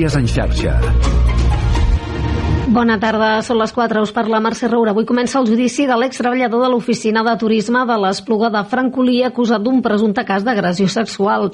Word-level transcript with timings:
Notícies 0.00 0.16
en 0.16 0.28
xarxa. 0.32 0.74
Bona 2.72 2.96
tarda, 3.02 3.42
són 3.44 3.58
les 3.60 3.74
4, 3.76 4.00
us 4.06 4.14
parla 4.16 4.40
Mercè 4.40 4.70
Roura. 4.70 4.94
Avui 4.94 5.04
comença 5.04 5.36
el 5.42 5.48
judici 5.50 5.84
de 5.84 5.98
l'ex-treballador 6.00 6.64
de 6.64 6.72
l'oficina 6.72 7.20
de 7.26 7.36
turisme 7.36 7.84
de 7.84 8.00
l'Espluga 8.00 8.48
de 8.54 8.64
Francolí 8.70 9.20
acusat 9.28 9.60
d'un 9.60 9.82
presumpte 9.84 10.24
cas 10.24 10.46
d'agressió 10.46 10.88
sexual. 10.88 11.50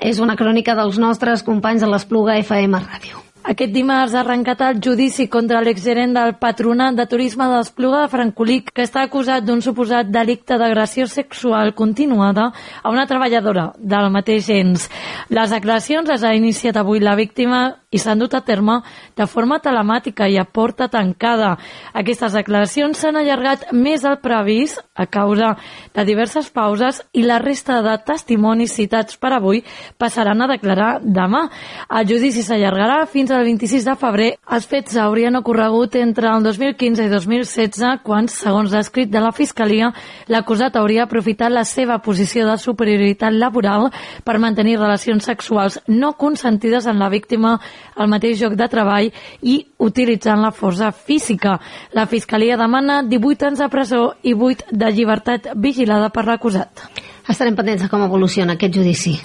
És 0.00 0.24
una 0.24 0.38
crònica 0.40 0.78
dels 0.78 0.96
nostres 0.96 1.44
companys 1.44 1.84
de 1.84 1.92
l'Espluga 1.92 2.40
FM 2.40 2.80
Ràdio. 2.86 3.29
Aquest 3.40 3.72
dimarts 3.72 4.12
ha 4.12 4.20
arrencat 4.20 4.60
el 4.66 4.80
judici 4.84 5.24
contra 5.32 5.62
l'exgerent 5.64 6.12
del 6.12 6.34
Patronat 6.36 6.98
de 6.98 7.06
Turisme 7.08 7.46
d'Espluga 7.48 8.02
de 8.02 8.10
Francolí, 8.12 8.58
que 8.68 8.84
està 8.84 9.06
acusat 9.06 9.46
d'un 9.46 9.62
suposat 9.64 10.10
delicte 10.12 10.58
d'agressió 10.60 11.06
sexual 11.08 11.72
continuada 11.74 12.50
a 12.82 12.92
una 12.92 13.06
treballadora 13.08 13.70
del 13.78 14.10
mateix 14.12 14.50
ens. 14.52 14.90
Les 15.32 15.56
declaracions 15.56 16.10
les 16.12 16.24
ha 16.24 16.34
iniciat 16.36 16.76
avui 16.76 17.00
la 17.00 17.16
víctima 17.16 17.62
i 17.90 17.98
s'han 17.98 18.20
dut 18.20 18.34
a 18.36 18.42
terme 18.46 18.76
de 19.18 19.26
forma 19.26 19.58
telemàtica 19.58 20.28
i 20.30 20.36
a 20.38 20.44
porta 20.44 20.86
tancada. 20.88 21.56
Aquestes 21.96 22.36
declaracions 22.36 23.00
s'han 23.00 23.18
allargat 23.18 23.72
més 23.72 24.04
al 24.04 24.20
previst 24.22 24.78
a 24.94 25.08
causa 25.10 25.56
de 25.96 26.04
diverses 26.06 26.52
pauses 26.54 27.00
i 27.12 27.24
la 27.26 27.40
resta 27.42 27.80
de 27.82 27.96
testimonis 28.06 28.76
citats 28.76 29.18
per 29.18 29.32
avui 29.34 29.64
passaran 29.98 30.42
a 30.42 30.50
declarar 30.52 30.92
demà. 31.02 31.48
El 31.88 32.06
judici 32.06 32.44
s'allargarà 32.46 33.02
fins 33.10 33.29
al 33.30 33.44
26 33.44 33.84
de 33.86 33.94
febrer. 33.98 34.28
Els 34.50 34.66
fets 34.68 34.96
haurien 35.00 35.36
ocorregut 35.38 35.94
entre 36.00 36.28
el 36.30 36.44
2015 36.44 37.06
i 37.06 37.10
2016 37.12 38.00
quan, 38.06 38.28
segons 38.28 38.72
l'escrit 38.74 39.10
de 39.10 39.22
la 39.22 39.32
Fiscalia, 39.36 39.90
l'acusat 40.28 40.76
hauria 40.76 41.04
aprofitat 41.06 41.52
la 41.52 41.64
seva 41.64 41.98
posició 42.04 42.46
de 42.48 42.56
superioritat 42.58 43.34
laboral 43.34 43.88
per 44.24 44.38
mantenir 44.42 44.78
relacions 44.78 45.24
sexuals 45.24 45.80
no 45.88 46.12
consentides 46.18 46.86
en 46.90 46.98
la 46.98 47.10
víctima 47.12 47.56
al 47.96 48.10
mateix 48.10 48.40
lloc 48.42 48.56
de 48.58 48.68
treball 48.72 49.12
i 49.42 49.60
utilitzant 49.78 50.42
la 50.42 50.50
força 50.50 50.90
física. 50.92 51.58
La 51.92 52.06
Fiscalia 52.06 52.58
demana 52.60 53.02
18 53.02 53.50
anys 53.50 53.64
de 53.64 53.70
presó 53.72 54.02
i 54.22 54.34
8 54.34 54.72
de 54.72 54.92
llibertat 54.92 55.52
vigilada 55.56 56.10
per 56.10 56.26
l'acusat. 56.26 56.88
Estarem 57.28 57.54
pendents 57.54 57.84
de 57.84 57.88
com 57.92 58.02
evoluciona 58.02 58.58
aquest 58.58 58.74
judici. 58.74 59.18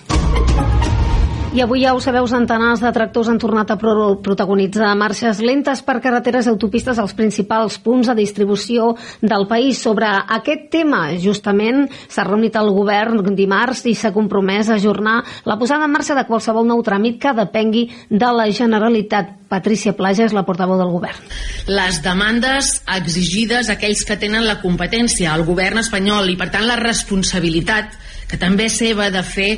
I 1.56 1.62
avui 1.64 1.86
ja 1.86 1.94
ho 1.96 2.02
sabeu, 2.04 2.26
centenars 2.28 2.82
de 2.84 2.90
tractors 2.92 3.30
han 3.32 3.38
tornat 3.40 3.70
a 3.72 3.78
pro 3.80 4.18
protagonitzar 4.20 4.90
marxes 5.00 5.38
lentes 5.40 5.80
per 5.88 6.02
carreteres 6.04 6.50
i 6.50 6.52
autopistes 6.52 7.00
als 7.00 7.14
principals 7.16 7.78
punts 7.80 8.10
de 8.12 8.16
distribució 8.18 8.90
del 9.22 9.48
país. 9.48 9.80
Sobre 9.80 10.10
aquest 10.36 10.68
tema, 10.74 11.06
justament, 11.16 11.86
s'ha 12.12 12.28
reunit 12.28 12.60
el 12.60 12.74
govern 12.76 13.24
dimarts 13.40 13.86
i 13.88 13.96
s'ha 13.96 14.12
compromès 14.12 14.68
a 14.68 14.76
ajornar 14.76 15.16
la 15.48 15.56
posada 15.56 15.88
en 15.88 15.96
marxa 15.96 16.20
de 16.20 16.28
qualsevol 16.28 16.68
nou 16.68 16.84
tràmit 16.84 17.22
que 17.24 17.32
depengui 17.40 17.88
de 18.10 18.36
la 18.36 18.52
Generalitat. 18.52 19.32
Patricia 19.48 19.96
Plaja 19.96 20.28
és 20.28 20.36
la 20.36 20.44
portaveu 20.44 20.76
del 20.76 20.92
govern. 20.92 21.24
Les 21.72 22.04
demandes 22.04 22.82
exigides 23.00 23.70
a 23.70 23.80
aquells 23.80 24.04
que 24.04 24.20
tenen 24.20 24.44
la 24.44 24.60
competència, 24.60 25.32
al 25.32 25.48
govern 25.48 25.80
espanyol, 25.80 26.28
i 26.28 26.36
per 26.36 26.52
tant 26.52 26.68
la 26.68 26.82
responsabilitat, 26.84 27.96
que 28.28 28.36
també 28.42 28.68
és 28.68 28.82
seva 28.84 29.08
de 29.08 29.24
fer 29.24 29.54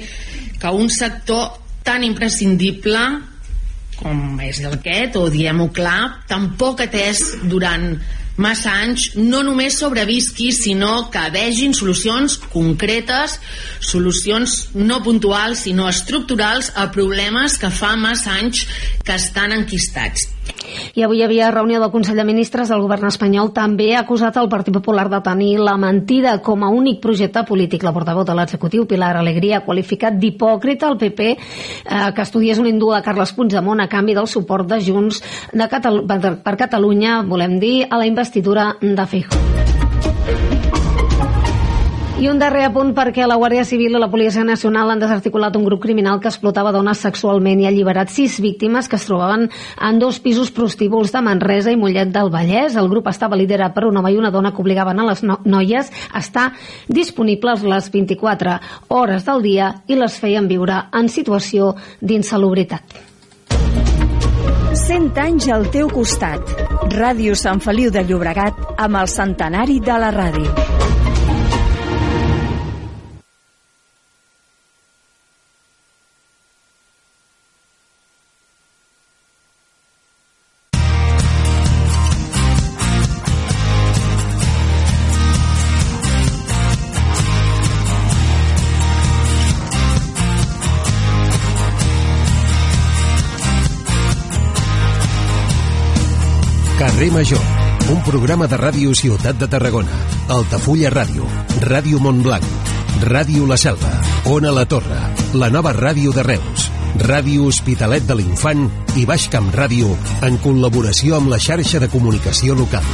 que 0.61 0.69
un 0.69 0.93
sector 0.93 1.65
tan 1.87 2.03
imprescindible 2.03 3.01
com 3.97 4.37
és 4.45 4.61
aquest, 4.67 5.17
o 5.17 5.27
diem-ho 5.33 5.71
clar, 5.73 6.23
tampoc 6.29 6.83
atès 6.85 7.23
durant 7.49 7.95
massa 8.37 8.69
anys 8.83 9.09
no 9.17 9.41
només 9.45 9.79
sobrevisqui, 9.81 10.51
sinó 10.53 11.07
que 11.13 11.23
vegin 11.33 11.73
solucions 11.73 12.37
concretes, 12.53 13.39
solucions 13.81 14.57
no 14.77 15.01
puntuals, 15.05 15.65
sinó 15.65 15.89
estructurals 15.89 16.71
a 16.77 16.87
problemes 16.93 17.57
que 17.57 17.73
fa 17.73 17.95
massa 17.97 18.37
anys 18.37 18.67
que 19.03 19.17
estan 19.17 19.57
enquistats. 19.57 20.29
I 20.95 21.03
avui 21.05 21.21
hi 21.21 21.25
havia 21.25 21.51
reunió 21.51 21.79
del 21.81 21.91
Consell 21.91 22.17
de 22.19 22.25
Ministres 22.27 22.71
del 22.71 22.81
govern 22.83 23.07
espanyol. 23.09 23.51
També 23.55 23.93
ha 23.95 24.01
acusat 24.03 24.37
el 24.41 24.49
Partit 24.49 24.75
Popular 24.75 25.07
de 25.09 25.21
tenir 25.25 25.57
la 25.59 25.77
mentida 25.77 26.37
com 26.43 26.63
a 26.63 26.71
únic 26.73 27.01
projecte 27.03 27.43
polític. 27.47 27.85
La 27.85 27.93
portaveu 27.95 28.25
de 28.27 28.35
l'executiu, 28.37 28.87
Pilar 28.89 29.15
Alegria, 29.17 29.61
ha 29.61 29.65
qualificat 29.65 30.17
d'hipòcrita 30.19 30.89
el 30.91 30.99
PP 31.01 31.29
eh, 31.29 31.37
que 32.15 32.25
estudiés 32.25 32.59
un 32.59 32.67
hindú 32.71 32.91
de 32.93 33.03
Carles 33.05 33.33
Puigdemont 33.37 33.81
a 33.83 33.89
canvi 33.91 34.17
del 34.17 34.27
suport 34.27 34.67
de 34.67 34.81
Junts 34.83 35.21
de 35.53 35.69
Catal 35.71 36.03
per 36.07 36.57
Catalunya, 36.57 37.21
volem 37.27 37.59
dir, 37.59 37.87
a 37.89 37.97
la 37.97 38.09
investidura 38.09 38.73
de 38.81 39.05
Feijóo. 39.05 40.86
I 42.17 42.25
un 42.31 42.39
darrer 42.41 42.63
apunt 42.65 42.95
perquè 42.97 43.27
la 43.29 43.35
Guàrdia 43.37 43.61
Civil 43.61 43.93
i 43.93 43.99
la 44.01 44.07
Policia 44.09 44.41
Nacional 44.41 44.89
han 44.89 45.01
desarticulat 45.03 45.53
un 45.55 45.67
grup 45.67 45.83
criminal 45.83 46.17
que 46.17 46.31
explotava 46.31 46.71
dones 46.73 46.97
sexualment 47.05 47.59
i 47.61 47.67
ha 47.67 47.69
alliberat 47.69 48.09
sis 48.09 48.39
víctimes 48.41 48.89
que 48.89 48.97
es 48.97 49.05
trobaven 49.05 49.43
en 49.85 49.99
dos 50.01 50.17
pisos 50.19 50.49
prostíbuls 50.49 51.13
de 51.13 51.21
Manresa 51.21 51.69
i 51.69 51.77
Mollet 51.77 52.09
del 52.09 52.31
Vallès. 52.33 52.73
El 52.73 52.89
grup 52.89 53.11
estava 53.11 53.37
liderat 53.37 53.75
per 53.75 53.85
un 53.85 54.01
home 54.01 54.09
i 54.15 54.17
una 54.17 54.31
dona 54.33 54.49
que 54.49 54.63
obligaven 54.65 54.97
a 54.97 55.05
les 55.11 55.21
no 55.21 55.37
noies 55.45 55.91
a 56.09 56.23
estar 56.25 56.47
disponibles 56.87 57.61
les 57.61 57.91
24 57.93 58.57
hores 58.97 59.29
del 59.29 59.45
dia 59.45 59.69
i 59.85 59.99
les 60.01 60.17
feien 60.17 60.49
viure 60.49 60.87
en 60.97 61.13
situació 61.13 61.75
d'insalubritat. 62.01 62.81
100 64.73 65.21
anys 65.21 65.51
al 65.53 65.69
teu 65.69 65.93
costat. 65.93 66.41
Ràdio 66.97 67.37
Sant 67.37 67.61
Feliu 67.61 67.93
de 67.93 68.01
Llobregat 68.09 68.81
amb 68.81 69.03
el 69.03 69.13
centenari 69.13 69.77
de 69.85 70.01
la 70.01 70.09
ràdio. 70.17 70.86
Major, 97.17 97.41
un 97.89 98.03
programa 98.05 98.45
de 98.45 98.57
ràdio 98.61 98.91
Ciutat 98.93 99.39
de 99.41 99.47
Tarragona, 99.49 99.95
Altafulla 100.29 100.91
Ràdio, 100.93 101.25
Ràdio 101.63 101.97
Montblanc, 101.97 102.45
Ràdio 103.09 103.47
La 103.49 103.57
Selva, 103.57 103.89
Ona 104.29 104.51
La 104.53 104.67
Torre, 104.69 104.99
la 105.33 105.49
nova 105.49 105.71
ràdio 105.73 106.13
de 106.13 106.21
Reus, 106.27 106.67
Ràdio 107.01 107.47
Hospitalet 107.49 108.05
de 108.05 108.19
l'Infant 108.19 108.67
i 109.01 109.07
Baix 109.09 109.25
Camp 109.33 109.49
Ràdio 109.49 109.95
en 110.29 110.37
col·laboració 110.45 111.17
amb 111.17 111.33
la 111.33 111.41
xarxa 111.41 111.81
de 111.81 111.89
comunicació 111.89 112.53
local. 112.53 112.85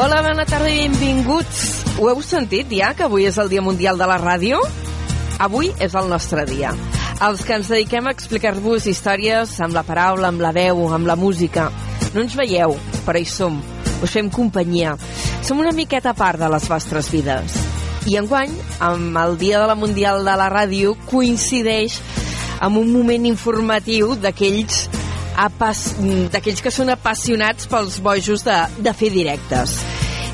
Hola, 0.00 0.24
bona 0.24 0.48
tarda 0.48 0.72
i 0.72 0.88
benvinguts. 0.88 1.64
Ho 2.00 2.08
heu 2.08 2.24
sentit 2.24 2.72
ja, 2.72 2.94
que 2.96 3.10
avui 3.10 3.28
és 3.28 3.36
el 3.36 3.52
Dia 3.52 3.60
Mundial 3.60 4.00
de 4.00 4.08
la 4.08 4.16
Ràdio? 4.24 4.64
Avui 5.36 5.74
és 5.84 5.92
el 5.92 6.08
nostre 6.08 6.48
dia. 6.48 6.72
Els 7.22 7.44
que 7.46 7.54
ens 7.54 7.68
dediquem 7.70 8.08
a 8.08 8.12
explicar-vos 8.14 8.88
històries 8.90 9.52
amb 9.62 9.76
la 9.76 9.84
paraula, 9.86 10.32
amb 10.32 10.42
la 10.42 10.50
veu, 10.52 10.80
amb 10.92 11.06
la 11.06 11.14
música. 11.14 11.68
No 12.14 12.24
ens 12.24 12.34
veieu, 12.34 12.74
però 13.06 13.20
hi 13.20 13.28
som. 13.28 13.60
Us 14.02 14.10
fem 14.10 14.26
companyia. 14.34 14.96
Som 15.46 15.62
una 15.62 15.72
miqueta 15.72 16.14
part 16.18 16.42
de 16.42 16.48
les 16.50 16.66
vostres 16.68 17.10
vides. 17.12 17.54
I 18.10 18.18
enguany, 18.20 18.50
amb 18.82 19.16
el 19.16 19.38
Dia 19.38 19.62
de 19.62 19.70
la 19.70 19.78
Mundial 19.78 20.26
de 20.26 20.34
la 20.36 20.50
Ràdio, 20.52 20.96
coincideix 21.06 22.00
amb 22.60 22.82
un 22.82 22.90
moment 22.92 23.30
informatiu 23.30 24.16
d'aquells 24.18 24.88
d'aquells 25.34 26.60
que 26.62 26.70
són 26.70 26.92
apassionats 26.92 27.66
pels 27.66 27.96
bojos 28.02 28.44
de, 28.46 28.58
de 28.78 28.92
fer 28.94 29.10
directes. 29.10 29.78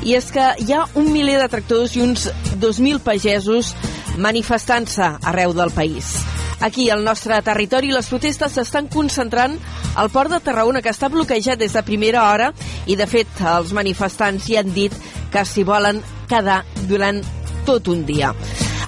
I 0.05 0.13
és 0.17 0.29
que 0.33 0.43
hi 0.61 0.73
ha 0.73 0.83
un 0.97 1.09
miler 1.13 1.39
de 1.41 1.49
tractors 1.49 1.95
i 1.97 2.03
uns 2.05 2.27
2.000 2.61 3.01
pagesos 3.05 3.73
manifestant-se 4.21 5.15
arreu 5.31 5.53
del 5.57 5.73
país. 5.73 6.19
Aquí, 6.61 6.91
al 6.93 7.03
nostre 7.03 7.39
territori, 7.41 7.89
les 7.89 8.05
protestes 8.05 8.53
s'estan 8.53 8.85
concentrant 8.93 9.55
al 9.97 10.11
port 10.13 10.29
de 10.29 10.39
Tarragona, 10.45 10.83
que 10.85 10.93
està 10.93 11.09
bloquejat 11.09 11.57
des 11.57 11.73
de 11.73 11.81
primera 11.81 12.27
hora, 12.29 12.51
i, 12.85 12.95
de 12.95 13.07
fet, 13.09 13.41
els 13.57 13.73
manifestants 13.73 14.45
hi 14.49 14.59
han 14.61 14.69
dit 14.75 14.93
que 15.33 15.41
s'hi 15.41 15.65
volen 15.65 16.03
quedar 16.29 16.61
durant 16.85 17.23
tot 17.65 17.89
un 17.89 18.05
dia. 18.05 18.29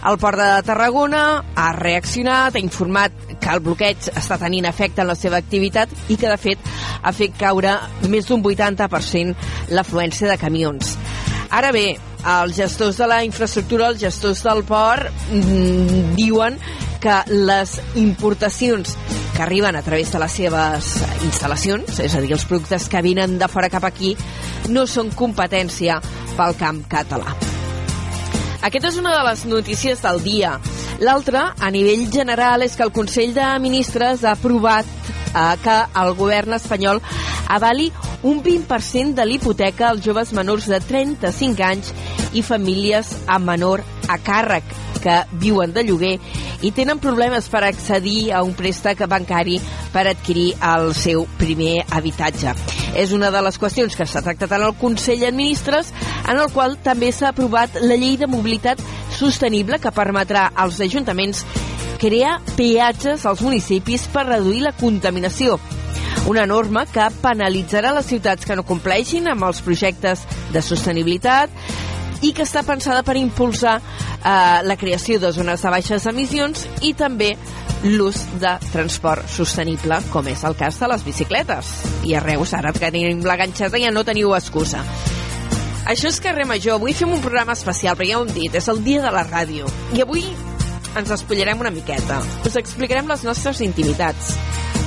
El 0.06 0.18
Port 0.20 0.38
de 0.38 0.62
Tarragona 0.68 1.24
ha 1.56 1.70
reaccionat, 1.78 2.54
ha 2.54 2.62
informat 2.62 3.14
que 3.40 3.52
el 3.54 3.62
bloqueig 3.64 4.10
està 4.12 4.38
tenint 4.38 4.68
efecte 4.68 5.02
en 5.02 5.10
la 5.10 5.16
seva 5.16 5.40
activitat 5.40 5.92
i 6.12 6.18
que, 6.20 6.28
de 6.28 6.38
fet, 6.38 6.72
ha 7.02 7.14
fet 7.16 7.38
caure 7.40 7.78
més 8.12 8.28
d'un 8.28 8.44
80% 8.44 9.72
l'afluència 9.74 10.30
de 10.30 10.38
camions. 10.42 10.98
Ara 11.50 11.72
bé, 11.72 11.94
els 12.24 12.58
gestors 12.58 13.00
de 13.00 13.08
la 13.08 13.24
infraestructura, 13.24 13.90
els 13.94 14.02
gestors 14.04 14.44
del 14.44 14.64
port, 14.68 15.08
mmm, 15.32 16.14
diuen 16.20 16.60
que 17.04 17.20
les 17.28 17.76
importacions 18.00 18.96
que 19.36 19.42
arriben 19.44 19.76
a 19.76 19.82
través 19.84 20.12
de 20.14 20.20
les 20.22 20.36
seves 20.40 20.92
instal·lacions, 21.28 22.00
és 22.00 22.16
a 22.16 22.22
dir, 22.24 22.32
els 22.32 22.46
productes 22.48 22.88
que 22.88 23.02
vinen 23.04 23.36
de 23.42 23.50
fora 23.52 23.70
cap 23.74 23.84
aquí, 23.90 24.14
no 24.72 24.86
són 24.88 25.12
competència 25.12 26.00
pel 26.38 26.56
camp 26.60 26.84
català. 26.88 27.36
Aquesta 28.64 28.94
és 28.94 29.00
una 29.02 29.12
de 29.18 29.24
les 29.28 29.44
notícies 29.52 30.00
del 30.06 30.22
dia. 30.24 30.54
L'altre, 31.04 31.42
a 31.60 31.72
nivell 31.74 32.06
general, 32.14 32.64
és 32.64 32.78
que 32.80 32.86
el 32.88 32.94
Consell 32.96 33.34
de 33.36 33.50
Ministres 33.60 34.24
ha 34.24 34.38
aprovat 34.38 34.88
eh, 35.34 35.56
que 35.64 35.78
el 36.04 36.14
govern 36.20 36.54
espanyol 36.60 37.02
avali 37.48 37.92
un 38.24 38.42
20% 38.44 39.14
de 39.18 39.26
l'hipoteca 39.26 39.90
als 39.90 40.06
joves 40.06 40.32
menors 40.34 40.70
de 40.72 40.80
35 40.80 41.68
anys 41.68 41.92
i 42.34 42.42
famílies 42.42 43.12
amb 43.28 43.52
menor 43.52 43.84
a 44.08 44.18
càrrec 44.18 44.64
que 45.04 45.18
viuen 45.36 45.74
de 45.76 45.84
lloguer 45.84 46.16
i 46.64 46.72
tenen 46.72 47.02
problemes 47.04 47.50
per 47.52 47.66
accedir 47.68 48.32
a 48.32 48.42
un 48.48 48.54
préstec 48.56 49.04
bancari 49.12 49.58
per 49.92 50.06
adquirir 50.08 50.54
el 50.64 50.94
seu 50.96 51.26
primer 51.38 51.84
habitatge. 51.92 52.56
És 52.96 53.12
una 53.12 53.32
de 53.34 53.42
les 53.44 53.60
qüestions 53.60 53.98
que 54.00 54.08
s'ha 54.08 54.24
tractat 54.24 54.56
en 54.56 54.64
el 54.70 54.78
Consell 54.80 55.26
de 55.26 55.34
Ministres, 55.36 55.92
en 56.24 56.40
el 56.40 56.52
qual 56.56 56.78
també 56.86 57.12
s'ha 57.12 57.34
aprovat 57.34 57.82
la 57.82 58.00
llei 58.00 58.16
de 58.18 58.32
mobilitat 58.32 58.80
sostenible 59.12 59.82
que 59.84 59.92
permetrà 59.92 60.50
als 60.56 60.80
ajuntaments 60.82 61.44
crear 62.04 62.42
peatges 62.58 63.24
als 63.26 63.42
municipis 63.42 64.10
per 64.12 64.26
reduir 64.28 64.60
la 64.66 64.74
contaminació. 64.76 65.56
Una 66.28 66.44
norma 66.46 66.84
que 66.86 67.06
penalitzarà 67.24 67.94
les 67.96 68.10
ciutats 68.12 68.44
que 68.48 68.58
no 68.60 68.66
compleixin 68.68 69.30
amb 69.32 69.48
els 69.48 69.62
projectes 69.64 70.26
de 70.52 70.62
sostenibilitat 70.62 71.54
i 72.24 72.34
que 72.36 72.44
està 72.44 72.66
pensada 72.68 73.06
per 73.08 73.16
impulsar 73.20 73.78
eh, 73.80 74.60
la 74.68 74.78
creació 74.80 75.20
de 75.20 75.32
zones 75.32 75.64
de 75.64 75.72
baixes 75.72 76.08
emissions 76.12 76.68
i 76.84 76.94
també 76.94 77.34
l'ús 77.84 78.20
de 78.40 78.52
transport 78.72 79.28
sostenible, 79.32 80.00
com 80.12 80.28
és 80.32 80.44
el 80.44 80.56
cas 80.60 80.80
de 80.80 80.92
les 80.92 81.04
bicicletes. 81.08 81.74
I 82.08 82.16
a 82.16 82.24
Reus, 82.24 82.52
ara 82.56 82.72
que 82.76 82.92
tenim 82.92 83.24
la 83.24 83.40
ganxeta, 83.40 83.80
ja 83.80 83.92
no 83.96 84.04
teniu 84.08 84.36
excusa. 84.36 84.84
Això 85.84 86.08
és 86.08 86.20
Carrer 86.24 86.48
Major. 86.48 86.80
Avui 86.80 86.96
fem 86.96 87.12
un 87.12 87.24
programa 87.24 87.56
especial, 87.56 87.96
però 88.00 88.08
ja 88.08 88.20
ho 88.20 88.28
hem 88.28 88.32
dit, 88.36 88.56
és 88.56 88.72
el 88.72 88.84
dia 88.84 89.04
de 89.04 89.12
la 89.12 89.28
ràdio. 89.28 89.68
I 89.96 90.04
avui 90.04 90.24
ens 91.00 91.12
espullarem 91.16 91.60
una 91.62 91.72
miqueta. 91.74 92.20
Us 92.46 92.58
explicarem 92.60 93.08
les 93.10 93.24
nostres 93.26 93.62
intimitats, 93.66 94.34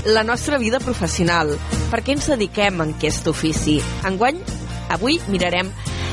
la 0.07 0.23
nostra 0.25 0.59
vida 0.63 0.81
professional, 0.83 1.53
per 1.91 2.03
què 2.05 2.15
ens 2.17 2.29
dediquem 2.31 2.83
en 2.85 2.95
aquest 2.95 3.27
ofici. 3.31 3.81
Enguany, 4.07 4.39
avui 4.95 5.19
mirarem 5.29 5.73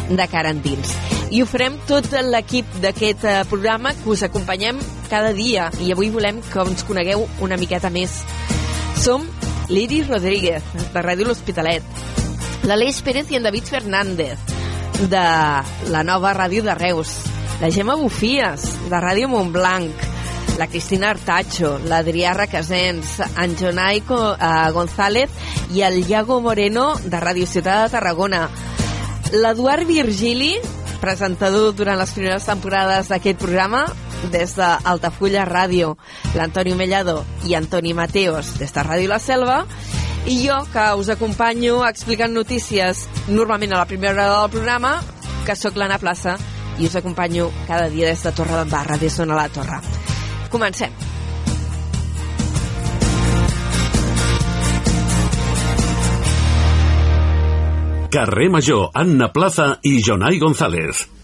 de 0.09 0.27
cara 0.31 0.51
endins. 0.53 0.95
I 1.33 1.41
ho 1.41 1.47
farem 1.49 1.77
tot 1.89 2.09
l'equip 2.13 2.69
d'aquest 2.83 3.23
eh, 3.25 3.37
programa 3.49 3.93
que 3.97 4.09
us 4.13 4.23
acompanyem 4.25 4.81
cada 5.09 5.31
dia 5.33 5.69
i 5.81 5.91
avui 5.93 6.11
volem 6.13 6.41
que 6.45 6.65
ens 6.65 6.85
conegueu 6.85 7.25
una 7.41 7.57
miqueta 7.57 7.89
més. 7.93 8.19
Som 9.01 9.25
l'Iris 9.69 10.09
Rodríguez, 10.09 10.65
de 10.93 11.05
Ràdio 11.05 11.29
L'Hospitalet, 11.29 11.85
l'Aleix 12.69 13.01
Pérez 13.05 13.31
i 13.31 13.39
en 13.39 13.47
David 13.47 13.69
Fernández, 13.71 14.51
de 15.09 15.23
la 15.91 16.03
nova 16.05 16.33
ràdio 16.37 16.63
de 16.63 16.75
Reus, 16.77 17.15
la 17.61 17.69
Gemma 17.71 17.95
Bufies, 17.95 18.65
de 18.89 18.99
Ràdio 18.99 19.29
Montblanc, 19.31 20.09
la 20.57 20.67
Cristina 20.67 21.09
Artacho, 21.09 21.77
l'Adrià 21.89 22.33
Requesens, 22.37 23.17
en 23.41 23.55
Jonai 23.57 24.01
eh, 24.03 24.71
González 24.73 25.31
i 25.73 25.81
el 25.81 26.03
Iago 26.03 26.39
Moreno, 26.41 26.93
de 27.03 27.19
Ràdio 27.19 27.47
Ciutat 27.49 27.87
de 27.87 27.91
Tarragona. 27.97 28.47
L'Eduard 29.33 29.87
Virgili, 29.89 30.53
presentador 31.01 31.73
durant 31.73 31.97
les 31.97 32.13
primeres 32.13 32.45
temporades 32.45 33.09
d'aquest 33.09 33.39
programa, 33.41 33.85
des 34.31 34.55
d'Altafulla 34.55 35.43
Ràdio, 35.49 35.97
l'Antonio 36.37 36.77
Mellado 36.79 37.23
i 37.49 37.57
Antoni 37.57 37.93
Mateos, 37.93 38.53
des 38.59 38.71
de 38.71 38.85
Ràdio 38.85 39.09
La 39.11 39.19
Selva, 39.19 39.63
i 40.25 40.37
jo, 40.45 40.61
que 40.71 40.85
us 40.95 41.09
acompanyo 41.11 41.81
explicant 41.83 42.31
notícies 42.31 43.07
normalment 43.27 43.73
a 43.73 43.81
la 43.81 43.89
primera 43.89 44.13
hora 44.13 44.41
del 44.43 44.53
programa, 44.53 44.93
que 45.43 45.55
sóc 45.59 45.75
l'Anna 45.75 45.99
Plaça, 45.99 46.37
i 46.79 46.87
us 46.87 46.95
acompanyo 46.95 47.51
cada 47.67 47.89
dia 47.89 48.07
des 48.09 48.23
de 48.23 48.31
Torre 48.31 48.61
d'en 48.61 48.69
Barra, 48.69 48.97
des 48.97 49.17
d'on 49.17 49.31
a 49.31 49.35
la 49.35 49.49
Torre. 49.49 49.81
Comencem. 50.49 50.91
Carrer 58.13 58.49
Major, 58.49 58.91
Anna 58.93 59.31
Plaza 59.33 59.79
i 59.81 59.97
Jonai 59.99 60.37
González. 60.37 61.22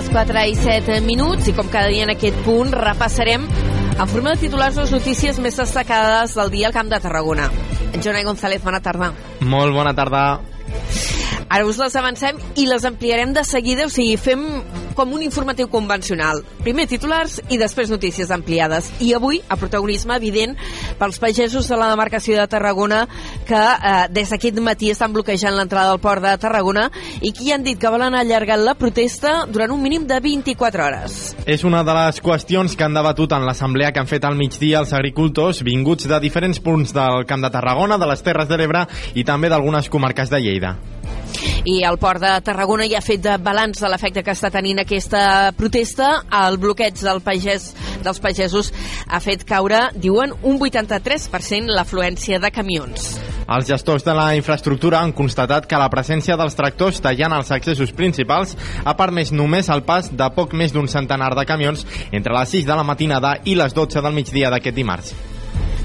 Les 0.00 0.08
4 0.08 0.42
i 0.48 0.54
7 0.56 1.00
minuts 1.04 1.50
i 1.50 1.52
com 1.52 1.66
cada 1.68 1.90
dia 1.92 2.06
en 2.06 2.12
aquest 2.14 2.38
punt 2.46 2.70
repassarem 2.72 3.42
en 3.44 4.08
forma 4.08 4.32
de 4.32 4.40
titulars 4.40 4.78
les 4.80 4.92
notícies 4.94 5.36
més 5.44 5.58
destacades 5.60 6.32
del 6.38 6.48
dia 6.54 6.70
al 6.70 6.72
Camp 6.72 6.88
de 6.88 7.00
Tarragona. 7.04 7.50
Jonai 8.00 8.24
González, 8.24 8.62
bona 8.64 8.80
tarda. 8.80 9.10
Molt 9.44 9.76
bona 9.76 9.92
tarda. 9.92 10.22
Ara 11.50 11.66
us 11.68 11.76
les 11.82 11.98
avancem 12.00 12.38
i 12.56 12.64
les 12.70 12.86
ampliarem 12.88 13.34
de 13.36 13.44
seguida, 13.44 13.90
o 13.90 13.92
sigui, 13.92 14.16
fem 14.16 14.59
com 15.00 15.14
un 15.16 15.22
informatiu 15.24 15.70
convencional. 15.72 16.42
Primer 16.60 16.84
titulars 16.90 17.38
i 17.48 17.56
després 17.56 17.88
notícies 17.88 18.28
ampliades. 18.34 18.90
I 19.00 19.14
avui, 19.16 19.38
a 19.48 19.56
protagonisme 19.56 20.12
evident 20.18 20.52
pels 21.00 21.16
pagesos 21.22 21.70
de 21.70 21.78
la 21.80 21.88
demarcació 21.88 22.36
de 22.36 22.44
Tarragona 22.52 23.06
que 23.48 23.56
eh, 23.56 23.94
des 24.12 24.28
d'aquest 24.28 24.60
matí 24.60 24.90
estan 24.92 25.14
bloquejant 25.16 25.56
l'entrada 25.56 25.94
del 25.94 26.02
port 26.04 26.20
de 26.20 26.34
Tarragona 26.42 26.90
i 27.24 27.32
qui 27.32 27.48
han 27.54 27.64
dit 27.64 27.80
que 27.80 27.88
volen 27.88 28.18
allargar 28.18 28.60
la 28.60 28.76
protesta 28.76 29.46
durant 29.48 29.72
un 29.72 29.80
mínim 29.80 30.04
de 30.04 30.20
24 30.20 30.84
hores. 30.84 31.18
És 31.48 31.64
una 31.64 31.80
de 31.80 31.96
les 31.96 32.20
qüestions 32.20 32.76
que 32.76 32.84
han 32.84 33.00
debatut 33.00 33.32
en 33.32 33.48
l'assemblea 33.48 33.94
que 33.94 34.04
han 34.04 34.10
fet 34.10 34.28
al 34.28 34.36
migdia 34.36 34.84
els 34.84 34.92
agricultors 34.92 35.64
vinguts 35.64 36.10
de 36.12 36.20
diferents 36.20 36.60
punts 36.60 36.92
del 36.92 37.24
Camp 37.24 37.40
de 37.40 37.54
Tarragona, 37.56 37.96
de 37.96 38.12
les 38.12 38.20
Terres 38.26 38.52
de 38.52 38.60
l'Ebre 38.60 38.84
i 39.16 39.24
també 39.24 39.48
d'algunes 39.48 39.88
comarques 39.88 40.28
de 40.28 40.44
Lleida. 40.44 40.76
I 41.64 41.80
el 41.86 41.98
Port 42.00 42.22
de 42.22 42.34
Tarragona 42.44 42.86
ja 42.90 43.00
ha 43.00 43.04
fet 43.04 43.26
balanç 43.42 43.80
de 43.82 43.90
l'efecte 43.92 44.24
que 44.26 44.34
està 44.34 44.50
tenint 44.52 44.82
aquesta 44.82 45.52
protesta. 45.56 46.12
El 46.42 46.60
bloqueig 46.62 47.00
del 47.00 47.22
pagès, 47.24 47.70
dels 48.04 48.20
pagesos 48.22 48.72
ha 49.08 49.20
fet 49.20 49.44
caure, 49.48 49.88
diuen, 49.96 50.32
un 50.42 50.60
83% 50.60 51.74
l'afluència 51.74 52.40
de 52.40 52.50
camions. 52.54 53.12
Els 53.50 53.66
gestors 53.66 54.04
de 54.06 54.12
la 54.14 54.28
infraestructura 54.38 55.00
han 55.02 55.10
constatat 55.16 55.66
que 55.66 55.78
la 55.80 55.88
presència 55.90 56.36
dels 56.38 56.54
tractors 56.54 57.00
tallant 57.02 57.34
els 57.34 57.50
accessos 57.56 57.90
principals 57.98 58.54
ha 58.84 58.94
permès 58.94 59.32
només 59.34 59.72
el 59.74 59.82
pas 59.88 60.12
de 60.14 60.30
poc 60.36 60.54
més 60.54 60.70
d'un 60.70 60.86
centenar 60.86 61.32
de 61.34 61.46
camions 61.48 61.82
entre 62.12 62.36
les 62.36 62.56
6 62.60 62.70
de 62.70 62.78
la 62.78 62.86
matinada 62.86 63.34
i 63.44 63.58
les 63.58 63.74
12 63.74 64.06
del 64.06 64.14
migdia 64.14 64.54
d'aquest 64.54 64.78
dimarts. 64.78 65.14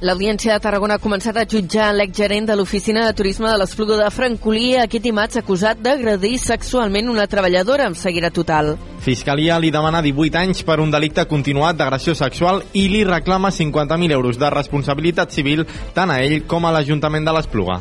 L'Audiència 0.03 0.51
de 0.51 0.59
Tarragona 0.59 0.97
ha 0.97 0.99
començat 0.99 1.37
a 1.39 1.45
jutjar 1.47 1.93
l'exgerent 1.95 2.49
de 2.49 2.55
l'Oficina 2.59 3.05
de 3.05 3.13
Turisme 3.15 3.47
de 3.47 3.55
l'Espluga 3.61 3.95
de 4.01 4.09
Francolí 4.11 4.73
aquest 4.75 5.05
dimarts 5.05 5.39
acusat 5.39 5.79
d'agredir 5.79 6.35
sexualment 6.43 7.07
una 7.13 7.27
treballadora 7.31 7.87
amb 7.87 7.95
ceguera 7.95 8.29
total. 8.29 8.73
Fiscalia 8.99 9.55
li 9.59 9.71
demana 9.71 10.03
18 10.03 10.41
anys 10.41 10.65
per 10.67 10.81
un 10.83 10.91
delicte 10.91 11.23
continuat 11.31 11.79
d'agressió 11.79 12.15
sexual 12.15 12.59
i 12.73 12.89
li 12.91 13.05
reclama 13.07 13.53
50.000 13.55 14.11
euros 14.19 14.39
de 14.41 14.51
responsabilitat 14.51 15.31
civil 15.31 15.63
tant 15.95 16.11
a 16.11 16.19
ell 16.25 16.41
com 16.43 16.67
a 16.67 16.75
l'Ajuntament 16.75 17.23
de 17.23 17.39
l'Espluga. 17.39 17.79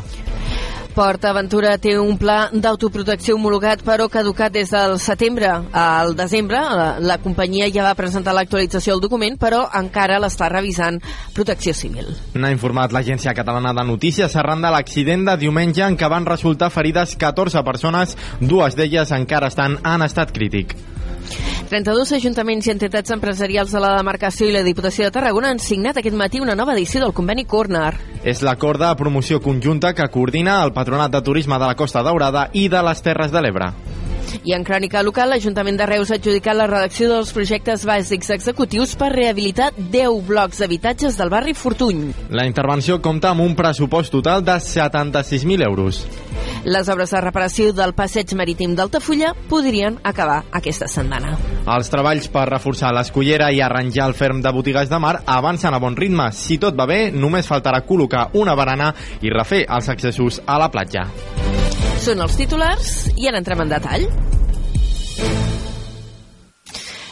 Port 0.94 1.24
Aventura 1.26 1.72
té 1.82 1.96
un 1.98 2.14
pla 2.20 2.52
d'autoprotecció 2.54 3.34
homologat 3.34 3.80
però 3.82 4.06
caducat 4.06 4.52
des 4.54 4.70
del 4.70 4.94
setembre 5.02 5.50
al 5.74 6.14
desembre. 6.14 6.60
La, 6.78 6.86
la 7.02 7.18
companyia 7.18 7.66
ja 7.74 7.82
va 7.88 7.96
presentar 7.98 8.34
l'actualització 8.36 8.94
del 8.94 9.02
document 9.02 9.34
però 9.40 9.64
encara 9.74 10.20
l'està 10.22 10.46
revisant 10.52 11.00
Protecció 11.34 11.74
Civil. 11.74 12.14
N'ha 12.38 12.54
informat 12.54 12.94
l'Agència 12.94 13.34
Catalana 13.34 13.74
de 13.74 13.86
Notícies 13.90 14.38
arran 14.38 14.62
de 14.62 14.70
l'accident 14.70 15.26
de 15.26 15.38
diumenge 15.42 15.82
en 15.82 15.98
què 15.98 16.10
van 16.10 16.30
resultar 16.30 16.70
ferides 16.70 17.18
14 17.18 17.66
persones, 17.66 18.14
dues 18.38 18.78
d'elles 18.78 19.10
encara 19.18 19.50
estan 19.50 19.80
en 19.82 20.06
estat 20.06 20.30
crític. 20.30 20.78
32 21.70 22.12
ajuntaments 22.18 22.66
i 22.68 22.72
entitats 22.74 23.14
empresarials 23.14 23.72
de 23.72 23.80
la 23.82 23.94
demarcació 23.96 24.48
i 24.48 24.54
la 24.54 24.62
Diputació 24.66 25.08
de 25.08 25.14
Tarragona 25.16 25.50
han 25.54 25.62
signat 25.62 25.98
aquest 25.98 26.16
matí 26.16 26.42
una 26.44 26.54
nova 26.54 26.76
edició 26.76 27.00
del 27.02 27.14
conveni 27.16 27.46
Corner. 27.48 27.94
És 28.24 28.42
l'acord 28.46 28.80
de 28.80 28.92
promoció 28.96 29.40
conjunta 29.40 29.94
que 29.94 30.08
coordina 30.12 30.62
el 30.64 30.72
Patronat 30.76 31.12
de 31.12 31.22
Turisme 31.22 31.58
de 31.58 31.72
la 31.72 31.76
Costa 31.76 32.02
Daurada 32.02 32.48
i 32.52 32.68
de 32.68 32.82
les 32.84 33.02
Terres 33.02 33.32
de 33.32 33.42
l'Ebre. 33.42 33.72
I 34.42 34.54
en 34.56 34.64
crònica 34.66 35.02
local, 35.06 35.30
l'Ajuntament 35.30 35.78
de 35.78 35.86
Reus 35.86 36.10
ha 36.10 36.18
adjudicat 36.18 36.56
la 36.58 36.66
redacció 36.70 37.08
dels 37.12 37.32
projectes 37.36 37.86
bàsics 37.86 38.32
executius 38.34 38.96
per 38.98 39.12
rehabilitar 39.14 39.70
10 39.76 40.24
blocs 40.26 40.60
d'habitatges 40.62 41.18
del 41.20 41.30
barri 41.30 41.54
Fortuny. 41.54 42.06
La 42.34 42.46
intervenció 42.48 43.00
compta 43.02 43.30
amb 43.30 43.44
un 43.46 43.54
pressupost 43.54 44.12
total 44.12 44.44
de 44.44 44.58
76.000 44.58 45.64
euros. 45.64 46.04
Les 46.64 46.88
obres 46.88 47.10
de 47.12 47.20
reparació 47.20 47.72
del 47.76 47.92
passeig 47.96 48.32
marítim 48.36 48.74
d'Altafulla 48.76 49.34
podrien 49.50 49.98
acabar 50.02 50.42
aquesta 50.50 50.88
setmana. 50.88 51.34
Els 51.64 51.90
treballs 51.92 52.30
per 52.32 52.46
reforçar 52.48 52.92
l'escollera 52.96 53.50
i 53.52 53.60
arranjar 53.60 54.08
el 54.08 54.16
ferm 54.16 54.40
de 54.44 54.52
botigues 54.52 54.88
de 54.88 55.00
mar 55.00 55.18
avancen 55.26 55.74
a 55.74 55.82
bon 55.82 55.96
ritme. 55.96 56.30
Si 56.32 56.58
tot 56.58 56.76
va 56.78 56.88
bé, 56.88 57.10
només 57.12 57.48
faltarà 57.48 57.84
col·locar 57.84 58.30
una 58.40 58.56
barana 58.56 58.94
i 59.20 59.32
refer 59.32 59.66
els 59.68 59.92
accessos 59.92 60.40
a 60.46 60.58
la 60.60 60.70
platja. 60.72 61.08
Són 62.04 62.20
els 62.20 62.34
titulars 62.36 62.88
i 63.16 63.30
ara 63.30 63.38
entrem 63.40 63.62
en 63.64 63.70
detall. 63.72 64.02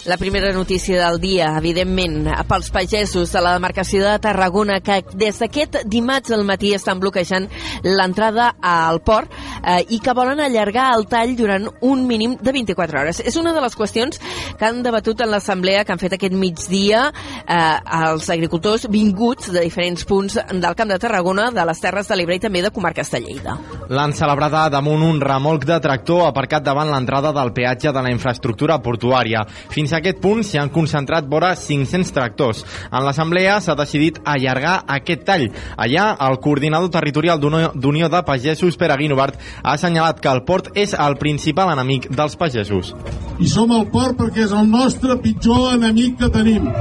La 0.04 0.16
primera 0.16 0.52
notícia 0.52 1.06
del 1.06 1.20
dia, 1.20 1.52
evidentment, 1.58 2.24
pels 2.50 2.72
pagesos 2.74 3.30
de 3.30 3.40
la 3.40 3.52
demarcació 3.54 4.02
de 4.02 4.16
Tarragona, 4.18 4.80
que 4.82 4.96
des 5.14 5.36
d'aquest 5.38 5.76
dimarts 5.86 6.32
al 6.34 6.42
matí 6.42 6.72
estan 6.74 6.98
bloquejant 6.98 7.46
l'entrada 7.86 8.48
al 8.58 8.98
port 9.06 9.30
eh, 9.62 9.84
i 9.94 10.00
que 10.02 10.14
volen 10.18 10.42
allargar 10.42 10.88
el 10.96 11.06
tall 11.06 11.36
durant 11.38 11.68
un 11.86 12.02
mínim 12.08 12.34
de 12.34 12.50
24 12.50 12.98
hores. 12.98 13.20
És 13.22 13.38
una 13.38 13.52
de 13.54 13.62
les 13.62 13.76
qüestions 13.78 14.18
que 14.58 14.66
han 14.66 14.80
debatut 14.82 15.22
en 15.22 15.30
l'assemblea 15.30 15.84
que 15.84 15.94
han 15.94 16.02
fet 16.02 16.18
aquest 16.18 16.34
migdia 16.34 17.04
eh, 17.46 17.78
els 18.00 18.26
agricultors 18.34 18.88
vinguts 18.90 19.52
de 19.54 19.62
diferents 19.62 20.02
punts 20.02 20.40
del 20.50 20.74
Camp 20.74 20.90
de 20.90 20.98
Tarragona, 20.98 21.52
de 21.54 21.68
les 21.70 21.84
Terres 21.84 22.10
de 22.10 22.18
l'Ebre 22.18 22.40
i 22.40 22.42
també 22.42 22.64
de 22.66 22.72
comarques 22.74 23.14
de 23.14 23.22
Lleida. 23.22 23.54
L'han 23.86 24.16
celebrada 24.18 24.66
damunt 24.72 25.06
un 25.06 25.22
remolc 25.22 25.62
de 25.68 25.78
tractor 25.84 26.26
aparcat 26.26 26.66
davant 26.66 26.90
l'entrada 26.90 27.30
del 27.38 27.54
peatge 27.54 27.94
de 27.94 28.02
la 28.02 28.10
infraestructura 28.10 28.82
portuària. 28.82 29.46
Fins 29.70 29.91
fins 29.92 29.98
a 29.98 30.00
aquest 30.00 30.20
punt 30.24 30.40
s'hi 30.40 30.56
han 30.56 30.70
concentrat 30.72 31.26
vora 31.28 31.52
500 31.58 32.12
tractors. 32.16 32.62
En 32.88 33.04
l'assemblea 33.04 33.58
s'ha 33.60 33.74
decidit 33.76 34.20
allargar 34.24 34.84
aquest 34.88 35.26
tall. 35.26 35.50
Allà, 35.76 36.16
el 36.28 36.38
coordinador 36.40 36.88
territorial 36.90 37.40
d'Unió 37.40 38.08
de 38.08 38.22
Pagesos, 38.24 38.78
Pere 38.80 38.96
Guinovart, 38.96 39.36
ha 39.62 39.74
assenyalat 39.74 40.20
que 40.20 40.32
el 40.32 40.42
port 40.48 40.70
és 40.74 40.94
el 40.96 41.18
principal 41.20 41.74
enemic 41.74 42.08
dels 42.08 42.38
pagesos. 42.40 42.94
I 43.38 43.50
som 43.52 43.72
al 43.72 43.84
port 43.92 44.16
perquè 44.16 44.46
és 44.46 44.56
el 44.56 44.70
nostre 44.70 45.18
pitjor 45.20 45.74
enemic 45.74 46.16
que 46.22 46.32
tenim. 46.32 46.72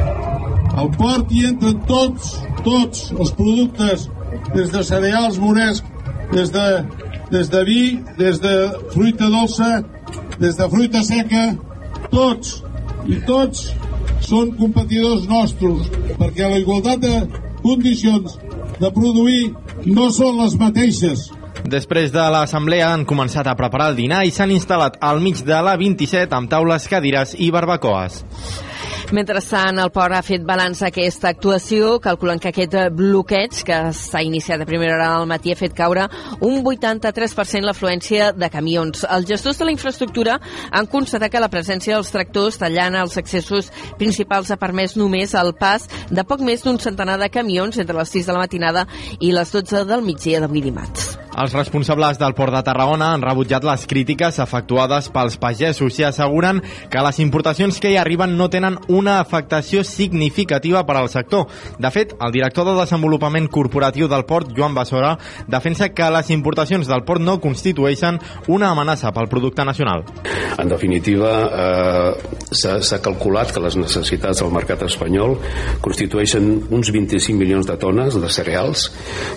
Al 0.72 0.88
port 0.96 1.32
hi 1.36 1.46
entren 1.52 1.84
tots, 1.92 2.38
tots 2.64 3.12
els 3.12 3.36
productes, 3.36 4.08
des 4.56 4.72
de 4.72 4.88
cereals, 4.88 5.40
moresc, 5.42 5.84
des 6.32 6.56
de, 6.56 6.68
des 7.32 7.52
de 7.52 7.68
vi, 7.68 7.84
des 8.18 8.40
de 8.40 8.58
fruita 8.96 9.28
dolça, 9.28 9.82
des 10.40 10.56
de 10.56 10.72
fruita 10.72 11.04
seca, 11.04 11.50
tots 12.12 12.62
i 13.10 13.20
tots 13.28 13.70
són 14.26 14.54
competidors 14.60 15.28
nostres 15.30 15.90
perquè 16.20 16.50
la 16.50 16.62
igualtat 16.62 17.02
de 17.04 17.14
condicions 17.62 18.38
de 18.82 18.90
produir 18.94 19.52
no 19.86 20.10
són 20.14 20.42
les 20.42 20.58
mateixes. 20.60 21.30
Després 21.62 22.10
de 22.14 22.24
l'assemblea 22.34 22.90
han 22.94 23.06
començat 23.06 23.48
a 23.48 23.56
preparar 23.58 23.92
el 23.92 24.00
dinar 24.00 24.24
i 24.26 24.34
s'han 24.34 24.54
instal·lat 24.56 24.98
al 25.02 25.22
mig 25.22 25.44
de 25.46 25.62
la 25.62 25.76
27 25.78 26.34
amb 26.38 26.50
taules, 26.50 26.88
cadires 26.90 27.36
i 27.38 27.52
barbacoes. 27.54 28.24
Mentrestant, 29.12 29.76
el 29.84 29.90
port 29.92 30.16
ha 30.16 30.22
fet 30.24 30.44
balanç 30.48 30.86
aquesta 30.88 31.28
actuació, 31.34 31.98
calculant 32.00 32.40
que 32.40 32.54
aquest 32.54 32.78
bloqueig, 32.96 33.58
que 33.68 33.80
s'ha 33.98 34.22
iniciat 34.24 34.62
a 34.64 34.68
primera 34.70 34.94
hora 34.96 35.10
del 35.18 35.28
matí, 35.28 35.52
ha 35.52 35.60
fet 35.60 35.76
caure 35.76 36.06
un 36.40 36.62
83% 36.64 37.68
l'afluència 37.68 38.30
de 38.32 38.48
camions. 38.54 39.04
Els 39.04 39.28
gestors 39.28 39.60
de 39.60 39.68
la 39.68 39.74
infraestructura 39.76 40.38
han 40.72 40.88
constatat 40.88 41.34
que 41.34 41.44
la 41.44 41.52
presència 41.52 41.98
dels 41.98 42.12
tractors 42.14 42.62
tallant 42.62 42.96
els 43.02 43.18
accessos 43.20 43.68
principals 44.00 44.54
ha 44.54 44.60
permès 44.62 44.96
només 44.96 45.36
el 45.36 45.52
pas 45.60 45.90
de 46.08 46.24
poc 46.24 46.46
més 46.48 46.64
d'un 46.64 46.80
centenar 46.80 47.20
de 47.20 47.28
camions 47.34 47.84
entre 47.84 48.00
les 48.00 48.16
6 48.16 48.32
de 48.32 48.38
la 48.38 48.46
matinada 48.46 48.88
i 49.20 49.36
les 49.36 49.52
12 49.52 49.84
del 49.92 50.08
migdia 50.08 50.40
d'avui 50.40 50.64
dimarts. 50.64 51.21
Els 51.32 51.54
responsables 51.56 52.18
del 52.20 52.34
Port 52.36 52.52
de 52.52 52.60
Tarragona 52.66 53.14
han 53.16 53.22
rebutjat 53.24 53.64
les 53.64 53.86
crítiques 53.88 54.40
efectuades 54.44 55.08
pels 55.14 55.38
pagesos 55.40 56.00
i 56.00 56.04
asseguren 56.04 56.60
que 56.92 57.04
les 57.06 57.20
importacions 57.24 57.80
que 57.80 57.94
hi 57.94 57.98
arriben 58.00 58.36
no 58.38 58.50
tenen 58.52 58.76
una 58.92 59.20
afectació 59.22 59.86
significativa 59.88 60.84
per 60.86 60.98
al 61.00 61.08
sector. 61.14 61.48
De 61.80 61.92
fet, 61.92 62.12
el 62.20 62.36
director 62.36 62.68
de 62.68 62.76
Desenvolupament 62.82 63.48
Corporatiu 63.48 64.10
del 64.12 64.26
Port, 64.28 64.52
Joan 64.58 64.76
Bassora, 64.76 65.14
defensa 65.48 65.90
que 65.96 66.10
les 66.12 66.34
importacions 66.36 66.88
del 66.88 67.06
port 67.08 67.24
no 67.24 67.40
constitueixen 67.40 68.20
una 68.52 68.74
amenaça 68.76 69.14
pel 69.16 69.32
producte 69.32 69.64
nacional. 69.66 70.04
En 70.60 70.68
definitiva, 70.68 71.32
eh, 71.48 72.42
s'ha 72.52 73.00
calculat 73.02 73.54
que 73.56 73.64
les 73.64 73.78
necessitats 73.80 74.44
del 74.44 74.52
mercat 74.52 74.84
espanyol 74.84 75.38
constitueixen 75.82 76.52
uns 76.70 76.92
25 76.92 77.40
milions 77.40 77.68
de 77.68 77.78
tones 77.80 78.20
de 78.20 78.30
cereals, 78.30 78.90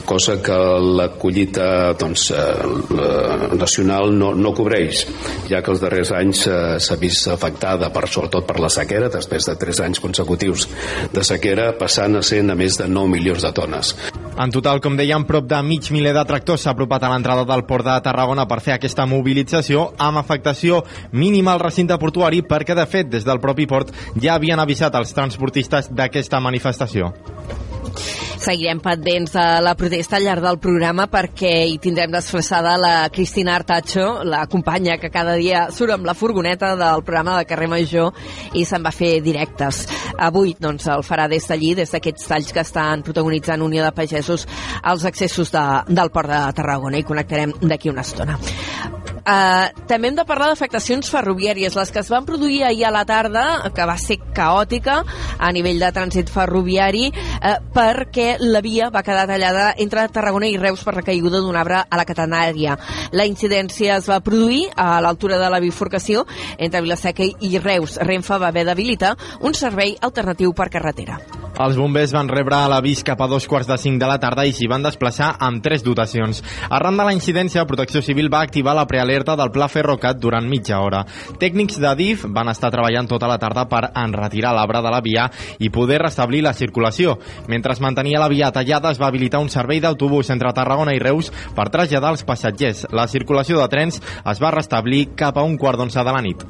cosa 0.05 0.41
que 0.43 0.59
la 0.99 1.13
collita 1.15 1.94
doncs, 2.01 2.31
eh, 2.35 3.55
nacional 3.59 4.13
no, 4.17 4.33
no 4.35 4.53
cobreix, 4.57 5.05
ja 5.51 5.63
que 5.63 5.73
els 5.75 5.83
darrers 5.83 6.13
anys 6.17 6.47
eh, 6.47 6.59
s'ha 6.83 6.99
vist 7.01 7.29
afectada 7.33 7.91
per, 7.95 8.07
sobretot 8.11 8.47
per 8.49 8.61
la 8.63 8.71
sequera, 8.73 9.11
després 9.13 9.49
de 9.51 9.57
3 9.61 9.83
anys 9.89 10.03
consecutius 10.05 10.69
de 11.15 11.25
sequera, 11.27 11.73
passant 11.79 12.19
a 12.19 12.23
ser 12.23 12.43
a 12.45 12.59
més 12.59 12.79
de 12.81 12.89
9 12.91 13.11
milions 13.11 13.43
de 13.45 13.53
tones. 13.57 13.95
En 14.35 14.51
total, 14.51 14.81
com 14.83 14.97
dèiem, 14.99 15.27
prop 15.29 15.47
de 15.47 15.61
mig 15.63 15.91
miler 15.95 16.15
de 16.17 16.25
tractors 16.27 16.65
s'ha 16.65 16.73
apropat 16.75 17.05
a 17.07 17.13
l'entrada 17.13 17.45
del 17.47 17.65
port 17.69 17.87
de 17.87 17.95
Tarragona 18.03 18.49
per 18.51 18.59
fer 18.65 18.75
aquesta 18.75 19.07
mobilització 19.07 19.93
amb 19.99 20.19
afectació 20.19 20.83
mínima 21.13 21.55
al 21.55 21.63
recinte 21.63 21.99
portuari 22.03 22.43
perquè, 22.43 22.75
de 22.75 22.87
fet, 22.91 23.13
des 23.13 23.27
del 23.27 23.43
propi 23.43 23.69
port 23.71 23.95
ja 24.21 24.35
havien 24.35 24.61
avisat 24.61 24.99
els 24.99 25.15
transportistes 25.15 25.93
d'aquesta 25.95 26.43
manifestació. 26.43 27.13
Seguirem 28.45 28.81
pendents 28.85 29.33
de 29.33 29.45
la 29.65 29.75
protesta 29.79 30.19
al 30.19 30.27
llarg 30.27 30.45
del 30.45 30.59
programa 30.63 31.07
perquè 31.11 31.53
hi 31.69 31.79
tindrem 31.83 32.13
desflaçada 32.13 32.75
la 32.81 33.09
Cristina 33.15 33.55
Artacho, 33.57 34.25
la 34.25 34.45
companya 34.51 34.99
que 35.01 35.11
cada 35.15 35.37
dia 35.41 35.69
surt 35.73 35.95
amb 35.97 36.09
la 36.09 36.17
furgoneta 36.19 36.75
del 36.77 37.05
programa 37.07 37.39
de 37.39 37.49
Carrer 37.49 37.71
Major 37.73 38.13
i 38.53 38.67
se'n 38.69 38.85
va 38.85 38.93
fer 38.95 39.15
directes. 39.25 39.85
Avui 40.19 40.55
doncs, 40.61 40.89
el 40.93 41.07
farà 41.07 41.29
des 41.31 41.49
d'allí, 41.49 41.75
des 41.79 41.95
d'aquests 41.95 42.29
talls 42.31 42.53
que 42.53 42.65
estan 42.67 43.03
protagonitzant 43.07 43.65
Unió 43.65 43.85
de 43.87 43.95
Pagesos 43.97 44.47
als 44.83 45.05
accessos 45.05 45.53
de, 45.55 45.65
del 45.89 46.13
Port 46.15 46.31
de 46.31 46.45
Tarragona 46.61 47.01
i 47.01 47.09
connectarem 47.09 47.57
d'aquí 47.63 47.93
una 47.93 48.05
estona. 48.07 48.39
Uh, 49.25 49.71
també 49.89 50.11
hem 50.11 50.17
de 50.19 50.25
parlar 50.29 50.51
d'afectacions 50.51 51.09
ferroviàries, 51.09 51.73
les 51.79 51.91
que 51.91 52.03
es 52.03 52.11
van 52.13 52.27
produir 52.29 52.59
ahir 52.69 52.85
a 52.85 52.91
la 52.93 53.07
tarda, 53.09 53.71
que 53.73 53.87
va 53.89 53.97
ser 53.97 54.19
caòtica 54.37 54.99
a 55.41 55.53
nivell 55.57 55.81
de 55.81 55.89
trànsit 55.97 56.29
ferroviari, 56.29 57.07
uh, 57.09 57.55
perquè 57.73 58.35
la 58.43 58.61
via 58.61 58.91
va 58.93 59.01
quedar 59.07 59.25
tallada 59.31 59.71
entre 59.81 60.05
Tarragona 60.13 60.51
i 60.53 60.59
Reus 60.61 60.85
per 60.85 60.97
la 60.99 61.05
caiguda 61.07 61.41
d'un 61.41 61.57
arbre 61.57 61.81
a 61.89 61.97
la 61.97 62.05
catenària. 62.05 62.77
La 63.17 63.25
incidència 63.25 63.97
es 63.97 64.11
va 64.13 64.21
produir 64.21 64.67
a 64.77 65.01
l'altura 65.01 65.41
de 65.41 65.49
la 65.49 65.63
bifurcació 65.65 66.27
entre 66.59 66.85
Vilaseca 66.85 67.25
i 67.25 67.57
Reus. 67.65 67.97
Renfe 68.05 68.37
va 68.37 68.53
haver 68.53 68.67
d'habilitar 68.69 69.15
un 69.41 69.57
servei 69.57 69.97
alternatiu 70.05 70.53
per 70.53 70.69
carretera. 70.69 71.17
Els 71.55 71.77
bombers 71.79 72.11
van 72.13 72.29
rebre 72.29 72.59
l'avís 72.69 73.05
cap 73.07 73.21
a 73.23 73.29
dos 73.31 73.47
quarts 73.47 73.69
de 73.71 73.77
cinc 73.79 74.01
de 74.03 74.09
la 74.11 74.19
tarda 74.19 74.45
i 74.45 74.53
s'hi 74.53 74.67
van 74.69 74.83
desplaçar 74.83 75.37
amb 75.39 75.63
tres 75.63 75.85
dotacions. 75.87 76.43
Arran 76.69 76.99
de 76.99 77.07
la 77.07 77.15
incidència, 77.15 77.65
Protecció 77.65 78.03
Civil 78.03 78.29
va 78.29 78.43
activar 78.43 78.75
la 78.75 78.89
prealerta 78.91 79.14
del 79.23 79.51
Pla 79.55 79.69
Ferrocat 79.69 80.19
durant 80.19 80.49
mitja 80.51 80.81
hora. 80.83 81.05
Tècnics 81.39 81.79
de 81.79 81.93
DIF 81.95 82.25
van 82.35 82.49
estar 82.51 82.73
treballant 82.75 83.07
tota 83.07 83.29
la 83.31 83.39
tarda 83.39 83.67
per 83.71 83.93
enretirar 83.95 84.55
l'arbre 84.57 84.81
de 84.83 84.91
la 84.91 85.01
via 85.05 85.29
i 85.59 85.71
poder 85.71 86.01
restablir 86.03 86.43
la 86.43 86.53
circulació. 86.53 87.19
Mentre 87.47 87.73
es 87.73 87.81
mantenia 87.81 88.19
la 88.19 88.29
via 88.29 88.51
tallada, 88.51 88.91
es 88.91 89.01
va 89.01 89.07
habilitar 89.13 89.39
un 89.39 89.53
servei 89.53 89.81
d'autobús 89.81 90.31
entre 90.35 90.53
Tarragona 90.53 90.97
i 90.97 91.03
Reus 91.03 91.31
per 91.55 91.71
traslladar 91.71 92.11
els 92.11 92.25
passatgers. 92.25 92.89
La 92.91 93.07
circulació 93.07 93.61
de 93.61 93.69
trens 93.69 94.03
es 94.03 94.43
va 94.43 94.51
restablir 94.51 95.13
cap 95.15 95.39
a 95.39 95.47
un 95.47 95.57
quart 95.57 95.79
d'onze 95.79 96.03
de 96.03 96.13
la 96.19 96.25
nit. 96.25 96.45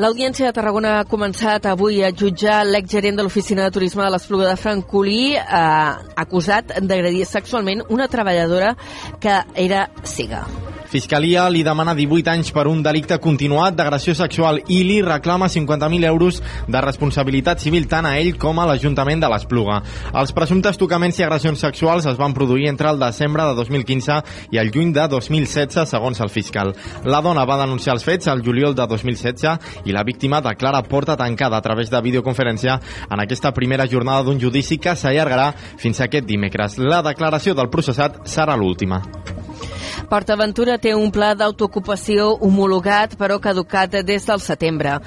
L'Audiència 0.00 0.46
de 0.48 0.54
Tarragona 0.56 0.92
ha 0.98 1.04
començat 1.04 1.66
avui 1.68 1.98
a 2.00 2.08
jutjar 2.16 2.62
l'exgerent 2.64 3.18
de 3.18 3.26
l'Oficina 3.26 3.66
de 3.66 3.74
Turisme 3.76 4.00
de 4.00 4.08
l'Espluga 4.14 4.48
de 4.48 4.56
Francolí 4.56 5.34
eh, 5.36 6.16
acusat 6.24 6.78
d'agredir 6.80 7.28
sexualment 7.28 7.84
una 7.92 8.08
treballadora 8.08 8.72
que 9.20 9.42
era 9.68 9.90
cega. 10.02 10.46
Fiscalia 10.92 11.46
li 11.48 11.62
demana 11.64 11.94
18 11.96 12.28
anys 12.28 12.50
per 12.52 12.66
un 12.68 12.82
delicte 12.84 13.16
continuat 13.24 13.72
d'agressió 13.78 14.12
sexual 14.12 14.58
i 14.68 14.82
li 14.84 14.98
reclama 15.00 15.48
50.000 15.48 16.04
euros 16.04 16.42
de 16.68 16.82
responsabilitat 16.84 17.62
civil 17.64 17.86
tant 17.88 18.04
a 18.04 18.18
ell 18.20 18.34
com 18.36 18.60
a 18.60 18.66
l'Ajuntament 18.68 19.22
de 19.24 19.30
l'Espluga. 19.32 19.78
Els 20.12 20.34
presumptes 20.36 20.76
tocaments 20.76 21.16
i 21.16 21.24
agressions 21.24 21.64
sexuals 21.64 22.04
es 22.10 22.18
van 22.20 22.36
produir 22.36 22.68
entre 22.68 22.92
el 22.92 23.00
desembre 23.00 23.46
de 23.48 23.56
2015 23.62 24.18
i 24.52 24.60
el 24.60 24.68
juny 24.74 24.92
de 24.92 25.06
2016, 25.08 25.88
segons 25.88 26.20
el 26.20 26.28
fiscal. 26.28 26.74
La 27.08 27.22
dona 27.24 27.46
va 27.48 27.56
denunciar 27.62 27.96
els 27.96 28.04
fets 28.04 28.28
al 28.28 28.44
juliol 28.44 28.76
de 28.76 28.86
2016 28.92 29.81
i 29.84 29.92
la 29.92 30.04
víctima 30.04 30.40
declara 30.40 30.82
porta 30.82 31.16
tancada 31.16 31.56
a 31.58 31.64
través 31.64 31.90
de 31.90 32.00
videoconferència 32.00 32.78
en 33.10 33.20
aquesta 33.20 33.52
primera 33.52 33.86
jornada 33.86 34.22
d'un 34.26 34.40
judici 34.40 34.78
que 34.78 34.96
s'allargarà 34.96 35.52
fins 35.76 36.00
aquest 36.00 36.26
dimecres. 36.26 36.78
La 36.78 37.02
declaració 37.02 37.54
del 37.54 37.70
processat 37.70 38.22
serà 38.26 38.56
l'última. 38.56 39.02
PortAventura 40.12 40.74
té 40.76 40.90
un 40.92 41.08
pla 41.08 41.30
d'autoocupació 41.32 42.26
homologat 42.44 43.14
però 43.16 43.38
caducat 43.40 43.94
des 44.04 44.26
del 44.28 44.42
setembre. 44.44 44.98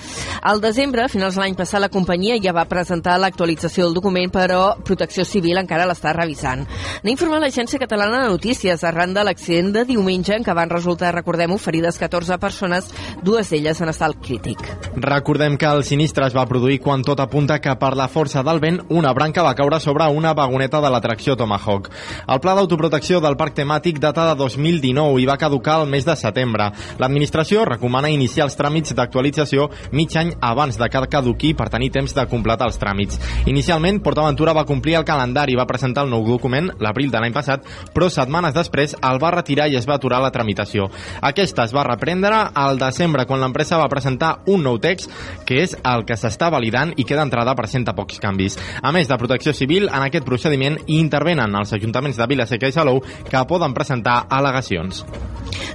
Al 0.41 0.61
desembre, 0.63 1.03
a 1.03 1.11
finals 1.13 1.35
de 1.37 1.43
l'any 1.43 1.53
passat, 1.53 1.77
la 1.83 1.91
companyia 1.93 2.39
ja 2.41 2.55
va 2.57 2.63
presentar 2.65 3.19
l'actualització 3.21 3.85
del 3.85 3.93
document, 3.93 4.31
però 4.33 4.79
Protecció 4.81 5.21
Civil 5.21 5.59
encara 5.61 5.85
l'està 5.85 6.13
revisant. 6.17 6.63
N'ha 7.03 7.13
informat 7.13 7.43
l'Agència 7.43 7.77
Catalana 7.77 8.23
de 8.23 8.31
Notícies 8.33 8.81
arran 8.81 9.13
de 9.13 9.21
l'accident 9.27 9.69
de 9.75 9.83
diumenge 9.85 10.33
en 10.33 10.47
què 10.47 10.55
van 10.57 10.73
resultar, 10.73 11.13
recordem-ho, 11.13 11.59
ferides 11.61 12.01
14 12.01 12.39
persones, 12.41 12.89
dues 13.21 13.53
d'elles 13.53 13.81
en 13.85 13.93
estat 13.93 14.17
crític. 14.25 14.65
Recordem 14.95 15.59
que 15.61 15.69
el 15.69 15.85
sinistre 15.85 16.25
es 16.25 16.33
va 16.33 16.47
produir 16.49 16.79
quan 16.81 17.05
tot 17.05 17.21
apunta 17.21 17.59
que 17.61 17.77
per 17.77 17.93
la 17.93 18.09
força 18.09 18.41
del 18.41 18.63
vent 18.63 18.81
una 18.89 19.13
branca 19.13 19.45
va 19.45 19.53
caure 19.53 19.77
sobre 19.79 20.09
una 20.09 20.33
vagoneta 20.33 20.81
de 20.81 20.89
l'atracció 20.89 21.37
Tomahawk. 21.37 21.93
El 22.25 22.41
pla 22.41 22.57
d'autoprotecció 22.57 23.21
del 23.21 23.37
parc 23.37 23.53
temàtic 23.61 24.01
data 24.01 24.31
de 24.31 24.39
2019 24.41 24.94
i 25.19 25.25
va 25.27 25.37
caducar 25.37 25.81
el 25.81 25.89
mes 25.89 26.05
de 26.05 26.15
setembre. 26.15 26.71
L'administració 26.99 27.65
recomana 27.67 28.09
iniciar 28.09 28.47
els 28.47 28.57
tràmits 28.57 28.95
d'actualització 28.95 29.69
mig 29.91 30.15
any 30.17 30.33
abans 30.41 30.77
de 30.77 30.89
que 30.89 31.03
caduqui 31.11 31.53
per 31.53 31.69
tenir 31.69 31.91
temps 31.91 32.13
de 32.15 32.25
completar 32.31 32.67
els 32.69 32.79
tràmits. 32.79 33.19
Inicialment, 33.51 34.01
PortAventura 34.03 34.53
va 34.53 34.65
complir 34.65 34.95
el 34.99 35.05
calendari 35.05 35.53
i 35.53 35.59
va 35.59 35.67
presentar 35.67 36.05
el 36.05 36.11
nou 36.13 36.25
document 36.27 36.71
l'abril 36.79 37.11
de 37.11 37.19
l'any 37.19 37.33
passat, 37.35 37.65
però 37.93 38.09
setmanes 38.09 38.55
després 38.55 38.95
el 39.01 39.19
va 39.21 39.33
retirar 39.35 39.67
i 39.69 39.77
es 39.79 39.87
va 39.87 39.97
aturar 39.99 40.21
la 40.23 40.31
tramitació. 40.31 40.89
Aquesta 41.21 41.65
es 41.65 41.73
va 41.75 41.85
reprendre 41.87 42.45
al 42.53 42.79
desembre 42.79 43.25
quan 43.25 43.41
l'empresa 43.41 43.79
va 43.81 43.89
presentar 43.91 44.39
un 44.47 44.63
nou 44.63 44.79
text 44.79 45.11
que 45.45 45.61
és 45.63 45.75
el 45.83 46.05
que 46.05 46.17
s'està 46.19 46.51
validant 46.53 46.93
i 46.95 47.03
que 47.03 47.17
d'entrada 47.17 47.55
presenta 47.57 47.95
pocs 47.95 48.19
canvis. 48.23 48.57
A 48.81 48.91
més 48.95 49.09
de 49.09 49.17
protecció 49.17 49.53
civil, 49.53 49.89
en 49.89 50.05
aquest 50.05 50.25
procediment 50.25 50.77
intervenen 50.87 51.55
els 51.55 51.73
ajuntaments 51.73 52.17
de 52.17 52.27
Vilaseca 52.29 52.69
i 52.69 52.75
Salou 52.75 53.01
que 53.01 53.45
poden 53.49 53.73
presentar 53.73 54.25
al·legacions. 54.29 54.84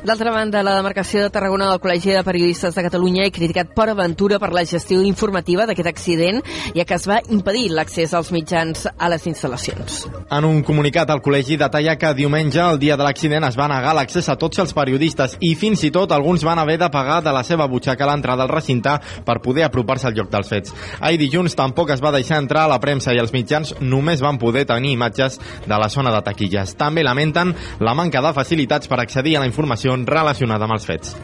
D'altra 0.04 0.30
banda, 0.32 0.62
la 0.64 0.78
demarcació 0.78 1.20
de 1.20 1.30
Tarragona 1.32 1.66
del 1.68 1.80
Col·legi 1.82 2.14
de 2.14 2.22
Periodistes 2.24 2.74
de 2.74 2.82
Catalunya 2.86 3.26
ha 3.26 3.32
criticat 3.32 3.74
Port 3.76 3.92
Aventura 3.92 4.38
per 4.40 4.48
la 4.56 4.64
gestió 4.64 5.02
informativa 5.04 5.66
d'aquest 5.68 5.90
accident, 5.90 6.40
ja 6.72 6.86
que 6.88 6.96
es 6.96 7.04
va 7.08 7.18
impedir 7.28 7.66
l'accés 7.76 8.14
als 8.16 8.30
mitjans 8.32 8.86
a 8.90 9.10
les 9.12 9.26
instal·lacions. 9.28 10.06
En 10.32 10.46
un 10.48 10.62
comunicat, 10.64 11.10
el 11.12 11.20
col·legi 11.20 11.58
detalla 11.60 11.98
que 12.00 12.14
diumenge, 12.16 12.62
el 12.64 12.80
dia 12.80 12.96
de 12.96 13.04
l'accident, 13.04 13.44
es 13.44 13.58
va 13.60 13.68
negar 13.68 13.92
l'accés 13.96 14.30
a 14.32 14.38
tots 14.40 14.62
els 14.64 14.72
periodistes 14.76 15.36
i 15.44 15.52
fins 15.54 15.84
i 15.84 15.92
tot 15.92 16.12
alguns 16.16 16.44
van 16.48 16.62
haver 16.62 16.78
de 16.80 16.90
pagar 16.90 17.20
de 17.22 17.36
la 17.36 17.44
seva 17.44 17.68
butxaca 17.68 18.08
l'entrada 18.08 18.46
al 18.46 18.52
recinte 18.52 18.96
per 19.26 19.40
poder 19.44 19.66
apropar-se 19.68 20.08
al 20.08 20.16
lloc 20.16 20.32
dels 20.32 20.48
fets. 20.48 20.74
Ahir 21.00 21.20
dilluns 21.20 21.56
tampoc 21.58 21.92
es 21.92 22.00
va 22.00 22.14
deixar 22.16 22.40
entrar 22.40 22.64
a 22.64 22.72
la 22.72 22.80
premsa 22.80 23.12
i 23.12 23.20
els 23.20 23.34
mitjans 23.36 23.74
només 23.80 24.24
van 24.24 24.40
poder 24.40 24.64
tenir 24.66 24.94
imatges 24.96 25.38
de 25.66 25.76
la 25.76 25.90
zona 25.92 26.14
de 26.14 26.24
taquilles. 26.24 26.74
També 26.80 27.04
lamenten 27.04 27.52
la 27.80 27.94
manca 27.94 28.24
de 28.24 28.32
facilitats 28.36 28.88
per 28.90 28.98
accedir 28.98 29.36
a 29.38 29.44
la 29.44 29.50
informació 29.50 29.94
relacionada 30.02 30.66
amb 30.66 30.74
els 30.74 30.88
fets. 30.90 31.14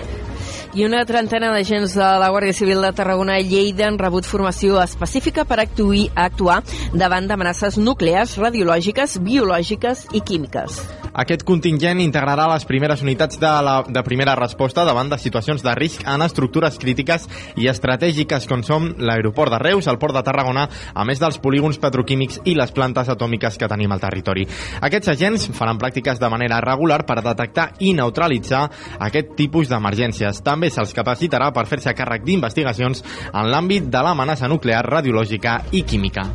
I 0.77 0.85
una 0.85 1.07
trentena 1.09 1.49
d'agents 1.55 1.95
de 1.97 2.07
la 2.21 2.27
Guàrdia 2.29 2.53
Civil 2.53 2.83
de 2.85 2.91
Tarragona 2.93 3.39
i 3.41 3.47
Lleida 3.49 3.87
han 3.87 3.97
rebut 3.97 4.29
formació 4.29 4.77
específica 4.83 5.47
per 5.49 5.57
actuir, 5.63 6.11
actuar 6.13 6.59
davant 6.93 7.31
d'amenaces 7.31 7.81
nuclears, 7.81 8.37
radiològiques, 8.37 9.17
biològiques 9.25 10.05
i 10.13 10.21
químiques. 10.21 10.83
Aquest 11.17 11.47
contingent 11.49 11.97
integrarà 12.05 12.45
les 12.51 12.67
primeres 12.69 13.01
unitats 13.01 13.39
de, 13.41 13.49
la, 13.65 13.79
de 13.89 14.03
primera 14.05 14.35
resposta 14.37 14.85
davant 14.85 15.09
de 15.09 15.17
situacions 15.17 15.63
de 15.65 15.73
risc 15.79 16.03
en 16.05 16.21
estructures 16.21 16.77
crítiques 16.77 17.25
i 17.57 17.71
estratègiques 17.73 18.45
com 18.45 18.61
són 18.67 18.91
l'aeroport 19.01 19.55
de 19.55 19.61
Reus, 19.63 19.89
el 19.89 19.97
port 19.97 20.13
de 20.13 20.21
Tarragona, 20.27 20.67
a 20.93 21.07
més 21.09 21.23
dels 21.23 21.41
polígons 21.41 21.81
petroquímics 21.81 22.43
i 22.45 22.53
les 22.59 22.75
plantes 22.77 23.09
atòmiques 23.09 23.57
que 23.57 23.71
tenim 23.73 23.97
al 23.97 24.03
territori. 24.03 24.45
Aquests 24.85 25.15
agents 25.15 25.49
faran 25.57 25.81
pràctiques 25.81 26.21
de 26.21 26.29
manera 26.29 26.61
regular 26.61 27.01
per 27.09 27.23
detectar 27.25 27.71
i 27.81 27.95
neutralitzar 27.97 28.67
aquest 29.09 29.33
tipus 29.41 29.73
d'emergències. 29.73 30.45
També 30.45 30.66
se'ls 30.71 30.95
capacitarà 30.97 31.53
per 31.53 31.67
fer-se 31.71 31.95
càrrec 31.97 32.25
d'investigacions 32.27 33.05
en 33.33 33.51
l'àmbit 33.53 33.91
de 33.93 34.03
l'amenaça 34.03 34.49
nuclear, 34.49 34.85
radiològica 34.87 35.61
i 35.73 35.83
química. 35.83 36.31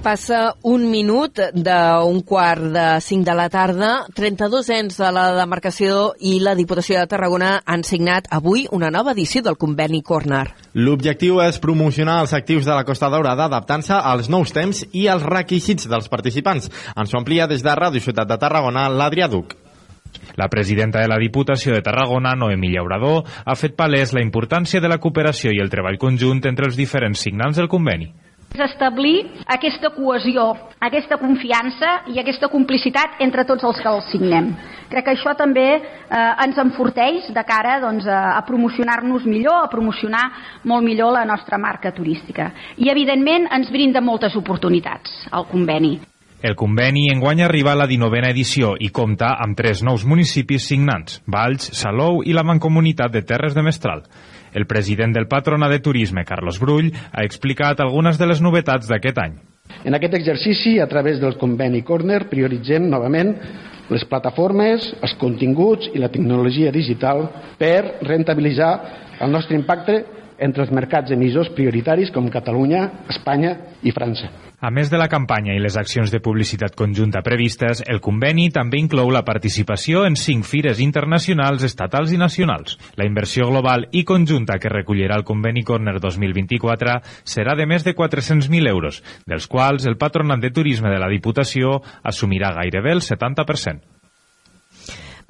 Passa 0.00 0.54
un 0.64 0.86
minut 0.88 1.36
d'un 1.52 2.22
quart 2.24 2.62
de 2.72 2.84
cinc 3.04 3.26
de 3.26 3.34
la 3.36 3.50
tarda. 3.52 4.06
32 4.16 4.70
ens 4.72 4.94
de 4.96 5.10
la 5.12 5.24
demarcació 5.36 6.14
i 6.24 6.38
la 6.40 6.54
Diputació 6.56 6.96
de 6.96 7.10
Tarragona 7.10 7.50
han 7.68 7.84
signat 7.84 8.30
avui 8.32 8.64
una 8.72 8.88
nova 8.88 9.12
edició 9.12 9.42
del 9.44 9.58
conveni 9.60 10.00
Corner. 10.00 10.46
L'objectiu 10.72 11.42
és 11.44 11.60
promocionar 11.60 12.22
els 12.24 12.32
actius 12.32 12.64
de 12.64 12.72
la 12.72 12.86
Costa 12.88 13.10
Daurada 13.12 13.50
adaptant-se 13.50 13.98
als 14.12 14.30
nous 14.32 14.54
temps 14.56 14.80
i 14.96 15.04
als 15.12 15.26
requisits 15.28 15.84
dels 15.92 16.08
participants. 16.08 16.70
Ens 16.96 17.12
ho 17.12 17.20
amplia 17.20 17.50
des 17.50 17.60
de 17.60 17.76
Ràdio 17.76 18.00
Ciutat 18.00 18.32
de 18.32 18.40
Tarragona, 18.40 18.88
l'Adrià 18.88 19.28
Duc. 19.28 19.52
La 20.40 20.48
presidenta 20.48 21.04
de 21.04 21.12
la 21.12 21.20
Diputació 21.20 21.76
de 21.76 21.84
Tarragona, 21.84 22.32
Noemí 22.40 22.72
Llaurador, 22.72 23.28
ha 23.44 23.58
fet 23.58 23.76
palès 23.76 24.16
la 24.16 24.24
importància 24.24 24.80
de 24.80 24.88
la 24.88 24.96
cooperació 24.96 25.52
i 25.52 25.60
el 25.60 25.68
treball 25.68 26.00
conjunt 26.00 26.40
entre 26.48 26.72
els 26.72 26.80
diferents 26.80 27.28
signants 27.28 27.60
del 27.60 27.68
conveni 27.68 28.14
establir 28.58 29.30
aquesta 29.46 29.90
cohesió, 29.94 30.50
aquesta 30.82 31.18
confiança 31.20 31.92
i 32.10 32.18
aquesta 32.18 32.48
complicitat 32.50 33.20
entre 33.22 33.44
tots 33.46 33.64
els 33.64 33.78
que 33.78 33.88
els 33.88 34.10
signem. 34.10 34.50
Crec 34.90 35.06
que 35.06 35.14
això 35.14 35.36
també 35.38 35.66
eh, 35.76 36.44
ens 36.44 36.58
enforteix 36.58 37.30
de 37.30 37.44
cara 37.46 37.78
doncs, 37.80 38.06
a, 38.10 38.36
a 38.36 38.42
promocionar-nos 38.46 39.26
millor, 39.26 39.62
a 39.64 39.70
promocionar 39.70 40.24
molt 40.64 40.84
millor 40.84 41.14
la 41.14 41.24
nostra 41.24 41.58
marca 41.58 41.92
turística. 41.94 42.50
I, 42.76 42.90
evidentment, 42.90 43.46
ens 43.54 43.70
brinda 43.70 44.02
moltes 44.02 44.34
oportunitats 44.36 45.28
al 45.30 45.46
conveni. 45.46 46.00
El 46.40 46.54
conveni 46.56 47.10
enguany 47.12 47.42
arriba 47.44 47.74
a 47.74 47.76
la 47.76 47.84
19a 47.84 48.30
edició 48.32 48.72
i 48.80 48.88
compta 48.88 49.34
amb 49.44 49.58
tres 49.58 49.82
nous 49.84 50.06
municipis 50.08 50.64
signants, 50.70 51.20
Valls, 51.28 51.68
Salou 51.76 52.22
i 52.24 52.32
la 52.32 52.46
Mancomunitat 52.48 53.12
de 53.12 53.20
Terres 53.28 53.52
de 53.52 53.62
Mestral. 53.62 54.06
El 54.54 54.66
president 54.66 55.14
del 55.14 55.28
Patronat 55.28 55.70
de 55.70 55.80
Turisme, 55.80 56.24
Carlos 56.24 56.58
Brull, 56.60 56.90
ha 57.12 57.24
explicat 57.24 57.80
algunes 57.80 58.18
de 58.18 58.26
les 58.26 58.42
novetats 58.42 58.90
d'aquest 58.90 59.18
any. 59.22 59.38
En 59.84 59.94
aquest 59.94 60.14
exercici, 60.18 60.78
a 60.80 60.88
través 60.90 61.20
del 61.22 61.36
conveni 61.38 61.82
Corner, 61.86 62.24
prioritzem 62.30 62.88
novament 62.90 63.36
les 63.90 64.04
plataformes, 64.06 64.86
els 65.02 65.14
continguts 65.18 65.90
i 65.94 66.02
la 66.02 66.10
tecnologia 66.10 66.70
digital 66.74 67.24
per 67.58 68.00
rentabilitzar 68.06 68.72
el 69.20 69.32
nostre 69.32 69.58
impacte 69.58 70.00
entre 70.40 70.64
els 70.64 70.72
mercats 70.74 71.12
emissors 71.14 71.52
prioritaris 71.56 72.12
com 72.14 72.30
Catalunya, 72.32 72.86
Espanya 73.12 73.56
i 73.82 73.92
França. 73.92 74.30
A 74.60 74.68
més 74.68 74.90
de 74.92 74.98
la 75.00 75.08
campanya 75.08 75.54
i 75.56 75.60
les 75.64 75.78
accions 75.80 76.10
de 76.12 76.18
publicitat 76.20 76.74
conjunta 76.76 77.22
previstes, 77.24 77.80
el 77.88 78.02
conveni 78.04 78.50
també 78.52 78.76
inclou 78.76 79.08
la 79.08 79.22
participació 79.24 80.02
en 80.04 80.18
cinc 80.20 80.44
fires 80.44 80.82
internacionals, 80.84 81.64
estatals 81.64 82.12
i 82.12 82.18
nacionals. 82.20 82.76
La 83.00 83.06
inversió 83.08 83.46
global 83.48 83.86
i 83.96 84.04
conjunta 84.04 84.58
que 84.60 84.72
recollirà 84.72 85.16
el 85.16 85.24
conveni 85.24 85.64
Corner 85.64 85.96
2024 85.96 86.98
serà 87.24 87.56
de 87.56 87.64
més 87.64 87.88
de 87.88 87.94
400.000 87.96 88.68
euros, 88.68 89.00
dels 89.24 89.48
quals 89.48 89.88
el 89.88 89.96
Patronat 89.96 90.44
de 90.44 90.52
Turisme 90.52 90.92
de 90.92 91.00
la 91.00 91.08
Diputació 91.08 91.78
assumirà 92.04 92.52
gairebé 92.60 92.92
el 92.98 93.00
70%. 93.00 93.89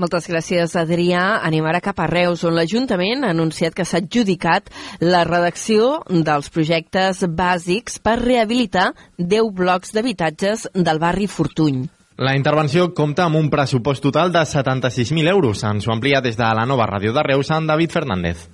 Moltes 0.01 0.25
gràcies, 0.31 0.73
Adrià. 0.81 1.43
Anem 1.45 1.67
ara 1.69 1.83
cap 1.85 1.99
a 2.01 2.07
Reus, 2.09 2.41
on 2.49 2.55
l'Ajuntament 2.57 3.27
ha 3.27 3.35
anunciat 3.35 3.75
que 3.77 3.85
s'ha 3.85 3.99
adjudicat 4.01 4.71
la 5.05 5.27
redacció 5.29 5.99
dels 6.09 6.49
projectes 6.55 7.21
bàsics 7.29 7.99
per 8.01 8.17
rehabilitar 8.23 8.95
10 9.19 9.51
blocs 9.59 9.93
d'habitatges 9.93 10.71
del 10.73 11.03
barri 11.03 11.29
Fortuny. 11.29 11.83
La 12.17 12.33
intervenció 12.37 12.91
compta 12.97 13.27
amb 13.29 13.37
un 13.37 13.51
pressupost 13.53 14.03
total 14.05 14.33
de 14.33 14.47
76.000 14.49 15.29
euros. 15.29 15.67
Ens 15.69 15.85
ho 15.85 15.93
amplia 15.93 16.25
des 16.25 16.41
de 16.41 16.49
la 16.49 16.65
nova 16.65 16.89
ràdio 16.89 17.13
de 17.13 17.27
Reus, 17.29 17.53
en 17.53 17.69
David 17.69 17.93
Fernández. 17.93 18.49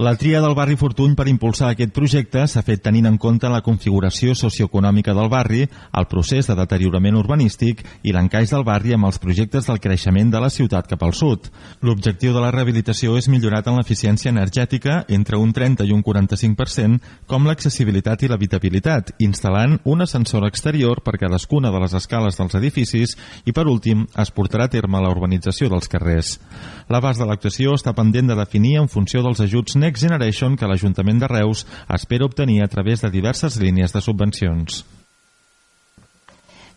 La 0.00 0.14
tria 0.14 0.40
del 0.40 0.54
barri 0.54 0.76
Fortuny 0.78 1.16
per 1.18 1.24
impulsar 1.26 1.72
aquest 1.72 1.90
projecte 1.90 2.44
s'ha 2.46 2.60
fet 2.62 2.84
tenint 2.84 3.08
en 3.08 3.16
compte 3.18 3.48
la 3.50 3.64
configuració 3.66 4.30
socioeconòmica 4.38 5.10
del 5.10 5.26
barri, 5.26 5.64
el 5.66 6.04
procés 6.06 6.46
de 6.46 6.54
deteriorament 6.54 7.16
urbanístic 7.18 7.80
i 8.06 8.12
l'encaix 8.14 8.52
del 8.54 8.62
barri 8.62 8.94
amb 8.94 9.08
els 9.08 9.18
projectes 9.18 9.66
del 9.66 9.80
creixement 9.82 10.30
de 10.30 10.38
la 10.38 10.52
ciutat 10.54 10.86
cap 10.86 11.02
al 11.02 11.16
sud. 11.18 11.48
L'objectiu 11.82 12.30
de 12.30 12.44
la 12.44 12.52
rehabilitació 12.54 13.16
és 13.18 13.26
millorar 13.26 13.64
tant 13.66 13.74
l'eficiència 13.74 14.30
energètica 14.30 15.00
entre 15.08 15.40
un 15.42 15.50
30 15.50 15.82
i 15.82 15.90
un 15.90 16.06
45%, 16.06 17.02
com 17.26 17.50
l'accessibilitat 17.50 18.22
i 18.22 18.30
l'habitabilitat, 18.30 19.16
instal·lant 19.18 19.80
un 19.82 20.06
ascensor 20.06 20.46
exterior 20.46 21.02
per 21.02 21.16
cadascuna 21.18 21.74
de 21.74 21.82
les 21.82 21.98
escales 21.98 22.38
dels 22.38 22.54
edificis 22.54 23.16
i, 23.42 23.50
per 23.50 23.66
últim, 23.66 24.06
es 24.14 24.30
portarà 24.30 24.70
a 24.70 24.74
terme 24.78 25.02
la 25.02 25.10
urbanització 25.10 25.66
dels 25.74 25.90
carrers. 25.90 26.36
L'abast 26.86 27.18
de 27.18 27.26
l'actuació 27.26 27.74
està 27.74 27.98
pendent 27.98 28.30
de 28.30 28.38
definir 28.38 28.78
en 28.78 28.86
funció 28.86 29.26
dels 29.26 29.42
ajuts 29.42 29.74
Next 29.88 30.04
Generation 30.04 30.52
que 30.60 30.68
l'Ajuntament 30.68 31.22
de 31.22 31.30
Reus 31.32 31.62
espera 31.96 32.28
obtenir 32.28 32.60
a 32.60 32.68
través 32.68 33.00
de 33.00 33.12
diverses 33.14 33.56
línies 33.56 33.96
de 33.96 34.04
subvencions. 34.04 34.82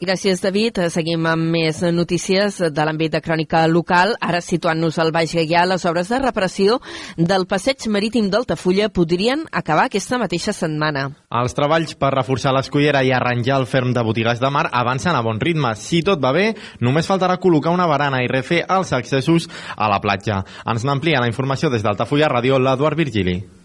Gràcies, 0.02 0.40
David. 0.42 0.80
Seguim 0.90 1.28
amb 1.30 1.52
més 1.54 1.78
notícies 1.94 2.56
de 2.74 2.86
l'àmbit 2.88 3.12
de 3.14 3.20
crònica 3.22 3.60
local. 3.70 4.16
Ara, 4.18 4.40
situant-nos 4.42 4.98
al 4.98 5.12
Baix 5.14 5.36
Gaià, 5.38 5.62
les 5.70 5.86
obres 5.86 6.10
de 6.10 6.18
reparació 6.24 6.80
del 7.20 7.46
passeig 7.46 7.86
marítim 7.86 8.32
d'Altafulla 8.34 8.90
podrien 8.90 9.46
acabar 9.52 9.86
aquesta 9.86 10.18
mateixa 10.18 10.56
setmana. 10.58 11.06
Els 11.30 11.54
treballs 11.54 11.94
per 12.02 12.16
reforçar 12.16 12.56
l'escullera 12.58 13.06
i 13.06 13.14
arranjar 13.14 13.62
el 13.62 13.70
ferm 13.70 13.94
de 13.94 14.02
botigues 14.02 14.42
de 14.42 14.50
mar 14.50 14.72
avancen 14.74 15.14
a 15.14 15.22
bon 15.22 15.38
ritme. 15.38 15.76
Si 15.78 16.02
tot 16.02 16.18
va 16.18 16.34
bé, 16.34 16.50
només 16.82 17.06
faltarà 17.06 17.38
col·locar 17.38 17.70
una 17.70 17.86
barana 17.86 18.26
i 18.26 18.34
refer 18.34 18.66
els 18.74 18.98
accessos 18.98 19.52
a 19.78 19.86
la 19.86 20.02
platja. 20.02 20.42
Ens 20.66 20.82
n'amplia 20.82 21.22
la 21.22 21.30
informació 21.30 21.70
des 21.70 21.86
d'Altafulla 21.86 22.34
Ràdio 22.40 22.58
l'Eduard 22.58 22.98
Virgili. 22.98 23.61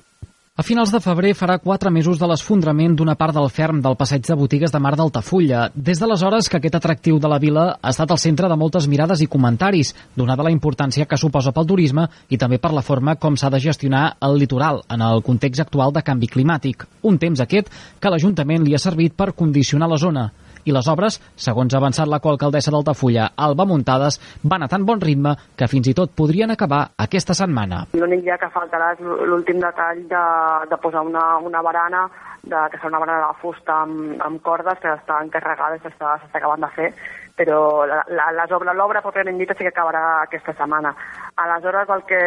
A 0.57 0.64
finals 0.64 0.88
de 0.88 1.03
febrer 1.05 1.35
farà 1.37 1.59
quatre 1.61 1.90
mesos 1.92 2.16
de 2.16 2.25
l'esfondrament 2.31 2.95
d'una 2.97 3.12
part 3.21 3.37
del 3.37 3.51
ferm 3.53 3.83
del 3.85 3.97
passeig 4.01 4.23
de 4.25 4.37
botigues 4.40 4.73
de 4.73 4.79
mar 4.81 4.95
d'Altafulla. 4.97 5.66
Des 5.77 6.01
d'aleshores 6.01 6.49
que 6.49 6.57
aquest 6.57 6.79
atractiu 6.79 7.19
de 7.21 7.29
la 7.29 7.37
vila 7.42 7.64
ha 7.77 7.92
estat 7.92 8.14
el 8.14 8.23
centre 8.23 8.49
de 8.49 8.57
moltes 8.57 8.87
mirades 8.88 9.21
i 9.21 9.29
comentaris, 9.29 9.92
donada 10.16 10.47
la 10.47 10.55
importància 10.55 11.05
que 11.05 11.19
suposa 11.21 11.53
pel 11.53 11.69
turisme 11.69 12.07
i 12.33 12.40
també 12.40 12.57
per 12.57 12.73
la 12.73 12.87
forma 12.87 13.19
com 13.21 13.37
s'ha 13.37 13.53
de 13.53 13.61
gestionar 13.61 14.07
el 14.25 14.38
litoral 14.40 14.81
en 14.88 15.05
el 15.05 15.21
context 15.29 15.61
actual 15.61 15.92
de 15.92 16.01
canvi 16.01 16.33
climàtic. 16.33 16.88
Un 17.05 17.21
temps 17.21 17.45
aquest 17.45 17.69
que 18.01 18.09
l'Ajuntament 18.09 18.64
li 18.64 18.73
ha 18.73 18.81
servit 18.81 19.12
per 19.12 19.35
condicionar 19.37 19.92
la 19.92 20.01
zona 20.01 20.31
i 20.66 20.74
les 20.74 20.88
obres, 20.90 21.18
segons 21.38 21.74
ha 21.74 21.81
avançat 21.81 22.11
la 22.11 22.20
coalcaldessa 22.22 22.74
d'Altafulla, 22.74 23.31
Alba 23.46 23.66
Muntades, 23.70 24.18
van 24.42 24.66
a 24.66 24.68
tan 24.68 24.85
bon 24.87 25.00
ritme 25.00 25.37
que 25.57 25.70
fins 25.70 25.88
i 25.88 25.94
tot 25.94 26.14
podrien 26.18 26.50
acabar 26.50 26.83
aquesta 27.07 27.35
setmana. 27.38 27.85
L'únic 27.94 28.24
dia 28.26 28.38
que 28.42 28.50
faltarà 28.55 28.92
és 28.96 29.02
l'últim 29.02 29.62
detall 29.62 30.02
de, 30.11 30.24
de 30.70 30.81
posar 30.83 31.05
una, 31.07 31.26
una 31.38 31.62
barana 31.62 32.07
de, 32.42 32.59
que 32.70 32.79
serà 32.79 32.90
una 32.92 33.02
barana 33.02 33.29
de 33.29 33.38
fusta 33.42 33.83
amb, 33.85 34.18
amb 34.26 34.42
cordes 34.42 34.83
que 34.83 34.92
està 34.94 35.20
encarregada 35.22 35.79
i 35.79 35.85
s'està 35.85 36.16
acabant 36.33 36.66
de 36.66 36.72
fer 36.76 36.90
però 37.37 37.85
l'obra 37.85 39.03
pròpiament 39.05 39.38
dita 39.38 39.55
sí 39.55 39.64
que 39.66 39.72
acabarà 39.72 40.22
aquesta 40.25 40.55
setmana. 40.57 40.94
Aleshores, 41.37 41.90
el 41.92 42.05
que 42.09 42.20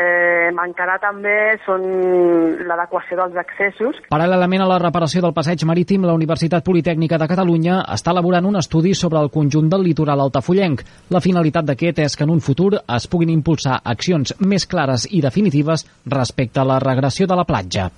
mancarà 0.54 1.00
també 1.02 1.36
són 1.66 1.86
l'adequació 2.70 3.18
dels 3.18 3.40
accessos. 3.42 4.02
Paral·lelament 4.14 4.64
a 4.64 4.70
la 4.70 4.80
reparació 4.82 5.24
del 5.26 5.34
passeig 5.34 5.66
marítim, 5.66 6.06
la 6.06 6.14
Universitat 6.18 6.66
Politècnica 6.66 7.18
de 7.18 7.30
Catalunya 7.32 7.80
està 7.96 8.14
elaborant 8.14 8.46
un 8.46 8.60
estudi 8.62 8.94
sobre 8.94 9.20
el 9.20 9.32
conjunt 9.34 9.72
del 9.72 9.88
litoral 9.88 10.22
altafollenc. 10.28 10.84
La 11.10 11.24
finalitat 11.26 11.66
d'aquest 11.66 12.04
és 12.06 12.16
que 12.16 12.28
en 12.28 12.36
un 12.36 12.44
futur 12.46 12.76
es 12.82 13.10
puguin 13.10 13.34
impulsar 13.34 13.82
accions 13.84 14.36
més 14.40 14.70
clares 14.70 15.10
i 15.10 15.24
definitives 15.26 15.88
respecte 16.06 16.62
a 16.62 16.70
la 16.70 16.78
regressió 16.84 17.26
de 17.28 17.40
la 17.40 17.50
platja. 17.50 17.90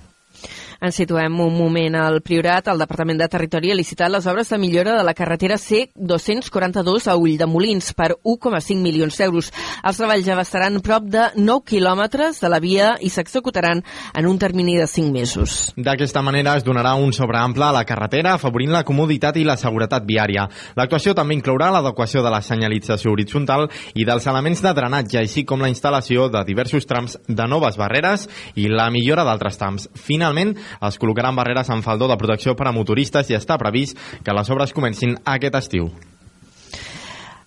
Ens 0.82 0.96
situem 0.98 1.36
un 1.38 1.52
moment 1.54 1.94
al 1.94 2.16
Priorat. 2.26 2.66
El 2.72 2.80
Departament 2.82 3.20
de 3.20 3.28
Territori 3.30 3.70
ha 3.70 3.76
licitat 3.78 4.10
les 4.10 4.24
obres 4.26 4.48
de 4.50 4.56
millora 4.58 4.96
de 4.96 5.04
la 5.06 5.12
carretera 5.14 5.54
C-242 5.54 7.04
a 7.06 7.14
Ull 7.14 7.36
de 7.38 7.46
Molins 7.46 7.92
per 7.94 8.08
1,5 8.18 8.82
milions 8.82 9.14
d'euros. 9.20 9.52
Els 9.86 10.00
treballs 10.00 10.26
ja 10.26 10.32
abastaran 10.34 10.80
prop 10.82 11.06
de 11.06 11.28
9 11.36 11.62
quilòmetres 11.70 12.40
de 12.42 12.50
la 12.50 12.58
via 12.58 12.96
i 12.98 13.12
s'executaran 13.14 13.78
en 14.18 14.26
un 14.26 14.40
termini 14.42 14.74
de 14.80 14.88
5 14.90 15.12
mesos. 15.14 15.70
D'aquesta 15.76 16.18
manera 16.26 16.56
es 16.58 16.66
donarà 16.66 16.96
un 16.98 17.14
sobreample 17.14 17.68
a 17.68 17.70
la 17.78 17.84
carretera, 17.86 18.34
afavorint 18.34 18.74
la 18.74 18.82
comoditat 18.82 19.38
i 19.38 19.46
la 19.46 19.56
seguretat 19.56 20.02
viària. 20.02 20.48
L'actuació 20.74 21.14
també 21.14 21.38
inclourà 21.38 21.70
l'adequació 21.70 22.26
de 22.26 22.34
la 22.34 22.42
senyalització 22.42 23.14
horitzontal 23.14 23.68
i 23.94 24.08
dels 24.08 24.26
elements 24.26 24.64
de 24.66 24.74
drenatge, 24.74 25.22
així 25.22 25.46
com 25.46 25.62
la 25.62 25.70
instal·lació 25.70 26.26
de 26.26 26.42
diversos 26.50 26.90
trams 26.90 27.20
de 27.28 27.46
noves 27.46 27.78
barreres 27.78 28.26
i 28.58 28.66
la 28.66 28.90
millora 28.90 29.22
d'altres 29.22 29.62
trams. 29.62 29.86
Finalment, 29.94 30.56
es 30.80 30.98
col·locaran 31.00 31.36
barreres 31.36 31.70
amb 31.70 31.84
faldó 31.84 32.08
de 32.08 32.18
protecció 32.20 32.56
per 32.56 32.68
a 32.68 32.76
motoristes 32.76 33.30
i 33.30 33.38
està 33.38 33.58
previst 33.60 33.98
que 34.24 34.36
les 34.36 34.50
obres 34.50 34.72
comencin 34.72 35.18
aquest 35.24 35.60
estiu. 35.64 35.92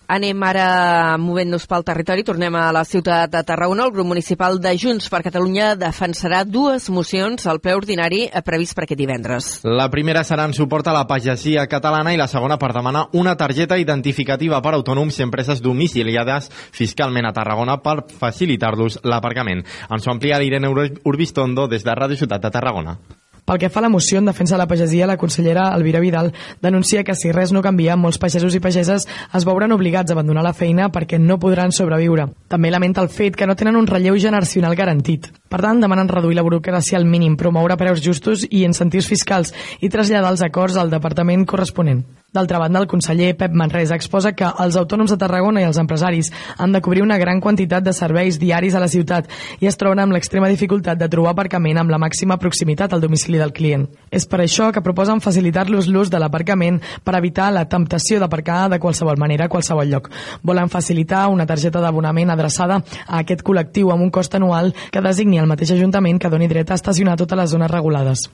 Anem 0.07 0.43
ara 0.45 1.17
movent-nos 1.17 1.65
pel 1.65 1.83
territori. 1.85 2.23
Tornem 2.23 2.53
a 2.55 2.67
la 2.75 2.83
ciutat 2.85 3.31
de 3.33 3.41
Tarragona. 3.43 3.87
El 3.87 3.93
grup 3.95 4.05
municipal 4.05 4.59
de 4.61 4.75
Junts 4.77 5.09
per 5.09 5.23
Catalunya 5.25 5.73
defensarà 5.79 6.43
dues 6.45 6.89
mocions 6.93 7.47
al 7.49 7.59
ple 7.59 7.73
ordinari 7.73 8.25
previst 8.45 8.75
per 8.77 8.85
aquest 8.85 9.01
divendres. 9.01 9.49
La 9.65 9.89
primera 9.89 10.23
serà 10.23 10.45
en 10.45 10.53
suport 10.53 10.87
a 10.87 10.93
la 10.93 11.07
pagesia 11.09 11.65
catalana 11.67 12.13
i 12.13 12.21
la 12.21 12.29
segona 12.29 12.59
per 12.61 12.71
demanar 12.75 13.07
una 13.13 13.35
targeta 13.35 13.79
identificativa 13.81 14.61
per 14.61 14.75
autònoms 14.77 15.17
i 15.19 15.25
empreses 15.25 15.61
domiciliades 15.65 16.51
fiscalment 16.71 17.25
a 17.25 17.33
Tarragona 17.33 17.79
per 17.81 18.03
facilitar-los 18.05 19.01
l'aparcament. 19.03 19.65
Ens 19.89 20.05
ho 20.05 20.13
amplia 20.13 20.37
l'Irene 20.37 20.69
Urbistondo 21.03 21.67
des 21.67 21.83
de 21.83 21.97
Ràdio 21.97 22.21
Ciutat 22.21 22.45
de 22.45 22.53
Tarragona. 22.53 22.99
Pel 23.45 23.59
que 23.61 23.69
fa 23.69 23.77
a 23.79 23.85
la 23.85 23.89
moció 23.93 24.17
en 24.17 24.25
defensa 24.25 24.55
de 24.55 24.57
la 24.63 24.67
pagesia, 24.67 25.05
la 25.05 25.17
consellera 25.21 25.67
Elvira 25.75 25.99
Vidal 25.99 26.33
denuncia 26.61 27.03
que 27.03 27.13
si 27.13 27.31
res 27.31 27.51
no 27.53 27.61
canvia, 27.61 27.95
molts 27.95 28.17
pagesos 28.17 28.55
i 28.57 28.59
pageses 28.59 29.05
es 29.05 29.45
veuran 29.45 29.75
obligats 29.75 30.09
a 30.09 30.17
abandonar 30.17 30.41
la 30.43 30.55
feina 30.57 30.89
perquè 30.89 31.19
no 31.21 31.37
podran 31.37 31.71
sobreviure. 31.71 32.25
També 32.49 32.73
lamenta 32.73 33.05
el 33.05 33.13
fet 33.13 33.37
que 33.37 33.45
no 33.45 33.55
tenen 33.55 33.77
un 33.77 33.85
relleu 33.85 34.17
generacional 34.17 34.73
garantit. 34.73 35.29
Per 35.55 35.61
tant, 35.63 35.77
demanen 35.79 36.09
reduir 36.11 36.35
la 36.35 36.43
burocràcia 36.43 36.97
al 36.99 37.05
mínim, 37.07 37.37
promoure 37.39 37.77
preus 37.79 38.01
justos 38.03 38.43
i 38.49 38.65
incentius 38.67 39.07
fiscals 39.07 39.53
i 39.79 39.91
traslladar 39.93 40.33
els 40.35 40.43
acords 40.43 40.75
al 40.75 40.91
departament 40.91 41.47
corresponent. 41.47 42.03
D'altra 42.35 42.59
banda, 42.59 42.81
el 42.81 42.87
conseller 42.91 43.29
Pep 43.39 43.53
Manresa 43.55 43.95
exposa 43.95 44.33
que 44.35 44.47
els 44.59 44.75
autònoms 44.75 45.13
de 45.13 45.17
Tarragona 45.21 45.61
i 45.61 45.65
els 45.69 45.77
empresaris 45.79 46.33
han 46.59 46.73
de 46.75 46.81
cobrir 46.83 47.05
una 47.05 47.15
gran 47.15 47.39
quantitat 47.39 47.85
de 47.85 47.93
serveis 47.95 48.35
diaris 48.41 48.75
a 48.75 48.81
la 48.83 48.89
ciutat 48.91 49.29
i 49.63 49.69
es 49.69 49.79
troben 49.79 50.01
amb 50.03 50.11
l'extrema 50.11 50.49
dificultat 50.51 50.99
de 50.99 51.07
trobar 51.07 51.31
aparcament 51.31 51.79
amb 51.79 51.93
la 51.93 51.99
màxima 52.01 52.35
proximitat 52.41 52.91
al 52.91 52.99
domicili 53.05 53.39
del 53.39 53.53
client. 53.55 53.85
És 54.11 54.27
per 54.27 54.41
això 54.43 54.67
que 54.75 54.83
proposen 54.83 55.23
facilitar-los 55.23 55.87
l'ús 55.87 56.11
de 56.11 56.19
l'aparcament 56.19 56.81
per 57.05 57.15
evitar 57.21 57.53
la 57.55 57.63
temptació 57.71 58.19
d'aparcar 58.19 58.65
de 58.73 58.81
qualsevol 58.83 59.15
manera 59.15 59.47
a 59.47 59.53
qualsevol 59.55 59.87
lloc. 59.87 60.11
Volen 60.43 60.67
facilitar 60.67 61.29
una 61.31 61.47
targeta 61.47 61.79
d'abonament 61.79 62.35
adreçada 62.35 62.81
a 63.07 63.23
aquest 63.23 63.47
col·lectiu 63.47 63.95
amb 63.95 64.03
un 64.03 64.11
cost 64.11 64.35
anual 64.35 64.73
que 64.91 65.05
designi 65.07 65.39
el 65.45 65.53
mateix 65.53 65.75
Ajuntament 65.75 66.19
que 66.19 66.33
doni 66.33 66.49
dret 66.51 66.73
a 66.73 66.79
estacionar 66.81 67.15
totes 67.21 67.39
les 67.39 67.53
zones 67.53 67.71
regulades. 67.71 68.25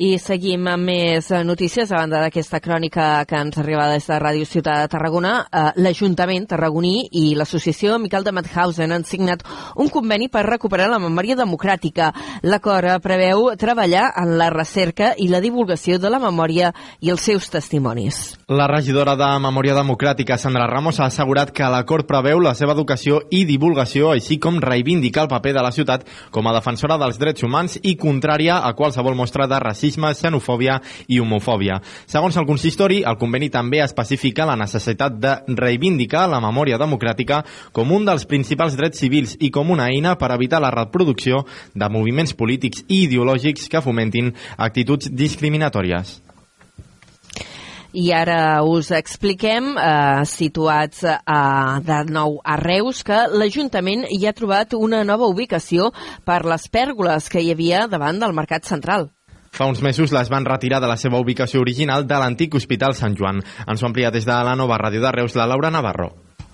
I 0.00 0.14
seguim 0.16 0.64
amb 0.72 0.88
més 0.88 1.26
eh, 1.28 1.42
notícies 1.44 1.90
a 1.92 1.98
banda 1.98 2.22
d'aquesta 2.22 2.62
crònica 2.64 3.26
que 3.28 3.36
ens 3.36 3.58
arriba 3.60 3.90
des 3.90 4.06
de 4.08 4.16
Ràdio 4.16 4.46
Ciutat 4.48 4.80
de 4.80 4.88
Tarragona. 4.88 5.32
Eh, 5.44 5.64
L'Ajuntament 5.84 6.46
tarragoní 6.48 7.10
i 7.12 7.34
l'Associació 7.36 7.98
Miquel 8.00 8.24
de 8.24 8.32
Mauthausen 8.32 8.92
han 8.96 9.04
signat 9.04 9.44
un 9.76 9.90
conveni 9.92 10.30
per 10.32 10.46
recuperar 10.46 10.86
la 10.88 11.00
memòria 11.02 11.36
democràtica. 11.36 12.08
L'acord 12.42 13.02
preveu 13.04 13.50
treballar 13.60 14.06
en 14.22 14.38
la 14.40 14.48
recerca 14.48 15.12
i 15.18 15.28
la 15.28 15.42
divulgació 15.44 15.98
de 16.00 16.08
la 16.08 16.22
memòria 16.22 16.72
i 17.00 17.12
els 17.12 17.28
seus 17.28 17.50
testimonis. 17.52 18.22
La 18.48 18.70
regidora 18.70 19.14
de 19.16 19.28
Memòria 19.44 19.76
Democràtica, 19.76 20.38
Sandra 20.40 20.66
Ramos, 20.70 21.00
ha 21.00 21.10
assegurat 21.12 21.52
que 21.52 21.68
l'acord 21.68 22.08
preveu 22.08 22.40
la 22.40 22.54
seva 22.56 22.72
educació 22.72 23.20
i 23.30 23.44
divulgació, 23.44 24.14
així 24.16 24.40
com 24.40 24.60
reivindicar 24.60 25.26
el 25.26 25.32
paper 25.32 25.52
de 25.52 25.68
la 25.68 25.72
ciutat 25.72 26.08
com 26.32 26.48
a 26.48 26.56
defensora 26.56 26.96
dels 27.00 27.20
drets 27.20 27.44
humans 27.44 27.78
i 27.82 27.96
contrària 28.00 28.62
a 28.64 28.72
qualsevol 28.72 29.16
mostra 29.18 29.46
de 29.46 29.60
racisme 29.60 29.81
racisme, 29.82 30.14
xenofòbia 30.14 30.78
i 31.08 31.18
homofòbia. 31.20 31.80
Segons 32.06 32.36
el 32.38 32.46
consistori, 32.46 33.02
el 33.02 33.18
conveni 33.18 33.50
també 33.50 33.82
especifica 33.82 34.46
la 34.46 34.56
necessitat 34.56 35.18
de 35.18 35.34
reivindicar 35.58 36.28
la 36.30 36.40
memòria 36.40 36.78
democràtica 36.78 37.42
com 37.72 37.90
un 37.92 38.06
dels 38.06 38.26
principals 38.26 38.76
drets 38.78 39.02
civils 39.02 39.36
i 39.40 39.50
com 39.50 39.70
una 39.70 39.90
eina 39.90 40.14
per 40.16 40.32
evitar 40.32 40.62
la 40.62 40.70
reproducció 40.70 41.44
de 41.74 41.88
moviments 41.90 42.34
polítics 42.34 42.84
i 42.88 43.04
ideològics 43.08 43.68
que 43.68 43.82
fomentin 43.82 44.34
actituds 44.56 45.10
discriminatòries. 45.10 46.20
I 47.92 48.06
ara 48.16 48.62
us 48.64 48.88
expliquem, 48.90 49.74
eh, 49.76 50.24
situats 50.24 51.02
eh, 51.04 51.16
de 51.84 51.98
nou 52.08 52.38
a 52.40 52.56
Reus, 52.56 53.02
que 53.04 53.26
l'Ajuntament 53.28 54.06
hi 54.08 54.24
ha 54.24 54.32
trobat 54.32 54.72
una 54.72 55.02
nova 55.04 55.28
ubicació 55.28 55.90
per 56.24 56.46
les 56.48 56.70
pèrgoles 56.72 57.28
que 57.28 57.42
hi 57.44 57.52
havia 57.52 57.86
davant 57.92 58.18
del 58.18 58.32
Mercat 58.32 58.64
Central. 58.64 59.10
Fa 59.52 59.66
uns 59.68 59.82
mesos 59.84 60.12
les 60.16 60.30
van 60.32 60.46
retirar 60.48 60.78
de 60.80 60.88
la 60.88 60.96
seva 60.96 61.18
ubicació 61.20 61.60
original 61.60 62.06
de 62.08 62.16
l'antic 62.22 62.54
Hospital 62.56 62.96
Sant 62.96 63.18
Joan. 63.18 63.42
Ens 63.68 63.82
ho 63.82 63.88
amplia 63.90 64.10
des 64.10 64.24
de 64.24 64.42
la 64.48 64.56
nova 64.56 64.80
ràdio 64.80 65.04
de 65.04 65.12
Reus 65.12 65.36
la 65.36 65.44
Laura 65.50 65.70
Navarro. 65.70 66.08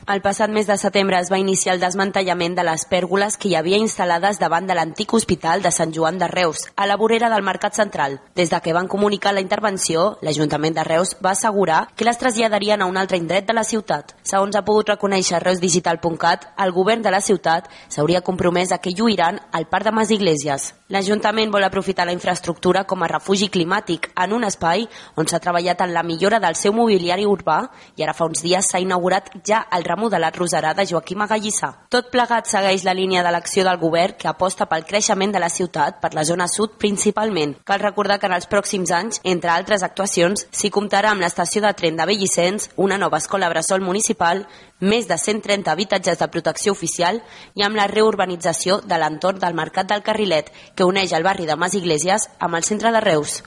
El 0.08 0.22
passat 0.24 0.48
mes 0.48 0.64
de 0.66 0.78
setembre 0.80 1.18
es 1.20 1.28
va 1.28 1.36
iniciar 1.36 1.74
el 1.74 1.82
desmantellament 1.82 2.54
de 2.56 2.62
les 2.64 2.86
pèrgoles 2.88 3.34
que 3.36 3.50
hi 3.50 3.56
havia 3.58 3.76
instal·lades 3.76 4.38
davant 4.40 4.64
de 4.64 4.72
l'antic 4.72 5.12
hospital 5.12 5.60
de 5.60 5.68
Sant 5.68 5.92
Joan 5.92 6.16
de 6.16 6.30
Reus, 6.32 6.62
a 6.76 6.86
la 6.88 6.96
vorera 6.96 7.28
del 7.28 7.44
Mercat 7.44 7.76
Central. 7.76 8.16
Des 8.34 8.48
de 8.48 8.60
que 8.64 8.72
van 8.72 8.88
comunicar 8.88 9.34
la 9.34 9.42
intervenció, 9.44 10.16
l'Ajuntament 10.22 10.78
de 10.78 10.86
Reus 10.88 11.12
va 11.20 11.34
assegurar 11.36 11.82
que 11.94 12.08
les 12.08 12.16
traslladarien 12.16 12.80
a 12.80 12.86
un 12.88 12.96
altre 12.96 13.20
indret 13.20 13.44
de 13.44 13.52
la 13.52 13.66
ciutat. 13.68 14.16
Segons 14.22 14.56
ha 14.56 14.64
pogut 14.64 14.88
reconèixer 14.88 15.42
reusdigital.cat, 15.44 16.54
el 16.56 16.72
govern 16.72 17.04
de 17.04 17.12
la 17.12 17.20
ciutat 17.20 17.68
s'hauria 17.90 18.24
compromès 18.24 18.72
a 18.72 18.80
que 18.80 18.96
lluiran 18.96 19.42
al 19.52 19.68
Parc 19.68 19.90
de 19.90 19.92
Mas 19.92 20.10
Iglesias. 20.10 20.72
L'Ajuntament 20.88 21.52
vol 21.52 21.68
aprofitar 21.68 22.06
la 22.08 22.16
infraestructura 22.16 22.86
com 22.88 23.02
a 23.04 23.12
refugi 23.12 23.50
climàtic 23.52 24.08
en 24.16 24.32
un 24.32 24.48
espai 24.48 24.86
on 25.20 25.28
s'ha 25.28 25.36
treballat 25.44 25.84
en 25.84 25.92
la 25.92 26.02
millora 26.02 26.40
del 26.40 26.56
seu 26.56 26.72
mobiliari 26.72 27.28
urbà 27.28 27.58
i 28.00 28.06
ara 28.06 28.16
fa 28.16 28.24
uns 28.24 28.40
dies 28.40 28.72
s'ha 28.72 28.80
inaugurat 28.80 29.28
ja 29.44 29.66
el 29.76 29.84
remodelat 29.98 30.36
Roserà 30.38 30.74
de 30.74 30.86
Joaquim 30.86 31.24
Agallissà. 31.24 31.72
Tot 31.90 32.10
plegat 32.12 32.46
segueix 32.46 32.84
la 32.86 32.94
línia 32.94 33.24
de 33.26 33.32
l'acció 33.34 33.64
del 33.66 33.80
govern 33.80 34.14
que 34.18 34.28
aposta 34.30 34.68
pel 34.70 34.86
creixement 34.86 35.32
de 35.34 35.40
la 35.42 35.50
ciutat 35.50 35.98
per 36.00 36.12
la 36.14 36.24
zona 36.24 36.46
sud 36.46 36.76
principalment. 36.78 37.56
Cal 37.66 37.82
recordar 37.82 38.20
que 38.20 38.28
en 38.30 38.36
els 38.36 38.46
pròxims 38.46 38.92
anys, 38.94 39.20
entre 39.24 39.50
altres 39.50 39.82
actuacions, 39.82 40.46
s'hi 40.52 40.70
comptarà 40.70 41.10
amb 41.10 41.24
l'estació 41.24 41.64
de 41.64 41.74
tren 41.74 41.98
de 41.98 42.06
Bellicens, 42.06 42.70
una 42.76 42.98
nova 42.98 43.18
escola 43.18 43.50
bressol 43.50 43.82
municipal, 43.82 44.46
més 44.78 45.08
de 45.10 45.18
130 45.18 45.72
habitatges 45.72 46.22
de 46.22 46.30
protecció 46.30 46.72
oficial 46.72 47.18
i 47.58 47.66
amb 47.66 47.76
la 47.76 47.90
reurbanització 47.90 48.80
de 48.86 49.02
l'entorn 49.02 49.42
del 49.42 49.58
Mercat 49.58 49.90
del 49.90 50.06
Carrilet, 50.06 50.52
que 50.76 50.86
uneix 50.86 51.12
el 51.12 51.26
barri 51.26 51.46
de 51.46 51.58
Mas 51.58 51.74
Iglesias 51.74 52.30
amb 52.38 52.54
el 52.54 52.62
centre 52.62 52.94
de 52.94 53.02
Reus. 53.02 53.42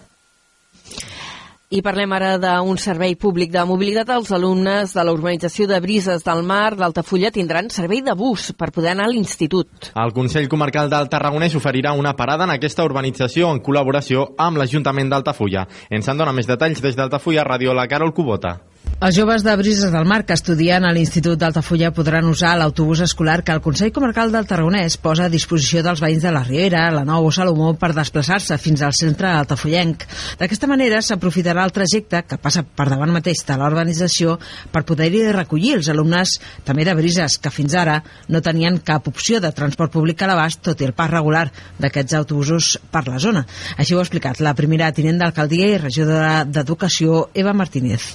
I 1.71 1.79
parlem 1.79 2.11
ara 2.11 2.33
d'un 2.35 2.75
servei 2.75 3.13
públic 3.15 3.53
de 3.53 3.61
mobilitat. 3.63 4.09
Els 4.11 4.33
alumnes 4.35 4.91
de 4.91 5.05
la 5.07 5.13
urbanització 5.15 5.69
de 5.69 5.77
Brises 5.79 6.25
del 6.25 6.41
Mar 6.43 6.73
d'Altafulla 6.75 7.29
tindran 7.31 7.69
servei 7.71 8.01
de 8.03 8.11
bus 8.11 8.49
per 8.59 8.73
poder 8.75 8.91
anar 8.91 9.05
a 9.07 9.11
l'institut. 9.13 9.87
El 9.95 10.11
Consell 10.11 10.49
Comarcal 10.51 10.91
del 10.91 11.07
Tarragonès 11.07 11.55
oferirà 11.55 11.93
una 11.95 12.11
parada 12.19 12.43
en 12.43 12.51
aquesta 12.57 12.83
urbanització 12.83 13.53
en 13.55 13.63
col·laboració 13.63 14.33
amb 14.35 14.59
l'Ajuntament 14.59 15.13
d'Altafulla. 15.15 15.63
Ens 15.87 16.11
en 16.11 16.19
dona 16.19 16.35
més 16.35 16.51
detalls 16.51 16.83
des 16.83 16.99
d'Altafulla, 16.99 17.47
Ràdio 17.47 17.71
La 17.71 17.87
Carol 17.87 18.11
Cubota. 18.11 18.57
Els 19.01 19.15
joves 19.17 19.41
de 19.41 19.55
Brises 19.57 19.89
del 19.89 20.05
Mar 20.05 20.19
que 20.29 20.35
estudien 20.37 20.83
a 20.85 20.91
l'Institut 20.93 21.39
d'Altafulla 21.41 21.89
podran 21.89 22.27
usar 22.29 22.51
l'autobús 22.53 22.99
escolar 23.01 23.39
que 23.41 23.55
el 23.55 23.61
Consell 23.65 23.89
Comarcal 23.95 24.29
del 24.29 24.45
Tarragonès 24.45 24.99
posa 25.01 25.25
a 25.25 25.33
disposició 25.33 25.81
dels 25.81 26.03
veïns 26.03 26.21
de 26.21 26.29
la 26.35 26.43
Riera, 26.45 26.83
la 26.93 27.01
Nou 27.01 27.25
o 27.25 27.31
Salomó 27.33 27.71
per 27.81 27.95
desplaçar-se 27.97 28.59
fins 28.61 28.83
al 28.85 28.93
centre 28.93 29.31
altafullenc. 29.39 30.05
D'aquesta 30.37 30.69
manera 30.69 31.01
s'aprofitarà 31.01 31.65
el 31.65 31.73
trajecte 31.73 32.21
que 32.29 32.37
passa 32.37 32.61
per 32.61 32.91
davant 32.93 33.09
mateix 33.17 33.41
de 33.47 33.57
l'urbanització 33.57 34.37
per 34.69 34.85
poder-hi 34.85 35.25
recollir 35.33 35.79
els 35.79 35.89
alumnes 35.89 36.37
també 36.69 36.85
de 36.85 36.93
Brises 36.93 37.41
que 37.41 37.49
fins 37.49 37.73
ara 37.73 38.03
no 38.29 38.45
tenien 38.45 38.77
cap 38.85 39.09
opció 39.09 39.41
de 39.41 39.49
transport 39.49 39.97
públic 39.97 40.21
a 40.21 40.29
l'abast 40.29 40.61
tot 40.69 40.77
i 40.77 40.91
el 40.91 40.93
pas 40.93 41.09
regular 41.09 41.47
d'aquests 41.81 42.21
autobusos 42.21 42.75
per 42.93 43.07
la 43.09 43.17
zona. 43.17 43.47
Així 43.81 43.97
ho 43.97 44.03
ha 44.03 44.05
explicat 44.05 44.45
la 44.45 44.53
primera 44.53 44.93
tinent 44.93 45.17
d'alcaldia 45.17 45.73
i 45.73 45.85
regidora 45.89 46.43
d'Educació, 46.45 47.31
Eva 47.33 47.57
Martínez 47.57 48.11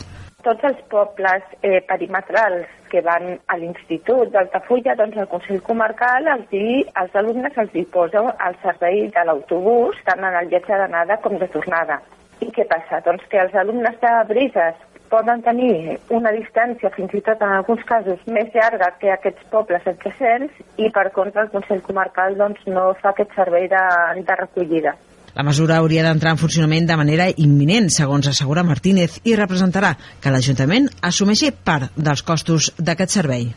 tots 0.47 0.65
els 0.69 0.81
pobles 0.93 1.45
eh, 1.63 1.81
perimetrals 1.89 2.71
que 2.91 3.03
van 3.03 3.33
a 3.51 3.57
l'Institut 3.59 4.31
d'Altafulla, 4.35 4.95
doncs 4.99 5.19
el 5.19 5.31
Consell 5.31 5.63
Comarcal 5.67 6.29
els 6.31 6.47
di, 6.53 6.83
als 6.95 7.15
alumnes 7.19 7.57
els 7.59 7.75
posa 7.93 8.23
el 8.49 8.59
servei 8.63 9.09
de 9.15 9.25
l'autobús 9.27 9.99
tant 10.07 10.23
en 10.23 10.37
el 10.43 10.53
viatge 10.53 10.79
d'anada 10.83 11.19
com 11.25 11.39
de 11.41 11.49
tornada. 11.51 11.99
I 12.41 12.51
què 12.53 12.67
passa? 12.69 13.01
Doncs 13.05 13.25
que 13.33 13.41
els 13.43 13.55
alumnes 13.57 13.97
de 14.03 14.13
Brises 14.29 14.79
poden 15.11 15.43
tenir 15.43 15.99
una 16.11 16.33
distància, 16.35 16.91
fins 16.95 17.15
i 17.15 17.23
tot 17.27 17.43
en 17.43 17.55
alguns 17.59 17.83
casos, 17.89 18.23
més 18.27 18.51
llarga 18.55 18.93
que 19.01 19.11
aquests 19.15 19.47
pobles 19.51 19.87
adjacents 19.87 20.55
i, 20.77 20.91
per 20.91 21.09
contra, 21.17 21.47
el 21.47 21.53
Consell 21.55 21.83
Comarcal 21.87 22.39
doncs, 22.39 22.63
no 22.71 22.93
fa 23.03 23.15
aquest 23.15 23.35
servei 23.39 23.71
de, 23.73 23.85
de 24.23 24.41
recollida. 24.43 24.97
La 25.37 25.45
mesura 25.45 25.77
hauria 25.77 26.01
d'entrar 26.07 26.33
en 26.33 26.39
funcionament 26.41 26.87
de 26.89 26.97
manera 26.97 27.27
imminent, 27.37 27.91
segons 27.93 28.25
assegura 28.31 28.65
Martínez, 28.65 29.19
i 29.29 29.35
representarà 29.37 29.93
que 30.23 30.33
l'Ajuntament 30.33 30.89
assumeixi 31.05 31.51
part 31.53 31.93
dels 31.97 32.23
costos 32.25 32.71
d'aquest 32.79 33.19
servei. 33.19 33.51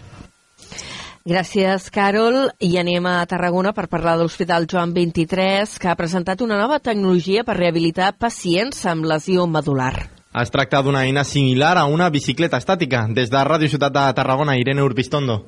Gràcies, 1.30 1.88
Carol. 1.94 2.50
I 2.60 2.74
anem 2.82 3.08
a 3.08 3.22
Tarragona 3.32 3.72
per 3.76 3.88
parlar 3.88 4.18
de 4.18 4.26
l'Hospital 4.26 4.68
Joan 4.72 4.92
23, 4.96 5.78
que 5.80 5.88
ha 5.88 5.96
presentat 5.96 6.44
una 6.44 6.58
nova 6.60 6.82
tecnologia 6.84 7.46
per 7.48 7.56
rehabilitar 7.60 8.12
pacients 8.20 8.84
amb 8.90 9.08
lesió 9.08 9.48
medular. 9.48 9.94
Es 10.36 10.52
tracta 10.52 10.82
d'una 10.84 11.06
eina 11.08 11.24
similar 11.24 11.78
a 11.78 11.86
una 11.88 12.10
bicicleta 12.10 12.60
estàtica. 12.60 13.06
Des 13.16 13.32
de 13.32 13.46
Ràdio 13.46 13.72
Ciutat 13.72 13.96
de 13.96 14.04
Tarragona, 14.20 14.58
Irene 14.60 14.84
Urbistondo. 14.84 15.46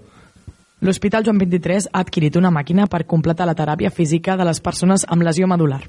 L'Hospital 0.82 1.22
Joan 1.22 1.38
23 1.38 1.91
ha 1.94 2.00
adquirit 2.02 2.38
una 2.39 2.50
màquina 2.50 2.88
per 2.89 3.04
completar 3.06 3.46
la 3.46 3.54
teràpia 3.54 3.91
física 3.94 4.34
de 4.34 4.48
les 4.48 4.58
persones 4.65 5.04
amb 5.13 5.22
lesió 5.22 5.46
medular. 5.46 5.84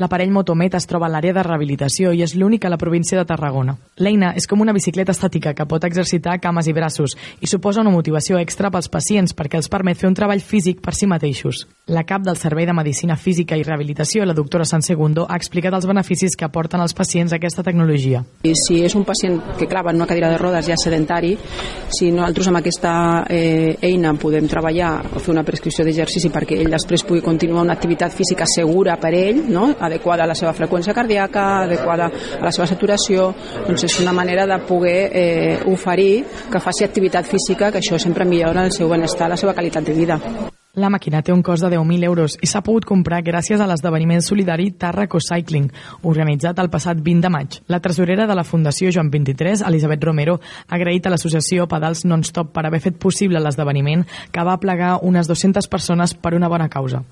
L'aparell 0.00 0.30
Motomet 0.32 0.72
es 0.78 0.86
troba 0.88 1.10
a 1.10 1.12
l'àrea 1.12 1.34
de 1.36 1.42
rehabilitació 1.44 2.14
i 2.16 2.22
és 2.24 2.32
l'únic 2.32 2.64
a 2.64 2.70
la 2.72 2.78
província 2.80 3.18
de 3.18 3.26
Tarragona. 3.28 3.74
L'eina 4.00 4.30
és 4.32 4.46
com 4.48 4.62
una 4.64 4.72
bicicleta 4.72 5.12
estàtica 5.12 5.52
que 5.52 5.66
pot 5.68 5.84
exercitar 5.84 6.38
cames 6.40 6.70
i 6.70 6.72
braços 6.72 7.18
i 7.44 7.50
suposa 7.50 7.82
una 7.82 7.92
motivació 7.92 8.38
extra 8.40 8.70
pels 8.72 8.88
pacients 8.88 9.36
perquè 9.36 9.58
els 9.60 9.68
permet 9.68 9.98
fer 10.00 10.08
un 10.08 10.16
treball 10.16 10.40
físic 10.40 10.80
per 10.80 10.94
si 10.96 11.04
mateixos. 11.04 11.66
La 11.92 12.06
cap 12.08 12.24
del 12.24 12.38
Servei 12.40 12.64
de 12.64 12.72
Medicina 12.72 13.18
Física 13.20 13.58
i 13.60 13.66
Rehabilitació, 13.66 14.24
la 14.24 14.32
doctora 14.32 14.64
San 14.64 14.80
Segundo, 14.80 15.26
ha 15.28 15.36
explicat 15.36 15.76
els 15.76 15.84
beneficis 15.90 16.32
que 16.32 16.48
aporten 16.48 16.80
als 16.80 16.96
pacients 16.96 17.34
aquesta 17.36 17.66
tecnologia. 17.66 18.22
I 18.48 18.54
si 18.56 18.80
és 18.86 18.96
un 18.96 19.04
pacient 19.04 19.36
que 19.58 19.68
clava 19.68 19.92
en 19.92 20.00
una 20.00 20.08
cadira 20.08 20.32
de 20.32 20.40
rodes 20.40 20.64
ja 20.64 20.78
sedentari, 20.80 21.34
si 21.92 22.08
nosaltres 22.08 22.48
amb 22.48 22.62
aquesta 22.62 22.94
eh, 23.28 23.76
eina 23.84 24.14
podem 24.16 24.48
treballar 24.48 24.94
o 25.12 25.20
fer 25.20 25.34
una 25.34 25.44
prescripció 25.44 25.84
d'exercici 25.84 26.32
perquè 26.32 26.56
ell 26.56 26.72
després 26.72 27.04
pugui 27.04 27.20
continuar 27.20 27.66
una 27.66 27.76
activitat 27.76 28.16
física 28.16 28.48
segura 28.48 28.96
per 28.96 29.12
ell, 29.12 29.44
no? 29.52 29.74
Adequada 29.90 30.24
a 30.24 30.30
la 30.30 30.38
seva 30.38 30.54
freqüència 30.56 30.94
cardíaca, 30.96 31.66
adequada 31.66 32.08
a 32.38 32.44
la 32.46 32.54
seva 32.54 32.68
saturació, 32.70 33.32
doncs 33.66 33.84
és 33.90 33.98
una 34.00 34.14
manera 34.16 34.46
de 34.46 34.60
poder 34.64 35.00
eh, 35.10 35.58
oferir 35.66 36.24
que 36.50 36.62
faci 36.62 36.86
activitat 36.86 37.28
física, 37.28 37.68
que 37.70 37.82
això 37.82 37.98
sempre 37.98 38.24
millora 38.24 38.64
el 38.64 38.72
seu 38.72 38.88
benestar, 38.88 39.28
la 39.28 39.40
seva 39.40 39.54
qualitat 39.58 39.84
de 39.84 39.98
vida. 39.98 40.20
La 40.78 40.86
màquina 40.86 41.18
té 41.18 41.32
un 41.34 41.40
cost 41.42 41.64
de 41.64 41.68
10.000 41.72 42.06
euros 42.06 42.36
i 42.38 42.46
s'ha 42.46 42.60
pogut 42.62 42.84
comprar 42.86 43.18
gràcies 43.26 43.58
a 43.58 43.66
l'esdeveniment 43.66 44.22
solidari 44.22 44.68
Tarraco 44.70 45.18
Cycling, 45.18 45.66
organitzat 46.06 46.62
el 46.62 46.70
passat 46.70 47.00
20 47.02 47.26
de 47.26 47.30
maig. 47.34 47.56
La 47.66 47.80
tresorera 47.82 48.28
de 48.30 48.36
la 48.38 48.44
Fundació 48.46 48.92
Joan 48.94 49.10
23, 49.10 49.64
Elisabet 49.66 50.06
Romero, 50.06 50.38
ha 50.68 50.76
agraït 50.78 51.08
a 51.08 51.10
l'associació 51.10 51.66
Pedals 51.66 52.04
Non-Stop 52.06 52.52
per 52.54 52.68
haver 52.68 52.84
fet 52.86 53.02
possible 53.02 53.42
l'esdeveniment 53.42 54.06
que 54.30 54.44
va 54.46 54.60
plegar 54.62 55.00
unes 55.02 55.26
200 55.26 55.66
persones 55.66 56.14
per 56.14 56.36
una 56.38 56.48
bona 56.48 56.70
causa. 56.70 57.02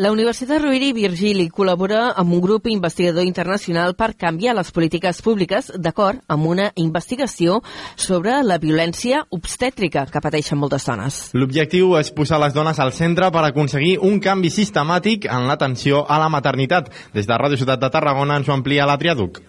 La 0.00 0.10
Universitat 0.10 0.62
Rovira 0.62 0.86
i 0.88 0.94
Virgili 0.96 1.50
col·labora 1.52 2.14
amb 2.16 2.32
un 2.32 2.40
grup 2.40 2.68
investigador 2.72 3.26
internacional 3.28 3.92
per 3.92 4.14
canviar 4.16 4.54
les 4.56 4.70
polítiques 4.72 5.20
públiques 5.20 5.68
d'acord 5.76 6.22
amb 6.32 6.48
una 6.48 6.70
investigació 6.80 7.58
sobre 7.96 8.38
la 8.40 8.56
violència 8.62 9.26
obstètrica 9.28 10.06
que 10.08 10.24
pateixen 10.24 10.58
moltes 10.58 10.88
dones. 10.88 11.20
L'objectiu 11.36 11.98
és 12.00 12.12
posar 12.16 12.40
les 12.40 12.56
dones 12.56 12.80
al 12.80 12.96
centre 12.96 13.28
per 13.34 13.44
aconseguir 13.44 13.98
un 14.00 14.16
canvi 14.20 14.48
sistemàtic 14.48 15.28
en 15.28 15.44
l'atenció 15.50 16.06
a 16.08 16.16
la 16.22 16.32
maternitat. 16.32 16.88
Des 17.12 17.28
de 17.28 17.36
Ràdio 17.36 17.60
Ciutat 17.60 17.84
de 17.84 17.92
Tarragona 17.92 18.40
ens 18.40 18.48
ho 18.48 18.56
amplia 18.56 18.88
la 18.88 18.96
Triaduc. 18.96 19.42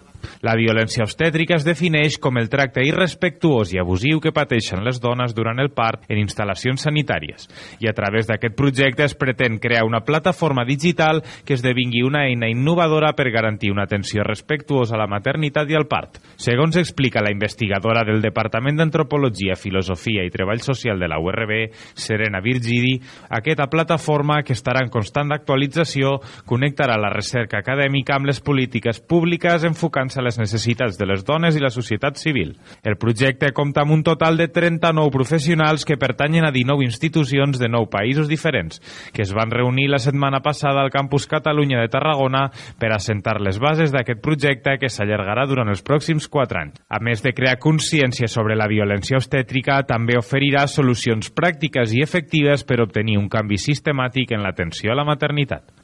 La 0.44 0.56
violència 0.58 1.04
obstètrica 1.06 1.58
es 1.58 1.66
defineix 1.66 2.18
com 2.22 2.38
el 2.40 2.50
tracte 2.52 2.84
irrespectuós 2.84 3.74
i 3.74 3.80
abusiu 3.80 4.20
que 4.20 4.34
pateixen 4.34 4.84
les 4.84 5.00
dones 5.02 5.34
durant 5.34 5.60
el 5.62 5.70
part 5.74 6.04
en 6.08 6.20
instal·lacions 6.20 6.86
sanitàries. 6.86 7.48
I 7.80 7.88
a 7.90 7.94
través 7.96 8.28
d'aquest 8.28 8.56
projecte 8.56 9.04
es 9.04 9.16
pretén 9.18 9.58
crear 9.58 9.84
una 9.84 10.04
plataforma 10.04 10.64
digital 10.64 11.22
que 11.44 11.54
esdevingui 11.54 12.04
una 12.06 12.24
eina 12.28 12.48
innovadora 12.50 13.12
per 13.14 13.30
garantir 13.30 13.72
una 13.72 13.84
atenció 13.84 14.24
respectuosa 14.24 14.96
a 14.96 15.02
la 15.02 15.10
maternitat 15.10 15.70
i 15.70 15.78
al 15.78 15.88
part. 15.90 16.20
Segons 16.36 16.76
explica 16.80 17.22
la 17.24 17.32
investigadora 17.32 18.04
del 18.06 18.22
Departament 18.22 18.78
d'Antropologia, 18.78 19.56
Filosofia 19.56 20.24
i 20.24 20.32
Treball 20.32 20.62
Social 20.64 20.98
de 21.00 21.08
la 21.08 21.18
URB, 21.20 21.54
Serena 21.94 22.40
Virgidi, 22.44 22.98
aquesta 23.30 23.68
plataforma, 23.70 24.42
que 24.42 24.54
estarà 24.54 24.84
en 24.84 24.90
constant 24.92 25.32
actualització, 25.34 26.18
connectarà 26.46 26.96
la 27.00 27.12
recerca 27.12 27.60
acadèmica 27.60 28.16
amb 28.16 28.30
les 28.30 28.40
polítiques 28.44 29.00
públiques 29.00 29.64
enfocant 29.66 30.12
a 30.18 30.24
les 30.24 30.38
necessitats 30.38 30.98
de 30.98 31.06
les 31.06 31.24
dones 31.24 31.56
i 31.56 31.62
la 31.62 31.70
societat 31.70 32.16
civil. 32.20 32.54
El 32.82 32.96
projecte 33.00 33.52
compta 33.52 33.82
amb 33.82 33.94
un 33.94 34.02
total 34.06 34.36
de 34.36 34.48
39 34.48 35.12
professionals 35.14 35.84
que 35.84 35.98
pertanyen 36.00 36.46
a 36.46 36.52
19 36.54 36.84
institucions 36.86 37.58
de 37.60 37.68
9 37.68 37.90
països 37.92 38.28
diferents, 38.30 38.80
que 39.12 39.22
es 39.22 39.34
van 39.34 39.52
reunir 39.52 39.88
la 39.90 40.00
setmana 40.02 40.40
passada 40.40 40.82
al 40.82 40.92
campus 40.94 41.26
Catalunya 41.26 41.80
de 41.80 41.92
Tarragona 41.92 42.48
per 42.78 42.92
assentar 42.94 43.40
les 43.40 43.58
bases 43.60 43.92
d'aquest 43.92 44.22
projecte 44.24 44.78
que 44.80 44.90
s'allargarà 44.90 45.46
durant 45.50 45.68
els 45.68 45.84
pròxims 45.84 46.28
4 46.28 46.60
anys. 46.60 46.82
A 46.88 47.00
més 47.02 47.22
de 47.22 47.34
crear 47.36 47.60
consciència 47.62 48.28
sobre 48.28 48.56
la 48.58 48.68
violència 48.70 49.20
obstètrica, 49.20 49.82
també 49.88 50.18
oferirà 50.18 50.66
solucions 50.66 51.30
pràctiques 51.34 51.94
i 51.94 52.02
efectives 52.02 52.64
per 52.64 52.82
obtenir 52.84 53.18
un 53.20 53.28
canvi 53.28 53.60
sistemàtic 53.60 54.34
en 54.34 54.44
l'atenció 54.46 54.92
a 54.92 55.00
la 55.00 55.08
maternitat. 55.08 55.83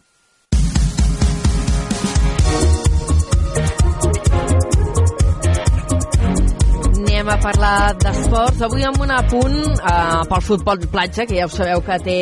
Anem 7.21 7.35
a 7.35 7.41
parlar 7.43 7.93
d'esports. 8.01 8.63
Avui 8.65 8.85
amb 8.89 9.01
un 9.05 9.11
apunt 9.13 9.57
eh, 9.61 10.21
pel 10.31 10.45
futbol 10.47 10.87
platja, 10.89 11.27
que 11.29 11.37
ja 11.37 11.45
ho 11.45 11.53
sabeu 11.53 11.83
que 11.85 11.99
té 12.07 12.17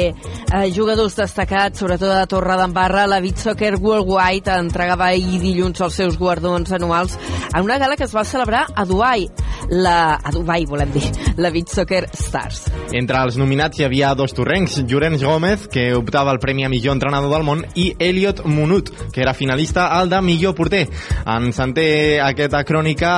eh, 0.53 0.73
jugadors 0.75 1.17
destacats, 1.17 1.79
sobretot 1.81 2.11
a 2.13 2.27
Torre 2.27 2.57
d'Embarra. 2.59 3.07
La 3.07 3.21
Beach 3.21 3.39
Soccer 3.43 3.77
Worldwide 3.77 4.57
entregava 4.59 5.11
ahir 5.13 5.41
dilluns 5.43 5.81
els 5.85 5.99
seus 6.01 6.19
guardons 6.19 6.73
anuals 6.73 7.17
en 7.55 7.63
una 7.65 7.79
gala 7.79 7.97
que 7.97 8.05
es 8.05 8.15
va 8.15 8.25
celebrar 8.25 8.67
a 8.75 8.85
Dubai. 8.89 9.29
La, 9.71 10.17
a 10.17 10.33
Dubai, 10.33 10.65
volem 10.67 10.93
dir, 10.95 11.05
la 11.37 11.51
Beach 11.55 11.73
Soccer 11.75 12.07
Stars. 12.15 12.65
Entre 12.97 13.21
els 13.21 13.37
nominats 13.41 13.79
hi 13.79 13.85
havia 13.85 14.15
dos 14.17 14.33
torrencs, 14.37 14.79
Llorenç 14.89 15.25
Gómez, 15.25 15.67
que 15.73 15.91
optava 15.97 16.33
al 16.33 16.41
Premi 16.41 16.65
a 16.65 16.73
millor 16.73 16.97
entrenador 16.97 17.33
del 17.35 17.45
món, 17.45 17.65
i 17.75 17.91
Elliot 17.99 18.45
Munut, 18.47 18.93
que 19.13 19.25
era 19.25 19.35
finalista 19.35 19.91
al 19.99 20.09
de 20.09 20.23
millor 20.25 20.57
porter. 20.57 20.87
Ens 21.27 21.59
en 21.61 21.75
té 21.77 21.89
aquesta 22.25 22.65
crònica 22.65 23.11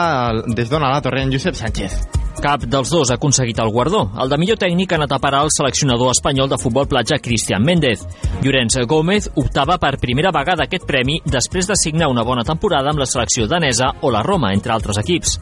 des 0.48 0.70
d'on 0.70 0.82
a 0.82 0.94
la 0.96 1.04
torre 1.04 1.22
en 1.22 1.36
Josep 1.36 1.54
Sánchez. 1.54 2.00
Cap 2.40 2.62
dels 2.64 2.88
dos 2.88 3.10
ha 3.10 3.18
aconseguit 3.18 3.58
el 3.60 3.68
guardó. 3.68 4.06
El 4.16 4.30
de 4.32 4.38
millor 4.40 4.56
tècnic 4.56 4.94
ha 4.94 4.96
anat 4.96 5.12
a 5.12 5.18
parar 5.20 5.42
el 5.44 5.50
seleccionador 5.52 6.14
espanyol 6.14 6.48
de 6.48 6.58
futbol 6.60 6.88
platja 6.88 7.18
Cristian 7.22 7.64
Méndez. 7.64 8.02
Llorenç 8.42 8.78
Gómez 8.88 9.30
optava 9.36 9.78
per 9.78 9.98
primera 10.00 10.32
vegada 10.34 10.64
aquest 10.66 10.86
premi 10.88 11.20
després 11.24 11.68
de 11.68 11.76
signar 11.76 12.10
una 12.10 12.24
bona 12.24 12.44
temporada 12.44 12.90
amb 12.90 13.00
la 13.00 13.08
selecció 13.08 13.46
danesa 13.46 13.92
o 14.00 14.10
la 14.10 14.22
Roma, 14.22 14.52
entre 14.54 14.72
altres 14.72 14.98
equips. 15.02 15.38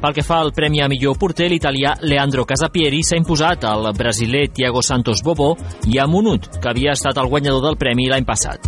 Pel 0.00 0.14
que 0.16 0.24
fa 0.24 0.38
al 0.40 0.54
premi 0.56 0.80
a 0.80 0.88
millor 0.88 1.18
porter, 1.20 1.50
l'italià 1.52 1.92
Leandro 2.08 2.46
Casapieri 2.48 3.02
s'ha 3.04 3.18
imposat 3.20 3.66
al 3.68 3.90
brasiler 3.96 4.46
Thiago 4.48 4.80
Santos 4.82 5.20
Bobo 5.22 5.52
i 5.92 5.98
a 6.00 6.06
Munut, 6.08 6.48
que 6.56 6.70
havia 6.70 6.94
estat 6.96 7.20
el 7.20 7.28
guanyador 7.28 7.66
del 7.66 7.76
premi 7.76 8.08
l'any 8.08 8.24
passat. 8.24 8.64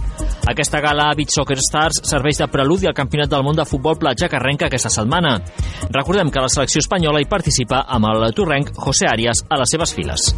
Aquesta 0.52 0.82
gala 0.84 1.12
Beach 1.16 1.32
Soccer 1.32 1.56
Stars 1.62 2.02
serveix 2.10 2.42
de 2.42 2.50
preludi 2.52 2.90
al 2.90 2.96
Campionat 2.98 3.30
del 3.32 3.46
Món 3.46 3.56
de 3.56 3.64
Futbol 3.68 3.96
Platja 3.96 4.28
que 4.28 4.36
arrenca 4.36 4.68
aquesta 4.68 4.92
setmana. 4.92 5.38
Recordem 5.88 6.30
que 6.30 6.44
la 6.44 6.52
selecció 6.52 6.84
espanyola 6.84 7.22
hi 7.22 7.30
participa 7.30 7.86
amb 7.88 8.10
el 8.12 8.28
torrenc 8.36 8.74
José 8.76 9.08
Arias 9.08 9.46
a 9.48 9.62
les 9.62 9.72
seves 9.72 9.94
files. 9.96 10.32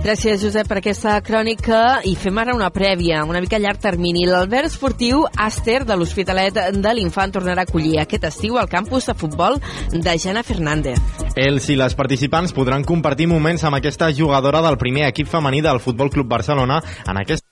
Gràcies, 0.00 0.40
Josep, 0.40 0.66
per 0.70 0.78
aquesta 0.80 1.18
crònica. 1.22 2.00
I 2.08 2.14
fem 2.16 2.38
ara 2.40 2.54
una 2.56 2.70
prèvia, 2.72 3.20
una 3.28 3.42
mica 3.44 3.58
a 3.58 3.62
llarg 3.62 3.82
termini. 3.82 4.24
L'Albert 4.26 4.70
Esportiu 4.70 5.26
Aster 5.44 5.82
de 5.84 5.96
l'Hospitalet 5.98 6.58
de 6.78 6.94
l'Infant 6.96 7.34
tornarà 7.36 7.66
a 7.66 7.68
acollir 7.68 7.98
aquest 8.00 8.24
estiu 8.30 8.56
al 8.58 8.70
campus 8.72 9.10
de 9.10 9.14
futbol 9.18 9.60
de 9.92 10.16
Jana 10.18 10.42
Fernández. 10.42 10.98
Els 11.36 11.68
i 11.68 11.76
les 11.76 11.94
participants 11.98 12.56
podran 12.56 12.86
compartir 12.88 13.28
moments 13.28 13.64
amb 13.68 13.78
aquesta 13.78 14.10
jugadora 14.16 14.64
del 14.64 14.80
primer 14.80 15.06
equip 15.10 15.28
femení 15.28 15.60
del 15.62 15.80
Futbol 15.80 16.10
Club 16.10 16.28
Barcelona 16.28 16.80
en 17.06 17.22
aquest 17.22 17.44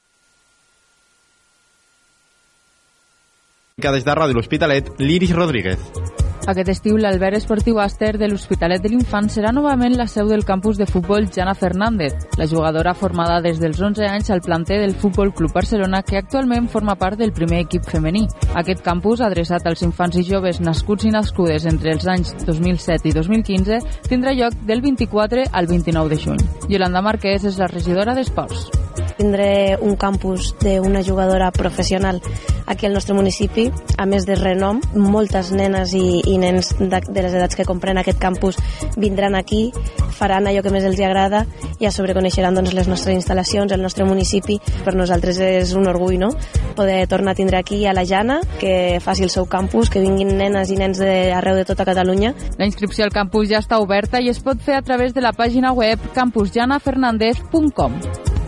que 3.81 3.93
des 3.93 4.05
de 4.05 4.15
Ràdio 4.15 4.37
L'Hospitalet, 4.37 4.93
l'Iris 5.01 5.33
Rodríguez. 5.33 6.20
Aquest 6.51 6.71
estiu, 6.73 6.97
l'Albert 6.99 7.37
Esportiu 7.39 7.79
Aster 7.79 8.17
de 8.19 8.27
l'Hospitalet 8.27 8.83
de 8.83 8.91
l'Infant 8.91 9.29
serà 9.31 9.53
novament 9.55 9.95
la 9.95 10.09
seu 10.11 10.27
del 10.27 10.43
campus 10.45 10.81
de 10.81 10.87
futbol 10.89 11.29
Jana 11.31 11.55
Fernández, 11.55 12.27
la 12.41 12.49
jugadora 12.51 12.95
formada 12.95 13.37
des 13.45 13.61
dels 13.63 13.79
11 13.79 14.09
anys 14.09 14.33
al 14.35 14.43
planter 14.43 14.81
del 14.81 14.97
Futbol 14.99 15.31
Club 15.33 15.55
Barcelona 15.55 16.03
que 16.03 16.19
actualment 16.19 16.67
forma 16.69 16.97
part 16.99 17.21
del 17.21 17.31
primer 17.33 17.63
equip 17.69 17.87
femení. 17.87 18.27
Aquest 18.59 18.83
campus, 18.83 19.23
adreçat 19.23 19.71
als 19.71 19.87
infants 19.87 20.19
i 20.19 20.27
joves 20.27 20.59
nascuts 20.59 21.07
i 21.07 21.15
nascudes 21.15 21.71
entre 21.71 21.95
els 21.95 22.11
anys 22.11 22.35
2007 22.43 23.13
i 23.13 23.15
2015, 23.15 23.81
tindrà 24.11 24.35
lloc 24.35 24.59
del 24.67 24.83
24 24.83 25.47
al 25.53 25.71
29 25.71 26.11
de 26.11 26.23
juny. 26.27 26.47
Yolanda 26.67 27.07
Marquès 27.07 27.47
és 27.47 27.63
la 27.63 27.71
regidora 27.71 28.19
d'Esports 28.19 28.73
tindré 29.21 29.77
un 29.81 29.97
campus 29.97 30.55
d'una 30.63 31.03
jugadora 31.05 31.51
professional 31.53 32.23
aquí 32.67 32.87
al 32.87 32.95
nostre 32.95 33.15
municipi, 33.15 33.67
a 33.99 34.07
més 34.07 34.25
de 34.25 34.37
renom. 34.39 34.81
Moltes 34.95 35.51
nenes 35.53 35.93
i, 35.99 36.23
i 36.25 36.39
nens 36.41 36.73
de, 36.79 36.89
de 36.89 37.23
les 37.23 37.35
edats 37.37 37.57
que 37.57 37.67
compren 37.69 38.01
aquest 38.01 38.19
campus 38.21 38.59
vindran 38.97 39.37
aquí, 39.39 39.71
faran 40.17 40.49
allò 40.49 40.63
que 40.65 40.73
més 40.75 40.85
els 40.89 41.01
agrada 41.05 41.45
i 41.81 41.87
a 41.87 41.93
sobre 41.95 42.15
coneixeran 42.17 42.57
doncs, 42.57 42.75
les 42.77 42.89
nostres 42.89 43.17
instal·lacions, 43.17 43.73
el 43.73 43.85
nostre 43.85 44.05
municipi. 44.09 44.59
Per 44.85 44.95
nosaltres 44.97 45.41
és 45.45 45.75
un 45.77 45.89
orgull 45.91 46.19
no? 46.21 46.31
poder 46.77 47.07
tornar 47.09 47.33
a 47.33 47.39
tindre 47.39 47.61
aquí 47.61 47.85
a 47.87 47.95
la 47.97 48.05
Jana, 48.05 48.41
que 48.61 48.99
faci 49.05 49.25
el 49.25 49.33
seu 49.33 49.47
campus, 49.47 49.91
que 49.91 50.03
vinguin 50.03 50.37
nenes 50.39 50.73
i 50.73 50.77
nens 50.81 51.01
d'arreu 51.01 51.57
de 51.61 51.67
tota 51.69 51.87
Catalunya. 51.89 52.35
La 52.59 52.69
inscripció 52.69 53.05
al 53.05 53.15
campus 53.15 53.49
ja 53.53 53.61
està 53.61 53.81
oberta 53.81 54.21
i 54.21 54.29
es 54.33 54.43
pot 54.43 54.61
fer 54.61 54.81
a 54.81 54.83
través 54.83 55.15
de 55.15 55.25
la 55.25 55.33
pàgina 55.37 55.73
web 55.77 56.01
campusjanafernandez.com. 56.17 58.40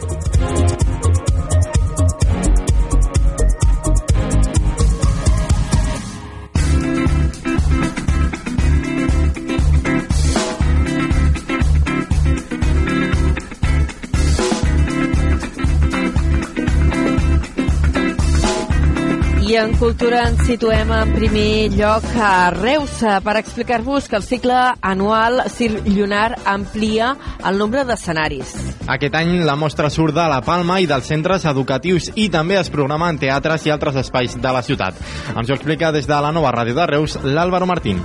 I 19.53 19.57
en 19.61 19.75
cultura 19.77 20.23
ens 20.31 20.47
situem 20.49 20.89
en 20.97 21.11
primer 21.13 21.75
lloc 21.75 22.07
a 22.17 22.49
Reus 22.55 22.95
eh, 23.05 23.19
per 23.21 23.35
explicar-vos 23.37 24.07
que 24.09 24.17
el 24.17 24.25
cicle 24.25 24.57
anual 24.81 25.43
Circ 25.53 25.85
Llunar 25.93 26.39
amplia 26.49 27.11
el 27.45 27.61
nombre 27.61 27.85
d'escenaris. 27.85 28.55
Aquest 28.97 29.21
any 29.21 29.35
la 29.45 29.59
mostra 29.61 29.91
surt 29.93 30.17
de 30.17 30.25
la 30.33 30.41
Palma 30.41 30.81
i 30.81 30.89
dels 30.89 31.13
centres 31.13 31.45
educatius 31.45 32.09
i 32.15 32.31
també 32.33 32.57
es 32.63 32.73
programa 32.73 33.13
en 33.13 33.21
teatres 33.21 33.69
i 33.69 33.77
altres 33.77 34.01
espais 34.07 34.41
de 34.41 34.57
la 34.57 34.65
ciutat. 34.65 34.97
Ens 35.37 35.51
ho 35.51 35.59
explica 35.59 35.93
des 35.93 36.09
de 36.09 36.25
la 36.25 36.33
nova 36.33 36.57
ràdio 36.57 36.79
de 36.81 36.89
Reus 36.95 37.21
l'Àlvaro 37.21 37.69
Martín. 37.69 38.01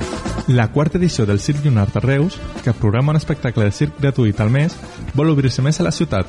La 0.47 0.69
quarta 0.71 0.97
edició 0.97 1.25
del 1.25 1.39
Circ 1.39 1.63
Llunar 1.63 1.89
de 1.91 1.99
Reus, 1.99 2.37
que 2.63 2.71
programa 2.71 3.11
un 3.11 3.17
espectacle 3.17 3.65
de 3.65 3.71
circ 3.75 3.97
gratuït 3.99 4.39
al 4.39 4.51
mes, 4.51 4.75
vol 5.13 5.31
obrir-se 5.33 5.63
més 5.63 5.79
a 5.79 5.83
la 5.83 5.91
ciutat, 5.91 6.27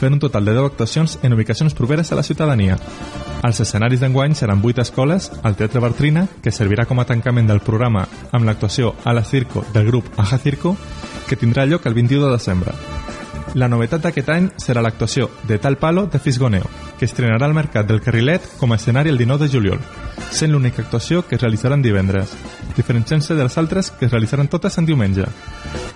fent 0.00 0.16
un 0.16 0.22
total 0.22 0.44
de 0.48 0.54
10 0.56 0.70
actuacions 0.70 1.18
en 1.22 1.36
ubicacions 1.36 1.76
properes 1.76 2.12
a 2.12 2.16
la 2.16 2.24
ciutadania. 2.24 2.78
Els 3.44 3.60
escenaris 3.62 4.00
d'enguany 4.00 4.32
seran 4.34 4.57
8 4.64 4.82
escoles 4.82 5.30
al 5.42 5.56
Teatre 5.56 5.80
Bartrina, 5.80 6.26
que 6.42 6.52
servirà 6.52 6.86
com 6.86 7.00
a 7.00 7.06
tancament 7.08 7.48
del 7.50 7.60
programa 7.60 8.06
amb 8.32 8.46
l'actuació 8.48 8.94
a 9.04 9.12
la 9.12 9.24
Circo 9.24 9.64
del 9.74 9.86
grup 9.86 10.08
Aja 10.16 10.38
Circo, 10.38 10.76
que 11.28 11.36
tindrà 11.36 11.66
lloc 11.66 11.86
el 11.86 11.94
21 11.94 12.26
de 12.26 12.32
desembre. 12.32 12.74
La 13.54 13.68
novetat 13.68 14.04
d'aquest 14.04 14.28
any 14.34 14.50
serà 14.60 14.82
l'actuació 14.84 15.30
de 15.48 15.58
Tal 15.58 15.78
Palo 15.78 16.06
de 16.06 16.18
Fisgoneo, 16.18 16.68
que 16.98 17.06
estrenarà 17.06 17.46
al 17.46 17.56
Mercat 17.56 17.88
del 17.88 18.02
Carrilet 18.04 18.44
com 18.58 18.72
a 18.72 18.76
escenari 18.76 19.10
el 19.10 19.18
19 19.18 19.46
de 19.46 19.52
juliol, 19.52 19.80
sent 20.30 20.52
l'única 20.52 20.82
actuació 20.82 21.22
que 21.26 21.36
es 21.36 21.42
realitzarà 21.42 21.78
en 21.78 21.84
divendres, 21.84 22.34
diferenciant-se 22.76 23.34
de 23.34 23.46
les 23.46 23.58
altres 23.58 23.90
que 23.90 24.06
es 24.06 24.12
realitzaran 24.12 24.48
totes 24.48 24.78
en 24.78 24.86
diumenge. 24.86 25.26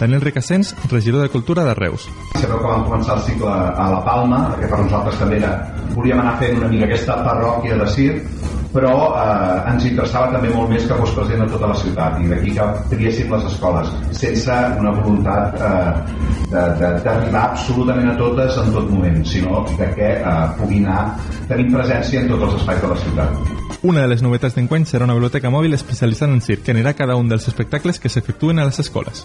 Daniel 0.00 0.24
Recassens, 0.24 0.74
regidor 0.90 1.22
de 1.22 1.28
Cultura 1.28 1.64
de 1.64 1.74
Reus. 1.74 2.08
Sabeu 2.40 2.58
que 2.58 2.70
vam 2.70 2.86
començar 2.88 3.18
el 3.18 3.26
cicle 3.28 3.52
a 3.52 3.90
la 3.92 4.00
Palma, 4.06 4.44
que 4.58 4.70
per 4.70 4.82
nosaltres 4.82 5.20
també 5.20 5.38
era... 5.42 5.54
Volíem 5.92 6.22
anar 6.22 6.38
fent 6.40 6.56
una 6.56 6.70
mica 6.72 6.86
aquesta 6.88 7.18
parròquia 7.20 7.76
de 7.76 7.86
circ, 7.92 8.28
però 8.72 8.92
eh, 9.12 9.70
ens 9.70 9.84
interessava 9.84 10.32
també 10.32 10.50
molt 10.52 10.72
més 10.72 10.86
que 10.88 10.96
fos 10.96 11.12
present 11.16 11.44
a 11.44 11.48
tota 11.52 11.68
la 11.70 11.76
ciutat 11.78 12.18
i 12.22 12.28
d'aquí 12.30 12.54
que 12.56 12.68
triéssim 12.92 13.32
les 13.34 13.44
escoles 13.50 13.90
sense 14.16 14.58
una 14.80 14.94
voluntat 14.96 15.60
eh, 15.60 15.90
d'arribar 16.52 17.42
absolutament 17.42 18.12
a 18.12 18.16
totes 18.20 18.58
en 18.64 18.72
tot 18.76 18.88
moment 18.90 19.20
sinó 19.28 19.62
de 19.76 19.90
que 19.98 20.14
eh, 20.16 20.38
pugui 20.60 20.80
anar 20.84 21.02
tenint 21.50 21.76
presència 21.76 22.24
en 22.24 22.32
tots 22.32 22.48
els 22.48 22.60
espais 22.62 22.80
de 22.86 22.94
la 22.94 23.00
ciutat 23.04 23.82
una 23.92 24.06
de 24.06 24.11
les 24.12 24.22
novetats 24.24 24.56
d'enguany 24.58 24.84
serà 24.88 25.06
una 25.08 25.16
biblioteca 25.16 25.50
mòbil 25.50 25.72
especialitzada 25.78 26.36
en 26.36 26.44
circ, 26.44 26.66
que 26.66 26.76
anirà 26.76 26.92
a 26.92 26.98
cada 26.98 27.16
un 27.16 27.32
dels 27.32 27.48
espectacles 27.48 27.98
que 27.98 28.12
s'efectuen 28.12 28.60
a 28.60 28.68
les 28.68 28.82
escoles. 28.84 29.24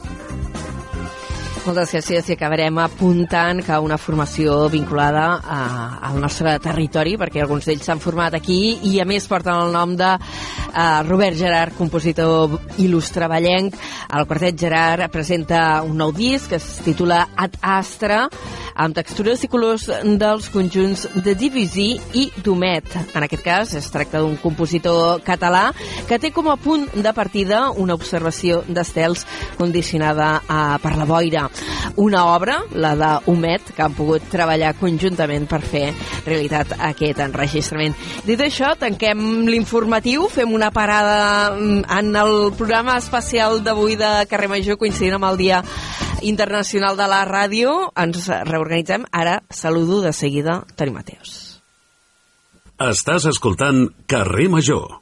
Moltes 1.68 1.92
gràcies 1.92 2.30
i 2.30 2.36
acabarem 2.38 2.78
apuntant 2.80 3.58
que 3.60 3.76
una 3.84 3.98
formació 4.00 4.54
vinculada 4.72 5.26
a, 5.44 5.58
al 6.08 6.22
nostre 6.24 6.54
territori, 6.64 7.18
perquè 7.20 7.42
alguns 7.44 7.68
d'ells 7.68 7.84
s'han 7.90 8.00
format 8.00 8.38
aquí 8.38 8.78
i 8.88 8.94
a 9.04 9.06
més 9.10 9.28
porten 9.28 9.66
el 9.66 9.76
nom 9.76 9.98
de 10.00 10.14
uh, 10.16 11.02
Robert 11.10 11.36
Gerard, 11.36 11.76
compositor 11.76 12.56
il·lustre 12.80 13.28
ballenc. 13.28 13.76
El 14.16 14.30
quartet 14.30 14.56
Gerard 14.56 15.12
presenta 15.12 15.82
un 15.84 16.00
nou 16.00 16.16
disc 16.16 16.54
que 16.54 16.62
es 16.62 16.70
titula 16.86 17.26
Ad 17.36 17.60
Astra, 17.60 18.22
amb 18.78 18.96
textures 18.96 19.42
i 19.44 19.50
colors 19.52 19.88
dels 20.22 20.48
conjunts 20.54 21.04
de 21.26 21.34
Divisí 21.36 21.90
i 22.16 22.28
Domet. 22.46 22.94
En 23.12 23.26
aquest 23.26 23.44
cas 23.44 23.74
es 23.76 23.90
tracta 23.92 24.22
d'un 24.22 24.38
compositor 24.40 25.24
català 25.26 25.72
que 26.08 26.22
té 26.22 26.32
com 26.32 26.48
a 26.48 26.56
punt 26.62 26.88
de 26.94 27.14
partida 27.18 27.66
una 27.76 27.98
observació 27.98 28.62
d'estels 28.70 29.26
condicionada 29.58 30.38
uh, 30.46 30.78
per 30.80 30.96
la 30.96 31.10
boira. 31.10 31.48
Una 31.98 32.26
obra, 32.34 32.60
la 32.74 32.94
de 32.96 33.12
Humet, 33.32 33.72
que 33.76 33.84
han 33.86 33.96
pogut 33.98 34.26
treballar 34.32 34.76
conjuntament 34.78 35.48
per 35.50 35.62
fer 35.66 35.86
realitat 36.26 36.76
aquest 36.90 37.22
enregistrament. 37.24 37.96
Dit 38.28 38.42
això, 38.44 38.74
tanquem 38.80 39.48
l'informatiu, 39.50 40.28
fem 40.30 40.54
una 40.54 40.70
parada 40.76 41.56
mm, 41.56 41.88
en 42.00 42.14
el 42.22 42.36
programa 42.58 42.98
especial 43.02 43.64
d'avui 43.66 43.98
de 43.98 44.12
Carrer 44.30 44.52
Major, 44.52 44.78
coincidint 44.78 45.18
amb 45.18 45.32
el 45.32 45.42
Dia 45.42 45.64
Internacional 46.22 46.98
de 46.98 47.08
la 47.10 47.24
Ràdio. 47.30 47.74
Ens 47.98 48.30
reorganitzem. 48.30 49.06
Ara 49.12 49.42
saludo 49.50 50.02
de 50.02 50.14
seguida 50.14 50.64
Toni 50.76 50.94
Mateos. 50.94 51.62
Estàs 52.78 53.26
escoltant 53.26 53.88
Carrer 54.06 54.50
Major. 54.54 55.00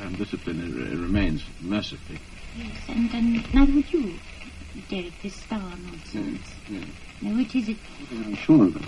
And 0.00 0.16
discipline 0.16 0.72
remains 0.72 1.44
mercifully. 1.60 2.20
Yes, 2.68 2.88
and, 2.88 3.14
and 3.14 3.54
now 3.54 3.66
would 3.66 3.92
you, 3.92 4.20
Derek, 4.90 5.22
this 5.22 5.42
star 5.42 5.76
nonsense? 5.78 6.62
Yes, 6.68 6.82
yes. 6.82 6.90
Now, 7.22 7.36
which 7.38 7.56
is 7.56 7.68
it? 7.70 7.78
I'm 8.12 8.34
sure 8.36 8.66
of 8.68 8.76
it. 8.76 8.82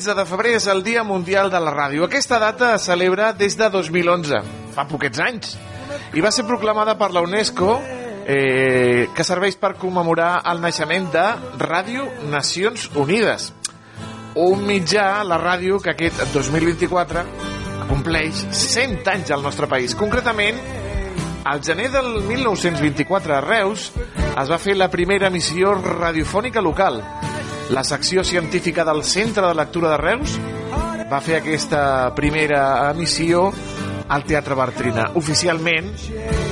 13 0.00 0.14
de 0.16 0.24
febrer, 0.24 0.52
és 0.56 0.64
el 0.72 0.78
Dia 0.80 1.02
Mundial 1.04 1.50
de 1.52 1.58
la 1.60 1.74
Ràdio. 1.74 2.06
Aquesta 2.06 2.38
data 2.40 2.70
es 2.78 2.86
celebra 2.88 3.34
des 3.36 3.52
de 3.60 3.66
2011, 3.68 4.38
fa 4.72 4.86
poquets 4.88 5.20
anys, 5.20 5.58
i 6.16 6.24
va 6.24 6.30
ser 6.32 6.46
proclamada 6.48 6.94
per 6.96 7.10
la 7.12 7.20
UNESCO 7.20 7.74
eh, 8.24 9.10
que 9.12 9.26
serveix 9.28 9.58
per 9.60 9.74
commemorar 9.76 10.38
el 10.48 10.62
naixement 10.64 11.10
de 11.12 11.26
Ràdio 11.60 12.06
Nacions 12.32 12.88
Unides, 12.96 13.50
un 14.40 14.64
mitjà, 14.64 15.20
la 15.20 15.36
ràdio, 15.36 15.82
que 15.84 15.92
aquest 15.92 16.24
2024 16.32 17.26
compleix 17.92 18.46
100 18.56 19.04
anys 19.04 19.36
al 19.36 19.44
nostre 19.44 19.68
país. 19.68 19.92
Concretament, 19.92 20.56
al 21.44 21.60
gener 21.60 21.90
del 21.92 22.22
1924 22.24 23.36
a 23.36 23.44
Reus 23.44 23.90
es 24.30 24.48
va 24.48 24.56
fer 24.56 24.80
la 24.80 24.88
primera 24.88 25.28
emissió 25.28 25.76
radiofònica 25.76 26.64
local. 26.64 27.02
La 27.70 27.84
secció 27.84 28.24
científica 28.24 28.84
del 28.84 29.04
Centre 29.04 29.46
de 29.46 29.54
Lectura 29.54 29.92
de 29.92 29.96
Reus 29.96 30.32
va 31.06 31.20
fer 31.22 31.36
aquesta 31.38 32.10
primera 32.16 32.90
emissió 32.90 33.44
al 34.10 34.24
Teatre 34.26 34.56
Bartrina. 34.58 35.04
Oficialment, 35.14 35.92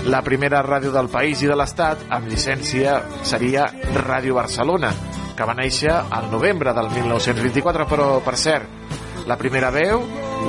la 0.07 0.21
primera 0.23 0.61
ràdio 0.62 0.93
del 0.95 1.11
país 1.11 1.43
i 1.43 1.51
de 1.51 1.57
l'Estat 1.59 2.05
amb 2.14 2.31
llicència 2.31 3.01
seria 3.27 3.66
Ràdio 3.97 4.37
Barcelona, 4.39 4.93
que 5.35 5.49
va 5.49 5.57
néixer 5.59 5.91
al 5.91 6.31
novembre 6.31 6.71
del 6.77 6.93
1924, 6.95 7.89
però, 7.91 8.07
per 8.23 8.37
cert, 8.39 8.95
la 9.27 9.37
primera 9.41 9.73
veu, 9.75 10.05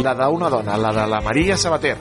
la 0.06 0.14
d'una 0.22 0.52
dona, 0.54 0.78
la 0.78 0.94
de 0.94 1.08
la 1.10 1.24
Maria 1.26 1.58
Sabater. 1.58 1.96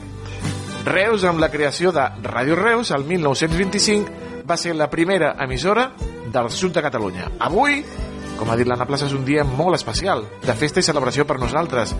Reus, 0.84 1.24
amb 1.24 1.40
la 1.40 1.48
creació 1.48 1.88
de 1.96 2.04
Ràdio 2.28 2.60
Reus, 2.60 2.92
el 2.92 3.08
1925, 3.08 4.44
va 4.44 4.60
ser 4.60 4.76
la 4.76 4.90
primera 4.92 5.34
emissora 5.40 5.88
del 6.28 6.52
sud 6.52 6.76
de 6.76 6.84
Catalunya. 6.84 7.32
Avui, 7.48 7.80
com 8.38 8.50
ha 8.50 8.56
dit 8.56 8.68
l'Anna 8.68 8.86
Plaça, 8.86 9.08
és 9.08 9.16
un 9.16 9.24
dia 9.26 9.44
molt 9.44 9.76
especial, 9.76 10.24
de 10.44 10.54
festa 10.56 10.80
i 10.80 10.86
celebració 10.86 11.26
per 11.26 11.38
nosaltres. 11.42 11.94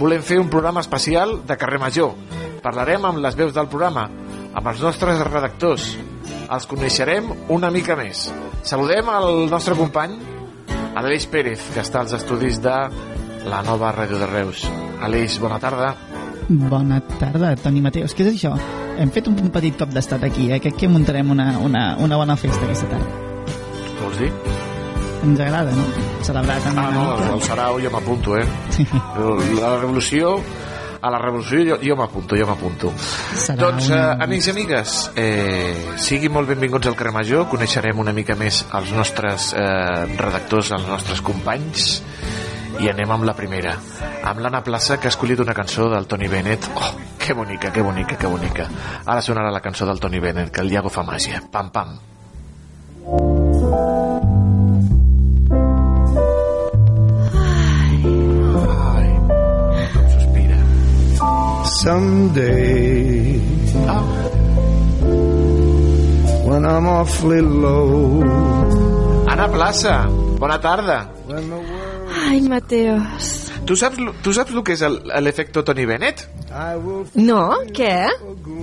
Volem 0.00 0.24
fer 0.24 0.40
un 0.40 0.50
programa 0.50 0.82
especial 0.82 1.38
de 1.46 1.56
carrer 1.60 1.80
Major. 1.82 2.14
Parlarem 2.64 3.04
amb 3.04 3.20
les 3.20 3.36
veus 3.36 3.52
del 3.54 3.68
programa, 3.68 4.08
amb 4.54 4.70
els 4.72 4.80
nostres 4.82 5.20
redactors. 5.28 5.90
Els 6.54 6.68
coneixerem 6.70 7.28
una 7.52 7.70
mica 7.74 7.96
més. 7.98 8.30
Saludem 8.64 9.10
al 9.12 9.44
nostre 9.52 9.76
company, 9.76 10.16
Aleix 10.96 11.28
Pérez, 11.28 11.68
que 11.74 11.82
està 11.84 12.00
als 12.00 12.14
estudis 12.16 12.60
de 12.64 12.74
la 13.44 13.62
nova 13.66 13.92
ràdio 13.92 14.20
de 14.20 14.28
Reus. 14.30 14.64
Aleix, 15.04 15.38
bona 15.42 15.60
tarda. 15.60 15.92
Bona 16.48 17.00
tarda, 17.18 17.54
Toni 17.60 17.84
Mateus. 17.84 18.16
Què 18.16 18.24
és 18.24 18.34
això? 18.34 18.54
Hem 19.00 19.10
fet 19.12 19.28
un 19.28 19.50
petit 19.52 19.76
cop 19.76 19.92
d'estat 19.92 20.24
aquí, 20.24 20.50
eh? 20.52 20.60
Crec 20.62 20.78
que 20.84 20.92
muntarem 20.92 21.34
una, 21.34 21.50
una, 21.58 21.88
una 22.00 22.20
bona 22.20 22.38
festa 22.40 22.62
aquesta 22.64 22.88
tarda. 22.94 23.58
Vols 24.00 24.22
dir? 24.22 24.30
Ens 25.24 25.40
agrada, 25.40 25.72
no? 25.72 25.88
Celebrar 26.26 26.60
també. 26.64 26.84
Ah, 26.84 26.92
no, 26.92 27.34
el 27.34 27.42
Sarau 27.46 27.80
jo 27.80 27.90
m'apunto, 27.94 28.38
eh? 28.38 28.46
La 29.60 29.74
revolució 29.78 30.36
a 31.04 31.10
la 31.12 31.18
revolució 31.20 31.60
jo, 31.68 31.76
jo 31.84 31.96
m'apunto, 31.96 32.36
jo 32.36 32.46
m'apunto. 32.48 32.90
Doncs, 33.60 33.90
eh, 33.92 33.98
amics 34.24 34.48
i 34.48 34.52
amigues, 34.54 34.94
eh, 35.20 35.96
siguin 36.00 36.32
molt 36.32 36.48
benvinguts 36.48 36.88
al 36.88 36.96
carrer 36.96 37.12
Major, 37.12 37.44
coneixerem 37.50 38.00
una 38.00 38.14
mica 38.16 38.36
més 38.40 38.62
els 38.72 38.94
nostres 38.96 39.50
eh, 39.52 40.06
redactors, 40.16 40.72
els 40.72 40.88
nostres 40.88 41.20
companys, 41.20 41.90
i 42.80 42.88
anem 42.88 43.12
amb 43.12 43.28
la 43.28 43.36
primera, 43.36 43.76
amb 44.24 44.40
l'Anna 44.40 44.64
Plaça, 44.64 44.96
que 44.96 45.10
ha 45.10 45.12
escollit 45.12 45.44
una 45.44 45.54
cançó 45.54 45.90
del 45.92 46.08
Tony 46.08 46.28
Bennett. 46.32 46.70
Oh, 46.74 46.94
que 47.20 47.36
bonica, 47.36 47.70
que 47.72 47.84
bonica, 47.84 48.16
que 48.16 48.26
bonica. 48.26 48.68
Ara 49.04 49.20
sonarà 49.20 49.52
la 49.52 49.60
cançó 49.60 49.86
del 49.86 50.00
Tony 50.00 50.24
Bennett, 50.24 50.50
que 50.50 50.64
el 50.64 50.72
Diago 50.72 50.88
fa 50.88 51.04
màgia. 51.04 51.44
Pam, 51.52 51.70
pam. 51.70 51.98
Someday, 61.84 63.36
when 66.48 66.64
I'm 66.64 66.86
awfully 66.88 67.42
low. 67.42 68.24
Anna 69.28 69.48
Plaça, 69.52 70.08
bona 70.40 70.56
tarda. 70.64 71.10
Ai, 72.24 72.40
Mateus. 72.40 73.52
Tu 73.66 73.76
saps, 73.76 74.00
tu 74.24 74.32
saps 74.32 74.56
el 74.56 74.64
que 74.64 74.72
és 74.78 74.86
l'efecte 75.20 75.60
Tony 75.60 75.84
Bennett? 75.84 76.24
No? 77.20 77.42
Què? 77.76 77.92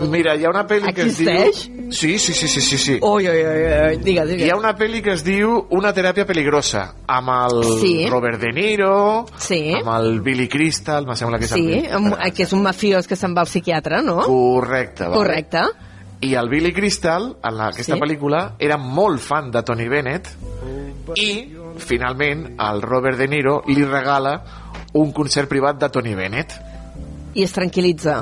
Mira, 0.09 0.33
hi 0.33 0.49
ha 0.49 0.55
una 0.55 0.65
pel·li 0.65 0.89
que 0.89 1.05
es 1.05 1.21
diu... 1.21 1.29
Existeix? 1.29 1.80
Sí, 1.91 2.17
sí, 2.19 2.33
sí, 2.33 2.47
sí, 2.47 2.61
sí, 2.61 2.77
sí. 2.77 2.93
Ui, 3.01 3.27
ui, 3.27 3.37
ui, 3.37 3.63
ui. 3.91 3.97
Digues, 3.97 4.27
digues. 4.29 4.45
Hi 4.47 4.49
ha 4.49 4.55
una 4.55 4.71
pel·li 4.79 5.01
que 5.03 5.11
es 5.13 5.23
diu 5.27 5.67
Una 5.75 5.91
teràpia 5.93 6.25
peligrosa, 6.25 6.85
amb 7.07 7.29
el 7.35 7.63
Sí. 7.81 8.07
Robert 8.09 8.39
De 8.39 8.51
Niro, 8.55 9.25
Sí. 9.37 9.73
amb 9.75 9.89
el 9.97 10.21
Billy 10.21 10.47
Crystal, 10.47 11.05
me 11.05 11.15
sembla 11.15 11.37
que 11.37 11.45
és 11.45 11.51
Sí, 11.51 11.65
el... 11.83 11.91
amb, 11.93 12.15
que 12.33 12.43
és 12.43 12.53
un 12.53 12.63
mafiós 12.63 13.07
que 13.07 13.15
se'n 13.19 13.35
va 13.35 13.41
al 13.41 13.47
psiquiatre, 13.47 14.01
no? 14.01 14.21
Correcte. 14.23 15.03
vale. 15.03 15.15
Correcte. 15.15 15.61
I 16.21 16.35
el 16.35 16.49
Billy 16.49 16.71
Crystal, 16.71 17.35
en 17.43 17.57
la, 17.57 17.67
aquesta 17.73 17.95
Sí. 17.95 17.99
pel·lícula, 17.99 18.53
era 18.59 18.77
molt 18.77 19.19
fan 19.19 19.49
de 19.51 19.63
Tony 19.63 19.87
Bennett 19.89 20.27
i, 21.15 21.51
finalment, 21.77 22.55
el 22.59 22.81
Robert 22.81 23.17
De 23.17 23.27
Niro 23.27 23.63
li 23.67 23.83
regala 23.83 24.35
un 24.93 25.11
concert 25.11 25.49
privat 25.49 25.79
de 25.79 25.89
Tony 25.89 26.13
Bennett 26.15 26.53
I 27.33 27.43
es 27.43 27.53
tranquil·litza. 27.55 28.17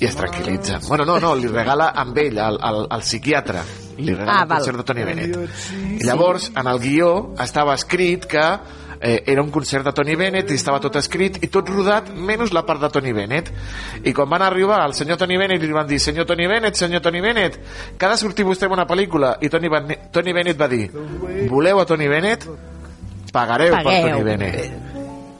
i 0.00 0.06
es 0.06 0.16
tranquil·litza. 0.16 0.78
Bueno, 0.88 1.04
no, 1.04 1.18
no, 1.20 1.34
li 1.36 1.46
regala 1.48 1.90
amb 1.94 2.16
ell, 2.18 2.38
al, 2.38 2.58
al, 2.62 2.86
al 2.90 3.02
psiquiatre. 3.02 3.60
Li 3.98 4.14
regala 4.14 4.40
Ah, 4.40 4.44
val. 4.46 4.58
concert 4.58 4.78
de 4.78 4.84
Tony 4.84 5.04
Bennett. 5.04 5.36
I 6.00 6.04
llavors, 6.04 6.50
en 6.56 6.66
el 6.66 6.78
guió, 6.80 7.34
estava 7.38 7.74
escrit 7.74 8.24
que 8.26 8.40
eh, 9.00 9.22
era 9.26 9.42
un 9.42 9.50
concert 9.50 9.84
de 9.84 9.92
Tony 9.92 10.14
Bennett 10.16 10.50
i 10.50 10.54
estava 10.54 10.80
tot 10.80 10.96
escrit 10.96 11.36
i 11.44 11.48
tot 11.52 11.68
rodat, 11.68 12.08
menys 12.16 12.52
la 12.56 12.64
part 12.64 12.80
de 12.80 12.88
Tony 12.88 13.12
Bennett. 13.12 13.52
I 14.02 14.12
quan 14.16 14.30
van 14.32 14.42
arribar 14.42 14.80
al 14.80 14.94
senyor 14.94 15.18
Tony 15.20 15.36
Bennett 15.36 15.60
li 15.62 15.70
van 15.76 15.86
dir 15.86 16.00
senyor 16.00 16.24
Tony 16.26 16.48
Bennett, 16.48 16.74
senyor 16.80 17.02
Tony 17.04 17.20
Bennett, 17.20 17.60
que 17.98 18.06
ha 18.06 18.10
de 18.10 18.16
sortir 18.16 18.46
vostè 18.48 18.64
en 18.66 18.72
una 18.72 18.86
pel·lícula. 18.88 19.36
I 19.44 19.48
Tony, 19.52 19.68
Van 19.68 19.86
Tony 20.10 20.32
Bennett 20.32 20.58
va 20.58 20.68
dir 20.68 20.88
voleu 21.50 21.80
a 21.80 21.84
Tony 21.84 22.08
Bennett? 22.08 22.48
Pagareu 23.32 23.74
per 23.76 23.84
Pagueu. 23.84 24.08
Tony 24.10 24.24
Bennett. 24.24 24.72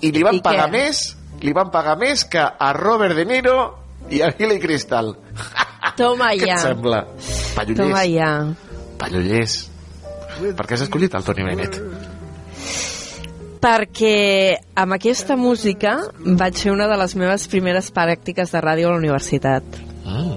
I 0.05 0.11
li 0.13 0.23
van 0.23 0.35
I 0.37 0.41
pagar 0.45 0.69
què? 0.69 0.73
més 0.73 1.03
li 1.45 1.53
van 1.57 1.71
pagar 1.73 1.97
més 2.01 2.25
que 2.31 2.41
a 2.41 2.73
Robert 2.77 3.17
De 3.19 3.27
Niro 3.29 3.59
i 4.11 4.23
a 4.25 4.31
Billy 4.37 4.59
Crystal. 4.63 5.13
Toma 5.99 6.33
Què 6.33 6.49
ja. 6.49 6.57
et 6.57 6.65
sembla? 6.65 7.05
Pallollers. 7.55 7.81
Toma 7.81 8.05
ja. 8.09 8.31
Pallollers. 9.01 9.59
Per 10.41 10.67
què 10.67 10.77
has 10.77 10.87
escollit 10.87 11.15
el 11.15 11.27
Tony 11.27 11.45
Bennett? 11.47 11.79
Perquè 13.65 14.17
amb 14.77 14.97
aquesta 14.97 15.39
música 15.41 15.95
vaig 16.25 16.59
fer 16.61 16.73
una 16.75 16.89
de 16.91 16.99
les 17.01 17.15
meves 17.17 17.47
primeres 17.49 17.89
pràctiques 17.95 18.53
de 18.53 18.61
ràdio 18.61 18.91
a 18.91 18.97
la 18.97 19.01
universitat. 19.01 19.79
Ah. 20.05 20.35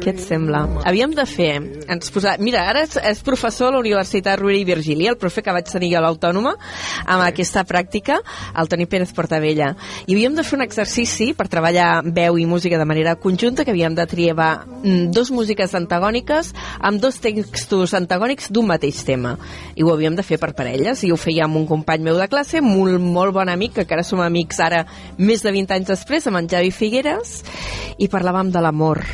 Què 0.00 0.14
et 0.14 0.20
sembla? 0.22 0.62
Havíem 0.88 1.12
de 1.12 1.24
fer... 1.28 1.50
Ens 1.90 2.12
posa... 2.14 2.32
Mira, 2.40 2.62
ara 2.70 2.86
és, 2.86 2.94
és 2.96 3.18
professor 3.24 3.68
a 3.68 3.74
la 3.74 3.80
Universitat 3.82 4.38
Rovira 4.40 4.62
i 4.62 4.64
Virgili, 4.64 5.08
el 5.10 5.18
profe 5.20 5.42
que 5.44 5.52
vaig 5.52 5.68
tenir 5.68 5.90
a 5.98 6.00
l'Autònoma, 6.00 6.54
amb 7.04 7.24
aquesta 7.26 7.66
pràctica, 7.68 8.16
el 8.56 8.70
Toni 8.72 8.86
Pérez 8.88 9.12
Portavella. 9.16 9.74
I 10.06 10.16
havíem 10.16 10.38
de 10.38 10.44
fer 10.46 10.56
un 10.56 10.64
exercici 10.64 11.30
per 11.36 11.50
treballar 11.52 12.02
veu 12.16 12.38
i 12.40 12.46
música 12.48 12.78
de 12.80 12.86
manera 12.88 13.16
conjunta, 13.20 13.66
que 13.66 13.74
havíem 13.74 13.98
de 13.98 14.06
triar 14.08 14.36
mm, 14.40 15.10
dos 15.16 15.32
músiques 15.36 15.74
antagòniques 15.76 16.54
amb 16.80 17.02
dos 17.02 17.20
textos 17.20 17.92
antagònics 17.98 18.48
d'un 18.48 18.70
mateix 18.70 19.02
tema. 19.04 19.34
I 19.76 19.84
ho 19.84 19.92
havíem 19.92 20.16
de 20.16 20.24
fer 20.24 20.40
per 20.40 20.54
parelles, 20.56 21.04
i 21.04 21.12
ho 21.12 21.18
feia 21.20 21.44
amb 21.44 21.60
un 21.60 21.66
company 21.68 22.06
meu 22.08 22.16
de 22.16 22.30
classe, 22.32 22.64
molt, 22.64 22.96
molt 23.00 23.36
bon 23.36 23.52
amic, 23.52 23.76
que 23.76 23.84
encara 23.84 24.06
som 24.06 24.24
amics 24.24 24.64
ara 24.64 24.86
més 25.18 25.44
de 25.44 25.52
20 25.52 25.76
anys 25.76 25.92
després, 25.92 26.30
amb 26.30 26.40
en 26.40 26.48
Javi 26.48 26.72
Figueres, 26.72 27.42
i 28.00 28.08
parlàvem 28.08 28.54
de 28.54 28.64
l'amor 28.64 29.04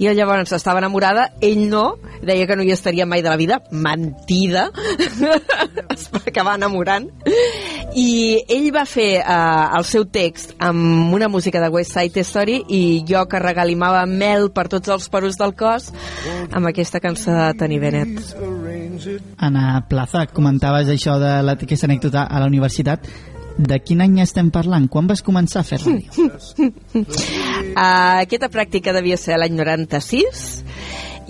i 0.00 0.08
llavors 0.16 0.52
estava 0.56 0.80
enamorada, 0.80 1.26
ell 1.44 1.66
no, 1.68 1.98
deia 2.24 2.46
que 2.48 2.56
no 2.56 2.64
hi 2.64 2.70
estaria 2.72 3.04
mai 3.06 3.20
de 3.22 3.28
la 3.28 3.36
vida, 3.36 3.58
mentida, 3.70 4.70
es 5.94 6.06
va 6.12 6.22
acabar 6.26 6.54
enamorant, 6.56 7.10
i 8.00 8.40
ell 8.48 8.70
va 8.72 8.86
fer 8.88 9.20
uh, 9.20 9.76
el 9.76 9.84
seu 9.84 10.06
text 10.08 10.54
amb 10.62 11.12
una 11.12 11.28
música 11.28 11.60
de 11.60 11.68
West 11.74 11.92
Side 11.92 12.24
Story 12.24 12.60
i 12.68 12.82
jo 13.08 13.26
que 13.28 13.40
regalimava 13.42 14.06
mel 14.08 14.48
per 14.56 14.68
tots 14.72 14.88
els 14.94 15.08
poros 15.12 15.36
del 15.40 15.52
cos 15.58 15.90
amb 16.50 16.70
aquesta 16.70 17.00
cançó 17.04 17.34
de 17.36 17.50
Tony 17.60 17.78
Bennett. 17.82 18.20
Anna 19.36 19.84
Plaza, 19.88 20.26
comentaves 20.32 20.88
això 20.88 21.18
de 21.20 21.42
la- 21.42 21.58
aquesta 21.60 21.86
anècdota 21.90 22.24
a 22.24 22.40
la 22.40 22.46
universitat. 22.46 23.04
De 23.60 23.76
quin 23.84 24.00
any 24.00 24.20
estem 24.22 24.48
parlant? 24.54 24.86
Quan 24.88 25.08
vas 25.10 25.20
començar 25.24 25.60
a 25.60 25.66
fer 25.68 25.80
ràdio? 25.82 26.30
Uh, 26.56 27.04
aquesta 28.24 28.48
pràctica 28.52 28.94
devia 28.96 29.18
ser 29.20 29.36
l'any 29.40 29.58
96 29.58 30.46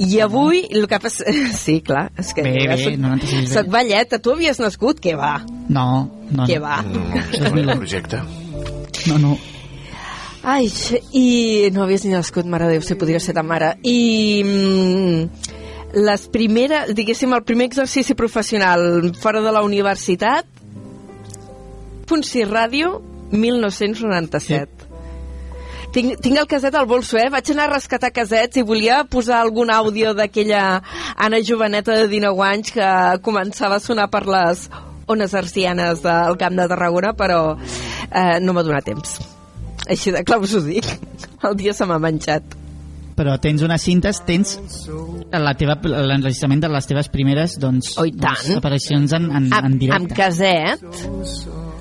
i 0.01 0.21
avui 0.25 0.63
el 0.71 0.87
que 0.89 1.01
passa... 1.03 1.27
Sí, 1.65 1.81
clar, 1.85 2.09
és 2.19 2.33
que 2.37 2.45
Bé, 2.47 2.55
bé, 2.71 2.77
soc, 2.81 2.97
96 3.03 3.41
bé. 3.41 3.53
soc 3.53 3.71
velleta. 3.75 4.21
Tu 4.23 4.33
havies 4.33 4.61
nascut? 4.63 5.01
Què 5.03 5.17
va? 5.19 5.35
No, 5.69 5.89
no. 6.31 6.47
Què 6.49 6.61
no. 6.61 6.65
va? 6.65 6.81
No, 6.87 7.07
és 7.27 7.41
un 7.51 7.73
projecte. 7.75 8.23
No, 9.11 9.19
no. 9.21 9.35
Ai, 10.41 10.71
i 11.13 11.69
no 11.75 11.83
havies 11.85 12.07
ni 12.07 12.15
nascut, 12.15 12.49
mare 12.49 12.71
de 12.71 12.79
Déu, 12.79 12.85
si 12.87 12.97
podria 12.97 13.21
ser 13.21 13.35
ta 13.37 13.45
mare. 13.45 13.75
I 13.85 13.99
mm, 14.47 15.51
les 16.01 16.25
primeres, 16.33 16.95
diguéssim, 16.97 17.35
el 17.37 17.45
primer 17.45 17.69
exercici 17.69 18.17
professional 18.17 19.11
fora 19.21 19.43
de 19.45 19.53
la 19.53 19.61
universitat, 19.67 20.49
Punt 22.11 22.27
6 22.27 22.51
Ràdio, 22.51 22.97
1997. 23.31 24.89
Tinc, 25.95 26.21
tinc 26.23 26.39
el 26.39 26.47
caset 26.51 26.75
al 26.75 26.87
bolso, 26.91 27.19
eh? 27.19 27.29
Vaig 27.31 27.51
anar 27.51 27.69
a 27.69 27.73
rescatar 27.73 28.13
casets 28.15 28.59
i 28.59 28.67
volia 28.67 29.01
posar 29.11 29.41
algun 29.41 29.71
àudio 29.75 30.13
d'aquella 30.15 30.83
Anna 31.17 31.41
Joveneta 31.47 31.97
de 31.99 32.07
19 32.11 32.47
anys 32.47 32.75
que 32.75 32.91
començava 33.27 33.79
a 33.79 33.83
sonar 33.83 34.07
per 34.11 34.25
les 34.27 34.69
ones 35.11 35.35
arcianes 35.35 36.03
del 36.03 36.39
Camp 36.39 36.59
de 36.59 36.67
Tarragona, 36.71 37.13
però 37.19 37.41
eh, 37.57 38.39
no 38.43 38.55
m'ha 38.55 38.67
donat 38.67 38.87
temps. 38.87 39.19
Així 39.91 40.15
de 40.15 40.23
clar 40.27 40.39
us 40.43 40.55
ho 40.55 40.63
dic. 40.67 40.87
El 41.47 41.59
dia 41.59 41.75
se 41.75 41.87
m'ha 41.87 41.99
menjat. 42.03 42.59
Però 43.19 43.35
tens 43.43 43.63
unes 43.67 43.83
cintes, 43.85 44.23
tens 44.25 44.55
l'enregistrament 45.31 46.63
de 46.63 46.71
les 46.73 46.87
teves 46.89 47.11
primeres 47.13 47.59
doncs, 47.61 47.97
oh, 48.01 48.07
doncs, 48.07 48.55
aparicions 48.57 49.19
en, 49.19 49.27
en, 49.29 49.51
en 49.51 49.77
directe. 49.83 49.99
Amb 49.99 50.15
caset, 50.17 50.87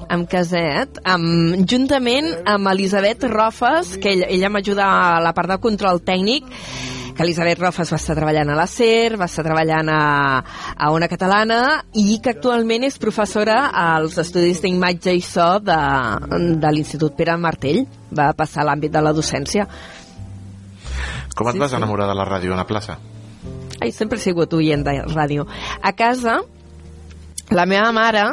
amb 0.10 0.28
caset, 0.30 1.00
amb, 1.06 1.60
juntament 1.70 2.30
amb 2.50 2.70
Elisabet 2.74 3.24
Rofes, 3.30 3.98
que 4.02 4.14
ella, 4.16 4.30
ella 4.30 4.50
m'ajuda 4.50 4.86
a 4.86 5.20
la 5.24 5.34
part 5.38 5.52
de 5.54 5.60
control 5.62 6.02
tècnic, 6.06 6.48
que 7.16 7.26
Elisabet 7.26 7.60
Rofes 7.60 7.92
va 7.92 7.98
estar 8.00 8.16
treballant 8.16 8.50
a 8.54 8.56
la 8.56 8.66
SER, 8.70 9.18
va 9.20 9.28
estar 9.28 9.44
treballant 9.44 9.90
a, 9.92 10.02
a 10.78 10.90
Ona 10.96 11.10
Catalana 11.12 11.60
i 12.00 12.20
que 12.24 12.32
actualment 12.32 12.86
és 12.88 12.98
professora 13.02 13.66
als 13.76 14.16
estudis 14.24 14.62
d'imatge 14.64 15.14
i 15.18 15.22
so 15.26 15.50
de, 15.60 15.80
de 16.64 16.72
l'Institut 16.72 17.18
Pere 17.20 17.36
Martell. 17.38 17.84
Va 18.16 18.32
passar 18.34 18.64
a 18.64 18.70
l'àmbit 18.72 18.94
de 18.96 19.02
la 19.04 19.12
docència. 19.14 19.68
Com 21.36 21.48
et 21.52 21.58
Sí, 21.58 21.60
vas 21.62 21.72
sí. 21.72 21.78
enamorar 21.78 22.08
de 22.08 22.16
la 22.16 22.26
ràdio 22.28 22.56
a 22.56 22.60
la 22.60 22.68
plaça? 22.68 22.98
Ai, 23.80 23.92
sempre 23.96 24.18
he 24.20 24.24
sigut 24.24 24.54
oient 24.56 24.82
de 24.84 24.96
ràdio. 25.12 25.46
A 25.84 25.94
casa, 25.96 26.40
la 27.52 27.66
meva 27.66 27.92
mare 27.92 28.24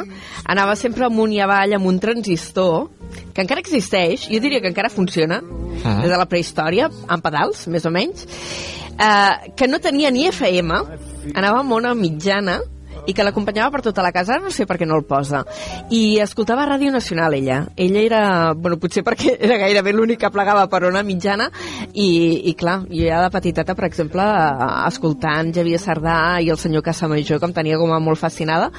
anava 0.45 0.75
sempre 0.75 1.05
amunt 1.07 1.33
i 1.33 1.39
avall 1.41 1.73
amb 1.77 1.89
un 1.89 1.99
transistor 1.99 2.89
que 3.33 3.41
encara 3.41 3.61
existeix, 3.63 4.27
jo 4.29 4.39
diria 4.43 4.61
que 4.61 4.69
encara 4.69 4.89
funciona, 4.89 5.41
Ah. 5.83 5.99
des 6.01 6.09
de 6.09 6.17
la 6.17 6.25
prehistòria, 6.25 6.89
amb 7.07 7.23
pedals, 7.23 7.67
més 7.67 7.85
o 7.85 7.91
menys, 7.93 8.25
eh, 8.97 9.51
que 9.55 9.67
no 9.67 9.77
tenia 9.79 10.09
ni 10.11 10.25
FM, 10.27 10.73
anava 11.35 11.59
amb 11.59 11.71
una 11.73 11.93
mitjana, 11.93 12.59
i 13.07 13.15
que 13.15 13.25
l'acompanyava 13.25 13.71
per 13.71 13.81
tota 13.87 14.03
la 14.05 14.11
casa, 14.15 14.37
no 14.43 14.51
sé 14.53 14.67
per 14.67 14.77
què 14.79 14.87
no 14.87 14.97
el 14.99 15.05
posa. 15.07 15.43
I 15.93 16.19
escoltava 16.23 16.67
Ràdio 16.67 16.91
Nacional, 16.91 17.37
ella. 17.37 17.61
Ella 17.75 18.03
era, 18.03 18.21
bueno, 18.53 18.77
potser 18.81 19.03
perquè 19.07 19.37
era 19.47 19.59
gairebé 19.61 19.93
l'únic 19.95 20.21
que 20.21 20.31
plegava 20.33 20.67
per 20.71 20.83
una 20.89 21.03
mitjana, 21.07 21.49
i, 21.93 22.49
i 22.51 22.53
clar, 22.59 22.81
jo 22.91 23.05
ja 23.07 23.21
de 23.23 23.31
petiteta, 23.33 23.75
per 23.77 23.87
exemple, 23.87 24.25
escoltant 24.87 25.53
Javier 25.55 25.79
Sardà 25.81 26.17
i 26.43 26.51
el 26.51 26.59
senyor 26.59 26.83
Casamajor, 26.85 27.39
que 27.39 27.49
em 27.49 27.55
tenia 27.55 27.79
com 27.79 27.93
a 27.95 28.01
molt 28.03 28.19
fascinada, 28.19 28.69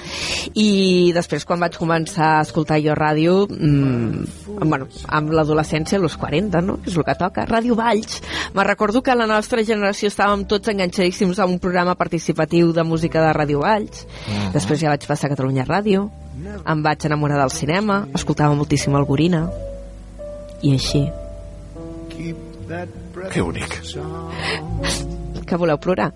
i 0.54 1.12
després 1.16 1.46
quan 1.48 1.62
vaig 1.64 1.78
començar 1.80 2.34
a 2.36 2.44
escoltar 2.44 2.80
jo 2.84 2.96
ràdio, 2.98 3.40
mmm, 3.48 4.58
bueno, 4.64 4.88
amb 5.08 5.32
l'adolescència, 5.32 5.98
als 5.98 6.16
40, 6.20 6.62
no? 6.64 6.78
És 6.86 6.96
el 6.96 7.04
que 7.06 7.16
toca. 7.18 7.46
Ràdio 7.48 7.76
Valls. 7.78 8.20
Me 8.54 8.64
recordo 8.64 9.02
que 9.02 9.16
la 9.16 9.26
nostra 9.28 9.64
generació 9.64 10.10
estàvem 10.12 10.44
tots 10.50 10.70
enganxadíssims 10.72 11.38
a 11.38 11.46
un 11.46 11.58
programa 11.62 11.96
participatiu 11.98 12.72
de 12.72 12.84
música 12.84 13.22
de 13.24 13.32
Ràdio 13.36 13.62
Valls. 13.64 14.06
Mhm. 14.26 14.52
Després 14.52 14.80
ja 14.80 14.88
vaig 14.90 15.06
passar 15.06 15.26
a 15.28 15.34
Catalunya 15.34 15.64
Ràdio, 15.64 16.08
em 16.66 16.82
vaig 16.82 17.04
enamorar 17.06 17.38
del 17.40 17.50
cinema, 17.50 18.06
escoltava 18.14 18.54
moltíssim 18.54 18.94
el 18.96 19.04
Gorina, 19.04 19.48
i 20.62 20.72
així. 20.74 21.06
Que 23.32 23.40
bonic. 23.42 23.80
Que 25.46 25.56
voleu 25.56 25.78
plorar? 25.78 26.12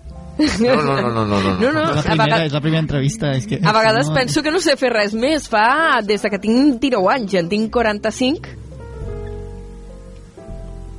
No, 0.59 0.75
no, 0.81 0.95
no, 0.97 1.09
no, 1.11 1.25
no, 1.25 1.39
no. 1.41 1.53
No, 1.59 1.71
no, 1.71 1.81
és, 1.89 1.95
la 1.95 2.01
primera, 2.01 2.23
vegades- 2.25 2.45
és 2.47 2.53
la 2.53 2.61
primera 2.61 2.81
entrevista. 2.81 3.31
És 3.37 3.45
que, 3.45 3.59
A 3.63 3.71
vegades 3.71 4.07
no, 4.09 4.13
penso 4.15 4.41
que 4.41 4.51
no 4.51 4.59
sé 4.59 4.75
fer 4.77 4.89
res 4.91 5.13
més. 5.13 5.47
Fa 5.47 6.01
des 6.01 6.21
de 6.21 6.29
que 6.29 6.39
tinc 6.39 6.79
19 6.81 7.07
anys, 7.13 7.31
ja 7.31 7.39
en 7.39 7.49
tinc 7.49 7.71
45. 7.71 8.49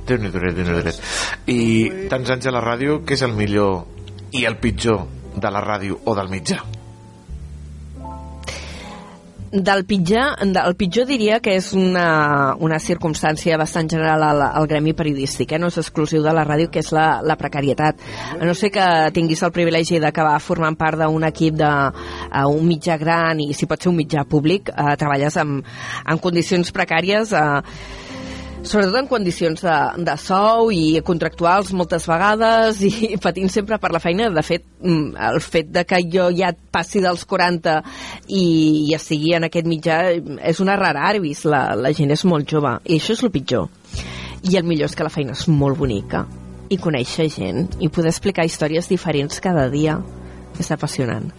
Déu-n'hi-do, 0.05 0.39
déu 0.39 0.53
nhi 0.53 0.93
I 1.51 2.07
tants 2.11 2.29
anys 2.29 2.45
a 2.47 2.51
la 2.53 2.61
ràdio, 2.61 2.99
què 3.05 3.13
és 3.17 3.23
el 3.25 3.33
millor 3.33 3.85
i 4.37 4.45
el 4.45 4.57
pitjor 4.61 5.01
de 5.35 5.51
la 5.51 5.61
ràdio 5.65 5.97
o 6.05 6.13
del 6.15 6.29
mitjà? 6.29 6.61
Del 9.55 9.85
pitjor, 9.85 10.35
del 10.51 10.75
pitjor 10.75 11.05
diria 11.07 11.37
que 11.39 11.53
és 11.55 11.69
una, 11.79 12.55
una 12.59 12.75
circumstància 12.83 13.55
bastant 13.55 13.87
general 13.87 14.25
al, 14.27 14.41
al 14.49 14.67
gremi 14.67 14.91
periodístic, 14.91 15.53
eh? 15.55 15.59
no 15.63 15.69
és 15.71 15.77
exclusiu 15.79 16.25
de 16.25 16.33
la 16.35 16.43
ràdio, 16.43 16.67
que 16.73 16.81
és 16.83 16.89
la, 16.91 17.21
la 17.23 17.37
precarietat. 17.39 18.03
No 18.41 18.51
sé 18.51 18.67
que 18.75 18.83
tinguis 19.15 19.45
el 19.47 19.53
privilegi 19.55 20.01
d'acabar 20.03 20.35
formant 20.43 20.75
part 20.75 20.99
d'un 20.99 21.23
equip 21.23 21.55
de 21.61 21.71
uh, 21.71 22.43
un 22.51 22.67
mitjà 22.67 22.99
gran 22.99 23.39
i 23.39 23.53
si 23.55 23.63
pot 23.71 23.79
ser 23.79 23.93
un 23.93 24.01
mitjà 24.01 24.25
públic, 24.27 24.73
uh, 24.75 24.97
treballes 24.99 25.39
amb, 25.39 25.63
en 26.03 26.19
condicions 26.19 26.75
precàries 26.75 27.31
uh, 27.31 27.63
sobretot 28.65 28.97
en 28.99 29.07
condicions 29.09 29.61
de, 29.61 29.75
de 30.05 30.15
sou 30.21 30.71
i 30.73 30.99
contractuals 31.05 31.71
moltes 31.77 32.07
vegades 32.09 32.81
i 32.85 33.15
patint 33.25 33.51
sempre 33.53 33.79
per 33.81 33.91
la 33.93 34.01
feina. 34.03 34.29
De 34.33 34.43
fet, 34.45 34.65
mm, 34.81 35.15
el 35.29 35.41
fet 35.43 35.71
de 35.73 35.85
que 35.87 36.01
jo 36.11 36.29
ja 36.35 36.51
passi 36.53 37.03
dels 37.03 37.25
40 37.29 37.77
i, 38.27 38.45
i 38.89 38.95
estigui 38.97 39.35
en 39.37 39.47
aquest 39.49 39.69
mitjà 39.69 39.99
és 40.15 40.63
una 40.63 40.77
rara 40.79 41.09
avis. 41.11 41.45
La, 41.49 41.67
la 41.77 41.93
gent 41.95 42.13
és 42.15 42.25
molt 42.27 42.49
jove 42.49 42.77
i 42.85 42.99
això 42.99 43.15
és 43.15 43.23
el 43.25 43.33
pitjor. 43.33 43.69
I 44.45 44.59
el 44.59 44.67
millor 44.67 44.91
és 44.91 44.97
que 44.97 45.05
la 45.05 45.13
feina 45.13 45.33
és 45.37 45.47
molt 45.49 45.79
bonica 45.79 46.25
i 46.69 46.77
conèixer 46.81 47.27
gent 47.29 47.67
i 47.79 47.89
poder 47.93 48.11
explicar 48.11 48.45
històries 48.45 48.89
diferents 48.89 49.41
cada 49.41 49.69
dia 49.73 49.99
és 50.59 50.71
apassionant. 50.71 51.31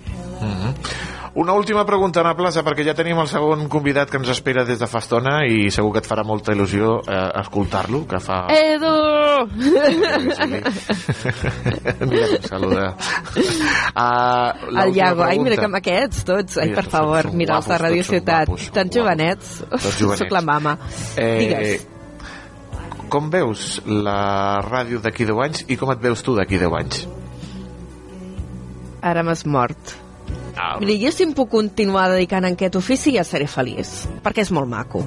Una 1.37 1.53
última 1.53 1.85
pregunta, 1.85 2.23
Ana 2.23 2.31
Plaça, 2.33 2.63
perquè 2.65 2.81
ja 2.87 2.95
tenim 2.97 3.19
el 3.21 3.27
segon 3.29 3.67
convidat 3.69 4.09
que 4.09 4.17
ens 4.17 4.31
espera 4.33 4.63
des 4.65 4.79
de 4.81 4.87
fa 4.89 5.03
estona 5.03 5.43
i 5.45 5.67
segur 5.75 5.91
que 5.93 6.01
et 6.01 6.07
farà 6.09 6.23
molta 6.25 6.55
il·lusió 6.57 6.95
eh, 7.05 7.17
escoltar-lo, 7.43 8.07
que 8.09 8.17
fa... 8.25 8.39
Edu! 8.55 8.93
Mira 12.09 12.27
que 12.31 12.39
em 12.39 12.47
saluda. 12.49 12.95
Uh, 13.97 14.53
El 14.83 14.91
Iago, 14.97 15.23
ai, 15.25 15.39
mira 15.41 15.57
que 15.57 15.65
amb 15.65 15.79
aquests 15.79 16.25
tots, 16.29 16.59
ai, 16.61 16.67
Mira, 16.69 16.83
per 16.83 16.91
favor, 16.93 17.29
mira 17.33 17.55
els 17.57 17.69
de 17.71 17.77
Radio 17.81 18.05
Ciutat, 18.05 18.51
guapos, 18.51 18.67
tan 18.75 18.91
jovenets, 18.93 19.53
Tots 19.71 19.87
jovenets. 19.97 20.21
sóc 20.21 20.35
la 20.37 20.43
mama. 20.45 20.75
Digues. 21.17 21.87
com 23.09 23.31
veus 23.33 23.81
la 23.87 24.61
ràdio 24.67 25.01
d'aquí 25.01 25.25
10 25.25 25.41
anys 25.47 25.65
i 25.73 25.79
com 25.81 25.89
et 25.95 26.03
veus 26.05 26.21
tu 26.27 26.35
d'aquí 26.37 26.61
10 26.61 26.77
anys? 26.81 27.07
Ara 29.01 29.25
m'has 29.25 29.47
mort. 29.49 29.97
Si 31.13 31.25
em 31.27 31.33
puc 31.37 31.51
continuar 31.53 32.09
dedicant 32.15 32.45
a 32.45 32.53
aquest 32.55 32.77
ofici 32.79 33.15
ja 33.17 33.25
seré 33.25 33.47
feliç, 33.51 34.07
perquè 34.25 34.43
és 34.47 34.51
molt 34.55 34.69
maco. 34.69 35.05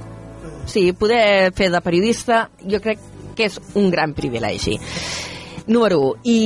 Sí, 0.69 0.91
poder 0.93 1.51
fer 1.57 1.71
de 1.73 1.81
periodista 1.81 2.49
jo 2.61 2.79
crec 2.83 2.99
que 3.35 3.47
és 3.49 3.59
un 3.79 3.89
gran 3.89 4.13
privilegi. 4.13 4.77
Número 5.69 5.99
1. 6.17 6.21
I, 6.25 6.37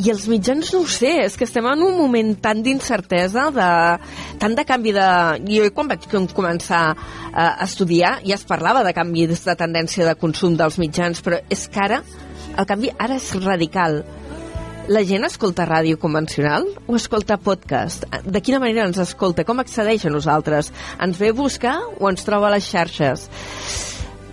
I 0.00 0.10
els 0.10 0.24
mitjans 0.28 0.70
no 0.72 0.80
ho 0.80 0.86
sé, 0.88 1.10
és 1.26 1.34
que 1.36 1.44
estem 1.44 1.66
en 1.68 1.82
un 1.84 1.98
moment 1.98 2.30
tan 2.40 2.62
d'incertesa, 2.64 3.50
de, 3.52 3.66
tant 4.40 4.54
de 4.56 4.64
canvi 4.64 4.94
de... 4.96 5.08
Jo 5.50 5.68
quan 5.76 5.90
vaig 5.92 6.06
com- 6.08 6.28
començar 6.32 6.82
eh, 6.94 7.36
a 7.36 7.64
estudiar 7.66 8.14
ja 8.24 8.38
es 8.38 8.44
parlava 8.48 8.80
de 8.86 8.94
canvis 8.96 9.44
de 9.44 9.56
tendència 9.60 10.08
de 10.08 10.16
consum 10.16 10.56
dels 10.56 10.78
mitjans, 10.80 11.20
però 11.20 11.42
és 11.52 11.66
que 11.68 11.82
ara 11.84 12.00
el 12.56 12.64
canvi 12.70 12.92
ara 12.96 13.18
és 13.20 13.28
radical. 13.44 14.00
La 14.88 15.00
gent 15.08 15.24
escolta 15.24 15.64
ràdio 15.64 15.96
convencional 15.98 16.66
o 16.86 16.96
escolta 16.98 17.38
podcast? 17.40 18.04
De 18.28 18.40
quina 18.44 18.58
manera 18.60 18.84
ens 18.84 18.98
escolta? 19.00 19.44
Com 19.48 19.62
accedeix 19.62 20.04
a 20.04 20.10
nosaltres? 20.12 20.68
Ens 21.00 21.16
ve 21.20 21.30
a 21.32 21.36
buscar 21.36 21.78
o 21.98 22.10
ens 22.10 22.24
troba 22.26 22.50
a 22.50 22.52
les 22.52 22.66
xarxes? 22.68 23.24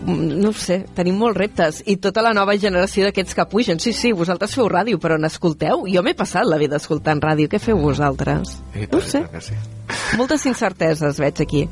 Mm, 0.01 0.41
No 0.41 0.49
ho 0.49 0.57
sé, 0.57 0.81
tenim 0.97 1.15
molts 1.21 1.37
reptes 1.37 1.79
i 1.85 1.95
tota 2.03 2.23
la 2.25 2.33
nova 2.35 2.57
generació 2.59 3.05
d'aquests 3.07 3.37
que 3.37 3.45
pugen. 3.47 3.79
Sí, 3.79 3.93
sí, 3.93 4.11
vosaltres 4.11 4.55
feu 4.57 4.67
ràdio, 4.67 4.99
però 4.99 5.15
n'escolteu? 5.21 5.85
Jo 5.87 6.03
m'he 6.03 6.15
passat 6.19 6.43
la 6.49 6.57
vida 6.59 6.75
escoltant 6.81 7.21
ràdio. 7.23 7.47
Què 7.47 7.59
feu 7.59 7.77
vosaltres? 7.79 8.57
I 8.75 8.89
No 8.91 8.97
ho 8.99 9.01
sé. 9.01 9.23
Que 9.31 9.39
sí. 9.41 9.55
Moltes 10.17 10.45
incerteses 10.51 11.19
veig 11.21 11.39
aquí. 11.45 11.67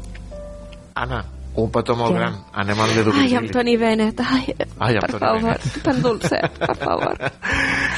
Anna, 0.96 1.26
un 1.64 1.72
petó 1.72 1.96
molt 1.96 2.16
gran. 2.16 2.36
Anem 2.54 2.80
al 2.80 2.94
dedo 2.96 3.12
Ai, 3.12 3.20
Virgili. 3.20 3.36
amb 3.42 3.52
Toni 3.52 3.76
Bennett, 3.78 4.20
ai, 4.22 4.56
Ai, 4.80 4.96
amb 4.96 5.02
per 5.06 5.12
Toni 5.12 5.20
favor, 5.26 5.42
Bennett. 5.44 5.82
tan 5.84 6.02
dolcet, 6.02 6.60
per 6.60 6.76
favor. 6.86 7.18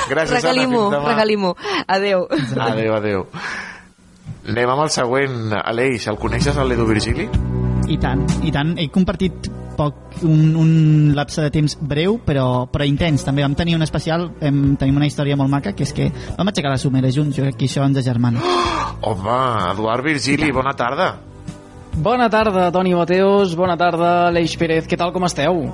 Gràcies, 0.10 0.36
Regalim-ho, 0.38 0.88
Anna. 0.88 0.98
Fins 0.98 1.00
demà. 1.00 1.10
regalim-ho. 1.14 1.56
Adéu. 1.88 2.28
Adéu, 2.60 2.94
adéu. 2.96 3.26
Anem 4.50 4.70
amb 4.74 4.82
el 4.88 4.90
següent. 4.90 5.40
Aleix, 5.64 6.08
el 6.10 6.18
coneixes, 6.18 6.58
el 6.58 6.70
Ledo 6.70 6.86
Virgili? 6.90 7.28
I 7.92 7.98
tant, 8.02 8.24
i 8.44 8.52
tant. 8.54 8.76
He 8.80 8.88
compartit 8.94 9.50
poc, 9.78 9.96
un, 10.28 10.56
un 10.60 10.72
lapse 11.16 11.42
de 11.42 11.50
temps 11.54 11.78
breu, 11.82 12.20
però, 12.26 12.68
però 12.72 12.86
intens. 12.88 13.24
També 13.26 13.42
vam 13.46 13.56
tenir 13.58 13.76
un 13.78 13.82
especial, 13.86 14.30
hem, 14.42 14.76
tenim 14.82 14.98
una 15.00 15.08
història 15.10 15.38
molt 15.40 15.50
maca, 15.50 15.74
que 15.74 15.84
és 15.88 15.94
que 15.96 16.10
vam 16.38 16.48
aixecar 16.52 16.72
la 16.74 16.78
somera 16.82 17.10
junts, 17.14 17.36
jo 17.38 17.44
crec 17.48 17.58
que 17.62 17.70
això 17.70 17.86
ens 17.88 17.98
agermana. 18.02 18.42
Home, 19.08 19.38
Eduard 19.74 20.04
Virgili, 20.06 20.52
bona 20.54 20.74
tarda. 20.78 21.12
Bona 21.94 22.30
tarda, 22.30 22.72
Toni 22.72 22.96
Mateos, 22.96 23.54
bona 23.54 23.76
tarda, 23.78 24.28
Aleix 24.30 24.56
Pérez, 24.56 24.88
què 24.88 24.98
tal, 24.98 25.12
com 25.12 25.26
esteu? 25.28 25.66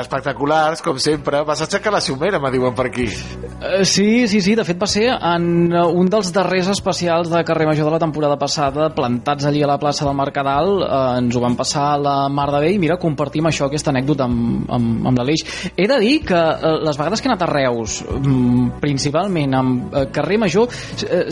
Espectaculars, 0.00 0.82
com 0.82 0.98
sempre. 0.98 1.42
Vas 1.46 1.62
aixecar 1.64 1.92
la 1.94 2.00
xumera, 2.04 2.40
me 2.42 2.50
diuen 2.52 2.74
per 2.76 2.88
aquí. 2.88 3.06
Uh, 3.06 3.84
sí, 3.86 4.26
sí, 4.30 4.40
sí, 4.44 4.54
de 4.58 4.64
fet 4.66 4.80
va 4.80 4.88
ser 4.90 5.06
en 5.14 5.72
uh, 5.72 5.86
un 5.94 6.10
dels 6.10 6.32
darrers 6.34 6.68
especials 6.72 7.30
de 7.32 7.42
Carrer 7.46 7.68
Major 7.68 7.88
de 7.88 7.94
la 7.94 8.00
temporada 8.02 8.38
passada, 8.40 8.88
plantats 8.94 9.46
allí 9.48 9.62
a 9.64 9.70
la 9.70 9.78
plaça 9.80 10.06
del 10.06 10.16
Mercadal, 10.18 10.72
uh, 10.82 10.98
ens 11.20 11.36
ho 11.36 11.42
van 11.44 11.56
passar 11.58 11.86
a 11.92 12.00
la 12.00 12.16
Mar 12.32 12.50
de 12.54 12.62
Bé 12.64 12.72
i 12.74 12.80
mira, 12.82 12.98
compartim 13.00 13.48
això, 13.50 13.68
aquesta 13.68 13.92
anècdota 13.94 14.26
amb, 14.28 14.66
amb, 14.68 15.08
amb 15.10 15.22
l'Aleix. 15.22 15.44
He 15.76 15.88
de 15.90 16.00
dir 16.02 16.18
que 16.26 16.40
uh, 16.40 16.74
les 16.84 17.00
vegades 17.00 17.22
que 17.22 17.30
he 17.30 17.32
anat 17.32 17.46
a 17.46 17.50
Reus, 17.52 18.00
um, 18.18 18.68
principalment 18.82 19.58
amb 19.58 19.98
Carrer 20.14 20.38
Major, 20.40 20.68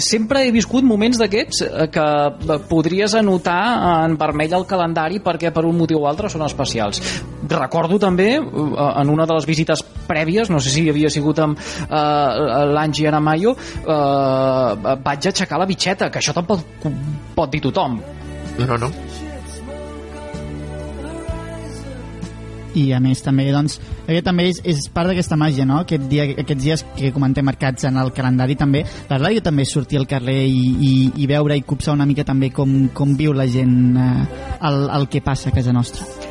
sempre 0.03 0.47
he 0.47 0.55
viscut 0.55 0.85
moments 0.87 1.19
d'aquests 1.21 1.63
que 1.93 2.07
podries 2.71 3.15
anotar 3.19 3.61
en 4.07 4.17
vermell 4.21 4.57
al 4.57 4.67
calendari 4.69 5.23
perquè 5.25 5.53
per 5.55 5.67
un 5.69 5.79
motiu 5.79 6.03
o 6.03 6.11
altre 6.11 6.31
són 6.33 6.47
especials. 6.47 7.03
Recordo 7.51 7.99
també, 7.99 8.37
uh, 8.39 8.75
en 9.01 9.11
una 9.11 9.27
de 9.27 9.35
les 9.39 9.47
visites 9.49 9.83
prèvies, 10.07 10.51
no 10.51 10.61
sé 10.63 10.71
si 10.75 10.85
havia 10.91 11.11
sigut 11.11 11.41
amb 11.43 11.59
uh, 11.59 12.69
l'Angie 12.73 13.09
Aramayo, 13.11 13.57
uh, 13.57 14.97
vaig 15.03 15.33
aixecar 15.33 15.59
la 15.59 15.67
bitxeta, 15.67 16.11
que 16.11 16.23
això 16.23 16.37
tampoc 16.37 16.63
pot 17.35 17.51
dir 17.51 17.63
tothom. 17.65 18.01
No, 18.59 18.77
no. 18.77 18.93
i 22.79 22.87
a 22.93 23.01
més 23.03 23.23
també 23.25 23.47
doncs 23.53 23.79
aquest 24.07 24.27
també 24.27 24.49
és, 24.51 24.61
és 24.65 24.89
part 24.95 25.11
d'aquesta 25.11 25.37
màgia 25.41 25.67
no? 25.69 25.83
Aquest 25.85 26.07
dia, 26.11 26.27
aquests 26.45 26.65
dies 26.65 26.85
que 26.97 27.13
comentem 27.15 27.47
marcats 27.47 27.89
en 27.89 28.01
el 28.01 28.13
calendari 28.17 28.57
també 28.59 28.85
la 29.11 29.21
ràdio 29.21 29.45
també 29.45 29.67
és 29.67 29.75
sortir 29.77 30.01
al 30.01 30.09
carrer 30.11 30.41
i, 30.49 30.65
i, 30.73 30.93
i 31.23 31.31
veure 31.31 31.59
i 31.59 31.67
copsar 31.67 31.97
una 31.97 32.09
mica 32.09 32.27
també 32.29 32.53
com, 32.55 32.89
com 32.95 33.17
viu 33.19 33.37
la 33.37 33.49
gent 33.51 33.79
eh, 33.97 34.11
el, 34.69 34.85
el 34.99 35.09
que 35.13 35.25
passa 35.25 35.51
a 35.51 35.57
casa 35.57 35.75
nostra 35.77 36.22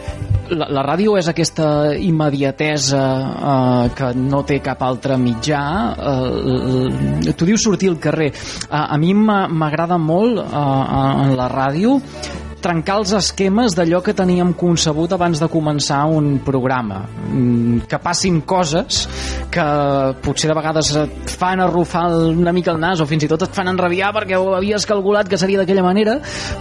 la, 0.51 0.67
la 0.67 0.83
ràdio 0.85 1.15
és 1.19 1.29
aquesta 1.31 1.67
immediatesa 1.95 3.01
eh, 3.01 3.89
que 3.97 4.11
no 4.17 4.43
té 4.47 4.59
cap 4.63 4.83
altre 4.85 5.17
mitjà. 5.21 5.63
Eh, 5.95 7.33
tu 7.37 7.47
dius 7.47 7.63
sortir 7.63 7.91
al 7.91 7.99
carrer. 8.03 8.31
A, 8.69 8.87
a 8.93 8.99
mi 9.01 9.13
m'agrada 9.15 9.99
molt 10.01 10.41
eh, 10.43 11.25
en 11.25 11.35
la 11.39 11.49
ràdio 11.51 11.99
trencar 12.61 12.99
els 13.01 13.11
esquemes 13.17 13.73
d'allò 13.75 14.01
que 14.05 14.13
teníem 14.15 14.53
concebut 14.57 15.11
abans 15.15 15.41
de 15.41 15.47
començar 15.51 16.03
un 16.13 16.37
programa 16.45 17.01
que 17.89 17.99
passin 18.01 18.41
coses 18.45 19.07
que 19.51 19.65
potser 20.21 20.51
de 20.51 20.55
vegades 20.55 20.91
et 21.01 21.33
fan 21.33 21.61
arrufar 21.63 22.05
una 22.13 22.53
mica 22.53 22.71
el 22.71 22.79
nas 22.81 23.01
o 23.01 23.07
fins 23.09 23.25
i 23.25 23.29
tot 23.31 23.47
et 23.47 23.55
fan 23.55 23.71
enrabiar 23.71 24.11
perquè 24.15 24.37
ho 24.37 24.53
havies 24.55 24.85
calculat 24.87 25.29
que 25.31 25.39
seria 25.41 25.61
d'aquella 25.61 25.85
manera 25.85 26.19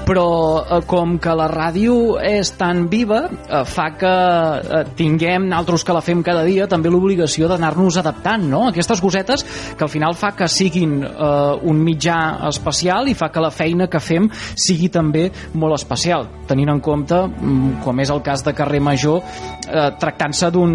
però 0.09 0.27
eh, 0.63 0.81
com 0.89 1.19
que 1.23 1.37
la 1.37 1.51
ràdio 1.53 2.17
és 2.25 2.55
tan 2.59 2.87
viva 2.91 3.23
eh, 3.29 3.63
fa 3.69 3.91
que 4.01 4.15
eh, 4.15 4.83
tinguem 4.97 5.51
naltros 5.53 5.85
que 5.85 5.97
la 5.97 6.05
fem 6.05 6.25
cada 6.27 6.47
dia 6.49 6.69
també 6.71 6.93
l'obligació 6.93 7.51
d'anar-nos 7.51 8.01
adaptant 8.01 8.49
no? 8.49 8.67
aquestes 8.71 9.05
cosetes 9.05 9.45
que 9.77 9.85
al 9.85 9.93
final 9.93 10.17
fa 10.17 10.33
que 10.39 10.49
siguin 10.49 11.01
eh, 11.05 11.71
un 11.71 11.85
mitjà 11.85 12.49
especial 12.49 13.13
i 13.13 13.15
fa 13.19 13.29
que 13.31 13.45
la 13.45 13.53
feina 13.53 13.91
que 13.91 14.01
fem 14.01 14.31
sigui 14.57 14.89
també 14.89 15.29
molt 15.53 15.77
especial 15.77 15.90
especial, 15.91 16.29
tenint 16.47 16.71
en 16.71 16.81
compte, 16.81 17.15
mm, 17.15 17.83
com 17.83 17.99
és 18.01 18.11
el 18.11 18.23
cas 18.23 18.45
de 18.45 18.55
Carrer 18.55 18.81
Major, 18.81 19.21
eh, 19.67 19.91
tractant-se 19.99 20.51
d'un 20.51 20.71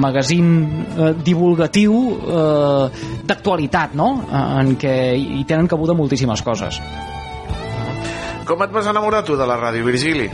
magazín 0.00 0.86
eh, 0.96 1.14
divulgatiu 1.24 1.92
eh, 1.92 2.90
d'actualitat, 3.24 3.94
no? 3.94 4.24
en 4.32 4.76
què 4.76 5.14
hi 5.16 5.44
tenen 5.44 5.68
cabuda 5.68 5.94
moltíssimes 5.94 6.42
coses. 6.42 6.80
Com 8.46 8.62
et 8.62 8.72
vas 8.72 8.86
enamorar 8.86 9.24
tu 9.24 9.36
de 9.36 9.46
la 9.46 9.58
ràdio, 9.60 9.84
Virgili? 9.84 10.28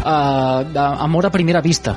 Uh, 0.00 0.64
amor 0.74 1.26
a 1.26 1.30
primera 1.30 1.60
vista. 1.60 1.94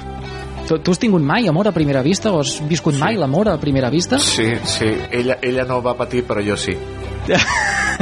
Tu, 0.67 0.79
tu 0.79 0.91
has 0.91 0.99
tingut 0.99 1.21
mai 1.21 1.47
amor 1.47 1.67
a 1.67 1.71
primera 1.71 2.01
vista 2.01 2.31
o 2.31 2.41
has 2.41 2.59
viscut 2.67 2.95
sí. 2.95 2.99
mai 2.99 3.15
l'amor 3.15 3.47
a 3.47 3.57
primera 3.57 3.89
vista? 3.89 4.19
Sí, 4.19 4.51
sí. 4.65 4.91
Ella, 5.11 5.37
ella 5.41 5.63
no 5.63 5.81
va 5.81 5.95
patir, 5.95 6.25
però 6.27 6.43
jo 6.43 6.57
sí. 6.57 6.75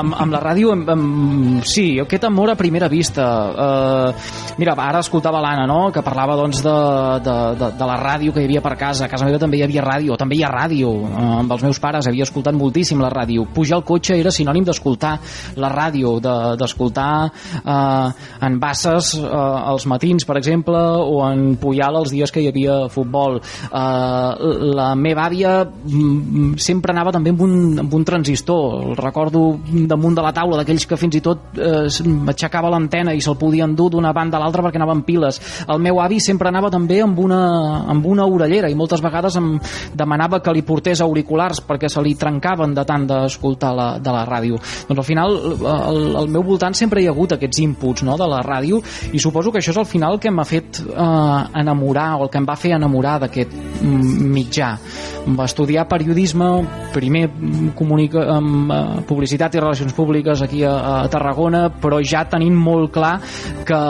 amb, 0.00 0.14
amb 0.14 0.32
la 0.32 0.40
ràdio 0.42 0.72
amb, 0.74 0.88
amb, 0.94 1.64
sí, 1.66 1.98
aquest 2.02 2.24
amor 2.28 2.52
a 2.52 2.58
primera 2.58 2.88
vista. 2.88 3.26
Uh, 3.50 4.54
mira, 4.60 4.74
ara 4.76 5.02
escoltava 5.04 5.40
l'Anna 5.42 5.66
no? 5.68 5.80
que 5.94 6.04
parlava 6.06 6.36
doncs 6.38 6.62
de, 6.64 6.76
de, 7.24 7.36
de, 7.60 7.70
de 7.78 7.90
la 7.90 7.98
ràdio 8.00 8.34
que 8.34 8.44
hi 8.44 8.48
havia 8.48 8.64
per 8.64 8.76
casa, 8.80 9.06
a 9.06 9.10
casa 9.10 9.28
meva 9.28 9.40
també 9.42 9.60
hi 9.60 9.64
havia 9.66 9.84
ràdio 9.84 10.18
també 10.20 10.36
hi 10.36 10.44
ha 10.44 10.52
ràdio, 10.52 10.92
uh, 11.08 11.26
amb 11.40 11.52
els 11.56 11.64
meus 11.66 11.80
pares 11.82 12.08
havia 12.08 12.26
escoltat 12.28 12.56
moltíssim 12.56 13.00
la 13.00 13.10
ràdio, 13.12 13.46
pujar 13.54 13.78
al 13.78 13.86
cotxe 13.88 14.18
era 14.18 14.32
sinònim 14.34 14.66
d'escoltar 14.68 15.14
la 15.60 15.70
ràdio 15.72 16.16
d'escoltar 16.20 17.12
de, 17.30 17.62
uh, 17.64 18.46
en 18.46 18.58
Basses 18.60 19.14
uh, 19.18 19.70
els 19.72 19.86
matins 19.90 20.26
per 20.28 20.36
exemple 20.40 20.78
o 20.78 21.20
en 21.26 21.56
Puyal 21.60 21.96
els 22.02 22.12
dies 22.12 22.32
que 22.32 22.42
hi 22.42 22.48
havia 22.50 22.76
futbol. 22.92 23.38
Uh, 23.70 24.70
la 24.76 24.90
meva 24.98 25.26
àvia 25.28 25.54
mm, 25.64 26.56
sempre 26.60 26.94
anava 26.94 27.14
també 27.14 27.32
amb 27.34 27.44
un, 27.46 27.54
amb 27.84 27.94
un 27.96 28.06
transistor 28.06 28.49
el 28.50 28.96
recordo 28.98 29.58
damunt 29.90 30.16
de 30.16 30.24
la 30.24 30.32
taula 30.36 30.60
d'aquells 30.60 30.86
que 30.88 30.98
fins 31.00 31.16
i 31.18 31.22
tot 31.24 31.58
eh, 31.58 31.86
aixecava 32.30 32.70
l'antena 32.72 33.14
i 33.14 33.22
se'l 33.22 33.38
podien 33.40 33.74
dur 33.76 33.90
d'una 33.94 34.12
banda 34.16 34.38
a 34.38 34.42
l'altra 34.42 34.64
perquè 34.64 34.80
anaven 34.80 35.02
piles. 35.06 35.40
El 35.68 35.80
meu 35.82 36.00
avi 36.02 36.20
sempre 36.20 36.48
anava 36.50 36.70
també 36.70 37.00
amb 37.04 37.18
una, 37.18 37.40
amb 37.90 38.06
una 38.06 38.26
orellera 38.26 38.70
i 38.70 38.76
moltes 38.78 39.02
vegades 39.04 39.36
em 39.40 39.52
demanava 39.96 40.40
que 40.40 40.54
li 40.54 40.62
portés 40.66 41.00
auriculars 41.00 41.62
perquè 41.66 41.90
se 41.90 42.02
li 42.02 42.14
trencaven 42.18 42.74
de 42.74 42.84
tant 42.86 43.06
d'escoltar 43.08 43.72
la, 43.76 43.88
de 43.98 44.14
la 44.14 44.24
ràdio. 44.28 44.60
Doncs 44.88 45.02
al 45.02 45.06
final 45.06 45.36
al, 45.74 46.00
al 46.22 46.30
meu 46.30 46.44
voltant 46.46 46.76
sempre 46.76 47.02
hi 47.02 47.08
ha 47.08 47.14
hagut 47.14 47.36
aquests 47.36 47.62
inputs 47.64 48.04
no, 48.06 48.16
de 48.20 48.28
la 48.30 48.42
ràdio 48.44 48.80
i 49.12 49.20
suposo 49.22 49.52
que 49.52 49.60
això 49.62 49.74
és 49.74 49.80
al 49.80 49.88
final 49.88 50.16
el 50.16 50.22
que 50.22 50.32
m'ha 50.34 50.46
fet 50.48 50.82
eh, 50.82 51.60
enamorar 51.60 52.10
o 52.18 52.26
el 52.26 52.32
que 52.32 52.40
em 52.40 52.48
va 52.48 52.58
fer 52.58 52.74
enamorar 52.76 53.18
d'aquest 53.24 53.54
mitjà. 53.82 54.74
Va 55.36 55.46
estudiar 55.46 55.86
periodisme 55.88 56.48
primer 56.94 57.28
comunica, 57.76 58.39
amb 58.40 58.72
eh, 58.72 58.80
publicitat 59.08 59.54
i 59.54 59.62
relacions 59.62 59.94
públiques 59.96 60.42
aquí 60.44 60.64
a, 60.66 60.74
a 61.04 61.08
Tarragona, 61.12 61.66
però 61.80 62.00
ja 62.04 62.24
tenint 62.30 62.56
molt 62.56 62.92
clar 62.94 63.14
que 63.68 63.80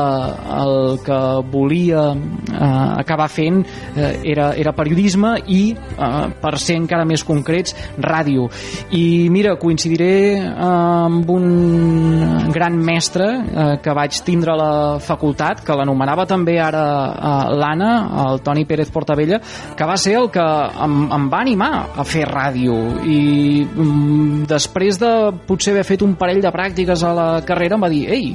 el 0.60 0.98
que 1.06 1.20
volia 1.50 2.10
eh, 2.12 2.90
acabar 3.00 3.30
fent 3.32 3.62
eh, 3.94 4.12
era, 4.32 4.50
era 4.58 4.74
periodisme 4.76 5.36
i, 5.48 5.62
eh, 5.74 6.26
per 6.42 6.54
ser 6.60 6.76
encara 6.80 7.06
més 7.08 7.24
concrets, 7.26 7.76
ràdio. 8.00 8.48
I 8.96 9.28
mira, 9.32 9.56
coincidiré 9.60 10.12
eh, 10.36 10.48
amb 10.60 11.30
un 11.30 12.50
gran 12.52 12.78
mestre 12.84 13.28
eh, 13.30 13.74
que 13.82 13.94
vaig 13.96 14.20
tindre 14.26 14.54
a 14.54 14.58
la 14.58 14.72
facultat, 15.02 15.64
que 15.64 15.76
l'anomenava 15.76 16.26
també 16.28 16.58
ara 16.62 16.84
eh, 17.10 17.54
l'Anna, 17.60 17.92
el 18.26 18.42
Toni 18.44 18.66
Pérez 18.68 18.90
Portabella, 18.92 19.40
que 19.76 19.88
va 19.88 19.96
ser 20.00 20.16
el 20.20 20.30
que 20.34 20.44
em, 20.84 20.96
em 21.16 21.28
va 21.32 21.42
animar 21.44 21.72
a 21.96 22.06
fer 22.06 22.26
ràdio 22.28 22.76
i 23.06 23.20
mm, 23.64 24.39
després 24.48 24.98
de 25.00 25.10
potser 25.46 25.74
haver 25.74 25.84
fet 25.88 26.02
un 26.06 26.14
parell 26.20 26.40
de 26.42 26.52
pràctiques 26.54 27.04
a 27.04 27.12
la 27.16 27.28
carrera 27.46 27.76
em 27.76 27.84
va 27.84 27.90
dir 27.92 28.04
ei, 28.12 28.30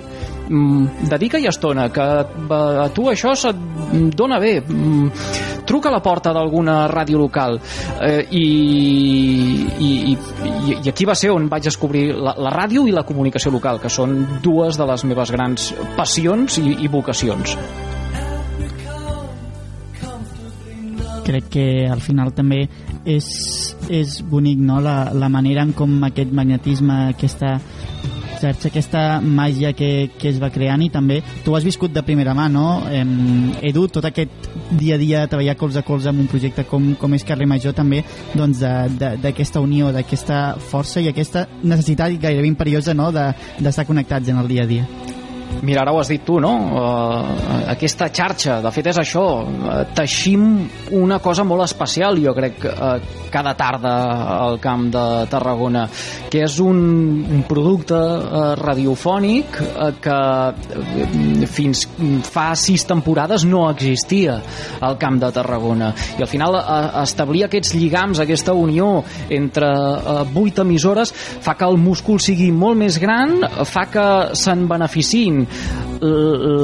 mm, 0.49 1.07
dedica-hi 1.11 1.47
estona 1.49 1.89
que 1.93 2.05
a 2.05 2.89
tu 2.93 3.09
això 3.11 3.35
se't 3.35 4.11
dona 4.15 4.39
bé. 4.39 4.59
Mm, 4.61 5.09
truca 5.65 5.89
a 5.89 5.95
la 5.95 6.01
porta 6.01 6.33
d'alguna 6.33 6.85
ràdio 6.87 7.17
local. 7.17 7.59
Eh, 8.01 8.27
i, 8.29 8.45
i, 9.79 9.91
i, 10.13 10.77
i 10.83 10.89
aquí 10.89 11.05
va 11.05 11.15
ser 11.15 11.31
on 11.33 11.49
vaig 11.49 11.63
descobrir 11.71 12.11
la, 12.13 12.35
la 12.37 12.53
ràdio 12.53 12.85
i 12.87 12.93
la 12.93 13.05
comunicació 13.07 13.51
local 13.51 13.81
que 13.81 13.89
són 13.89 14.39
dues 14.43 14.77
de 14.77 14.85
les 14.85 15.05
meves 15.05 15.33
grans 15.33 15.73
passions 15.97 16.59
i, 16.61 16.77
i 16.85 16.91
vocacions 16.91 17.57
crec 21.25 21.49
que 21.57 21.65
al 21.89 22.03
final 22.05 22.31
també 22.37 22.65
és, 23.05 23.27
és 23.89 24.19
bonic 24.29 24.61
no? 24.61 24.79
la, 24.83 25.11
la 25.13 25.29
manera 25.29 25.65
en 25.65 25.73
com 25.77 25.97
aquest 26.07 26.33
magnetisme, 26.35 27.09
aquesta 27.15 27.57
xarxa, 28.35 28.69
aquesta 28.69 29.03
màgia 29.21 29.73
que, 29.73 30.09
que 30.19 30.29
es 30.29 30.39
va 30.41 30.51
creant 30.53 30.83
i 30.85 30.91
també 30.93 31.21
tu 31.45 31.55
has 31.55 31.65
viscut 31.65 31.93
de 31.95 32.03
primera 32.05 32.35
mà, 32.37 32.47
no? 32.51 32.83
Em, 32.91 33.53
Edu, 33.65 33.87
tot 33.91 34.05
aquest 34.09 34.49
dia 34.71 34.95
a 34.95 35.01
dia 35.01 35.25
treballar 35.31 35.57
colze 35.59 35.81
a 35.81 35.87
colze 35.87 36.11
amb 36.11 36.23
un 36.25 36.29
projecte 36.31 36.67
com, 36.69 36.93
com 36.99 37.17
és 37.17 37.25
Carrer 37.27 37.47
Major 37.49 37.75
també 37.77 38.03
doncs 38.35 38.61
d'aquesta 38.61 39.63
unió, 39.63 39.91
d'aquesta 39.95 40.45
força 40.71 41.01
i 41.01 41.09
aquesta 41.11 41.47
necessitat 41.63 42.19
gairebé 42.21 42.49
imperiosa 42.51 42.93
no? 42.93 43.11
d'estar 43.15 43.83
de, 43.83 43.87
connectats 43.87 44.29
en 44.29 44.41
el 44.43 44.51
dia 44.51 44.65
a 44.65 44.69
dia. 44.69 44.87
Mira, 45.65 45.81
ara 45.81 45.93
ho 45.93 45.99
has 45.99 46.09
dit 46.11 46.21
tu, 46.25 46.37
no? 46.43 46.51
Uh, 46.75 47.69
aquesta 47.71 48.09
xarxa, 48.13 48.59
de 48.61 48.71
fet 48.73 48.89
és 48.91 48.99
això, 49.01 49.23
uh, 49.41 49.77
teixim 49.95 50.43
una 50.97 51.17
cosa 51.23 51.45
molt 51.47 51.65
especial, 51.65 52.19
jo 52.21 52.33
crec, 52.37 52.65
uh, 52.69 53.23
cada 53.33 53.55
tarda 53.57 53.93
al 54.35 54.59
camp 54.63 54.87
de 54.93 55.05
Tarragona, 55.31 55.85
que 56.31 56.43
és 56.45 56.57
un, 56.63 56.77
un 57.37 57.43
producte 57.47 57.97
uh, 57.97 58.53
radiofònic 58.59 59.57
uh, 59.61 59.89
que 60.01 60.19
uh, 60.51 61.47
fins 61.51 61.85
fa 62.29 62.47
sis 62.59 62.85
temporades 62.87 63.47
no 63.47 63.65
existia 63.71 64.37
al 64.85 64.99
camp 65.01 65.19
de 65.23 65.31
Tarragona. 65.35 65.91
I 66.19 66.25
al 66.27 66.31
final 66.31 66.59
uh, 66.59 67.01
establir 67.01 67.45
aquests 67.47 67.73
lligams, 67.75 68.21
aquesta 68.21 68.53
unió 68.53 68.99
entre 69.33 69.71
uh, 69.71 70.21
vuit 70.35 70.59
emissores, 70.61 71.13
fa 71.15 71.55
que 71.57 71.67
el 71.67 71.79
múscul 71.81 72.21
sigui 72.23 72.51
molt 72.53 72.79
més 72.83 72.99
gran, 73.01 73.39
fa 73.65 73.87
que 73.91 74.07
se'n 74.37 74.67
beneficiïn 74.69 75.34
són 75.35 75.47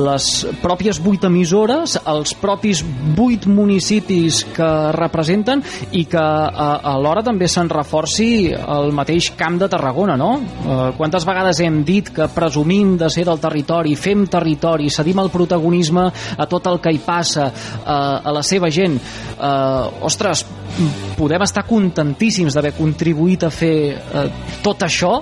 les 0.06 0.26
pròpies 0.62 1.00
vuit 1.02 1.24
emissores, 1.26 1.96
els 2.10 2.34
propis 2.38 2.82
vuit 3.16 3.46
municipis 3.48 4.42
que 4.56 4.70
representen 4.96 5.64
i 5.98 6.04
que 6.10 6.22
alhora 6.22 7.24
també 7.26 7.48
se'n 7.50 7.70
reforci 7.72 8.52
el 8.52 8.92
mateix 8.96 9.32
camp 9.40 9.58
de 9.62 9.70
Tarragona, 9.72 10.18
no? 10.20 10.32
Eh, 10.42 10.92
quantes 10.98 11.26
vegades 11.28 11.62
hem 11.64 11.82
dit 11.88 12.12
que 12.14 12.28
presumim 12.34 12.98
de 13.00 13.10
ser 13.10 13.26
del 13.30 13.40
territori, 13.42 13.96
fem 13.96 14.26
territori, 14.28 14.92
cedim 14.92 15.24
el 15.24 15.32
protagonisme 15.34 16.08
a 16.38 16.50
tot 16.50 16.68
el 16.68 16.82
que 16.84 16.94
hi 16.94 17.02
passa, 17.06 17.48
eh, 17.48 17.86
a 17.88 18.32
la 18.36 18.44
seva 18.44 18.70
gent. 18.70 19.00
Eh, 19.00 20.06
ostres, 20.08 20.46
podem 21.18 21.42
estar 21.44 21.66
contentíssims 21.68 22.54
d'haver 22.54 22.76
contribuït 22.78 23.48
a 23.48 23.52
fer 23.52 23.76
eh, 23.96 24.28
tot 24.64 24.84
això 24.88 25.18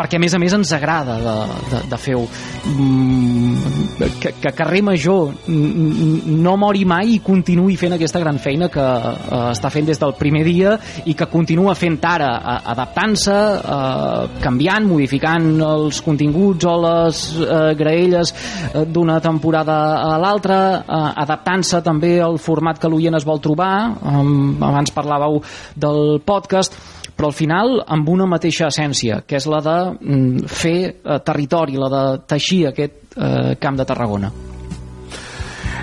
perquè 0.00 0.16
a 0.16 0.22
més 0.22 0.34
a 0.34 0.40
més 0.40 0.54
ens 0.56 0.72
agrada 0.72 1.18
de, 1.20 1.36
de, 1.68 1.82
de 1.90 1.98
fer-ho. 2.00 2.24
Mm, 2.72 4.06
que, 4.20 4.32
que 4.40 4.52
Carrer 4.56 4.80
Major 4.86 5.34
no 5.50 6.56
mori 6.60 6.86
mai 6.88 7.16
i 7.16 7.20
continuï 7.24 7.76
fent 7.80 7.96
aquesta 7.96 8.22
gran 8.22 8.40
feina 8.40 8.70
que 8.72 8.84
uh, 8.84 9.50
està 9.50 9.70
fent 9.72 9.88
des 9.90 10.00
del 10.00 10.14
primer 10.16 10.44
dia 10.46 10.76
i 11.04 11.14
que 11.16 11.28
continua 11.30 11.76
fent 11.76 11.98
ara, 12.06 12.30
adaptant-se 12.72 13.34
uh, 13.34 14.38
canviant, 14.40 14.86
modificant 14.88 15.50
els 15.66 16.00
continguts 16.04 16.68
o 16.68 16.76
les 16.80 17.24
uh, 17.42 17.48
graelles 17.76 18.32
uh, 18.32 18.86
d'una 18.88 19.18
temporada 19.20 19.76
a 20.06 20.16
l'altra 20.22 20.60
uh, 20.80 21.02
adaptant-se 21.20 21.82
també 21.84 22.16
al 22.24 22.40
format 22.40 22.80
que 22.80 22.88
l'oient 22.88 23.18
es 23.18 23.26
vol 23.28 23.42
trobar. 23.42 23.74
Um, 24.00 24.56
abans 24.64 24.94
parlàveu 24.94 25.42
del 25.76 26.20
podcast 26.24 26.78
però 27.20 27.28
al 27.28 27.36
final 27.36 27.74
amb 27.84 28.08
una 28.08 28.24
mateixa 28.24 28.70
essència, 28.70 29.18
que 29.28 29.36
és 29.36 29.44
la 29.52 29.58
de 29.60 29.74
mm, 29.92 30.46
fer 30.48 30.78
eh, 30.88 31.18
territori, 31.20 31.76
la 31.76 31.90
de 31.92 32.04
teixir 32.32 32.62
aquest 32.70 33.12
eh, 33.12 33.58
camp 33.60 33.76
de 33.76 33.84
Tarragona. 33.84 34.30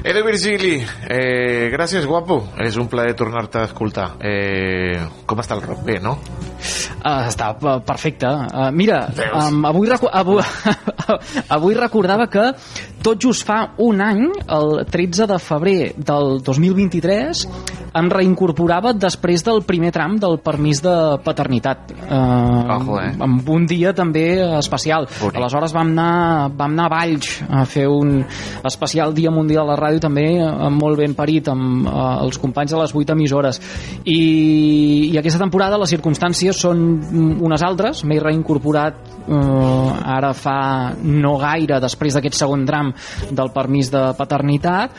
Edu 0.08 0.24
Virgili, 0.26 0.80
eh, 0.82 1.70
gràcies, 1.70 2.08
guapo. 2.10 2.40
És 2.66 2.78
un 2.82 2.90
plaer 2.90 3.14
tornar-te 3.18 3.62
a 3.62 3.68
escoltar. 3.70 4.08
Eh, 4.18 4.98
com 5.30 5.42
està 5.44 5.60
el 5.60 5.62
rock? 5.66 5.86
Bé, 5.86 6.00
no? 6.02 6.16
Uh, 7.04 7.28
està 7.28 7.52
perfecte. 7.86 8.30
Uh, 8.30 8.72
mira, 8.74 9.04
um, 9.38 9.62
avui, 9.70 9.92
recu 9.92 10.10
avui, 10.10 10.42
avui 11.58 11.78
recordava 11.78 12.26
que 12.34 12.50
tot 13.04 13.22
just 13.22 13.46
fa 13.48 13.60
un 13.84 14.02
any, 14.04 14.26
el 14.54 14.86
13 14.90 15.28
de 15.30 15.40
febrer 15.42 15.80
del 15.98 16.40
2023, 16.46 17.44
em 17.98 18.10
reincorporava 18.12 18.94
després 18.94 19.44
del 19.46 19.64
primer 19.66 19.92
tram 19.96 20.18
del 20.22 20.38
permís 20.44 20.82
de 20.86 20.94
paternitat. 21.26 21.94
Uh, 22.08 22.78
Ojo, 22.78 23.00
eh? 23.02 23.12
Amb 23.24 23.50
un 23.50 23.66
dia 23.70 23.94
també 23.98 24.26
especial. 24.58 25.08
Bonic. 25.20 25.40
Aleshores 25.40 25.74
vam 25.76 25.94
anar, 25.94 26.52
vam 26.58 26.76
anar 26.76 26.88
a 26.88 26.94
Valls 26.94 27.32
a 27.48 27.66
fer 27.70 27.88
un 27.90 28.20
especial 28.68 29.16
Dia 29.18 29.32
Mundial 29.34 29.68
de 29.68 29.74
la 29.74 29.80
Ràdio 29.80 30.04
també 30.04 30.26
eh, 30.38 30.70
molt 30.74 31.00
ben 31.00 31.14
parit 31.18 31.48
amb 31.52 31.88
eh, 31.88 31.94
els 32.26 32.40
companys 32.42 32.74
de 32.74 32.82
les 32.82 32.96
8 32.96 33.16
emissores. 33.16 33.62
I, 34.04 34.20
I 35.12 35.18
aquesta 35.20 35.42
temporada 35.42 35.80
les 35.82 35.94
circumstàncies 35.96 36.60
són 36.68 36.84
unes 37.42 37.64
altres. 37.66 38.04
M'he 38.08 38.20
reincorporat 38.22 39.17
eh, 39.28 40.14
ara 40.18 40.34
fa 40.38 40.94
no 41.04 41.36
gaire 41.42 41.80
després 41.84 42.18
d'aquest 42.18 42.38
segon 42.40 42.66
tram 42.68 42.94
del 43.32 43.52
permís 43.56 43.92
de 43.94 44.04
paternitat 44.18 44.96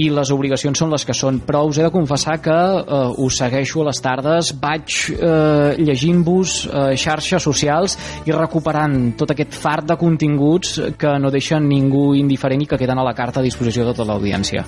i 0.00 0.08
les 0.12 0.30
obligacions 0.34 0.78
són 0.78 0.92
les 0.92 1.04
que 1.06 1.16
són 1.16 1.40
però 1.46 1.64
us 1.68 1.78
he 1.78 1.86
de 1.86 1.92
confessar 1.94 2.38
que 2.42 2.56
eh, 2.56 3.24
us 3.24 3.40
segueixo 3.42 3.82
a 3.82 3.88
les 3.90 4.02
tardes 4.02 4.52
vaig 4.60 4.96
eh, 5.16 5.76
llegint-vos 5.80 6.56
eh, 6.66 6.96
xarxes 7.00 7.42
socials 7.42 7.96
i 8.26 8.34
recuperant 8.36 9.14
tot 9.18 9.34
aquest 9.34 9.54
fart 9.58 9.88
de 9.90 9.98
continguts 10.00 10.78
que 10.98 11.16
no 11.18 11.30
deixen 11.30 11.68
ningú 11.68 12.10
indiferent 12.18 12.62
i 12.62 12.70
que 12.70 12.78
queden 12.80 12.98
a 12.98 13.06
la 13.06 13.14
carta 13.14 13.40
a 13.40 13.46
disposició 13.46 13.86
de 13.86 13.94
tota 13.94 14.10
l'audiència 14.12 14.64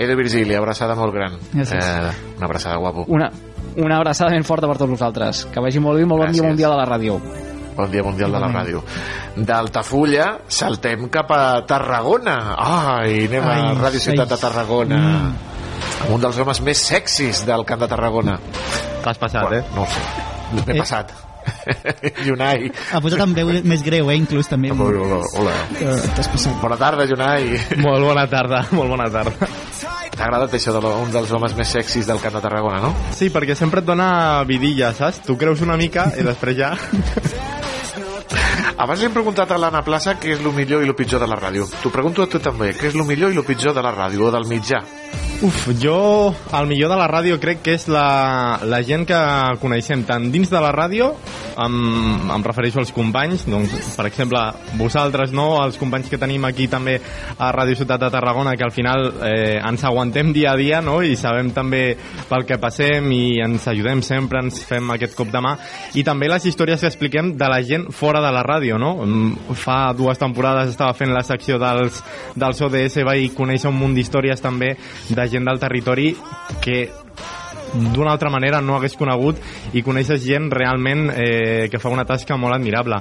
Edu 0.00 0.14
Virgili, 0.16 0.54
abraçada 0.56 0.94
molt 0.96 1.12
gran. 1.12 1.34
Gràcies. 1.52 1.84
Eh, 1.84 2.36
una 2.38 2.46
abraçada, 2.46 2.78
guapo. 2.80 3.04
una, 3.12 3.28
una 3.76 3.98
abraçada 3.98 4.32
ben 4.32 4.44
forta 4.48 4.66
per 4.66 4.78
tots 4.80 4.90
vosaltres 4.90 5.44
que 5.52 5.60
vagi 5.60 5.82
molt 5.82 6.00
bé, 6.00 6.06
molt 6.08 6.24
bon 6.24 6.32
dia 6.32 6.40
Gràcies. 6.40 6.48
mundial 6.48 6.72
a 6.72 6.80
la 6.80 6.86
ràdio 6.88 7.20
Bon 7.76 7.90
dia 7.90 8.02
mundial 8.02 8.32
de 8.32 8.40
la 8.42 8.48
ràdio. 8.52 8.82
D'Altafulla 9.36 10.26
saltem 10.48 11.08
cap 11.08 11.30
a 11.32 11.42
Tarragona. 11.66 12.34
Ai, 12.58 13.24
anem 13.28 13.46
a 13.46 13.54
Ai, 13.54 13.76
Ràdio 13.78 14.00
Ciutat 14.02 14.26
ai. 14.26 14.34
de 14.34 14.40
Tarragona. 14.42 14.98
Mm. 14.98 16.12
Un 16.14 16.20
dels 16.20 16.38
homes 16.42 16.60
més 16.66 16.78
sexis 16.90 17.44
del 17.46 17.64
Camp 17.64 17.80
de 17.80 17.88
Tarragona. 17.88 18.38
T'has 19.04 19.18
passat, 19.18 19.42
bueno, 19.46 19.56
eh? 19.56 19.64
No 19.74 19.82
ho 19.82 19.86
sé. 19.86 20.00
M'he 20.66 20.74
Eh. 20.74 20.78
passat. 20.82 21.12
Junai. 22.26 22.70
Ha 22.92 23.00
posat 23.00 23.20
amb 23.24 23.34
veu 23.36 23.48
més 23.64 23.82
greu, 23.82 24.10
eh, 24.10 24.16
inclús 24.18 24.48
també. 24.50 24.70
Hola, 24.72 25.00
hola, 25.00 25.24
hola. 25.38 25.54
Eh, 25.80 25.96
T'has 26.16 26.28
passat. 26.28 26.60
Bona 26.60 26.76
tarda, 26.76 27.06
Junai. 27.08 27.48
Molt 27.80 28.04
bona 28.04 28.26
tarda, 28.28 28.64
molt 28.72 28.90
bona 28.90 29.08
tarda. 29.10 29.32
T'ha 30.10 30.26
agradat 30.26 30.52
això 30.52 30.72
de 30.74 30.80
lo- 30.84 30.98
un 31.00 31.10
dels 31.10 31.30
homes 31.32 31.54
més 31.56 31.68
sexis 31.68 32.06
del 32.06 32.20
Camp 32.20 32.34
de 32.34 32.40
Tarragona, 32.44 32.80
no? 32.82 32.94
Sí, 33.16 33.30
perquè 33.30 33.54
sempre 33.56 33.80
et 33.80 33.86
dona 33.86 34.42
vidilla, 34.44 34.92
saps? 34.92 35.22
Tu 35.24 35.36
creus 35.38 35.62
una 35.62 35.76
mica 35.80 36.10
i 36.18 36.22
després 36.26 36.56
ja... 36.58 36.74
Abans 38.80 39.02
li 39.02 39.10
hem 39.10 39.12
preguntat 39.12 39.50
a 39.52 39.58
l'Anna 39.60 39.82
Plaça 39.84 40.14
què 40.16 40.30
és 40.32 40.38
el 40.40 40.54
millor 40.56 40.80
i 40.80 40.88
el 40.88 40.96
pitjor 40.96 41.20
de 41.20 41.26
la 41.28 41.36
ràdio. 41.36 41.66
T'ho 41.82 41.92
pregunto 41.92 42.24
a 42.24 42.30
tu 42.32 42.40
també, 42.40 42.70
què 42.72 42.88
és 42.88 42.96
el 42.96 43.04
millor 43.04 43.34
i 43.34 43.36
el 43.36 43.44
pitjor 43.44 43.76
de 43.76 43.84
la 43.84 43.92
ràdio 43.92 44.30
o 44.30 44.32
del 44.32 44.48
mitjà? 44.48 44.80
Uf, 45.42 45.70
jo 45.80 46.34
el 46.52 46.66
millor 46.68 46.90
de 46.92 46.96
la 47.00 47.06
ràdio 47.08 47.38
crec 47.40 47.62
que 47.64 47.72
és 47.72 47.86
la, 47.88 48.60
la 48.68 48.82
gent 48.84 49.06
que 49.08 49.20
coneixem 49.62 50.02
tant 50.04 50.26
dins 50.28 50.50
de 50.52 50.60
la 50.60 50.68
ràdio, 50.74 51.14
em, 51.64 51.76
em 52.34 52.42
refereixo 52.44 52.82
als 52.82 52.90
companys, 52.92 53.46
doncs, 53.48 53.72
per 53.96 54.04
exemple, 54.10 54.42
vosaltres, 54.76 55.32
no? 55.32 55.46
els 55.62 55.78
companys 55.80 56.10
que 56.12 56.18
tenim 56.20 56.44
aquí 56.44 56.66
també 56.68 56.98
a 57.38 57.48
Ràdio 57.56 57.78
Ciutat 57.78 58.02
de 58.02 58.10
Tarragona, 58.12 58.52
que 58.52 58.66
al 58.66 58.74
final 58.74 59.08
eh, 59.30 59.56
ens 59.56 59.84
aguantem 59.88 60.34
dia 60.36 60.50
a 60.52 60.58
dia 60.60 60.82
no? 60.84 60.98
i 61.00 61.16
sabem 61.16 61.48
també 61.56 61.96
pel 62.28 62.44
que 62.44 62.60
passem 62.60 63.08
i 63.16 63.40
ens 63.40 63.64
ajudem 63.72 64.04
sempre, 64.04 64.44
ens 64.44 64.60
fem 64.68 64.92
aquest 64.92 65.16
cop 65.16 65.32
de 65.32 65.40
mà, 65.40 65.54
i 65.96 66.04
també 66.04 66.28
les 66.28 66.50
històries 66.52 66.84
que 66.84 66.92
expliquem 66.92 67.32
de 67.40 67.48
la 67.48 67.62
gent 67.64 67.88
fora 67.96 68.20
de 68.20 68.34
la 68.36 68.44
ràdio, 68.44 68.76
no? 68.76 68.92
Mm, 69.06 69.56
Fa 69.60 69.94
dues 69.96 70.20
temporades 70.20 70.74
estava 70.74 70.92
fent 70.96 71.16
la 71.16 71.24
secció 71.24 71.56
dels, 71.60 72.04
dels 72.36 72.60
ODS, 72.68 73.00
vaig 73.08 73.32
conèixer 73.32 73.72
un 73.72 73.80
munt 73.80 73.96
d'històries 73.96 74.44
també 74.44 74.74
de 75.08 75.29
gent 75.30 75.46
del 75.48 75.62
territori 75.62 76.14
que 76.60 76.80
d'una 77.72 78.12
altra 78.12 78.30
manera 78.30 78.60
no 78.60 78.76
hagués 78.76 78.96
conegut 78.98 79.38
i 79.76 79.82
coneixes 79.86 80.22
gent 80.24 80.50
realment 80.52 81.08
eh, 81.14 81.68
que 81.70 81.78
fa 81.78 81.92
una 81.92 82.04
tasca 82.06 82.36
molt 82.36 82.56
admirable. 82.56 82.98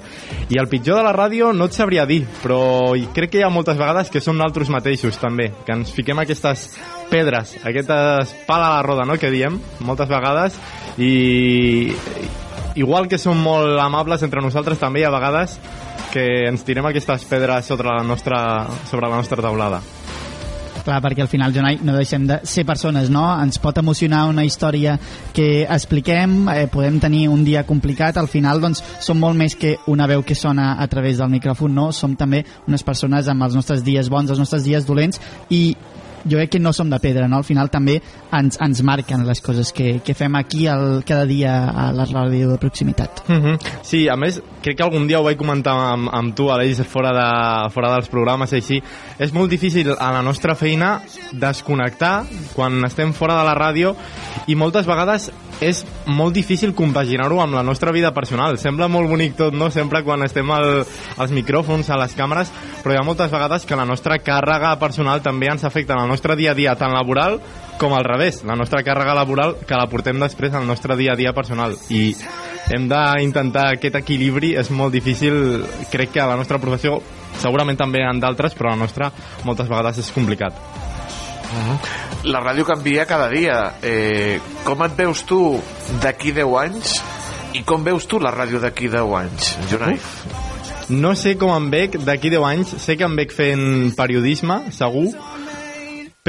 I 0.50 0.60
el 0.62 0.70
pitjor 0.70 1.00
de 1.00 1.06
la 1.08 1.16
ràdio 1.16 1.52
no 1.56 1.70
et 1.70 1.78
sabria 1.78 2.06
dir, 2.10 2.22
però 2.44 2.94
crec 3.16 3.34
que 3.34 3.42
hi 3.42 3.46
ha 3.46 3.54
moltes 3.54 3.80
vegades 3.80 4.12
que 4.14 4.22
són 4.22 4.38
nosaltres 4.38 4.72
mateixos 4.74 5.18
també, 5.22 5.50
que 5.66 5.76
ens 5.76 5.94
fiquem 5.96 6.22
aquestes 6.22 6.70
pedres, 7.10 7.56
aquestes 7.66 8.36
pala 8.48 8.70
a 8.70 8.76
la 8.78 8.86
roda, 8.86 9.08
no?, 9.10 9.18
que 9.18 9.34
diem 9.34 9.58
moltes 9.86 10.10
vegades 10.10 10.60
i 11.02 11.90
igual 12.80 13.10
que 13.10 13.18
som 13.18 13.40
molt 13.42 13.80
amables 13.82 14.22
entre 14.24 14.44
nosaltres 14.46 14.80
també 14.80 15.02
hi 15.02 15.08
ha 15.08 15.14
vegades 15.14 15.58
que 16.14 16.26
ens 16.50 16.64
tirem 16.66 16.86
aquestes 16.90 17.26
pedres 17.30 17.66
sobre 17.70 17.90
la 17.90 18.04
nostra, 18.04 18.68
sobre 18.90 19.10
la 19.10 19.18
nostra 19.18 19.42
taulada. 19.42 19.82
Clar, 20.84 21.02
perquè 21.04 21.24
al 21.24 21.30
final, 21.32 21.54
Jonai, 21.54 21.80
no 21.84 21.96
deixem 21.98 22.26
de 22.28 22.40
ser 22.48 22.64
persones, 22.68 23.10
no? 23.12 23.26
Ens 23.44 23.60
pot 23.62 23.78
emocionar 23.82 24.26
una 24.30 24.46
història 24.48 24.98
que 25.36 25.66
expliquem, 25.66 26.48
eh, 26.50 26.68
podem 26.72 27.00
tenir 27.00 27.28
un 27.30 27.44
dia 27.44 27.66
complicat, 27.68 28.18
al 28.18 28.28
final, 28.28 28.62
doncs, 28.62 28.84
som 29.00 29.20
molt 29.20 29.38
més 29.38 29.56
que 29.56 29.78
una 29.88 30.08
veu 30.08 30.24
que 30.24 30.36
sona 30.36 30.76
a 30.80 30.88
través 30.88 31.18
del 31.18 31.30
micròfon, 31.30 31.74
no? 31.74 31.92
Som 31.92 32.16
també 32.16 32.46
unes 32.68 32.84
persones 32.84 33.28
amb 33.28 33.44
els 33.44 33.56
nostres 33.56 33.84
dies 33.84 34.10
bons, 34.10 34.30
els 34.30 34.40
nostres 34.40 34.64
dies 34.64 34.86
dolents, 34.86 35.20
i 35.50 35.76
jo 36.26 36.38
crec 36.38 36.52
que 36.56 36.60
no 36.60 36.74
som 36.74 36.90
de 36.90 37.00
pedra, 37.00 37.28
no? 37.28 37.38
Al 37.38 37.48
final 37.48 37.70
també 37.70 38.00
ens, 38.36 38.60
ens 38.62 38.82
marquen 38.84 39.26
les 39.28 39.42
coses 39.42 39.72
que, 39.76 40.00
que 40.06 40.16
fem 40.18 40.36
aquí 40.36 40.68
el, 40.68 41.04
cada 41.08 41.26
dia 41.30 41.54
a 41.70 41.90
la 41.96 42.06
ràdio 42.10 42.52
de 42.52 42.58
proximitat. 42.58 43.24
Mm 43.28 43.42
-hmm. 43.42 43.60
Sí, 43.82 44.08
a 44.10 44.16
més, 44.16 44.42
crec 44.62 44.78
que 44.78 44.84
algun 44.84 45.08
dia 45.08 45.20
ho 45.20 45.24
vaig 45.24 45.38
comentar 45.38 45.74
amb, 45.74 46.10
amb 46.12 46.36
tu, 46.36 46.50
Aleix, 46.52 46.82
fora, 46.84 47.12
de, 47.14 47.70
fora 47.72 47.94
dels 47.94 48.10
programes 48.10 48.54
així. 48.54 48.82
És 49.18 49.34
molt 49.34 49.50
difícil 49.50 49.96
a 49.98 50.12
la 50.12 50.22
nostra 50.22 50.56
feina 50.56 51.02
desconnectar 51.32 52.26
quan 52.56 52.86
estem 52.86 53.14
fora 53.14 53.38
de 53.40 53.46
la 53.46 53.56
ràdio 53.56 53.96
i 54.48 54.56
moltes 54.56 54.86
vegades 54.86 55.32
és 55.60 55.84
molt 56.08 56.34
difícil 56.34 56.74
compaginar-ho 56.76 57.42
amb 57.44 57.58
la 57.58 57.64
nostra 57.64 57.92
vida 57.92 58.14
personal. 58.16 58.58
Sembla 58.58 58.88
molt 58.88 59.10
bonic 59.12 59.36
tot, 59.36 59.54
no?, 59.54 59.70
sempre 59.70 60.04
quan 60.04 60.24
estem 60.24 60.50
al, 60.56 60.86
als 61.18 61.34
micròfons, 61.36 61.90
a 61.90 62.00
les 62.00 62.16
càmeres, 62.16 62.52
però 62.84 62.96
hi 62.96 63.00
ha 63.00 63.06
moltes 63.06 63.32
vegades 63.32 63.66
que 63.68 63.76
la 63.76 63.86
nostra 63.86 64.20
càrrega 64.24 64.78
personal 64.80 65.24
també 65.26 65.52
ens 65.52 65.66
afecta 65.68 65.98
en 65.98 66.06
el 66.06 66.09
nostre 66.10 66.36
dia 66.40 66.52
a 66.52 66.58
dia, 66.58 66.76
tant 66.76 66.94
laboral 66.96 67.40
com 67.80 67.94
al 67.96 68.04
revés, 68.04 68.42
la 68.44 68.58
nostra 68.60 68.84
càrrega 68.84 69.16
laboral 69.16 69.56
que 69.64 69.78
la 69.80 69.88
portem 69.88 70.20
després 70.20 70.54
al 70.54 70.68
nostre 70.68 70.98
dia 71.00 71.14
a 71.14 71.20
dia 71.20 71.32
personal. 71.34 71.78
I 71.90 72.12
hem 72.76 72.90
d'intentar 72.92 73.70
aquest 73.78 73.96
equilibri 74.02 74.52
és 74.60 74.70
molt 74.76 74.94
difícil. 74.94 75.64
Crec 75.90 76.12
que 76.18 76.22
a 76.22 76.28
la 76.30 76.36
nostra 76.38 76.60
professió 76.60 77.00
segurament 77.40 77.80
també 77.80 78.04
en 78.04 78.20
d'altres 78.20 78.58
però 78.58 78.74
a 78.74 78.76
la 78.76 78.84
nostra 78.84 79.08
moltes 79.48 79.72
vegades 79.72 80.04
és 80.04 80.12
complicat. 80.12 80.60
La 82.30 82.44
ràdio 82.44 82.68
canvia 82.68 83.08
cada 83.10 83.30
dia. 83.32 83.62
Eh, 83.82 84.38
com 84.68 84.84
et 84.86 85.00
veus 85.00 85.24
tu 85.26 85.40
d'aquí 86.04 86.36
10 86.36 86.60
anys? 86.66 87.00
I 87.58 87.64
com 87.66 87.82
veus 87.88 88.06
tu 88.06 88.20
la 88.22 88.36
ràdio 88.36 88.60
d'aquí 88.62 88.92
10 88.92 89.18
anys, 89.24 89.56
Jonai? 89.72 89.98
no 90.90 91.14
sé 91.14 91.36
com 91.38 91.52
em 91.54 91.68
veig 91.70 92.00
d'aquí 92.02 92.32
10 92.34 92.46
anys, 92.46 92.72
sé 92.82 92.96
que 92.98 93.06
em 93.06 93.16
veig 93.18 93.34
fent 93.34 93.92
periodisme, 93.98 94.58
segur, 94.74 95.12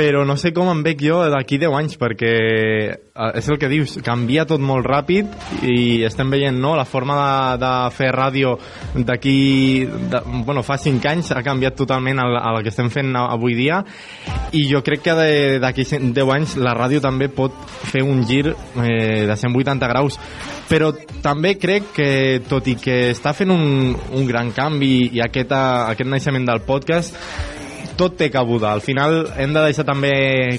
però 0.01 0.23
no 0.25 0.39
sé 0.41 0.55
com 0.57 0.71
em 0.73 0.79
veig 0.81 1.03
jo 1.05 1.19
d'aquí 1.29 1.59
10 1.61 1.75
anys 1.77 1.99
perquè 2.01 2.31
eh, 2.33 3.33
és 3.37 3.49
el 3.53 3.59
que 3.61 3.69
dius, 3.69 3.99
canvia 4.05 4.47
tot 4.49 4.63
molt 4.65 4.87
ràpid 4.89 5.29
i 5.69 6.01
estem 6.09 6.33
veient 6.33 6.57
no, 6.57 6.73
la 6.79 6.87
forma 6.89 7.19
de, 7.21 7.59
de 7.61 7.73
fer 7.93 8.09
ràdio 8.17 8.55
d'aquí 8.97 9.35
bueno, 10.47 10.65
fa 10.65 10.79
5 10.81 11.11
anys 11.11 11.35
ha 11.37 11.45
canviat 11.45 11.77
totalment 11.77 12.23
el, 12.25 12.39
el 12.39 12.63
que 12.65 12.73
estem 12.73 12.89
fent 12.89 13.13
avui 13.21 13.59
dia. 13.59 13.83
I 14.57 14.65
jo 14.71 14.81
crec 14.87 15.05
que 15.05 15.19
d'aquí 15.61 15.85
10 15.85 16.33
anys 16.33 16.57
la 16.57 16.73
ràdio 16.79 17.05
també 17.05 17.29
pot 17.29 17.53
fer 17.93 18.01
un 18.01 18.25
gir 18.25 18.47
eh, 18.49 19.27
de 19.29 19.37
180 19.37 19.93
graus. 19.93 20.17
Però 20.71 20.95
també 21.21 21.59
crec 21.61 21.93
que 21.93 22.11
tot 22.49 22.73
i 22.73 22.79
que 22.81 23.11
està 23.13 23.35
fent 23.37 23.53
un, 23.53 23.93
un 23.93 24.29
gran 24.29 24.55
canvi 24.57 25.11
i 25.13 25.25
aquest, 25.25 25.53
eh, 25.53 25.89
aquest 25.93 26.09
naixement 26.09 26.49
del 26.49 26.65
podcast 26.65 27.59
tot 28.01 28.17
té 28.17 28.31
cabuda. 28.33 28.73
Al 28.73 28.81
final 28.81 29.27
hem 29.37 29.53
de 29.53 29.63
deixar 29.67 29.85
també 29.85 30.13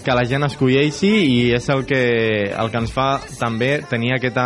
que 0.06 0.14
la 0.14 0.26
gent 0.30 0.46
escolleixi 0.46 1.10
i 1.10 1.38
és 1.58 1.68
el 1.74 1.84
que, 1.90 2.02
el 2.54 2.70
que 2.70 2.82
ens 2.84 2.94
fa 2.94 3.08
també 3.40 3.72
tenir 3.90 4.14
aquesta, 4.18 4.46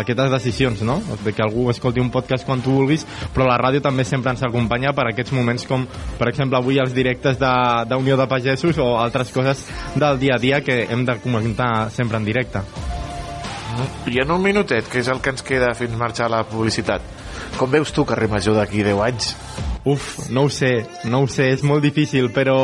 aquestes 0.00 0.32
decisions, 0.32 0.84
no? 0.86 0.96
De 1.24 1.34
que 1.36 1.44
algú 1.44 1.68
escolti 1.72 2.00
un 2.00 2.08
podcast 2.14 2.48
quan 2.48 2.64
tu 2.64 2.78
vulguis, 2.78 3.04
però 3.34 3.48
la 3.50 3.58
ràdio 3.60 3.84
també 3.84 4.06
sempre 4.08 4.32
ens 4.32 4.44
acompanya 4.46 4.94
per 4.96 5.10
aquests 5.10 5.36
moments 5.36 5.68
com, 5.68 5.84
per 6.16 6.30
exemple, 6.32 6.56
avui 6.56 6.80
els 6.80 6.96
directes 6.96 7.36
d'Unió 7.40 8.16
de, 8.16 8.22
de 8.24 8.30
Pagesos 8.30 8.80
o 8.80 8.94
altres 9.02 9.34
coses 9.36 9.66
del 10.00 10.18
dia 10.22 10.38
a 10.38 10.40
dia 10.40 10.64
que 10.64 10.86
hem 10.88 11.04
de 11.04 11.20
comentar 11.20 11.90
sempre 11.92 12.16
en 12.16 12.24
directe. 12.24 12.64
I 14.10 14.22
en 14.24 14.32
un 14.32 14.42
minutet, 14.42 14.88
que 14.88 15.04
és 15.04 15.08
el 15.12 15.20
que 15.20 15.34
ens 15.34 15.44
queda 15.46 15.74
fins 15.76 15.96
marxar 15.98 16.30
la 16.32 16.42
publicitat. 16.48 17.04
Com 17.58 17.70
veus 17.72 17.92
tu 17.92 18.06
carrer 18.08 18.28
Major 18.30 18.56
d'aquí 18.58 18.84
10 18.86 19.00
anys? 19.06 19.32
Uf, 19.88 20.28
no 20.30 20.44
ho 20.46 20.52
sé, 20.52 20.84
no 21.08 21.24
ho 21.24 21.28
sé, 21.30 21.50
és 21.54 21.64
molt 21.64 21.82
difícil, 21.84 22.28
però 22.34 22.58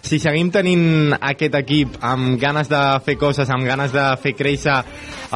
si 0.00 0.16
seguim 0.22 0.48
tenint 0.54 1.12
aquest 1.18 1.56
equip 1.58 1.98
amb 2.06 2.38
ganes 2.40 2.70
de 2.70 2.80
fer 3.04 3.18
coses, 3.20 3.50
amb 3.50 3.66
ganes 3.68 3.92
de 3.92 4.04
fer 4.22 4.32
créixer 4.38 4.78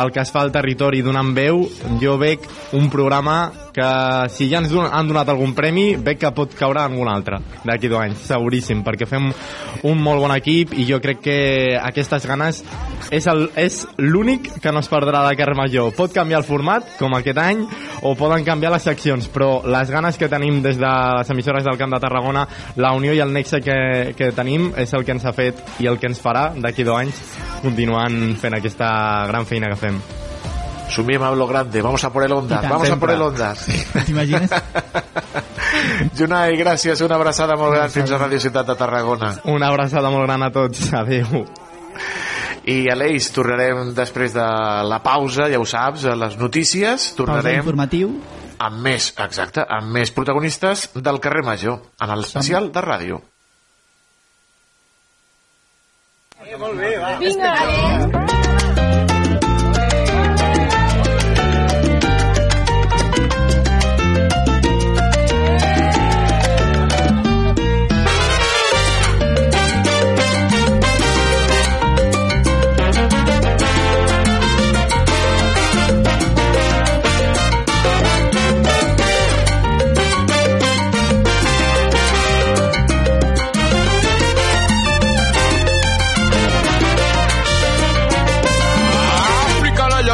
el 0.01 0.13
que 0.15 0.23
es 0.23 0.33
fa 0.33 0.45
al 0.47 0.53
territori 0.55 1.03
donant 1.05 1.35
veu, 1.37 1.67
jo 2.01 2.17
veig 2.21 2.47
un 2.79 2.89
programa 2.93 3.53
que 3.73 4.29
si 4.31 4.49
ja 4.51 4.59
ens 4.59 4.71
don- 4.71 4.91
han 4.93 5.09
donat 5.09 5.29
algun 5.29 5.55
premi, 5.55 5.97
veig 5.97 6.19
que 6.19 6.31
pot 6.33 6.55
caure 6.55 6.81
en 6.85 6.93
algun 6.93 7.09
altre 7.09 7.39
d'aquí 7.65 7.89
dos 7.89 8.01
anys, 8.01 8.19
seguríssim, 8.29 8.83
perquè 8.85 9.07
fem 9.09 9.31
un 9.89 10.03
molt 10.03 10.21
bon 10.21 10.35
equip 10.37 10.75
i 10.79 10.87
jo 10.89 11.01
crec 11.01 11.21
que 11.25 11.39
aquestes 11.81 12.27
ganes 12.27 12.63
és 13.11 13.87
l'únic 13.99 14.49
que 14.63 14.73
no 14.73 14.81
es 14.81 14.89
perdrà 14.91 15.25
de 15.29 15.55
Major. 15.57 15.93
Pot 15.95 16.13
canviar 16.13 16.41
el 16.41 16.47
format, 16.47 16.85
com 16.99 17.15
aquest 17.15 17.39
any, 17.39 17.67
o 18.03 18.15
poden 18.15 18.45
canviar 18.45 18.73
les 18.73 18.83
seccions, 18.83 19.29
però 19.33 19.63
les 19.67 19.91
ganes 19.91 20.17
que 20.19 20.29
tenim 20.29 20.63
des 20.63 20.79
de 20.79 20.93
les 21.19 21.31
emissores 21.31 21.65
del 21.65 21.79
Camp 21.79 21.93
de 21.93 22.01
Tarragona, 22.01 22.47
la 22.77 22.93
unió 22.93 23.13
i 23.13 23.21
el 23.21 23.33
nexe 23.33 23.61
que, 23.61 24.15
que 24.17 24.33
tenim 24.33 24.73
és 24.77 24.93
el 24.95 25.05
que 25.05 25.13
ens 25.13 25.25
ha 25.25 25.33
fet 25.33 25.63
i 25.81 25.87
el 25.87 25.99
que 25.99 26.11
ens 26.11 26.23
farà 26.23 26.51
d'aquí 26.55 26.85
dos 26.85 26.99
anys 26.99 27.23
continuant 27.63 28.37
fent 28.41 28.59
aquesta 28.59 29.27
gran 29.29 29.47
feina 29.47 29.69
que 29.73 29.81
fem. 29.87 30.03
Sumiem 30.93 31.23
a 31.25 31.31
lo 31.33 31.47
grande, 31.49 31.81
vamos 31.83 32.05
a 32.05 32.11
por 32.13 32.23
el 32.25 32.33
Ondas, 32.33 32.63
vamos 32.69 32.83
a 32.87 32.91
Sempre. 32.93 33.01
por 33.01 33.11
el 33.17 33.23
Ondas. 33.23 33.65
T'imagines? 34.07 34.51
Junai, 36.19 36.57
gràcies, 36.61 37.01
una 37.07 37.17
abraçada 37.17 37.57
molt 37.57 37.73
gran 37.75 37.91
fins 37.91 38.11
a 38.13 38.19
Radio 38.21 38.41
Ciutat 38.43 38.67
de 38.69 38.77
Tarragona. 38.77 39.31
Una 39.49 39.71
abraçada 39.73 40.11
molt 40.13 40.27
gran 40.29 40.43
a 40.45 40.51
tots, 40.53 40.91
adeu. 40.93 41.47
I 42.69 42.77
Aleix, 42.93 43.31
tornarem 43.35 43.89
després 43.97 44.37
de 44.37 44.45
la 44.87 45.01
pausa, 45.03 45.49
ja 45.51 45.59
ho 45.59 45.65
saps, 45.67 46.05
a 46.07 46.15
les 46.15 46.37
notícies, 46.39 47.09
Pausa 47.09 47.17
tornarem 47.19 47.59
informatiu. 47.63 48.13
amb 48.63 48.79
més, 48.85 49.09
exacte, 49.19 49.65
amb 49.67 49.91
més 49.97 50.13
protagonistes 50.15 50.91
del 50.95 51.19
carrer 51.19 51.43
Major, 51.49 51.81
en 52.01 52.11
el 52.15 52.21
especial 52.29 52.71
de 52.71 52.85
ràdio. 52.85 53.23
Àfrica, 56.43 57.55
la 58.13 58.22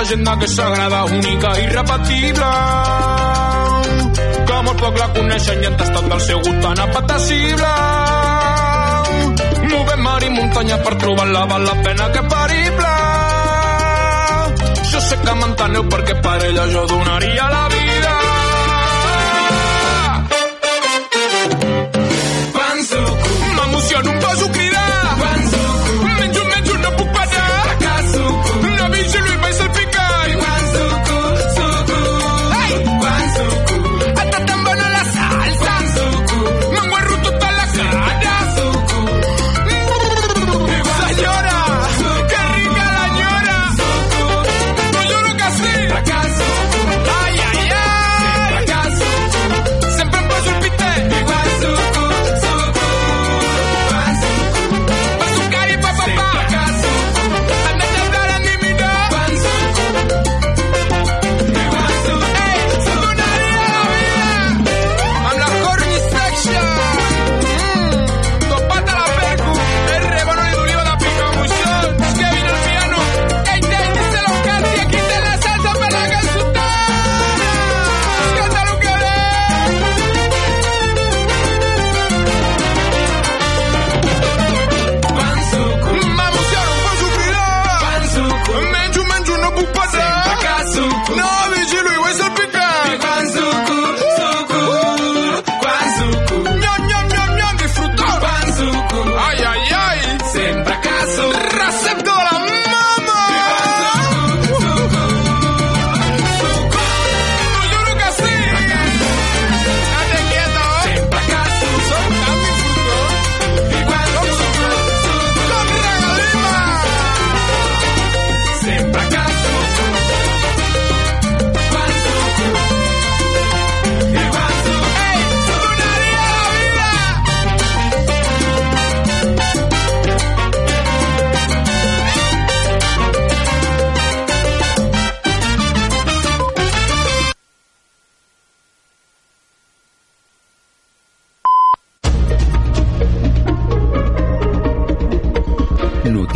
llegenda 0.08 0.38
que 0.38 0.44
és 0.46 0.54
sagrada, 0.56 1.04
única 1.04 1.50
irrepetible. 1.60 2.52
Que 4.48 4.60
molt 4.64 4.80
poc 4.80 4.96
la 4.96 5.08
coneixen 5.16 5.60
i 5.60 5.66
han 5.68 5.76
tastat 5.76 6.06
del 6.12 6.22
seu 6.28 6.38
gust 6.46 6.62
tan 6.64 6.80
apetecible. 6.84 7.72
Movem 9.68 10.00
mar 10.06 10.22
i 10.24 10.30
muntanya 10.30 10.78
per 10.86 10.94
trobar-la, 11.02 11.44
val 11.52 11.68
la 11.68 11.76
pena 11.84 12.08
que 12.14 12.22
perible. 12.32 12.94
Jo 14.94 15.04
sé 15.10 15.20
que 15.26 15.36
m'enteneu 15.42 15.84
perquè 15.92 16.16
per 16.24 16.40
ella 16.48 16.66
jo 16.72 16.86
donaria 16.94 17.50
la 17.52 17.68
vida. 17.68 17.87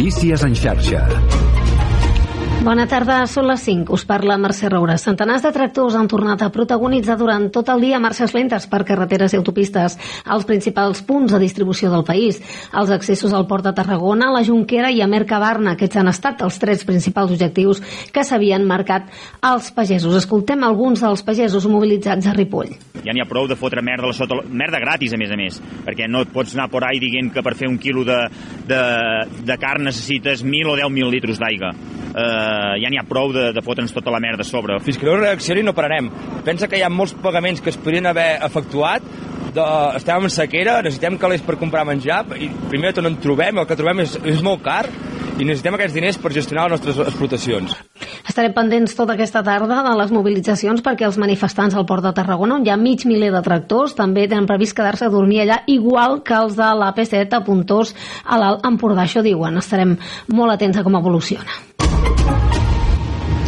Notícies 0.03 0.43
en 0.43 0.53
xarxa. 0.53 1.62
Bona 2.63 2.85
tarda, 2.87 3.17
són 3.27 3.49
les 3.51 3.65
5. 3.67 3.91
Us 3.91 4.05
parla 4.07 4.37
Mercè 4.39 4.69
Roura. 4.71 4.95
Centenars 4.95 5.43
de 5.43 5.51
tractors 5.51 5.97
han 5.99 6.07
tornat 6.07 6.45
a 6.45 6.51
protagonitzar 6.55 7.17
durant 7.19 7.49
tot 7.51 7.67
el 7.73 7.81
dia 7.83 7.99
marxes 7.99 8.31
lentes 8.37 8.69
per 8.71 8.85
carreteres 8.87 9.33
i 9.35 9.39
autopistes 9.41 9.97
als 10.31 10.47
principals 10.47 11.01
punts 11.03 11.35
de 11.35 11.41
distribució 11.43 11.91
del 11.91 12.05
país. 12.07 12.39
Els 12.71 12.93
accessos 12.95 13.35
al 13.35 13.49
port 13.51 13.67
de 13.67 13.73
Tarragona, 13.75 14.29
la 14.31 14.45
Junquera 14.47 14.93
i 14.95 15.03
a 15.03 15.09
Mercabarna, 15.11 15.73
aquests 15.75 15.99
han 15.99 16.13
estat 16.13 16.45
els 16.47 16.61
tres 16.63 16.85
principals 16.87 17.35
objectius 17.35 17.81
que 18.15 18.23
s'havien 18.23 18.63
marcat 18.63 19.11
als 19.43 19.73
pagesos. 19.75 20.15
Escoltem 20.23 20.63
alguns 20.63 21.03
dels 21.03 21.27
pagesos 21.27 21.67
mobilitzats 21.67 22.31
a 22.31 22.37
Ripoll. 22.39 22.77
Ja 23.03 23.11
n'hi 23.11 23.25
ha 23.25 23.27
prou 23.27 23.51
de 23.51 23.59
fotre 23.59 23.83
merda 23.83 24.07
la 24.07 24.15
sota, 24.15 24.39
merda 24.47 24.79
gratis, 24.79 25.11
a 25.11 25.19
més 25.19 25.35
a 25.35 25.41
més, 25.41 25.59
perquè 25.83 26.07
no 26.07 26.23
et 26.23 26.31
pots 26.31 26.55
anar 26.55 26.71
por 26.71 26.87
ahí 26.87 27.03
dient 27.03 27.35
que 27.35 27.43
per 27.43 27.57
fer 27.59 27.67
un 27.67 27.83
quilo 27.83 28.07
de, 28.07 28.23
de, 28.71 28.83
de 29.51 29.59
carn 29.59 29.91
necessites 29.91 30.47
1.000 30.47 30.71
o 30.71 30.79
10.000 30.79 31.11
litros 31.19 31.43
d'aigua. 31.43 31.75
Uh, 32.13 32.52
ja 32.83 32.91
n'hi 32.93 33.01
ha 33.01 33.07
prou 33.09 33.33
de, 33.35 33.51
de 33.57 33.65
fotre'ns 33.65 33.95
tota 33.95 34.13
la 34.15 34.21
merda 34.23 34.47
a 34.47 34.49
sobre. 34.49 34.79
Fins 34.85 34.99
que 34.99 35.09
no 35.09 35.19
reaccioni 35.21 35.65
no 35.67 35.77
pararem. 35.77 36.11
Pensa 36.47 36.69
que 36.69 36.81
hi 36.81 36.87
ha 36.87 36.93
molts 36.93 37.15
pagaments 37.23 37.63
que 37.63 37.73
es 37.73 37.81
podrien 37.81 38.09
haver 38.11 38.31
efectuat 38.43 39.07
de, 39.53 39.65
estem 39.99 40.29
en 40.29 40.33
sequera, 40.33 40.81
necessitem 40.85 41.19
calés 41.21 41.45
per 41.45 41.59
comprar 41.61 41.85
menjar 41.89 42.25
i 42.39 42.49
primer 42.71 42.93
de 42.93 42.99
tot 42.99 43.07
no 43.07 43.13
en 43.13 43.19
trobem, 43.23 43.61
el 43.61 43.69
que 43.69 43.79
trobem 43.79 44.05
és, 44.07 44.17
és 44.35 44.45
molt 44.45 44.63
car 44.65 44.87
i 45.41 45.47
necessitem 45.49 45.77
aquests 45.79 45.97
diners 45.97 46.19
per 46.21 46.33
gestionar 46.35 46.67
les 46.67 46.77
nostres 46.77 47.01
explotacions. 47.07 47.75
Estarem 48.29 48.53
pendents 48.55 48.95
tota 48.97 49.17
aquesta 49.17 49.43
tarda 49.45 49.81
de 49.87 49.95
les 49.99 50.13
mobilitzacions 50.15 50.85
perquè 50.85 51.07
els 51.09 51.19
manifestants 51.21 51.77
al 51.77 51.87
Port 51.89 52.05
de 52.05 52.13
Tarragona, 52.17 52.59
on 52.61 52.67
hi 52.67 52.73
ha 52.73 52.79
mig 52.81 53.07
miler 53.09 53.33
de 53.35 53.43
tractors, 53.45 53.97
també 53.99 54.29
tenen 54.29 54.49
previst 54.51 54.77
quedar-se 54.77 55.09
a 55.09 55.13
dormir 55.13 55.43
allà, 55.45 55.63
igual 55.73 56.21
que 56.27 56.37
els 56.37 56.57
de 56.59 56.71
l'AP7 56.83 57.39
a 57.39 57.43
Puntós 57.47 57.95
a 58.25 58.41
l'Alt 58.41 58.67
Empordà. 58.69 59.07
Això 59.07 59.25
diuen, 59.25 59.59
estarem 59.59 59.97
molt 60.33 60.55
atents 60.55 60.79
a 60.79 60.87
com 60.87 61.01
evoluciona. 61.01 61.72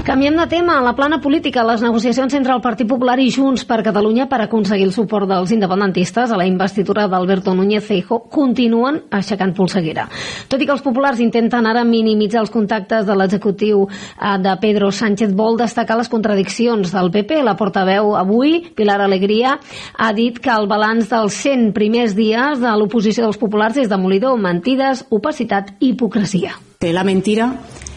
Canviem 0.05 0.37
de 0.37 0.47
tema. 0.47 0.83
La 0.85 0.93
plana 0.93 1.17
política, 1.19 1.63
les 1.65 1.81
negociacions 1.81 2.35
entre 2.37 2.53
el 2.53 2.61
Partit 2.61 2.85
Popular 2.85 3.15
i 3.25 3.31
Junts 3.33 3.63
per 3.65 3.79
Catalunya 3.83 4.27
per 4.29 4.43
aconseguir 4.45 4.85
el 4.85 4.91
suport 4.93 5.25
dels 5.31 5.55
independentistes 5.57 6.29
a 6.29 6.37
la 6.37 6.45
investidura 6.45 7.07
d'Alberto 7.09 7.55
Núñez 7.57 7.87
Feijo 7.87 8.19
continuen 8.29 8.99
aixecant 9.09 9.55
polseguera. 9.57 10.05
Tot 10.53 10.61
i 10.61 10.67
que 10.69 10.75
els 10.77 10.85
populars 10.85 11.23
intenten 11.25 11.65
ara 11.65 11.87
minimitzar 11.89 12.43
els 12.43 12.53
contactes 12.53 13.07
de 13.09 13.17
l'executiu 13.17 13.87
eh, 13.87 14.35
de 14.45 14.53
Pedro 14.61 14.91
Sánchez, 14.93 15.33
vol 15.33 15.57
destacar 15.57 15.97
les 15.97 16.13
contradiccions 16.13 16.93
del 16.93 17.09
PP. 17.09 17.41
La 17.41 17.57
portaveu 17.57 18.13
avui, 18.21 18.59
Pilar 18.77 19.01
Alegria, 19.01 19.57
ha 19.97 20.13
dit 20.13 20.37
que 20.37 20.53
el 20.53 20.69
balanç 20.69 21.09
dels 21.15 21.41
100 21.47 21.73
primers 21.73 22.13
dies 22.13 22.61
de 22.61 22.77
l'oposició 22.77 23.25
dels 23.25 23.41
populars 23.41 23.81
és 23.81 23.89
demolidor, 23.89 24.37
mentides, 24.37 25.07
opacitat 25.09 25.79
i 25.81 25.95
hipocresia. 25.95 26.59
La 26.93 27.09
mentira 27.09 27.49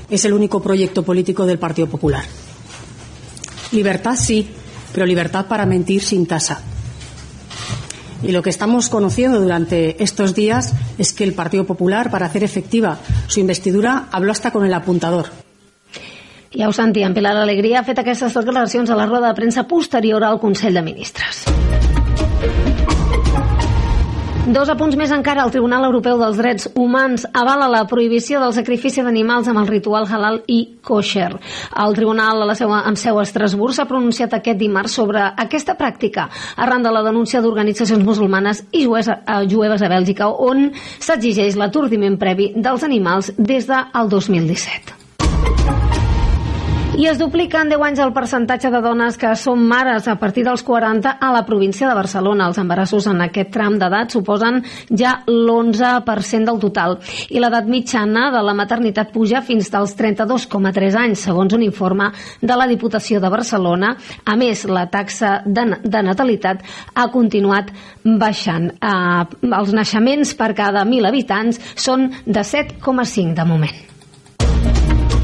es 0.10 0.26
el 0.26 0.34
único 0.34 0.62
proyecto 0.62 1.03
político 1.03 1.45
del 1.45 1.60
Partido 1.60 1.88
Popular. 1.88 2.24
Libertad 3.72 4.16
sí, 4.16 4.47
pero 4.93 5.05
libertad 5.05 5.47
para 5.47 5.66
mentir 5.66 6.01
sin 6.03 6.26
tasa. 6.26 6.62
Y 8.24 8.32
lo 8.32 8.41
que 8.41 8.49
estamos 8.49 8.89
conociendo 8.89 9.39
durante 9.39 10.01
estos 10.03 10.34
días 10.34 10.74
es 10.97 11.14
que 11.14 11.24
el 11.24 11.34
Partido 11.34 11.66
Popular, 11.66 12.10
para 12.10 12.26
hacer 12.26 12.43
efectiva 12.43 12.97
su 13.28 13.39
investidura, 13.39 14.08
habló 14.12 14.32
hasta 14.32 14.51
con 14.51 14.66
el 14.66 14.74
apuntador. 14.74 15.28
Ja 16.58 16.70
ho 16.70 16.74
sentíem, 16.74 17.14
Pilar 17.14 17.36
Alegria 17.38 17.82
ha 17.82 17.86
fet 17.86 17.99
aquestes 18.01 18.34
declaracions 18.34 18.89
a 18.89 18.95
la 18.95 19.05
roda 19.05 19.28
de 19.28 19.38
premsa 19.38 19.68
posterior 19.68 20.24
al 20.24 20.39
Consell 20.39 20.74
de 20.74 20.82
Ministres. 20.82 21.43
Dos 24.48 24.70
apunts 24.72 24.95
més 24.95 25.12
encara. 25.12 25.43
El 25.43 25.52
Tribunal 25.52 25.84
Europeu 25.89 26.16
dels 26.22 26.38
Drets 26.39 26.70
Humans 26.80 27.26
avala 27.36 27.66
la 27.68 27.82
prohibició 27.89 28.39
del 28.39 28.54
sacrifici 28.56 29.04
d'animals 29.04 29.50
amb 29.52 29.60
el 29.60 29.68
ritual 29.68 30.06
halal 30.08 30.38
i 30.48 30.62
kosher. 30.88 31.34
El 31.84 31.95
Tribunal 31.98 32.39
a 32.39 32.48
la 32.48 32.56
seva, 32.56 32.80
amb 32.88 32.95
seu 32.95 33.20
a 33.20 33.26
Estrasburg 33.28 33.76
s'ha 33.76 33.88
pronunciat 33.89 34.38
aquest 34.38 34.60
dimarts 34.62 34.95
sobre 34.95 35.26
aquesta 35.43 35.76
pràctica 35.76 36.30
arran 36.56 36.86
de 36.86 36.93
la 36.95 37.04
denúncia 37.04 37.41
d'organitzacions 37.43 38.06
musulmanes 38.08 38.64
i 38.72 38.86
jueves, 38.86 39.10
eh, 39.10 39.41
jueves 39.52 39.84
a 39.84 39.91
Bèlgica 39.91 40.30
on 40.32 40.72
s'exigeix 40.78 41.60
l'atordiment 41.60 42.16
previ 42.16 42.54
dels 42.56 42.88
animals 42.88 43.34
des 43.38 43.68
del 43.68 44.10
2017. 44.16 45.87
I 46.98 47.06
es 47.06 47.20
duplica 47.20 47.60
en 47.62 47.70
10 47.70 47.84
anys 47.86 48.00
el 48.02 48.10
percentatge 48.10 48.72
de 48.74 48.80
dones 48.82 49.20
que 49.22 49.30
són 49.38 49.62
mares 49.70 50.08
a 50.10 50.16
partir 50.18 50.41
dels 50.48 50.64
40 50.66 51.12
a 51.22 51.28
la 51.30 51.43
província 51.45 51.86
de 51.86 51.93
Barcelona. 51.93 52.48
Els 52.50 52.58
embarassos 52.58 53.06
en 53.06 53.20
aquest 53.22 53.52
tram 53.54 53.76
d'edat 53.78 54.16
suposen 54.16 54.64
ja 54.89 55.12
l'11% 55.30 56.50
del 56.50 56.58
total. 56.64 56.98
I 57.30 57.38
l'edat 57.38 57.70
mitjana 57.70 58.32
de 58.34 58.41
la 58.41 58.56
maternitat 58.58 59.12
puja 59.14 59.43
fins 59.45 59.70
dels 59.70 59.93
32,3 60.00 60.98
anys, 60.98 61.22
segons 61.30 61.54
un 61.54 61.62
informe 61.68 62.08
de 62.41 62.58
la 62.58 62.66
Diputació 62.66 63.22
de 63.22 63.30
Barcelona. 63.30 63.91
A 64.26 64.34
més, 64.36 64.64
la 64.66 64.88
taxa 64.89 65.43
de, 65.45 65.68
de 65.84 66.02
natalitat 66.02 66.64
ha 66.95 67.06
continuat 67.14 67.70
baixant. 68.26 68.72
Eh, 68.74 69.52
els 69.52 69.70
naixements 69.70 70.34
per 70.34 70.50
cada 70.58 70.82
1.000 70.82 71.12
habitants 71.14 71.62
són 71.76 72.10
de 72.26 72.41
7,5 72.41 73.38
de 73.38 73.48
moment. 73.54 73.97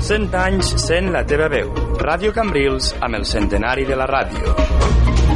100 0.04 0.34
anys 0.36 0.74
sent 0.84 1.14
la 1.16 1.22
teva 1.24 1.45
veu. 1.47 1.70
Ràdio 2.04 2.34
Cambrils 2.36 2.91
amb 2.99 3.22
el 3.22 3.24
centenari 3.30 3.88
de 3.88 3.95
la 3.95 4.10
ràdio. 4.10 5.32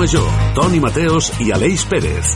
Major, 0.00 0.28
Toni 0.56 0.78
Mateos 0.80 1.26
i 1.44 1.50
Aleix 1.52 1.82
Pérez. 1.84 2.30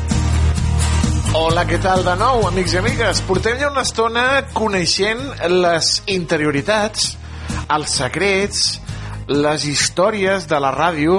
Hola, 1.32 1.62
què 1.64 1.78
tal 1.80 2.02
de 2.04 2.12
nou, 2.20 2.42
amics 2.44 2.74
i 2.74 2.76
amigues? 2.82 3.22
Portem 3.24 3.56
ja 3.56 3.70
una 3.70 3.86
estona 3.86 4.24
coneixent 4.52 5.22
les 5.48 5.88
interioritats, 6.12 7.06
els 7.72 7.94
secrets, 8.02 8.60
les 9.32 9.64
històries 9.70 10.44
de 10.50 10.58
la 10.60 10.74
ràdio 10.76 11.16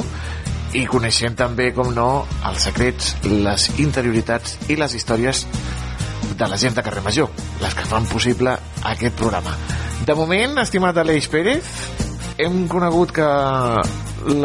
i 0.78 0.86
coneixent 0.86 1.40
també, 1.42 1.72
com 1.74 1.90
no, 1.98 2.28
els 2.46 2.70
secrets, 2.70 3.16
les 3.26 3.68
interioritats 3.82 4.70
i 4.70 4.78
les 4.78 4.94
històries 5.02 5.48
de 6.38 6.52
la 6.54 6.62
gent 6.62 6.78
de 6.78 6.86
carrer 6.86 7.02
Major, 7.10 7.34
les 7.66 7.74
que 7.74 7.90
fan 7.90 8.06
possible 8.14 8.54
aquest 8.94 9.18
programa. 9.18 9.58
De 10.06 10.14
moment, 10.14 10.60
estimat 10.62 11.02
Aleix 11.02 11.26
Pérez, 11.26 11.76
hem 12.38 12.68
conegut 12.70 13.18
que 13.18 13.34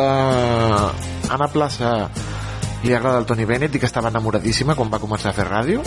la 0.01 0.13
Anna 1.31 1.47
Plaça 1.49 2.11
li 2.83 2.95
agrada 2.97 3.21
el 3.21 3.27
Tony 3.29 3.47
Bennett 3.47 3.77
i 3.77 3.81
que 3.81 3.89
estava 3.89 4.11
enamoradíssima 4.11 4.75
quan 4.75 4.91
va 4.93 5.01
començar 5.03 5.31
a 5.31 5.37
fer 5.37 5.47
ràdio. 5.49 5.83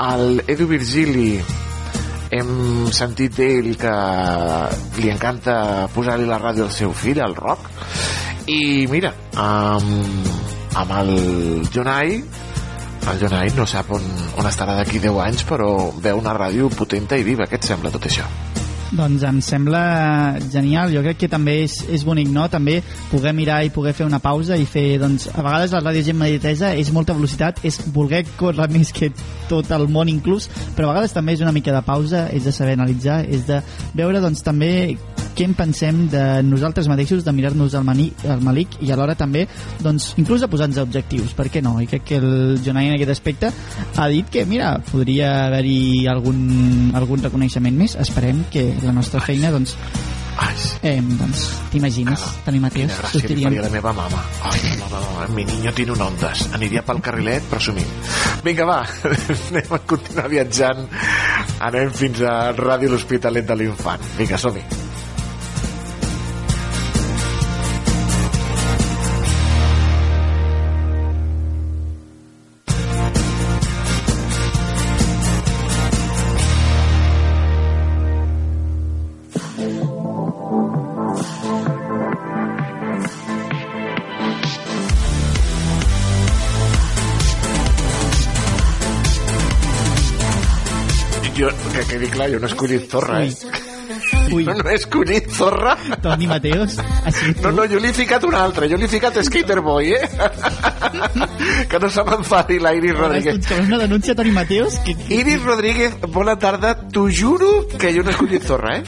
El 0.00 0.42
Edu 0.48 0.66
Virgili 0.70 1.34
hem 2.30 2.52
sentit 2.94 3.34
d'ell 3.36 3.72
que 3.78 3.94
li 5.00 5.10
encanta 5.12 5.88
posar-li 5.94 6.28
la 6.28 6.38
ràdio 6.40 6.66
al 6.66 6.74
seu 6.74 6.94
fill, 6.96 7.20
al 7.22 7.36
rock. 7.36 7.68
I 8.50 8.86
mira, 8.90 9.12
amb, 9.36 10.30
amb 10.80 10.94
el 11.02 11.12
Jonai, 11.74 12.20
el 13.10 13.20
Jonai 13.20 13.52
no 13.56 13.66
sap 13.68 13.90
on, 13.96 14.06
on 14.40 14.48
estarà 14.50 14.78
d'aquí 14.78 15.02
10 15.02 15.20
anys, 15.26 15.44
però 15.46 15.90
veu 16.02 16.22
una 16.22 16.34
ràdio 16.36 16.70
potenta 16.74 17.18
i 17.18 17.26
viva. 17.26 17.46
Què 17.50 17.60
et 17.60 17.70
sembla 17.70 17.92
tot 17.94 18.08
això? 18.10 18.26
Doncs 18.90 19.22
em 19.22 19.38
sembla 19.44 19.80
genial, 20.50 20.90
jo 20.90 21.02
crec 21.04 21.20
que 21.22 21.28
també 21.30 21.60
és, 21.62 21.76
és 21.94 22.02
bonic, 22.02 22.26
no? 22.34 22.48
També 22.50 22.80
poder 23.12 23.30
mirar 23.36 23.60
i 23.62 23.70
poder 23.70 23.92
fer 23.94 24.06
una 24.08 24.18
pausa 24.18 24.58
i 24.58 24.66
fer, 24.66 24.98
doncs, 24.98 25.28
a 25.30 25.44
vegades 25.46 25.74
la 25.76 25.82
ràdio 25.84 26.02
gent 26.08 26.18
meditesa 26.18 26.72
és 26.74 26.90
molta 26.94 27.14
velocitat, 27.14 27.62
és 27.62 27.78
voler 27.94 28.24
córrer 28.40 28.66
més 28.76 28.90
que 28.94 29.12
tot 29.50 29.70
el 29.76 29.86
món 29.94 30.10
inclús, 30.10 30.48
però 30.74 30.90
a 30.90 30.94
vegades 30.96 31.14
també 31.14 31.36
és 31.38 31.44
una 31.44 31.54
mica 31.54 31.74
de 31.74 31.84
pausa, 31.86 32.26
és 32.34 32.46
de 32.46 32.54
saber 32.54 32.74
analitzar, 32.78 33.22
és 33.30 33.46
de 33.46 33.60
veure, 33.94 34.22
doncs, 34.22 34.42
també 34.46 34.72
què 35.36 35.46
en 35.48 35.54
pensem 35.58 36.04
de 36.12 36.24
nosaltres 36.46 36.88
mateixos, 36.90 37.24
de 37.26 37.34
mirar-nos 37.36 37.74
al, 37.78 37.84
mani, 37.86 38.10
al 38.28 38.44
malic 38.44 38.78
i 38.84 38.92
alhora 38.92 39.16
també, 39.18 39.46
doncs, 39.82 40.12
inclús 40.20 40.44
de 40.44 40.50
posar-nos 40.50 40.82
objectius, 40.82 41.34
per 41.36 41.48
què 41.52 41.62
no? 41.64 41.76
I 41.80 41.88
crec 41.90 42.06
que 42.12 42.20
el 42.20 42.60
Jonai 42.64 42.90
en 42.90 42.98
aquest 42.98 43.14
aspecte 43.16 43.50
ha 43.50 44.08
dit 44.12 44.30
que, 44.30 44.46
mira, 44.48 44.76
podria 44.90 45.46
haver-hi 45.48 46.06
algun, 46.10 46.40
algun 46.98 47.28
reconeixement 47.28 47.76
més, 47.76 47.96
esperem 48.00 48.44
que 48.52 48.70
la 48.84 48.94
nostra 48.96 49.22
feina, 49.24 49.52
doncs, 49.54 49.76
eh, 50.82 50.98
doncs 51.00 51.44
t'imagines, 51.70 52.24
Toni 52.44 52.60
Mateus, 52.62 52.90
Quina 52.90 53.00
gràcia 53.02 53.30
li 53.30 53.46
faria 53.46 53.64
la 53.66 53.72
meva 53.72 53.92
mama. 53.96 54.22
Ai, 54.50 54.60
mama, 54.80 55.00
mama, 55.06 55.28
mi 55.36 55.44
niño 55.44 55.72
tiene 55.72 55.92
un 55.92 56.02
Ondas. 56.02 56.48
Aniria 56.56 56.82
pel 56.86 57.00
carrilet 57.04 57.48
presumint. 57.50 57.96
Vinga, 58.44 58.68
va, 58.68 58.82
anem 59.50 59.74
a 59.76 59.82
continuar 59.94 60.28
viatjant. 60.32 60.86
Anem 61.70 61.90
fins 61.92 62.22
a 62.22 62.36
Ràdio 62.56 62.94
L'Hospitalet 62.94 63.46
de 63.46 63.58
l'Infant. 63.60 64.14
Vinga, 64.18 64.40
som-hi. 64.40 64.64
quedi 64.64 64.89
jo 92.30 92.38
no 92.40 92.46
he 92.46 92.50
escollit 92.52 92.90
Zorra, 92.90 93.24
eh? 93.24 93.34
Ui. 94.32 94.44
No, 94.46 94.54
no 94.54 94.70
he 94.70 94.74
escollit 94.78 95.28
Zorra. 95.34 95.76
Toni 96.02 96.26
Mateos, 96.30 96.76
així 97.04 97.32
No, 97.42 97.50
no, 97.56 97.64
jo 97.70 97.80
li 97.82 97.88
he 97.90 97.92
ficat 97.96 98.22
un 98.24 98.34
altre, 98.38 98.68
jo 98.70 98.76
li 98.78 98.86
he 98.86 98.90
ficat 98.92 99.16
Skater 99.26 99.60
Boy, 99.60 99.92
eh? 99.94 100.08
que 101.68 101.78
no 101.82 101.90
se 101.90 102.04
m'enfadi 102.06 102.58
la 102.62 102.72
Iris 102.74 102.94
Rodríguez. 102.96 103.46
Que 103.46 103.60
una 103.60 103.78
denúncia 103.78 104.14
Toni 104.14 104.30
Mateos 104.30 104.76
que... 104.86 104.94
Iris 105.08 105.42
Rodríguez, 105.42 105.96
bona 106.12 106.36
tarda. 106.38 106.74
T'ho 106.90 107.08
juro 107.10 107.66
que 107.78 107.92
jo 107.94 108.02
no 108.04 108.10
he 108.10 108.14
escollit 108.14 108.46
Zorra, 108.46 108.78
eh? 108.78 108.84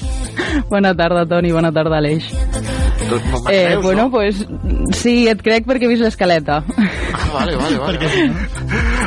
Bona 0.70 0.94
tarda, 0.94 1.26
Toni, 1.26 1.50
bona 1.52 1.72
tarda, 1.74 1.98
Aleix. 1.98 2.30
Tu 3.08 3.18
m'ho 3.28 3.42
Eh, 3.50 3.66
creus, 3.66 3.82
bueno, 3.82 4.04
no? 4.04 4.10
pues 4.10 4.46
sí, 4.96 5.26
et 5.28 5.42
crec 5.42 5.66
perquè 5.66 5.84
he 5.88 5.90
vist 5.90 6.02
l'escaleta. 6.06 6.62
Ah, 7.12 7.26
vale, 7.34 7.56
vale, 7.56 7.78
vale. 7.78 7.98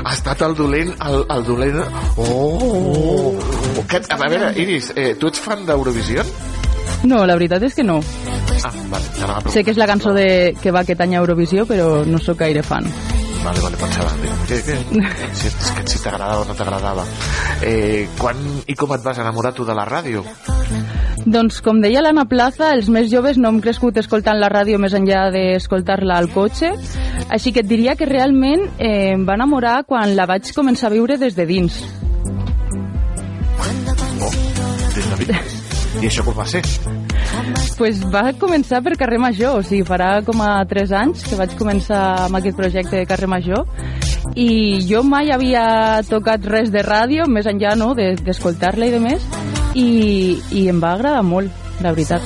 Ha 0.03 0.13
estat 0.13 0.41
el 0.45 0.53
dolent, 0.55 0.91
el, 1.07 1.23
el 1.31 1.43
dolent... 1.47 1.79
Oh! 2.17 2.59
oh. 2.67 3.55
Que, 3.89 4.01
a 4.09 4.17
veure, 4.17 4.51
Iris, 4.61 4.91
eh, 4.95 5.15
tu 5.19 5.29
ets 5.29 5.41
fan 5.41 5.65
d'Eurovisió? 5.65 6.23
No, 7.05 7.25
la 7.25 7.36
veritat 7.38 7.63
és 7.67 7.75
que 7.77 7.83
no. 7.86 7.99
Ah, 8.65 8.71
vale, 8.89 9.51
Sé 9.53 9.63
que 9.63 9.73
és 9.73 9.77
la 9.77 9.88
cançó 9.89 10.13
de, 10.15 10.55
que 10.61 10.71
va 10.73 10.81
aquest 10.81 11.01
any 11.05 11.15
a 11.15 11.21
Eurovisió, 11.21 11.65
però 11.69 12.05
no 12.05 12.21
sóc 12.21 12.39
gaire 12.41 12.63
fan. 12.65 12.88
Vale, 13.45 13.61
vale, 13.61 13.77
pensava. 13.77 14.09
Que, 14.49 14.57
que, 14.65 14.77
si, 15.38 15.51
que 15.53 15.83
si 15.86 15.99
t'agradava 16.01 16.41
o 16.41 16.45
no 16.49 16.55
t'agradava. 16.57 17.03
Eh, 17.61 18.07
quan 18.17 18.39
i 18.65 18.73
com 18.73 18.95
et 18.95 19.03
vas 19.05 19.19
enamorar 19.21 19.53
tu 19.53 19.67
de 19.67 19.75
la 19.77 19.86
ràdio? 19.86 20.23
Doncs, 21.25 21.59
com 21.65 21.77
deia 21.81 22.01
l'Anna 22.01 22.25
Plaza, 22.29 22.71
els 22.73 22.89
més 22.89 23.11
joves 23.11 23.38
no 23.38 23.51
hem 23.53 23.61
crescut 23.61 23.97
escoltant 24.01 24.41
la 24.41 24.49
ràdio 24.49 24.79
més 24.81 24.93
enllà 24.97 25.27
d'escoltar-la 25.33 26.17
al 26.21 26.31
cotxe, 26.33 26.73
així 27.29 27.53
que 27.53 27.61
et 27.61 27.69
diria 27.69 27.95
que 27.97 28.09
realment 28.09 28.65
eh, 28.77 29.13
em 29.13 29.29
va 29.29 29.38
enamorar 29.38 29.83
quan 29.86 30.17
la 30.17 30.25
vaig 30.29 30.49
començar 30.57 30.89
a 30.89 30.95
viure 30.97 31.21
des 31.21 31.38
de 31.38 31.45
dins. 31.49 31.83
De 35.20 35.26
dins. 35.32 35.55
I 36.01 36.07
això 36.09 36.24
com 36.28 36.36
va 36.36 36.45
ser? 36.49 36.61
pues 37.78 38.01
va 38.11 38.32
començar 38.39 38.82
per 38.84 38.95
Carrer 38.99 39.18
Major, 39.20 39.59
o 39.59 39.63
sigui, 39.63 39.84
farà 39.88 40.22
com 40.26 40.41
a 40.43 40.66
3 40.68 40.91
anys 40.99 41.24
que 41.30 41.36
vaig 41.39 41.53
començar 41.59 42.01
amb 42.26 42.36
aquest 42.39 42.57
projecte 42.57 42.97
de 42.97 43.05
Carrer 43.07 43.28
Major 43.32 43.66
i 44.36 44.82
jo 44.89 45.03
mai 45.03 45.32
havia 45.32 46.01
tocat 46.09 46.45
res 46.51 46.72
de 46.72 46.82
ràdio, 46.84 47.28
més 47.28 47.45
enllà 47.47 47.76
no, 47.80 47.93
de- 47.95 48.16
d'escoltar-la 48.26 48.88
i 48.89 48.91
de 48.95 48.99
més, 48.99 49.24
i, 49.76 49.88
i 50.51 50.68
em 50.72 50.80
va 50.84 50.93
agradar 50.97 51.24
molt, 51.24 51.51
la 51.82 51.91
veritat. 51.95 52.22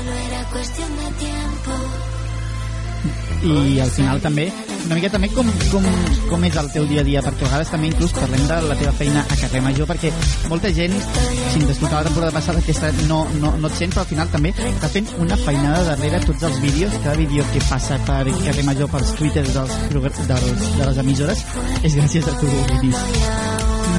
i 3.44 3.80
al 3.80 3.90
final 3.96 4.20
també 4.22 4.50
una 4.90 4.98
mica 4.98 5.10
també 5.14 5.28
com, 5.30 5.46
com, 5.70 5.84
com 6.32 6.46
és 6.48 6.56
el 6.58 6.70
teu 6.74 6.88
dia 6.90 7.04
a 7.04 7.06
dia? 7.06 7.22
Perquè 7.22 7.46
a 7.46 7.50
vegades 7.52 7.70
també 7.70 7.92
inclús 7.92 8.14
parlem 8.16 8.48
de 8.50 8.56
la 8.66 8.78
teva 8.80 8.94
feina 8.98 9.22
a 9.22 9.38
carrer 9.38 9.62
Major 9.62 9.86
perquè 9.92 10.10
molta 10.50 10.72
gent 10.74 10.96
si 10.98 11.62
ens 11.62 11.84
la 11.84 12.02
temporada 12.08 12.34
passada 12.34 12.64
aquesta 12.64 12.90
no, 13.06 13.20
no, 13.38 13.54
no 13.62 13.70
et 13.70 13.78
sent 13.78 13.94
però 13.94 14.02
al 14.02 14.10
final 14.10 14.34
també 14.34 14.54
està 14.58 14.90
fent 14.96 15.12
una 15.22 15.38
feinada 15.38 15.86
darrere 15.92 16.24
tots 16.26 16.48
els 16.50 16.58
vídeos 16.66 16.98
cada 17.04 17.16
vídeo 17.22 17.46
que 17.54 17.62
passa 17.70 18.00
per 18.10 18.24
carrer 18.32 18.66
Major 18.66 18.90
pels 18.90 19.14
twitters 19.22 19.54
dels, 19.60 19.78
dels, 19.94 20.66
de 20.80 20.90
les 20.90 21.04
emissores 21.06 21.46
és 21.84 22.00
gràcies 22.02 22.26
a 22.26 22.38
tu 22.42 22.50
Iris 22.80 23.06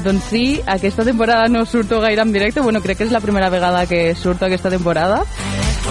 Doncs 0.01 0.31
sí, 0.31 0.59
aquesta 0.65 1.03
temporada 1.05 1.47
no 1.47 1.63
surto 1.69 1.99
gaire 2.01 2.23
en 2.23 2.31
directe, 2.33 2.59
bueno, 2.59 2.81
crec 2.81 2.97
que 2.97 3.05
és 3.05 3.11
la 3.13 3.19
primera 3.21 3.51
vegada 3.53 3.85
que 3.85 4.15
surto 4.15 4.47
aquesta 4.47 4.71
temporada. 4.73 5.19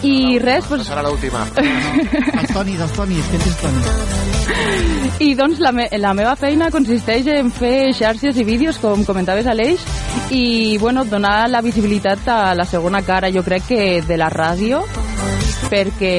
I 0.07 0.39
res, 0.41 0.65
doncs, 0.69 0.87
serà 0.89 1.03
l'última. 1.05 1.45
els 2.41 2.53
tonis, 2.55 2.81
els 2.81 2.93
tonis, 2.97 3.31
que 3.31 3.41
ets 3.41 3.59
tonis 3.61 5.19
I 5.21 5.31
doncs 5.37 5.61
la, 5.61 5.73
me 5.77 5.87
la 6.01 6.15
meva 6.17 6.35
feina 6.41 6.71
consisteix 6.73 7.29
en 7.35 7.51
fer 7.53 7.93
xarxes 7.97 8.39
i 8.41 8.47
vídeos, 8.47 8.79
com 8.81 9.05
comentaves 9.05 9.49
Aleix, 9.51 9.85
i 10.33 10.79
bueno, 10.81 11.05
donar 11.05 11.51
la 11.51 11.61
visibilitat 11.61 12.29
a 12.33 12.41
la 12.57 12.65
segona 12.65 13.03
cara, 13.07 13.33
jo 13.35 13.45
crec 13.47 13.69
que 13.69 13.83
de 14.07 14.17
la 14.21 14.31
ràdio, 14.33 14.83
perquè 15.71 16.15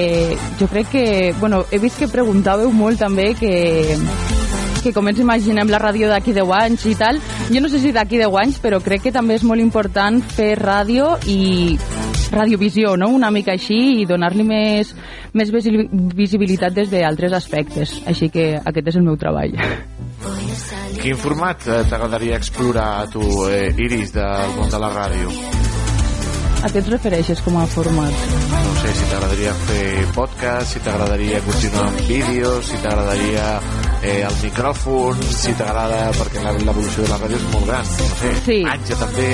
jo 0.60 0.68
crec 0.72 0.92
que, 0.92 1.06
bueno, 1.40 1.66
he 1.72 1.80
vist 1.82 2.00
que 2.00 2.12
preguntàveu 2.12 2.72
molt 2.76 3.02
també 3.02 3.32
que 3.40 3.56
que 4.82 4.94
com 4.94 5.06
ens 5.12 5.20
imaginem 5.22 5.70
la 5.70 5.78
ràdio 5.78 6.08
d'aquí 6.10 6.34
10 6.34 6.54
anys 6.58 6.86
i 6.90 6.96
tal, 6.98 7.20
jo 7.54 7.62
no 7.62 7.70
sé 7.70 7.80
si 7.84 7.92
d'aquí 7.94 8.18
10 8.18 8.38
anys, 8.42 8.58
però 8.64 8.82
crec 8.82 9.06
que 9.06 9.14
també 9.14 9.38
és 9.38 9.46
molt 9.46 9.62
important 9.62 10.18
fer 10.34 10.56
ràdio 10.58 11.14
i 11.30 11.78
radiovisió, 12.32 12.96
no? 12.98 13.10
una 13.10 13.30
mica 13.32 13.52
així, 13.54 14.02
i 14.02 14.06
donar-li 14.06 14.44
més, 14.48 14.94
més 15.34 15.52
visi- 15.52 15.88
visibilitat 15.92 16.74
des 16.74 16.90
d'altres 16.92 17.34
aspectes. 17.34 17.98
Així 18.08 18.30
que 18.30 18.54
aquest 18.64 18.88
és 18.88 18.96
el 18.96 19.04
meu 19.08 19.18
treball. 19.18 19.58
Quin 21.02 21.18
format 21.18 21.66
eh, 21.68 21.82
t'agradaria 21.90 22.38
explorar 22.38 22.90
a 23.02 23.08
tu, 23.10 23.22
eh, 23.50 23.74
Iris, 23.78 24.14
del 24.14 24.56
món 24.58 24.70
de 24.70 24.80
la 24.80 24.92
ràdio? 24.94 25.32
A 26.62 26.70
què 26.70 26.78
et 26.84 26.89
refereixes 26.91 27.39
com 27.41 27.55
a 27.57 27.64
format? 27.66 28.14
No 28.51 28.74
sé, 28.84 28.92
si 28.93 29.08
t'agradaria 29.09 29.54
fer 29.66 29.86
podcast, 30.13 30.75
si 30.75 30.82
t'agradaria 30.86 31.39
continuar 31.47 31.88
amb 31.89 32.04
vídeos, 32.05 32.66
si 32.70 32.78
t'agradaria 32.83 33.47
eh, 34.04 34.20
el 34.28 34.38
micròfon, 34.43 35.24
si 35.42 35.55
t'agrada, 35.58 36.04
perquè 36.20 36.43
la- 36.46 36.54
l'evolució 36.62 37.01
de 37.08 37.09
la 37.09 37.17
ràdio 37.24 37.42
és 37.42 37.47
molt 37.55 37.66
gran, 37.71 37.86
no 37.97 38.12
sé, 38.21 38.36
Sí. 38.46 38.59
Àngel 38.75 38.97
també... 39.01 39.29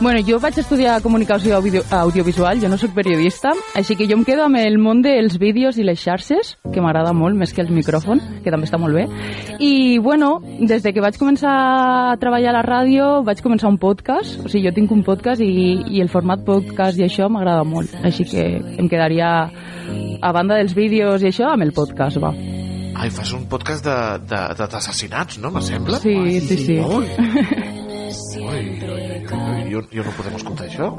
Bueno, 0.00 0.20
jo 0.22 0.36
vaig 0.38 0.54
estudiar 0.60 1.00
comunicació 1.02 1.56
audio 1.56 1.80
audiovisual, 1.90 2.60
jo 2.62 2.68
no 2.70 2.76
sóc 2.78 2.92
periodista, 2.94 3.50
així 3.74 3.96
que 3.98 4.06
jo 4.06 4.14
em 4.14 4.22
quedo 4.24 4.44
amb 4.44 4.54
el 4.60 4.76
món 4.78 5.00
dels 5.02 5.40
vídeos 5.42 5.74
i 5.76 5.82
les 5.82 5.98
xarxes, 5.98 6.52
que 6.72 6.80
m'agrada 6.80 7.10
molt, 7.12 7.34
més 7.34 7.50
que 7.52 7.64
el 7.64 7.72
micròfon, 7.74 8.20
que 8.44 8.52
també 8.54 8.68
està 8.68 8.78
molt 8.78 8.94
bé. 8.94 9.08
I, 9.58 9.98
bueno, 9.98 10.36
des 10.60 10.84
de 10.86 10.92
que 10.94 11.02
vaig 11.02 11.18
començar 11.18 11.50
a 12.12 12.16
treballar 12.22 12.52
a 12.54 12.58
la 12.60 12.62
ràdio, 12.62 13.24
vaig 13.26 13.42
començar 13.42 13.72
un 13.72 13.78
podcast, 13.82 14.38
o 14.38 14.46
sigui, 14.48 14.68
jo 14.68 14.74
tinc 14.76 14.92
un 14.94 15.02
podcast 15.02 15.42
i, 15.42 15.82
i 15.90 15.98
el 16.00 16.08
format 16.08 16.27
podcast 16.36 16.98
i 16.98 17.04
això 17.06 17.28
m'agrada 17.30 17.64
molt, 17.64 17.94
així 18.04 18.24
que 18.24 18.44
em 18.78 18.88
quedaria, 18.88 19.50
a 20.20 20.32
banda 20.32 20.56
dels 20.56 20.74
vídeos 20.74 21.22
i 21.22 21.26
això, 21.32 21.52
amb 21.54 21.62
el 21.62 21.72
podcast, 21.72 22.18
va. 22.18 22.34
Ai, 22.98 23.10
fas 23.10 23.32
un 23.32 23.46
podcast 23.48 23.84
de- 23.84 24.18
de- 24.28 24.54
de- 24.58 24.66
d'assassinats, 24.68 25.38
no? 25.38 25.50
Me 25.50 25.60
sembla? 25.62 25.98
Sí, 25.98 26.40
sí, 26.40 26.56
sí. 26.56 26.78
Ui. 26.80 27.06
Ui, 28.48 29.70
jo, 29.72 29.82
jo 29.92 30.02
no 30.04 30.10
podem 30.16 30.34
escoltar 30.36 30.66
això? 30.66 30.90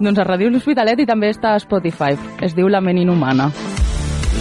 Doncs 0.00 0.18
a 0.18 0.24
Ràdio 0.28 0.50
L'Hospitalet 0.50 1.00
i 1.00 1.06
també 1.06 1.30
està 1.30 1.54
a 1.54 1.58
Spotify. 1.62 2.16
Es 2.42 2.54
diu 2.54 2.68
La 2.68 2.80
ment 2.80 2.98
inhumana. 2.98 3.50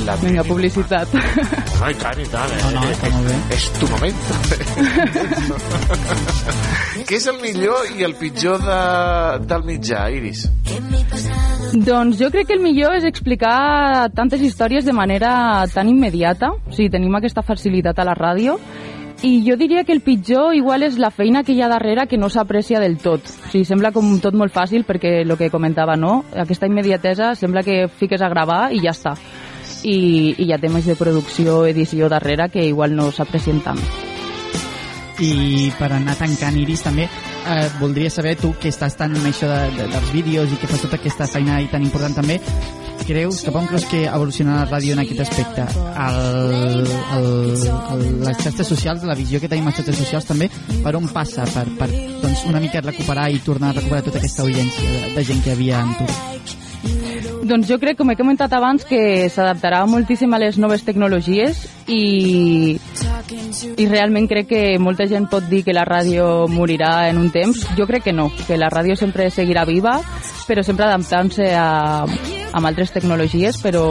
La 0.04 0.16
Vinga, 0.20 0.44
publicitat. 0.44 1.08
No, 1.16 1.22
i 1.90 1.94
tant, 2.02 2.20
i 2.20 2.26
tant. 2.30 2.52
Eh? 2.52 2.58
No, 2.62 2.70
no, 2.76 2.82
està 2.92 3.10
molt 3.14 3.28
bé. 3.30 3.36
És 3.56 3.64
tu 3.80 3.88
moment. 3.90 4.16
Què 7.08 7.16
és 7.20 7.28
el 7.32 7.38
millor 7.42 7.78
i 7.96 8.04
el 8.08 8.16
pitjor 8.20 8.58
de, 8.66 8.80
del 9.48 9.64
mitjà, 9.68 10.00
Iris? 10.14 10.40
Doncs 11.76 12.18
jo 12.20 12.30
crec 12.34 12.46
que 12.50 12.56
el 12.58 12.64
millor 12.64 12.92
és 13.00 13.06
explicar 13.08 14.10
tantes 14.16 14.42
històries 14.44 14.86
de 14.86 14.94
manera 14.96 15.32
tan 15.74 15.90
immediata, 15.92 16.48
o 16.56 16.72
sigui, 16.76 16.90
tenim 16.94 17.16
aquesta 17.18 17.44
facilitat 17.46 18.00
a 18.00 18.06
la 18.08 18.16
ràdio, 18.18 18.52
i 19.24 19.44
jo 19.48 19.56
diria 19.58 19.84
que 19.88 19.94
el 19.96 20.02
pitjor 20.04 20.54
igual 20.56 20.84
és 20.84 20.98
la 21.02 21.10
feina 21.10 21.44
que 21.44 21.54
hi 21.56 21.62
ha 21.64 21.70
darrere 21.72 22.08
que 22.08 22.18
no 22.20 22.30
s'aprecia 22.30 22.80
del 22.84 22.98
tot. 23.02 23.22
O 23.24 23.50
sigui, 23.52 23.66
sembla 23.66 23.92
com 23.96 24.20
tot 24.22 24.34
molt 24.36 24.54
fàcil 24.54 24.84
perquè 24.86 25.22
el 25.24 25.38
que 25.40 25.50
comentava, 25.54 25.96
no? 25.96 26.24
Aquesta 26.36 26.68
immediatesa 26.70 27.36
sembla 27.40 27.64
que 27.64 27.88
fiques 27.88 28.22
a 28.22 28.30
gravar 28.30 28.72
i 28.76 28.80
ja 28.84 28.92
està. 28.94 29.14
I, 29.86 29.98
i 30.34 30.48
hi 30.48 30.52
ha 30.54 30.58
temes 30.62 30.88
de 30.90 30.98
producció, 30.98 31.64
edició 31.70 32.10
darrere 32.10 32.50
que 32.50 32.66
igual 32.66 32.96
no 32.98 33.12
s'aprecien 33.14 33.62
tant. 33.66 33.82
i 35.24 35.72
per 35.80 35.94
anar 35.96 36.18
tancant 36.20 36.58
Iris 36.60 36.82
també 36.84 37.06
eh, 37.08 37.68
voldria 37.80 38.10
saber 38.12 38.34
tu 38.36 38.50
que 38.60 38.68
estàs 38.68 38.98
tan 39.00 39.14
amb 39.16 39.30
això 39.30 39.48
de, 39.48 39.60
de, 39.78 39.86
dels 39.94 40.10
vídeos 40.12 40.52
i 40.52 40.58
que 40.60 40.68
fas 40.68 40.82
tota 40.84 41.00
aquesta 41.00 41.28
feina 41.32 41.62
i 41.64 41.70
tan 41.72 41.86
important 41.86 42.18
també 42.18 42.40
creus, 43.06 43.44
cap 43.46 43.56
on 43.56 43.68
creus 43.70 43.86
que 43.88 44.02
evolucionarà 44.08 44.66
la 44.66 44.70
ràdio 44.72 44.96
en 44.96 45.04
aquest 45.04 45.22
aspecte? 45.28 45.66
El, 46.06 46.90
el, 47.16 47.30
el, 47.94 48.04
les 48.26 48.42
xarxes 48.42 48.68
socials 48.74 49.06
la 49.06 49.18
visió 49.18 49.40
que 49.40 49.52
tenim 49.52 49.70
a 49.70 49.72
les 49.72 49.80
xarxes 49.80 50.02
socials 50.02 50.28
també 50.32 50.50
per 50.84 50.96
on 50.98 51.08
passa? 51.14 51.46
Per, 51.54 51.68
per 51.80 51.90
doncs, 51.94 52.46
una 52.50 52.64
mica 52.64 52.84
recuperar 52.84 53.30
i 53.32 53.42
tornar 53.46 53.72
a 53.72 53.80
recuperar 53.80 54.04
tota 54.10 54.22
aquesta 54.24 54.44
audiència 54.48 54.96
de, 54.96 55.16
de 55.16 55.28
gent 55.30 55.44
que 55.46 55.54
havia 55.56 55.84
en 55.86 55.98
tu 56.02 56.65
Doncs 57.46 57.68
jo 57.70 57.78
crec, 57.78 57.98
com 58.00 58.10
he 58.10 58.16
comentat 58.18 58.54
abans, 58.58 58.84
que 58.90 59.30
s'adaptarà 59.30 59.84
moltíssim 59.86 60.34
a 60.34 60.40
les 60.42 60.58
noves 60.58 60.82
tecnologies 60.82 61.60
i, 61.86 62.74
i 63.78 63.86
realment 63.86 64.26
crec 64.32 64.50
que 64.50 64.62
molta 64.82 65.06
gent 65.06 65.28
pot 65.30 65.46
dir 65.52 65.62
que 65.68 65.76
la 65.76 65.86
ràdio 65.86 66.48
morirà 66.50 67.08
en 67.12 67.22
un 67.22 67.30
temps. 67.30 67.62
Jo 67.78 67.86
crec 67.86 68.08
que 68.08 68.16
no, 68.18 68.32
que 68.48 68.58
la 68.58 68.72
ràdio 68.74 68.98
sempre 68.98 69.30
seguirà 69.30 69.66
viva, 69.70 70.00
però 70.48 70.66
sempre 70.66 70.90
adaptant-se 70.90 71.52
a, 71.54 71.70
a 72.02 72.66
altres 72.66 72.96
tecnologies, 72.98 73.62
però, 73.62 73.86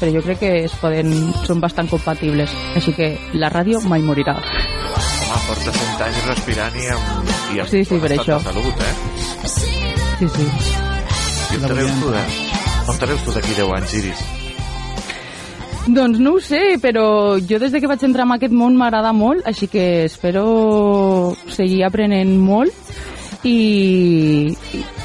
però 0.00 0.12
jo 0.16 0.24
crec 0.24 0.40
que 0.40 0.52
es 0.64 0.80
poden, 0.80 1.12
són 1.44 1.60
bastant 1.60 1.92
compatibles. 1.92 2.56
Així 2.80 2.96
que 2.96 3.12
la 3.36 3.52
ràdio 3.52 3.84
mai 3.84 4.00
morirà. 4.00 4.38
Home, 4.38 5.44
porta 5.44 5.72
100 5.76 6.04
anys 6.08 6.26
respirant 6.32 6.80
i 6.80 6.92
amb, 6.96 7.32
i 7.52 7.60
amb 7.60 7.72
Sí, 7.76 7.84
sí, 7.84 8.00
per 8.00 8.16
això. 8.16 8.40
salut, 8.40 8.86
eh? 8.88 8.94
Sí, 10.18 10.28
sí. 10.32 10.87
I 11.48 11.56
on 11.56 11.64
te 11.64 11.74
veus 11.78 11.94
tu, 12.00 12.10
de, 12.12 12.22
on 12.92 12.98
te 13.00 13.08
veus 13.08 13.24
tu 13.24 13.32
d'aquí 13.32 13.54
10 13.56 13.72
anys, 13.78 13.94
Iris? 14.02 14.24
Doncs 15.88 16.18
no 16.20 16.34
ho 16.36 16.40
sé, 16.44 16.76
però 16.82 17.38
jo 17.40 17.58
des 17.62 17.72
de 17.72 17.80
que 17.80 17.88
vaig 17.88 18.02
entrar 18.04 18.26
en 18.26 18.34
aquest 18.36 18.52
món 18.52 18.76
m'agrada 18.76 19.14
molt, 19.16 19.46
així 19.48 19.70
que 19.72 20.04
espero 20.04 20.42
seguir 21.48 21.86
aprenent 21.88 22.34
molt 22.36 23.46
i, 23.48 24.52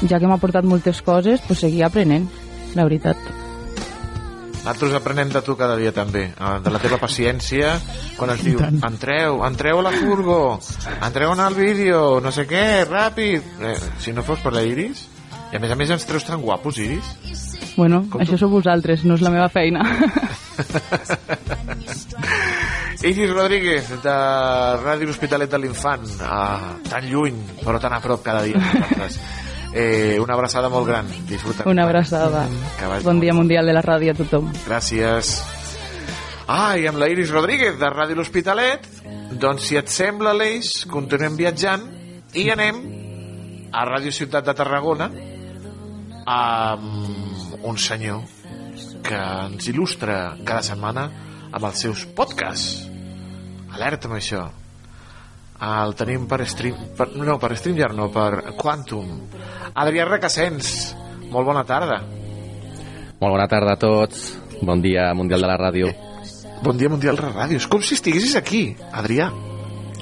ja 0.04 0.20
que 0.20 0.28
m'ha 0.28 0.40
portat 0.42 0.68
moltes 0.68 1.00
coses, 1.06 1.40
pues 1.48 1.64
seguir 1.64 1.86
aprenent, 1.88 2.28
la 2.76 2.84
veritat. 2.84 3.16
Nosaltres 4.64 4.94
aprenem 4.96 5.32
de 5.32 5.40
tu 5.44 5.56
cada 5.60 5.76
dia 5.80 5.92
també, 5.92 6.26
eh, 6.32 6.52
de 6.64 6.70
la 6.72 6.80
teva 6.80 7.00
paciència, 7.00 7.74
quan 8.18 8.32
ens 8.32 8.44
diu, 8.44 8.60
entreu, 8.64 9.40
entreu 9.48 9.80
a 9.80 9.88
la 9.88 9.92
furgo, 9.92 10.38
entreu 11.00 11.32
en 11.32 11.42
el 11.48 11.56
vídeo, 11.56 12.20
no 12.24 12.32
sé 12.32 12.44
què, 12.48 12.84
ràpid. 12.88 13.50
Eh, 13.60 13.76
si 14.00 14.12
no 14.12 14.24
fos 14.24 14.40
per 14.44 14.52
la 14.56 14.64
Iris, 14.64 15.06
i 15.54 15.56
a 15.56 15.60
més 15.62 15.70
a 15.70 15.76
més 15.78 15.90
ens 15.94 16.02
treus 16.02 16.24
tan 16.26 16.40
guapos, 16.42 16.80
Iris. 16.82 17.06
Bueno, 17.76 18.00
això 18.18 18.34
sou 18.40 18.50
vosaltres, 18.50 19.04
no 19.06 19.14
és 19.14 19.22
la 19.22 19.30
meva 19.30 19.46
feina. 19.54 19.84
Iris 23.06 23.30
Rodríguez, 23.30 23.92
de 24.02 24.14
Ràdio 24.80 25.06
L'Hospitalet 25.06 25.52
de 25.52 25.60
l'Infant, 25.62 26.08
ah, 26.26 26.74
tan 26.88 27.06
lluny, 27.06 27.36
però 27.60 27.78
tan 27.78 27.94
a 27.94 28.00
prop 28.02 28.24
cada 28.26 28.42
dia. 28.42 28.58
Eh, 29.74 30.18
una 30.22 30.34
abraçada 30.34 30.68
molt 30.70 30.86
gran. 30.86 31.06
Disfruta. 31.28 31.68
Una 31.70 31.82
abraçada. 31.86 32.48
Bon 33.04 33.18
dia 33.22 33.34
mundial 33.34 33.66
de 33.66 33.74
la 33.74 33.82
ràdio 33.82 34.14
a 34.14 34.18
tothom. 34.18 34.50
Gràcies. 34.66 35.36
Ah, 36.46 36.74
i 36.78 36.86
amb 36.86 36.98
la 36.98 37.08
Iris 37.10 37.30
Rodríguez 37.30 37.78
de 37.78 37.90
Ràdio 37.90 38.18
L'Hospitalet, 38.18 38.86
doncs 39.38 39.70
si 39.70 39.78
et 39.78 39.90
sembla, 39.90 40.34
l'Eix, 40.34 40.84
continuem 40.90 41.38
viatjant 41.38 41.86
i 42.38 42.48
anem 42.54 42.82
a 43.70 43.86
Ràdio 43.86 44.10
Ciutat 44.14 44.46
de 44.46 44.54
Tarragona 44.58 45.10
amb 46.24 47.64
un 47.64 47.78
senyor 47.78 48.22
que 49.04 49.18
ens 49.18 49.68
il·lustra 49.70 50.36
cada 50.44 50.64
setmana 50.64 51.08
amb 51.52 51.64
els 51.68 51.84
seus 51.84 52.04
podcasts. 52.16 52.88
Alerta 53.74 54.08
amb 54.08 54.18
això. 54.18 54.44
El 55.64 55.94
tenim 55.98 56.26
per 56.30 56.42
stream... 56.50 56.76
Per, 56.98 57.08
no, 57.16 57.38
per 57.40 57.54
StreamYard 57.56 57.96
no, 57.96 58.08
per 58.12 58.54
Quantum. 58.58 59.10
Adrià 59.74 60.06
Recassens, 60.08 60.94
molt 61.30 61.46
bona 61.46 61.64
tarda. 61.68 62.00
Molt 63.20 63.30
bona 63.30 63.48
tarda 63.50 63.76
a 63.76 63.80
tots. 63.80 64.32
Bon 64.64 64.82
dia, 64.82 65.12
Mundial 65.14 65.44
de 65.44 65.50
la 65.50 65.58
Ràdio. 65.60 65.90
Bon 66.64 66.76
dia, 66.78 66.90
Mundial 66.90 67.18
de 67.18 67.26
la 67.26 67.34
Ràdio. 67.34 67.62
És 67.62 67.68
com 67.70 67.82
si 67.82 67.98
estiguessis 67.98 68.36
aquí, 68.40 68.66
Adrià. 68.92 69.30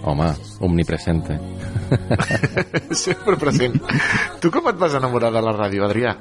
Home, 0.04 0.32
omnipresente. 0.60 1.38
Sempre 3.04 3.36
present. 3.38 3.78
Tu 4.42 4.50
com 4.50 4.68
et 4.68 4.78
vas 4.78 4.98
enamorar 4.98 5.30
de 5.34 5.42
la 5.44 5.54
ràdio, 5.54 5.86
Adrià? 5.86 6.16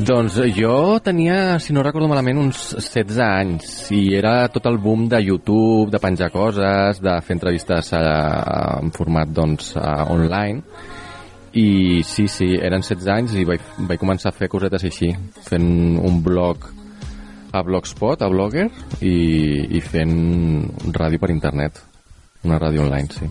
Doncs 0.00 0.38
jo 0.56 1.00
tenia, 1.04 1.58
si 1.60 1.74
no 1.76 1.82
recordo 1.84 2.08
malament, 2.08 2.38
uns 2.40 2.70
16 2.78 3.18
anys 3.20 3.72
i 3.92 4.14
era 4.16 4.48
tot 4.48 4.64
el 4.70 4.78
boom 4.80 5.08
de 5.12 5.20
YouTube, 5.20 5.90
de 5.92 6.00
penjar 6.00 6.30
coses, 6.32 7.02
de 7.04 7.18
fer 7.20 7.36
entrevistes 7.36 7.92
a, 7.92 8.00
a, 8.00 8.62
en 8.80 8.94
format 8.96 9.28
doncs, 9.28 9.74
a, 9.76 10.06
online 10.08 10.62
i 11.52 12.02
sí, 12.06 12.28
sí, 12.30 12.52
eren 12.62 12.84
16 12.86 13.08
anys 13.12 13.34
i 13.34 13.44
vaig, 13.44 13.64
vaig 13.88 14.00
començar 14.00 14.30
a 14.30 14.36
fer 14.36 14.48
cosetes 14.48 14.86
així, 14.86 15.10
fent 15.48 15.98
un 15.98 16.20
blog 16.22 16.68
a 17.52 17.62
Blogspot, 17.62 18.22
a 18.22 18.28
Blogger 18.30 18.68
i, 19.00 19.14
i 19.76 19.80
fent 19.84 20.16
ràdio 20.94 21.20
per 21.20 21.30
internet, 21.34 21.80
una 22.46 22.58
ràdio 22.62 22.84
online, 22.86 23.14
sí. 23.14 23.30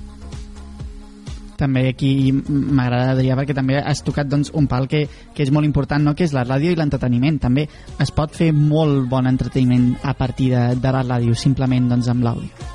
També 1.60 1.90
aquí 1.90 2.32
m'agrada 2.32 3.12
Adrià 3.18 3.36
perquè 3.36 3.52
també 3.56 3.82
has 3.82 4.00
tocat 4.08 4.30
doncs, 4.32 4.54
un 4.56 4.70
pal 4.72 4.88
que, 4.88 5.04
que 5.36 5.44
és 5.44 5.52
molt 5.52 5.68
important 5.68 6.06
no? 6.06 6.14
que 6.16 6.24
és 6.24 6.32
la 6.32 6.46
ràdio 6.48 6.72
i 6.72 6.78
l'entreteniment. 6.80 7.36
També 7.44 7.66
es 8.00 8.14
pot 8.16 8.32
fer 8.32 8.54
molt 8.56 9.10
bon 9.12 9.28
entreteniment 9.28 9.90
a 10.08 10.14
partir 10.16 10.54
de, 10.54 10.62
de 10.80 10.94
la 10.96 11.04
ràdio 11.04 11.36
simplement 11.36 11.90
doncs, 11.92 12.08
amb 12.14 12.24
l'àudio. 12.24 12.70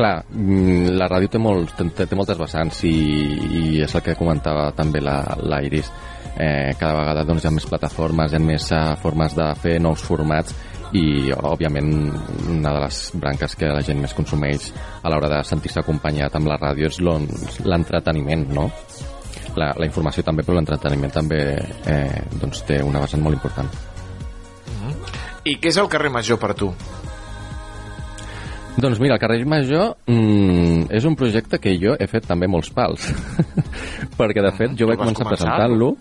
Clar, 0.00 0.14
mm, 0.32 0.94
la 0.96 1.10
ràdio 1.12 1.28
té, 1.28 1.42
molt, 1.42 1.74
té, 1.76 2.06
té 2.08 2.16
moltes 2.16 2.40
vessants 2.40 2.80
i, 2.88 2.94
i 3.60 3.62
és 3.84 3.94
el 3.98 4.06
que 4.06 4.16
comentava 4.16 4.70
també 4.72 5.04
l'Iris 5.04 5.92
eh, 6.40 6.72
cada 6.80 6.96
vegada 6.96 7.24
doncs, 7.28 7.44
hi 7.44 7.50
ha 7.50 7.54
més 7.54 7.68
plataformes 7.68 8.32
hi 8.32 8.38
ha 8.38 8.42
més 8.42 8.70
uh, 8.72 8.94
formes 9.00 9.36
de 9.36 9.48
fer 9.60 9.76
nous 9.82 10.02
formats 10.06 10.56
i 10.96 11.30
òbviament 11.30 11.90
una 12.50 12.72
de 12.74 12.80
les 12.82 12.98
branques 13.22 13.54
que 13.58 13.68
la 13.70 13.82
gent 13.86 14.00
més 14.02 14.14
consumeix 14.16 14.70
a 15.02 15.12
l'hora 15.12 15.30
de 15.30 15.42
sentir-se 15.46 15.82
acompanyat 15.84 16.34
amb 16.34 16.50
la 16.50 16.58
ràdio 16.58 16.90
és 16.90 16.98
l'entreteniment 17.04 18.48
no? 18.56 18.66
la, 19.60 19.70
la 19.76 19.86
informació 19.86 20.24
també 20.26 20.42
però 20.46 20.58
l'entreteniment 20.58 21.14
també 21.14 21.40
eh, 21.86 22.24
doncs 22.40 22.64
té 22.66 22.80
una 22.82 23.02
vessant 23.04 23.22
molt 23.22 23.38
important 23.38 23.70
I 25.44 25.56
què 25.60 25.70
és 25.70 25.78
el 25.80 25.88
carrer 25.88 26.10
Major 26.12 26.36
per 26.36 26.52
tu? 26.52 26.66
Doncs 28.80 28.98
mira, 29.00 29.16
el 29.16 29.22
carrer 29.22 29.46
Major 29.48 29.94
mm, 30.10 30.90
és 30.94 31.06
un 31.08 31.16
projecte 31.18 31.58
que 31.62 31.72
jo 31.80 31.94
he 31.98 32.08
fet 32.10 32.26
també 32.28 32.48
molts 32.50 32.70
pals 32.74 33.08
perquè 34.18 34.42
de 34.42 34.52
fet 34.58 34.74
jo 34.78 34.90
vaig 34.90 35.00
començar 35.00 35.28
presentant-lo 35.30 35.94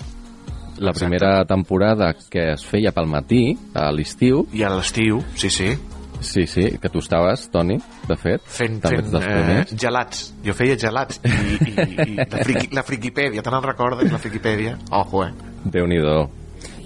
la 0.79 0.91
Exacte. 0.91 1.05
primera 1.05 1.45
temporada 1.45 2.13
que 2.29 2.53
es 2.53 2.65
feia 2.65 2.91
pel 2.95 3.05
matí, 3.07 3.57
a 3.75 3.91
l'estiu. 3.91 4.45
I 4.53 4.63
a 4.63 4.69
l'estiu, 4.73 5.21
sí, 5.35 5.49
sí. 5.49 5.73
Sí, 6.21 6.45
sí, 6.51 6.65
que 6.81 6.89
tu 6.89 6.99
estaves, 6.99 7.45
Toni, 7.49 7.77
de 8.09 8.15
fet. 8.19 8.41
Fent, 8.43 8.81
també 8.83 8.97
fent 9.05 9.21
eh, 9.23 9.77
gelats. 9.79 10.33
Jo 10.43 10.51
feia 10.53 10.75
gelats. 10.75 11.21
I, 11.23 11.29
i, 11.29 11.71
i 12.09 12.17
la, 12.19 12.41
friqui, 12.43 12.67
la 12.75 12.83
friquipèdia, 12.83 13.41
te 13.45 13.53
n'en 13.53 13.63
recordes, 13.63 14.11
la 14.11 14.19
friquipèdia? 14.19 14.73
Ojo, 14.91 15.23
eh? 15.23 15.31
Déu-n'hi-do. 15.63 16.25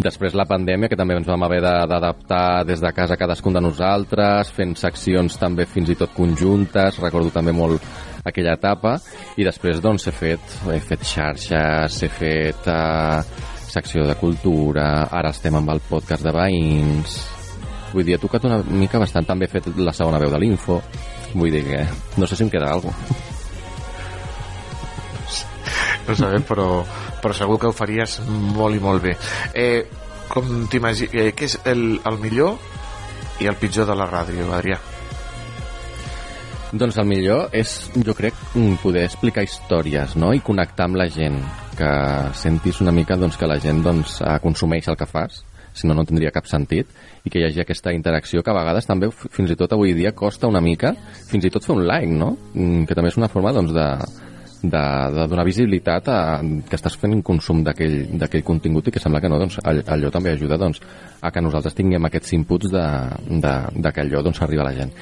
Després 0.05 0.35
la 0.37 0.45
pandèmia, 0.45 0.85
que 0.89 0.95
també 0.97 1.15
ens 1.17 1.25
vam 1.25 1.41
haver 1.47 1.59
de- 1.65 1.87
d'adaptar 1.89 2.63
des 2.65 2.79
de 2.81 2.91
casa 2.93 3.17
cadascun 3.17 3.53
de 3.57 3.61
nosaltres, 3.65 4.51
fent 4.53 4.75
seccions 4.77 5.39
també 5.41 5.65
fins 5.65 5.89
i 5.89 5.95
tot 5.97 6.13
conjuntes, 6.13 6.99
recordo 7.01 7.31
també 7.33 7.51
molt 7.57 7.81
aquella 8.23 8.53
etapa, 8.53 8.99
i 9.35 9.43
després 9.43 9.81
doncs 9.81 10.05
he 10.07 10.13
fet, 10.13 10.39
he 10.69 10.77
fet 10.79 11.01
xarxes, 11.09 11.97
he 12.05 12.09
fet 12.09 12.69
eh, 12.69 13.23
secció 13.73 14.05
de 14.07 14.15
cultura, 14.19 15.07
ara 15.09 15.31
estem 15.33 15.55
amb 15.57 15.73
el 15.73 15.81
podcast 15.89 16.25
de 16.25 16.33
veïns, 16.35 17.17
vull 17.93 18.05
dir, 18.05 18.17
he 18.17 18.21
tocat 18.21 18.45
una 18.49 18.61
mica 18.69 19.01
bastant, 19.01 19.25
també 19.25 19.47
he 19.47 19.53
fet 19.53 19.69
la 19.77 19.93
segona 19.95 20.21
veu 20.21 20.31
de 20.33 20.41
l'info, 20.41 20.79
vull 21.33 21.53
dir 21.53 21.63
que 21.65 21.85
no 22.21 22.29
sé 22.29 22.37
si 22.37 22.45
em 22.45 22.51
queda 22.53 22.71
alguna 22.73 22.93
cosa. 22.93 23.31
No 26.03 26.15
sabem, 26.19 26.43
però, 26.43 26.67
però 27.23 27.35
segur 27.37 27.55
que 27.59 27.69
ho 27.69 27.75
faries 27.75 28.17
molt 28.27 28.75
i 28.75 28.81
molt 28.83 29.05
bé. 29.05 29.13
Eh, 29.55 29.85
com 30.27 30.65
t'imagines... 30.67 31.13
Eh, 31.15 31.31
què 31.31 31.47
és 31.47 31.55
el, 31.71 31.85
el 32.03 32.19
millor 32.19 32.57
i 33.39 33.47
el 33.47 33.55
pitjor 33.59 33.87
de 33.87 33.95
la 33.95 34.09
ràdio, 34.09 34.49
Adrià? 34.51 34.81
Doncs 36.73 36.97
el 36.99 37.07
millor 37.07 37.53
és, 37.55 37.77
jo 37.95 38.15
crec, 38.17 38.35
mm, 38.51 38.81
poder 38.83 39.05
explicar 39.07 39.45
històries, 39.45 40.17
no?, 40.19 40.33
i 40.35 40.43
connectar 40.43 40.89
amb 40.89 40.99
la 40.99 41.07
gent, 41.13 41.39
que 41.77 41.91
sentis 42.37 42.81
una 42.81 42.93
mica 42.95 43.17
doncs, 43.19 43.37
que 43.39 43.49
la 43.49 43.59
gent 43.61 43.81
doncs, 43.85 44.19
consumeix 44.43 44.87
el 44.91 44.97
que 44.99 45.09
fas, 45.09 45.43
si 45.73 45.87
no, 45.89 45.95
no 45.97 46.05
tindria 46.05 46.31
cap 46.33 46.45
sentit, 46.49 46.89
i 47.25 47.31
que 47.33 47.41
hi 47.41 47.47
hagi 47.47 47.63
aquesta 47.63 47.93
interacció 47.95 48.43
que 48.43 48.53
a 48.53 48.57
vegades 48.59 48.87
també, 48.89 49.09
fins 49.11 49.51
i 49.51 49.57
tot 49.59 49.73
avui 49.73 49.95
dia, 49.97 50.13
costa 50.13 50.49
una 50.51 50.61
mica, 50.61 50.93
fins 51.29 51.45
i 51.45 51.51
tot 51.53 51.65
fer 51.65 51.75
un 51.75 51.87
like, 51.87 52.13
no?, 52.13 52.35
Mm, 52.53 52.85
que 52.85 52.93
també 52.93 53.09
és 53.09 53.17
una 53.17 53.31
forma 53.33 53.53
doncs, 53.55 53.73
de, 53.73 53.87
de, 54.63 54.81
de 55.13 55.25
donar 55.27 55.43
visibilitat 55.45 56.07
a, 56.09 56.17
que 56.41 56.77
estàs 56.79 56.95
fent 56.97 57.19
consum 57.25 57.61
d'aquell 57.67 58.43
contingut 58.47 58.87
i 58.87 58.93
que 58.95 59.01
sembla 59.03 59.19
que 59.21 59.29
no, 59.29 59.37
doncs, 59.41 59.59
all- 59.63 59.83
allò 59.91 60.09
també 60.13 60.31
ajuda 60.33 60.57
doncs, 60.57 60.79
a 61.21 61.31
que 61.31 61.43
nosaltres 61.43 61.75
tinguem 61.75 62.07
aquests 62.07 62.33
inputs 62.39 62.71
de, 62.71 62.85
de, 63.43 63.53
de 63.75 63.91
que 63.93 64.01
allò 64.07 64.23
doncs, 64.23 64.41
arriba 64.41 64.63
a 64.63 64.69
la 64.71 64.75
gent. 64.79 64.95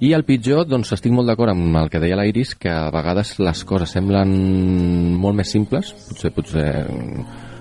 I 0.00 0.12
el 0.14 0.22
pitjor, 0.22 0.62
doncs 0.70 0.92
estic 0.94 1.10
molt 1.10 1.26
d'acord 1.26 1.50
amb 1.50 1.74
el 1.82 1.90
que 1.90 1.98
deia 1.98 2.14
la 2.16 2.24
Iris, 2.30 2.54
que 2.54 2.70
a 2.70 2.86
vegades 2.94 3.34
les 3.42 3.64
coses 3.66 3.90
semblen 3.90 4.30
molt 5.18 5.34
més 5.40 5.50
simples, 5.50 5.90
potser, 6.06 6.30
potser 6.36 6.68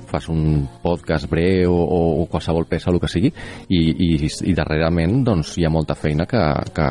fas 0.07 0.29
un 0.31 0.67
podcast 0.83 1.27
breu 1.27 1.73
o, 1.73 1.97
o 2.21 2.25
qualsevol 2.31 2.67
peça, 2.69 2.91
el 2.93 2.99
que 3.01 3.09
sigui, 3.11 3.33
i, 3.73 3.79
i, 3.81 4.11
i 4.47 4.53
darrerament 4.55 5.23
doncs, 5.25 5.57
hi 5.57 5.65
ha 5.67 5.73
molta 5.73 5.97
feina 5.99 6.23
que, 6.29 6.43
que 6.77 6.85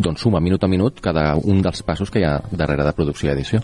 doncs, 0.00 0.24
suma 0.24 0.40
minut 0.42 0.64
a 0.64 0.68
minut 0.72 0.98
cada 1.04 1.34
un 1.44 1.60
dels 1.62 1.84
passos 1.86 2.10
que 2.10 2.24
hi 2.24 2.26
ha 2.26 2.40
darrere 2.50 2.88
de 2.88 2.96
producció 2.96 3.28
i 3.30 3.34
edició. 3.36 3.60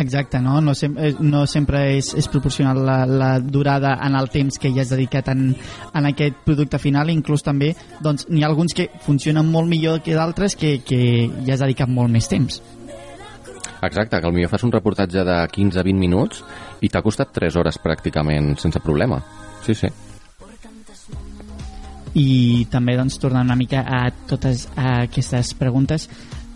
Exacte, 0.00 0.40
no? 0.40 0.62
No, 0.64 0.72
sem 0.74 0.94
eh, 0.96 1.12
no 1.20 1.42
sempre 1.44 1.82
és, 1.98 2.14
és 2.16 2.28
proporcional 2.32 2.78
la, 2.86 3.02
la 3.04 3.30
durada 3.38 3.98
en 4.00 4.14
el 4.16 4.30
temps 4.32 4.56
que 4.56 4.70
ja 4.72 4.80
has 4.80 4.92
dedicat 4.94 5.28
en, 5.28 5.50
en 5.92 6.08
aquest 6.08 6.38
producte 6.46 6.80
final, 6.80 7.12
inclús 7.12 7.44
també 7.44 7.74
doncs, 8.00 8.24
n'hi 8.32 8.40
ha 8.40 8.48
alguns 8.48 8.72
que 8.76 8.88
funcionen 9.04 9.50
molt 9.52 9.68
millor 9.68 10.00
que 10.00 10.16
d'altres 10.16 10.56
que, 10.56 10.78
que 10.80 11.02
ja 11.44 11.52
has 11.52 11.64
dedicat 11.66 11.92
molt 11.92 12.08
més 12.12 12.30
temps. 12.32 12.62
Exacte, 13.80 14.16
que 14.16 14.32
potser 14.32 14.48
fas 14.48 14.64
un 14.64 14.72
reportatge 14.72 15.24
de 15.24 15.36
15-20 15.52 16.00
minuts 16.00 16.40
i 16.80 16.88
t'ha 16.88 17.04
costat 17.04 17.36
3 17.36 17.60
hores 17.60 17.80
pràcticament 17.84 18.54
sense 18.60 18.80
problema. 18.80 19.20
Sí, 19.66 19.76
sí. 19.76 19.92
I 22.16 22.66
també 22.72 22.96
doncs, 22.98 23.20
tornant 23.22 23.52
una 23.52 23.56
mica 23.56 23.84
a 23.84 24.06
totes 24.28 24.66
a 24.76 25.02
aquestes 25.04 25.52
preguntes 25.54 26.08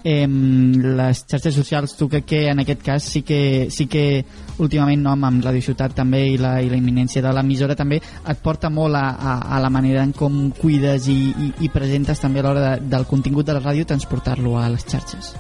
eh, 0.05 0.27
les 0.29 1.25
xarxes 1.25 1.57
socials 1.57 1.97
tu 1.97 2.09
crec 2.13 2.27
que 2.29 2.43
en 2.51 2.61
aquest 2.61 2.83
cas 2.85 3.09
sí 3.17 3.23
que, 3.23 3.69
sí 3.71 3.89
que 3.91 4.25
últimament 4.59 5.03
no, 5.03 5.17
amb 5.17 5.43
Radio 5.45 5.65
Ciutat 5.65 5.97
també 5.97 6.27
i 6.35 6.37
la, 6.39 6.59
i 6.63 6.69
la 6.71 6.79
imminència 6.79 7.25
de 7.25 7.33
l'emissora 7.35 7.75
també 7.79 7.99
et 7.99 8.45
porta 8.45 8.71
molt 8.71 9.01
a, 9.01 9.09
a, 9.17 9.39
a 9.57 9.63
la 9.65 9.73
manera 9.73 10.05
en 10.05 10.13
com 10.13 10.53
cuides 10.61 11.09
i, 11.09 11.19
i, 11.33 11.51
i 11.67 11.73
presentes 11.73 12.21
també 12.21 12.45
a 12.45 12.47
l'hora 12.47 12.69
de, 12.69 12.77
del 12.93 13.09
contingut 13.11 13.49
de 13.49 13.57
la 13.57 13.65
ràdio 13.65 13.89
transportar-lo 13.89 14.59
a 14.61 14.69
les 14.69 14.87
xarxes 14.87 15.35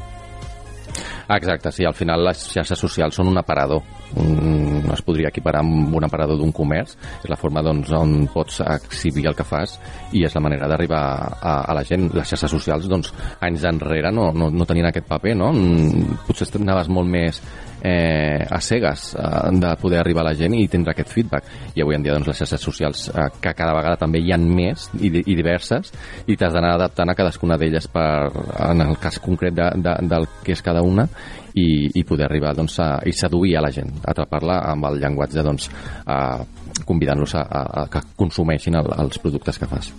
Exacte, 1.28 1.72
sí, 1.72 1.84
al 1.84 1.94
final 1.96 2.24
les 2.26 2.42
xarxes 2.52 2.78
socials 2.78 3.16
són 3.16 3.30
un 3.30 3.38
aparador. 3.40 3.82
Un, 4.20 4.84
es 4.92 5.02
podria 5.02 5.30
equiparar 5.32 5.62
amb 5.64 5.94
un 5.96 6.04
aparador 6.04 6.38
d'un 6.38 6.52
comerç. 6.52 6.96
És 7.22 7.30
la 7.32 7.38
forma 7.40 7.62
doncs, 7.64 7.92
on 7.96 8.26
pots 8.32 8.60
exhibir 8.66 9.26
el 9.30 9.36
que 9.38 9.46
fas 9.48 9.78
i 10.12 10.24
és 10.26 10.36
la 10.36 10.44
manera 10.44 10.68
d'arribar 10.70 11.02
a, 11.40 11.54
a 11.62 11.76
la 11.76 11.84
gent. 11.86 12.10
Les 12.14 12.28
xarxes 12.28 12.52
socials, 12.56 12.88
doncs, 12.90 13.12
anys 13.44 13.64
enrere 13.70 14.12
no, 14.12 14.30
no, 14.36 14.50
no 14.52 14.68
tenien 14.68 14.90
aquest 14.90 15.08
paper, 15.08 15.36
no? 15.38 15.52
Mm, 15.54 16.20
Potser 16.28 16.50
anaves 16.60 16.90
molt 16.92 17.10
més 17.10 17.40
eh, 17.84 18.46
a 18.50 18.60
cegues 18.60 19.14
eh, 19.14 19.50
de 19.52 19.76
poder 19.76 20.00
arribar 20.00 20.22
a 20.22 20.30
la 20.30 20.34
gent 20.34 20.56
i 20.56 20.66
tindre 20.72 20.94
aquest 20.94 21.12
feedback. 21.12 21.50
I 21.76 21.84
avui 21.84 21.98
en 21.98 22.06
dia 22.06 22.14
doncs, 22.16 22.30
les 22.30 22.40
xarxes 22.40 22.64
socials, 22.64 23.04
eh, 23.12 23.28
que 23.40 23.52
cada 23.52 23.76
vegada 23.76 24.00
també 24.00 24.22
hi 24.24 24.32
han 24.32 24.48
més 24.48 24.88
i, 24.96 25.12
i 25.20 25.36
diverses, 25.36 25.92
i 26.26 26.38
t'has 26.40 26.56
d'anar 26.56 26.74
adaptant 26.78 27.12
a 27.12 27.16
cadascuna 27.18 27.60
d'elles 27.60 27.90
per, 27.92 28.08
en 28.70 28.86
el 28.88 28.96
cas 29.02 29.20
concret 29.20 29.54
de, 29.54 29.68
de, 29.84 29.96
del 30.08 30.28
que 30.42 30.56
és 30.56 30.64
cada 30.64 30.82
una 30.82 31.06
i, 31.52 31.92
i 31.92 32.04
poder 32.08 32.26
arribar 32.30 32.56
doncs, 32.56 32.80
a, 32.80 32.88
i 33.04 33.12
seduir 33.12 33.58
a 33.58 33.66
la 33.68 33.72
gent, 33.74 33.92
atrapar-la 34.00 34.62
amb 34.72 34.88
el 34.88 35.00
llenguatge 35.04 35.44
doncs, 35.44 35.68
a, 36.08 36.18
convidant-los 36.88 37.36
a, 37.36 37.44
a, 37.44 37.64
a 37.84 37.88
que 37.92 38.06
consumeixin 38.16 38.80
el, 38.80 38.94
els 39.04 39.20
productes 39.20 39.60
que 39.60 39.68
fas. 39.68 39.92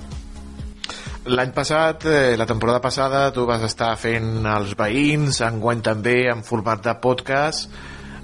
L'any 1.26 1.52
passat, 1.58 2.06
eh, 2.06 2.36
la 2.38 2.46
temporada 2.46 2.80
passada, 2.82 3.32
tu 3.34 3.48
vas 3.50 3.64
estar 3.66 3.96
fent 3.98 4.46
els 4.46 4.76
veïns, 4.78 5.40
enguany 5.42 5.82
també 5.82 6.28
en 6.30 6.44
format 6.46 6.84
de 6.86 6.94
podcast. 7.02 7.72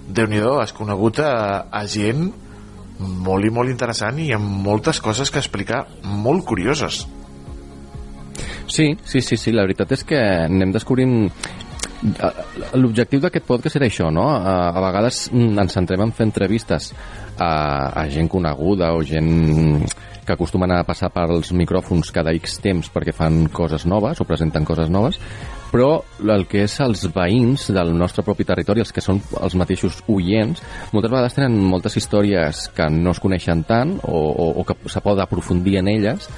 déu 0.07 0.27
nhi 0.27 0.41
has 0.61 0.73
conegut 0.73 1.19
a, 1.19 1.65
a 1.71 1.85
gent 1.87 2.31
molt 2.99 3.45
i 3.45 3.49
molt 3.49 3.69
interessant 3.69 4.19
i 4.19 4.31
amb 4.33 4.45
moltes 4.65 4.99
coses 4.99 5.31
que 5.31 5.39
explicar 5.39 5.85
molt 6.03 6.45
curioses. 6.45 7.07
Sí, 8.67 8.97
sí, 9.03 9.21
sí, 9.21 9.37
sí, 9.37 9.51
la 9.51 9.63
veritat 9.63 9.91
és 9.91 10.03
que 10.03 10.19
anem 10.45 10.71
descobrint 10.71 11.31
eh, 11.31 12.31
l'objectiu 12.77 13.19
d'aquest 13.19 13.47
podcast 13.47 13.79
era 13.79 13.89
això, 13.89 14.11
no? 14.13 14.27
A, 14.29 14.69
a 14.69 14.85
vegades 14.91 15.25
mm, 15.31 15.57
ens 15.63 15.73
centrem 15.73 16.05
en 16.05 16.13
fer 16.15 16.29
entrevistes 16.29 16.91
a, 17.37 17.51
a 18.03 18.05
gent 18.09 18.29
coneguda 18.29 18.93
o 18.93 19.01
gent 19.03 19.87
que 20.31 20.37
acostumen 20.39 20.71
a 20.71 20.83
passar 20.87 21.11
pels 21.11 21.51
micròfons 21.51 22.13
cada 22.15 22.31
X 22.37 22.61
temps 22.63 22.87
perquè 22.93 23.11
fan 23.15 23.43
coses 23.51 23.83
noves 23.89 24.21
o 24.23 24.27
presenten 24.27 24.63
coses 24.67 24.87
noves, 24.89 25.19
però 25.71 26.01
el 26.23 26.45
que 26.47 26.63
és 26.63 26.77
els 26.83 27.03
veïns 27.11 27.67
del 27.75 27.91
nostre 27.97 28.23
propi 28.23 28.47
territori, 28.47 28.83
els 28.83 28.95
que 28.95 29.03
són 29.03 29.19
els 29.41 29.55
mateixos 29.59 29.99
oients, 30.07 30.63
moltes 30.95 31.11
vegades 31.11 31.35
tenen 31.35 31.59
moltes 31.59 31.99
històries 31.99 32.69
que 32.75 32.87
no 32.91 33.11
es 33.11 33.19
coneixen 33.23 33.65
tant 33.67 33.97
o, 34.07 34.19
o, 34.31 34.49
o 34.61 34.67
que 34.67 34.77
se 34.91 35.03
pot 35.03 35.19
aprofundir 35.19 35.79
en 35.81 35.91
elles 35.91 36.29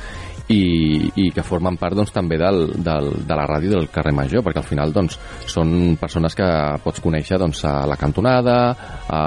i, 0.51 1.11
i 1.15 1.29
que 1.31 1.45
formen 1.45 1.77
part 1.79 1.95
doncs, 1.97 2.11
també 2.15 2.37
del, 2.41 2.65
del, 2.83 3.09
de 3.23 3.37
la 3.37 3.47
ràdio 3.47 3.77
del 3.77 3.89
carrer 3.93 4.13
Major, 4.15 4.43
perquè 4.43 4.61
al 4.61 4.67
final 4.67 4.93
doncs, 4.95 5.17
són 5.49 5.95
persones 6.01 6.35
que 6.35 6.47
pots 6.83 7.03
conèixer 7.03 7.39
doncs, 7.41 7.63
a 7.69 7.83
la 7.89 7.97
cantonada, 7.99 8.57
a, 9.07 9.23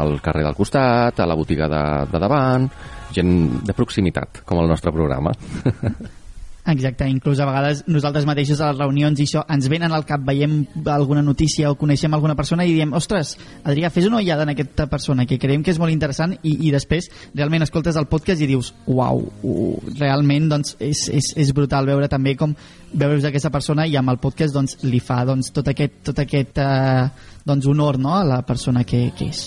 al 0.00 0.18
carrer 0.22 0.46
del 0.46 0.58
costat, 0.58 1.18
a 1.18 1.28
la 1.28 1.38
botiga 1.38 1.68
de, 1.72 1.84
de 2.12 2.22
davant, 2.22 2.68
gent 3.14 3.62
de 3.66 3.76
proximitat, 3.76 4.42
com 4.48 4.62
el 4.62 4.68
nostre 4.70 4.94
programa. 4.94 5.34
Exacte, 6.64 7.08
inclús 7.10 7.40
a 7.42 7.46
vegades 7.48 7.80
nosaltres 7.90 8.22
mateixos 8.22 8.60
a 8.62 8.68
les 8.70 8.78
reunions 8.78 9.18
i 9.18 9.24
això 9.26 9.40
ens 9.50 9.66
venen 9.66 9.90
al 9.90 10.04
cap, 10.06 10.22
veiem 10.22 10.60
alguna 10.94 11.22
notícia 11.26 11.72
o 11.72 11.74
coneixem 11.78 12.14
alguna 12.14 12.36
persona 12.38 12.62
i 12.62 12.76
diem, 12.76 12.92
ostres, 12.94 13.32
Adrià, 13.66 13.90
fes 13.90 14.06
una 14.06 14.20
ullada 14.20 14.46
en 14.46 14.52
aquesta 14.52 14.86
persona 14.86 15.26
que 15.26 15.40
creiem 15.42 15.64
que 15.66 15.72
és 15.74 15.80
molt 15.82 15.90
interessant 15.90 16.36
i, 16.38 16.52
i 16.68 16.70
després 16.70 17.10
realment 17.34 17.66
escoltes 17.66 17.98
el 17.98 18.06
podcast 18.06 18.44
i 18.46 18.50
dius, 18.52 18.70
uau, 18.86 19.24
uh, 19.42 19.90
realment 19.98 20.46
doncs, 20.54 20.76
és, 20.78 21.08
és, 21.10 21.32
és 21.42 21.50
brutal 21.56 21.90
veure 21.90 22.06
també 22.06 22.36
com 22.38 22.54
veus 22.94 23.26
aquesta 23.26 23.50
persona 23.50 23.88
i 23.90 23.98
amb 23.98 24.14
el 24.14 24.22
podcast 24.22 24.54
doncs, 24.54 24.78
li 24.86 25.02
fa 25.02 25.24
doncs, 25.26 25.50
tot 25.50 25.72
aquest, 25.74 25.98
tot 26.12 26.22
aquest 26.22 26.62
eh, 26.62 27.10
doncs, 27.42 27.66
honor 27.66 27.98
no? 27.98 28.14
a 28.20 28.22
la 28.28 28.40
persona 28.46 28.86
que, 28.86 29.08
que 29.18 29.32
és. 29.34 29.44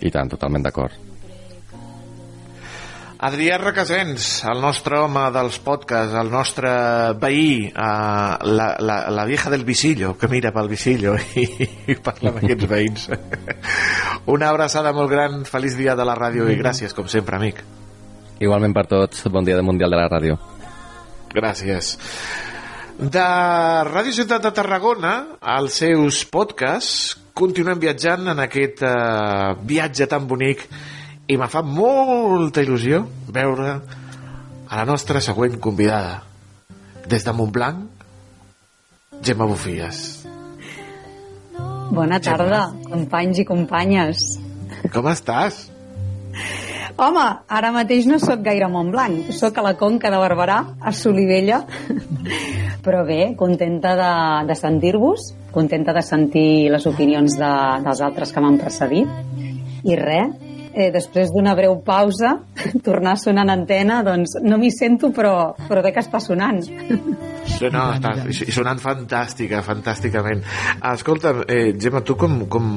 I 0.00 0.08
tant, 0.08 0.32
totalment 0.32 0.64
d'acord. 0.64 1.09
Adrià 3.20 3.58
Requesens, 3.60 4.26
el 4.48 4.62
nostre 4.64 4.96
home 4.96 5.26
dels 5.34 5.58
podcasts, 5.60 6.14
el 6.16 6.30
nostre 6.32 6.70
veí, 7.20 7.66
eh, 7.68 7.72
la, 7.76 8.68
la, 8.80 8.94
la 9.12 9.24
vieja 9.28 9.50
del 9.52 9.66
visillo, 9.68 10.14
que 10.16 10.28
mira 10.32 10.54
pel 10.56 10.70
visillo 10.70 11.18
i, 11.36 11.44
i 11.92 11.96
parla 12.00 12.32
amb 12.32 12.38
aquests 12.40 12.70
veïns. 12.70 13.10
Una 14.34 14.48
abraçada 14.48 14.94
molt 14.96 15.12
gran, 15.12 15.42
feliç 15.44 15.76
dia 15.76 15.92
de 15.98 16.06
la 16.08 16.14
ràdio 16.16 16.48
i 16.48 16.56
gràcies, 16.56 16.96
com 16.96 17.10
sempre, 17.12 17.36
amic. 17.36 17.60
Igualment 18.40 18.72
per 18.72 18.86
tots, 18.88 19.26
bon 19.28 19.44
dia 19.44 19.58
de 19.58 19.66
Mundial 19.68 19.92
de 19.92 19.98
la 20.00 20.06
Ràdio. 20.08 20.38
Gràcies. 21.34 21.90
De 22.96 23.26
Ràdio 23.90 24.14
Ciutat 24.16 24.46
de 24.46 24.54
Tarragona, 24.56 25.12
als 25.44 25.76
seus 25.82 26.22
podcasts, 26.24 27.18
continuem 27.36 27.84
viatjant 27.84 28.32
en 28.32 28.40
aquest 28.46 28.80
eh, 28.80 29.52
viatge 29.68 30.08
tan 30.08 30.24
bonic 30.28 30.64
i 31.30 31.36
me 31.38 31.46
fa 31.46 31.62
molta 31.62 32.62
il·lusió 32.64 33.04
veure 33.30 33.74
a 34.70 34.78
la 34.78 34.86
nostra 34.86 35.22
següent 35.22 35.60
convidada. 35.62 36.24
Des 37.10 37.24
de 37.26 37.34
Montblanc, 37.34 37.86
Gemma 39.22 39.46
Bufies. 39.46 40.00
Bona 41.90 42.20
tarda, 42.22 42.68
companys 42.86 43.42
i 43.42 43.46
companyes. 43.46 44.24
Com 44.94 45.06
estàs? 45.10 45.68
Home, 47.00 47.24
ara 47.48 47.70
mateix 47.74 48.06
no 48.10 48.18
sóc 48.22 48.42
gaire 48.44 48.66
a 48.66 48.70
Montblanc, 48.70 49.30
sóc 49.34 49.58
a 49.58 49.64
la 49.64 49.74
Conca 49.78 50.10
de 50.12 50.18
Barberà, 50.20 50.58
a 50.82 50.92
Solivella, 50.92 51.62
però 52.84 53.06
bé, 53.06 53.22
contenta 53.38 53.94
de, 53.98 54.12
de 54.50 54.58
sentir-vos, 54.58 55.30
contenta 55.54 55.94
de 55.96 56.04
sentir 56.06 56.70
les 56.74 56.86
opinions 56.90 57.38
de, 57.38 57.54
dels 57.86 58.04
altres 58.06 58.34
que 58.34 58.42
m'han 58.44 58.60
precedit, 58.60 59.18
i 59.86 59.96
res, 59.96 60.49
eh, 60.74 60.90
després 60.94 61.30
d'una 61.34 61.54
breu 61.58 61.78
pausa, 61.86 62.36
tornar 62.86 63.16
en 63.26 63.50
antena, 63.50 64.00
doncs 64.06 64.38
no 64.42 64.58
m'hi 64.58 64.70
sento, 64.74 65.10
però, 65.14 65.52
però 65.68 65.82
bé 65.82 65.92
que 65.94 66.02
està 66.02 66.20
sonant. 66.20 66.60
Sí, 66.62 67.70
no, 67.72 67.86
està, 67.96 68.14
i 68.30 68.52
sonant 68.54 68.80
fantàstica, 68.82 69.62
fantàsticament. 69.66 70.44
Escolta, 70.92 71.34
eh, 71.48 71.72
Gemma, 71.80 72.02
tu 72.06 72.16
com, 72.16 72.44
com, 72.50 72.68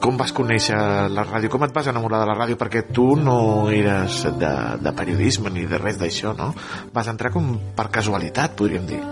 com 0.00 0.20
vas 0.20 0.32
conèixer 0.36 0.78
la 1.12 1.24
ràdio? 1.26 1.50
Com 1.52 1.66
et 1.66 1.74
vas 1.74 1.90
enamorar 1.92 2.22
de 2.22 2.30
la 2.30 2.38
ràdio? 2.38 2.58
Perquè 2.60 2.86
tu 2.92 3.12
no 3.20 3.70
eres 3.74 4.22
de, 4.40 4.54
de 4.80 4.94
periodisme 4.96 5.52
ni 5.52 5.66
de 5.70 5.80
res 5.82 6.00
d'això, 6.00 6.34
no? 6.36 6.52
Vas 6.94 7.10
entrar 7.12 7.34
com 7.34 7.52
per 7.76 7.90
casualitat, 7.92 8.56
podríem 8.56 8.88
dir. 8.88 9.02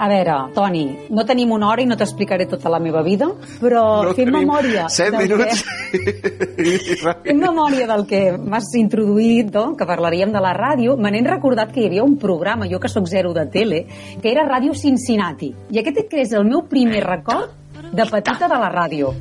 A 0.00 0.06
veure, 0.08 0.34
Toni, 0.56 0.84
no 1.12 1.26
tenim 1.28 1.50
una 1.52 1.68
hora 1.68 1.82
i 1.84 1.86
no 1.88 1.96
t'explicaré 2.00 2.46
tota 2.48 2.70
la 2.72 2.78
meva 2.80 3.02
vida, 3.04 3.26
però 3.60 3.82
No 4.06 4.14
fent 4.16 4.30
memòria... 4.32 4.86
set 4.88 5.12
minuts. 5.12 5.60
Que, 5.92 6.96
fent 7.26 7.42
memòria 7.42 7.84
del 7.90 8.06
que 8.08 8.20
m'has 8.40 8.70
introduït, 8.80 9.50
no? 9.52 9.74
que 9.76 9.84
parlaríem 9.84 10.32
de 10.32 10.40
la 10.40 10.54
ràdio, 10.56 10.96
me 10.96 11.12
n'he 11.12 11.20
recordat 11.26 11.74
que 11.74 11.82
hi 11.82 11.90
havia 11.90 12.06
un 12.06 12.16
programa, 12.22 12.64
jo 12.70 12.80
que 12.80 12.88
sóc 12.88 13.04
zero 13.12 13.34
de 13.36 13.44
tele, 13.52 13.82
que 14.22 14.32
era 14.32 14.46
Ràdio 14.48 14.72
Cincinnati. 14.72 15.52
I 15.68 15.82
aquest 15.82 16.06
que 16.08 16.24
és 16.24 16.32
el 16.32 16.48
meu 16.48 16.64
primer 16.70 17.04
record 17.04 17.52
de 17.92 18.08
petita 18.08 18.48
de 18.48 18.56
la 18.56 18.72
ràdio. 18.72 19.12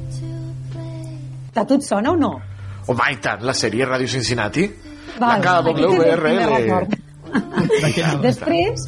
A 1.59 1.65
tu 1.67 1.75
et 1.75 1.83
sona 1.83 2.13
o 2.13 2.15
no? 2.15 2.31
Home, 2.87 3.11
i 3.11 3.19
tant, 3.19 3.43
la 3.43 3.51
sèrie 3.57 3.83
Ràdio 3.83 4.07
Cincinnati? 4.07 4.63
Val, 5.19 5.27
la 5.27 5.43
cada 5.43 5.73
aquí 5.73 5.83
tens 5.83 5.91
el 5.91 5.99
primer 5.99 6.19
WRL. 6.23 6.55
record. 6.55 6.89
Després, 8.23 8.87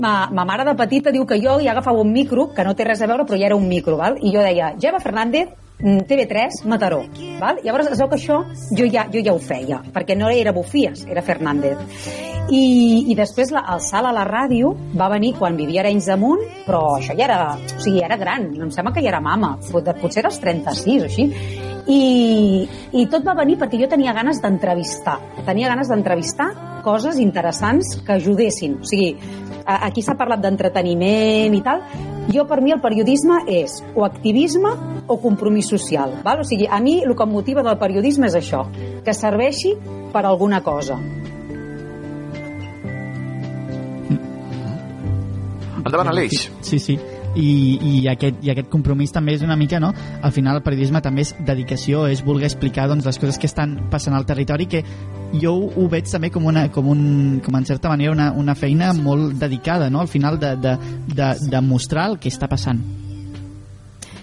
ma, 0.00 0.28
ma 0.32 0.44
mare 0.44 0.64
de 0.64 0.74
petita 0.78 1.10
diu 1.12 1.26
que 1.26 1.40
jo 1.42 1.58
ja 1.60 1.72
agafava 1.72 2.00
un 2.00 2.12
micro, 2.12 2.48
que 2.54 2.64
no 2.64 2.74
té 2.74 2.84
res 2.84 3.02
a 3.02 3.06
veure, 3.10 3.26
però 3.28 3.38
ja 3.38 3.46
era 3.50 3.56
un 3.56 3.68
micro, 3.68 3.96
val? 3.96 4.16
i 4.22 4.32
jo 4.34 4.40
deia, 4.40 4.72
Gemma 4.80 5.00
Fernández, 5.00 5.48
mm, 5.80 6.04
TV3, 6.08 6.64
Mataró. 6.66 7.02
Val? 7.40 7.58
Llavors, 7.64 7.90
es 7.92 7.98
veu 7.98 8.08
que 8.08 8.16
això 8.20 8.42
jo 8.78 8.86
ja, 8.90 9.06
jo 9.12 9.20
ja 9.24 9.32
ho 9.34 9.38
feia, 9.38 9.82
perquè 9.92 10.16
no 10.16 10.28
era 10.30 10.52
Bufies, 10.52 11.04
era 11.10 11.22
Fernández. 11.22 11.78
I, 12.50 13.06
i 13.12 13.14
després 13.14 13.52
la, 13.54 13.60
el 13.70 13.80
salt 13.80 14.08
a 14.08 14.12
la 14.12 14.24
ràdio 14.26 14.72
va 14.98 15.06
venir 15.12 15.34
quan 15.38 15.54
vivia 15.56 15.80
a 15.80 15.84
Arenys 15.84 16.08
de 16.10 16.16
Munt, 16.18 16.40
però 16.66 16.96
això 16.98 17.14
ja 17.14 17.28
era, 17.28 17.36
o 17.54 17.78
sigui, 17.80 18.00
era 18.02 18.16
gran, 18.18 18.48
em 18.60 18.70
sembla 18.74 18.92
que 18.92 19.00
ja 19.04 19.12
era 19.12 19.20
mama, 19.22 19.54
pot- 19.70 19.92
potser 20.00 20.24
era 20.24 20.32
als 20.32 20.40
36 20.42 21.02
o 21.04 21.06
així, 21.06 21.28
i, 21.86 22.66
i 22.98 23.06
tot 23.10 23.24
va 23.26 23.34
venir 23.38 23.56
perquè 23.58 23.78
jo 23.80 23.88
tenia 23.90 24.12
ganes 24.14 24.38
d'entrevistar 24.42 25.16
tenia 25.46 25.66
ganes 25.66 25.88
d'entrevistar 25.90 26.46
coses 26.84 27.18
interessants 27.18 27.96
que 28.06 28.12
ajudessin 28.20 28.76
o 28.78 28.86
sigui, 28.86 29.16
aquí 29.80 30.02
s'ha 30.02 30.16
parlat 30.18 30.42
d'entreteniment 30.42 31.54
i 31.54 31.62
tal 31.64 31.82
jo 32.32 32.44
per 32.48 32.60
mi 32.62 32.74
el 32.74 32.80
periodisme 32.80 33.42
és 33.46 33.80
o 33.94 34.04
activisme 34.04 34.74
o 35.06 35.18
compromís 35.20 35.68
social 35.68 36.20
val? 36.24 36.40
o 36.40 36.44
sigui, 36.44 36.68
a 36.68 36.80
mi 36.80 37.00
el 37.02 37.16
que 37.16 37.26
em 37.26 37.32
motiva 37.32 37.62
del 37.62 37.78
periodisme 37.78 38.26
és 38.26 38.38
això 38.38 38.66
que 39.04 39.14
serveixi 39.14 39.76
per 40.12 40.24
alguna 40.26 40.62
cosa 40.62 41.00
Endavant, 45.82 46.12
Aleix. 46.12 46.46
Sí, 46.62 46.78
sí. 46.78 46.94
I, 47.32 47.78
i, 47.80 47.92
aquest, 48.12 48.42
i 48.44 48.50
aquest 48.52 48.68
compromís 48.68 49.12
també 49.14 49.32
és 49.36 49.42
una 49.44 49.56
mica, 49.56 49.80
no? 49.80 49.92
Al 50.20 50.34
final 50.36 50.58
el 50.58 50.64
periodisme 50.66 51.00
també 51.04 51.24
és 51.24 51.34
dedicació, 51.46 52.04
és 52.12 52.20
voler 52.24 52.44
explicar 52.50 52.88
doncs, 52.90 53.06
les 53.08 53.20
coses 53.20 53.40
que 53.40 53.48
estan 53.48 53.78
passant 53.92 54.16
al 54.16 54.26
territori 54.28 54.68
que 54.68 54.82
jo 55.32 55.54
ho, 55.54 55.70
ho 55.76 55.86
veig 55.88 56.10
també 56.10 56.28
com, 56.32 56.44
una, 56.50 56.66
com, 56.72 56.90
un, 56.92 57.40
com 57.44 57.56
en 57.56 57.68
certa 57.68 57.88
manera 57.92 58.12
una, 58.12 58.32
una 58.36 58.56
feina 58.58 58.92
molt 58.92 59.38
dedicada, 59.40 59.88
no? 59.90 60.04
Al 60.04 60.12
final 60.12 60.38
de, 60.42 60.56
de, 60.60 60.76
de, 61.08 61.32
de 61.48 61.64
mostrar 61.64 62.10
el 62.12 62.20
que 62.20 62.32
està 62.32 62.50
passant. 62.52 62.82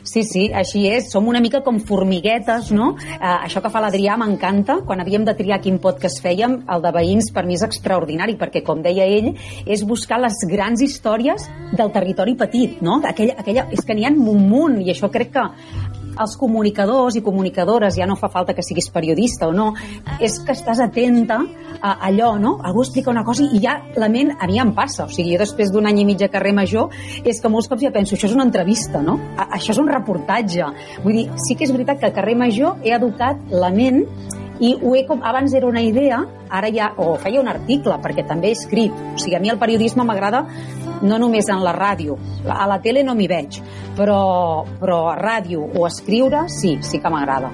Sí, 0.09 0.23
sí, 0.25 0.47
així 0.49 0.87
és. 0.89 1.11
Som 1.13 1.27
una 1.29 1.41
mica 1.43 1.61
com 1.65 1.77
formiguetes, 1.85 2.71
no? 2.73 2.95
Uh, 2.97 3.35
això 3.45 3.61
que 3.61 3.69
fa 3.69 3.81
l'Adrià 3.83 4.15
m'encanta. 4.17 4.79
Quan 4.87 5.03
havíem 5.03 5.27
de 5.27 5.35
triar 5.37 5.59
quin 5.61 5.77
podcast 5.83 6.23
fèiem, 6.25 6.63
el 6.73 6.81
de 6.81 6.93
veïns 6.95 7.29
per 7.35 7.45
mi 7.45 7.53
és 7.59 7.65
extraordinari, 7.67 8.33
perquè, 8.39 8.63
com 8.65 8.81
deia 8.81 9.05
ell, 9.05 9.35
és 9.69 9.85
buscar 9.85 10.17
les 10.23 10.41
grans 10.49 10.81
històries 10.81 11.45
del 11.77 11.93
territori 11.93 12.33
petit, 12.39 12.81
no? 12.81 12.97
Aquella, 13.05 13.37
aquella, 13.37 13.67
és 13.69 13.85
que 13.85 13.93
n'hi 13.93 14.09
ha 14.09 14.13
un 14.17 14.49
munt, 14.49 14.81
i 14.81 14.89
això 14.95 15.11
crec 15.13 15.35
que 15.37 15.45
els 16.19 16.35
comunicadors 16.39 17.15
i 17.15 17.23
comunicadores, 17.25 17.95
ja 17.97 18.07
no 18.09 18.17
fa 18.19 18.29
falta 18.31 18.55
que 18.55 18.65
siguis 18.65 18.89
periodista 18.93 19.47
o 19.47 19.53
no, 19.55 19.71
és 20.19 20.39
que 20.45 20.55
estàs 20.55 20.81
atenta 20.83 21.39
a 21.81 21.95
allò, 22.09 22.33
no? 22.39 22.57
Algú 22.63 22.83
explica 22.83 23.11
una 23.11 23.23
cosa 23.27 23.45
i 23.45 23.61
ja 23.63 23.77
la 23.95 24.09
ment, 24.11 24.33
a 24.39 24.47
mi 24.47 24.59
em 24.59 24.73
passa, 24.75 25.05
o 25.05 25.13
sigui, 25.13 25.33
jo 25.33 25.43
després 25.43 25.71
d'un 25.71 25.87
any 25.89 26.01
i 26.03 26.07
mig 26.07 26.23
a 26.25 26.31
carrer 26.31 26.53
major, 26.55 26.89
és 27.23 27.39
que 27.41 27.51
molts 27.51 27.69
cops 27.71 27.85
ja 27.85 27.93
penso, 27.95 28.15
això 28.15 28.29
és 28.29 28.35
una 28.35 28.47
entrevista, 28.47 29.03
no? 29.05 29.19
A 29.37 29.49
això 29.59 29.73
és 29.75 29.81
un 29.81 29.89
reportatge. 29.91 30.67
Vull 31.05 31.21
dir, 31.21 31.29
sí 31.47 31.55
que 31.55 31.67
és 31.67 31.73
veritat 31.75 32.01
que 32.01 32.11
a 32.11 32.15
carrer 32.15 32.35
major 32.39 32.83
he 32.83 32.93
educat 32.95 33.39
la 33.51 33.71
ment 33.73 34.03
i 34.59 34.75
ho 34.81 34.95
he 34.95 35.05
abans 35.07 35.53
era 35.53 35.67
una 35.67 35.81
idea, 35.81 36.25
ara 36.49 36.69
ja, 36.71 36.91
o 36.97 37.15
feia 37.17 37.39
un 37.39 37.47
article, 37.47 37.95
perquè 38.03 38.25
també 38.27 38.49
he 38.49 38.57
escrit. 38.57 38.91
O 38.91 39.17
sigui, 39.17 39.35
a 39.35 39.39
mi 39.39 39.49
el 39.49 39.59
periodisme 39.59 40.03
m'agrada 40.03 40.45
no 41.01 41.17
només 41.17 41.47
en 41.47 41.63
la 41.63 41.73
ràdio. 41.73 42.17
A 42.47 42.67
la 42.67 42.79
tele 42.81 43.03
no 43.03 43.15
m'hi 43.15 43.27
veig, 43.27 43.61
però, 43.95 44.65
però 44.79 45.05
a 45.13 45.15
ràdio 45.15 45.63
o 45.63 45.85
a 45.85 45.87
escriure 45.87 46.47
sí, 46.49 46.77
sí 46.81 46.99
que 46.99 47.09
m'agrada. 47.09 47.53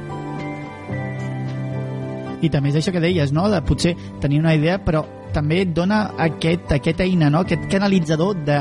I 2.42 2.50
també 2.50 2.70
és 2.74 2.82
això 2.82 2.92
que 2.92 3.02
deies, 3.02 3.32
no? 3.32 3.50
de 3.50 3.62
potser 3.62 3.96
tenir 4.22 4.42
una 4.42 4.56
idea, 4.56 4.80
però 4.84 5.06
també 5.34 5.62
et 5.62 5.72
dona 5.76 6.16
aquest, 6.18 6.72
aquest 6.74 7.02
eina, 7.06 7.30
no? 7.30 7.46
aquest 7.46 7.70
canalitzador 7.72 8.36
de 8.46 8.60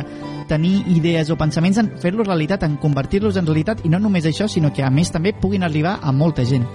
tenir 0.49 0.83
idees 0.93 1.31
o 1.33 1.37
pensaments 1.41 1.81
en 1.81 1.95
fer-los 2.01 2.29
realitat, 2.29 2.65
en 2.69 2.77
convertir-los 2.77 3.41
en 3.41 3.47
realitat, 3.49 3.85
i 3.85 3.93
no 3.93 3.99
només 3.99 4.29
això, 4.29 4.49
sinó 4.49 4.73
que 4.73 4.85
a 4.85 4.93
més 4.93 5.13
també 5.13 5.33
puguin 5.33 5.65
arribar 5.65 5.99
a 6.03 6.13
molta 6.13 6.45
gent 6.45 6.69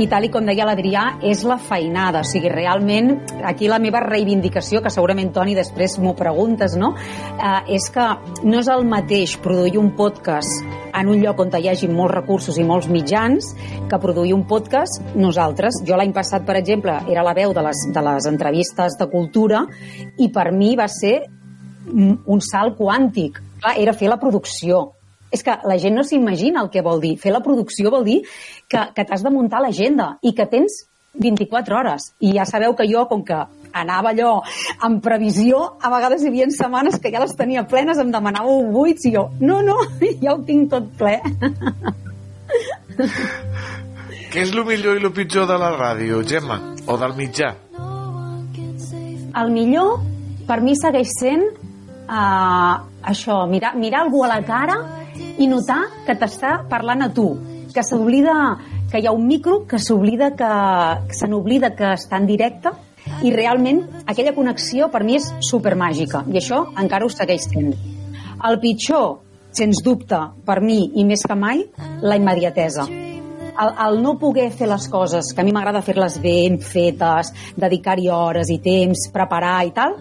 i 0.00 0.06
tal 0.08 0.24
i 0.24 0.30
com 0.32 0.46
deia 0.48 0.64
l'Adrià, 0.64 1.02
és 1.28 1.42
la 1.44 1.58
feinada, 1.60 2.22
o 2.22 2.28
sigui, 2.28 2.48
realment, 2.52 3.10
aquí 3.44 3.68
la 3.68 3.80
meva 3.82 4.00
reivindicació, 4.00 4.80
que 4.80 4.92
segurament, 4.92 5.32
Toni, 5.34 5.56
després 5.58 5.98
m'ho 6.00 6.14
preguntes, 6.16 6.76
no?, 6.80 6.94
eh, 7.36 7.74
és 7.76 7.90
que 7.92 8.06
no 8.44 8.62
és 8.62 8.70
el 8.72 8.86
mateix 8.88 9.36
produir 9.44 9.76
un 9.80 9.92
podcast 9.98 10.64
en 10.92 11.08
un 11.08 11.20
lloc 11.20 11.40
on 11.40 11.52
hi 11.56 11.68
hagi 11.68 11.88
molts 11.88 12.14
recursos 12.14 12.58
i 12.58 12.64
molts 12.64 12.88
mitjans 12.92 13.52
que 13.88 14.00
produir 14.00 14.34
un 14.36 14.46
podcast 14.48 15.14
nosaltres. 15.16 15.82
Jo 15.88 15.96
l'any 15.96 16.12
passat, 16.12 16.44
per 16.48 16.56
exemple, 16.60 16.96
era 17.08 17.24
la 17.24 17.34
veu 17.36 17.52
de 17.52 17.64
les, 17.64 17.86
de 17.92 18.02
les 18.08 18.28
entrevistes 18.28 18.98
de 19.00 19.08
cultura 19.12 19.64
i 20.18 20.28
per 20.32 20.50
mi 20.52 20.74
va 20.76 20.88
ser 20.88 21.18
un 21.92 22.40
salt 22.44 22.76
quàntic. 22.78 23.40
Clar, 23.62 23.76
era 23.78 23.96
fer 23.96 24.10
la 24.10 24.20
producció, 24.20 24.84
és 25.32 25.42
que 25.42 25.56
la 25.64 25.78
gent 25.80 25.96
no 25.96 26.04
s'imagina 26.04 26.62
el 26.62 26.70
que 26.70 26.84
vol 26.84 27.00
dir. 27.00 27.16
Fer 27.20 27.32
la 27.32 27.42
producció 27.44 27.90
vol 27.90 28.04
dir 28.04 28.20
que, 28.68 28.84
que 28.94 29.04
t'has 29.08 29.24
de 29.24 29.32
muntar 29.32 29.62
l'agenda 29.64 30.16
i 30.22 30.34
que 30.36 30.46
tens 30.46 30.84
24 31.14 31.76
hores. 31.76 32.12
I 32.20 32.34
ja 32.36 32.46
sabeu 32.48 32.76
que 32.76 32.86
jo, 32.88 33.06
com 33.08 33.24
que 33.24 33.38
anava 33.72 34.12
allò 34.12 34.42
en 34.84 35.00
previsió, 35.04 35.62
a 35.80 35.90
vegades 35.92 36.22
hi 36.22 36.30
havia 36.30 36.48
setmanes 36.52 36.98
que 37.00 37.12
ja 37.12 37.22
les 37.22 37.34
tenia 37.36 37.64
plenes, 37.68 37.98
em 37.98 38.12
demanàveu 38.12 38.68
buits 38.72 39.08
i 39.08 39.14
jo, 39.16 39.28
no, 39.40 39.60
no, 39.64 39.78
ja 40.22 40.36
ho 40.36 40.42
tinc 40.48 40.70
tot 40.72 40.88
ple. 41.00 41.18
Què 44.32 44.44
és 44.44 44.52
el 44.52 44.64
millor 44.68 45.00
i 45.00 45.04
el 45.04 45.12
pitjor 45.12 45.48
de 45.48 45.58
la 45.60 45.72
ràdio, 45.76 46.22
Gemma? 46.28 46.60
O 46.88 46.96
del 47.00 47.16
mitjà? 47.16 47.52
El 49.40 49.52
millor, 49.52 50.00
per 50.48 50.60
mi, 50.60 50.74
segueix 50.76 51.12
sent 51.16 51.44
uh, 51.48 52.74
això, 53.08 53.42
mirar, 53.48 53.72
mirar 53.80 54.04
algú 54.04 54.24
a 54.26 54.34
la 54.34 54.42
cara 54.44 54.76
i 55.38 55.48
notar 55.48 55.80
que 56.06 56.16
t'està 56.18 56.62
parlant 56.68 57.04
a 57.04 57.10
tu, 57.14 57.28
que 57.72 57.84
s'oblida 57.86 58.34
que 58.92 59.00
hi 59.00 59.06
ha 59.08 59.12
un 59.16 59.26
micro, 59.26 59.62
que 59.66 59.78
s'oblida 59.80 60.32
que, 60.36 60.52
que 61.08 61.16
se 61.16 61.28
n'oblida 61.28 61.72
que 61.76 61.94
està 61.96 62.18
en 62.20 62.28
directe 62.28 62.72
i 63.24 63.32
realment 63.32 63.80
aquella 64.06 64.34
connexió 64.36 64.90
per 64.92 65.02
mi 65.06 65.16
és 65.18 65.30
supermàgica 65.48 66.24
i 66.28 66.38
això 66.40 66.66
encara 66.78 67.06
ho 67.06 67.12
segueix 67.12 67.48
sent. 67.48 67.72
El 68.44 68.58
pitjor, 68.60 69.20
sens 69.54 69.82
dubte, 69.84 70.18
per 70.44 70.60
mi 70.60 70.82
i 70.98 71.06
més 71.08 71.24
que 71.28 71.36
mai, 71.38 71.64
la 72.02 72.18
immediatesa. 72.18 72.86
El, 73.52 73.74
el 73.86 74.00
no 74.02 74.16
poder 74.20 74.48
fer 74.50 74.68
les 74.68 74.88
coses, 74.88 75.32
que 75.32 75.42
a 75.42 75.44
mi 75.44 75.52
m'agrada 75.54 75.84
fer-les 75.84 76.18
ben 76.24 76.58
fetes, 76.64 77.32
dedicar-hi 77.56 78.08
hores 78.10 78.50
i 78.50 78.58
temps, 78.64 79.08
preparar 79.12 79.60
i 79.68 79.74
tal, 79.76 79.94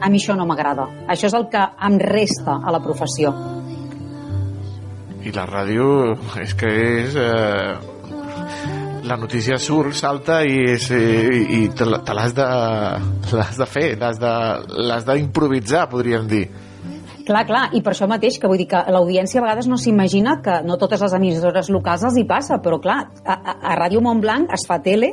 a 0.00 0.12
mi 0.12 0.20
això 0.20 0.36
no 0.36 0.46
m'agrada. 0.48 0.88
Això 1.08 1.28
és 1.28 1.36
el 1.36 1.48
que 1.52 1.64
em 1.88 1.98
resta 2.00 2.60
a 2.62 2.72
la 2.72 2.80
professió. 2.84 3.32
I 5.22 5.32
la 5.34 5.46
ràdio 5.46 5.88
és 6.42 6.54
que 6.58 6.70
és... 7.06 7.16
Eh, 7.18 7.90
la 9.02 9.16
notícia 9.18 9.56
surt, 9.58 9.96
salta 9.98 10.40
i, 10.46 10.60
és, 10.76 10.84
eh, 10.94 11.40
i 11.58 11.62
te, 11.74 11.84
l'has 11.84 12.34
de, 12.36 12.46
de 13.58 13.66
fer, 13.66 13.86
l'has 13.98 15.08
d'improvisar, 15.08 15.88
podríem 15.90 16.28
dir. 16.30 16.44
Clar, 17.22 17.44
clar, 17.46 17.62
i 17.76 17.82
per 17.84 17.92
això 17.92 18.08
mateix, 18.10 18.38
que 18.40 18.48
vull 18.50 18.58
dir 18.58 18.66
que 18.70 18.80
l'audiència 18.90 19.38
a 19.38 19.44
vegades 19.44 19.68
no 19.70 19.76
s'imagina 19.78 20.40
que 20.42 20.56
no 20.66 20.74
totes 20.80 21.04
les 21.04 21.12
emissores 21.14 21.68
locals 21.70 22.02
els 22.08 22.16
hi 22.18 22.24
passa, 22.26 22.58
però 22.62 22.80
clar, 22.82 22.98
a, 23.22 23.36
a 23.54 23.76
Ràdio 23.78 24.02
Montblanc 24.02 24.50
es 24.56 24.66
fa 24.66 24.80
tele, 24.82 25.12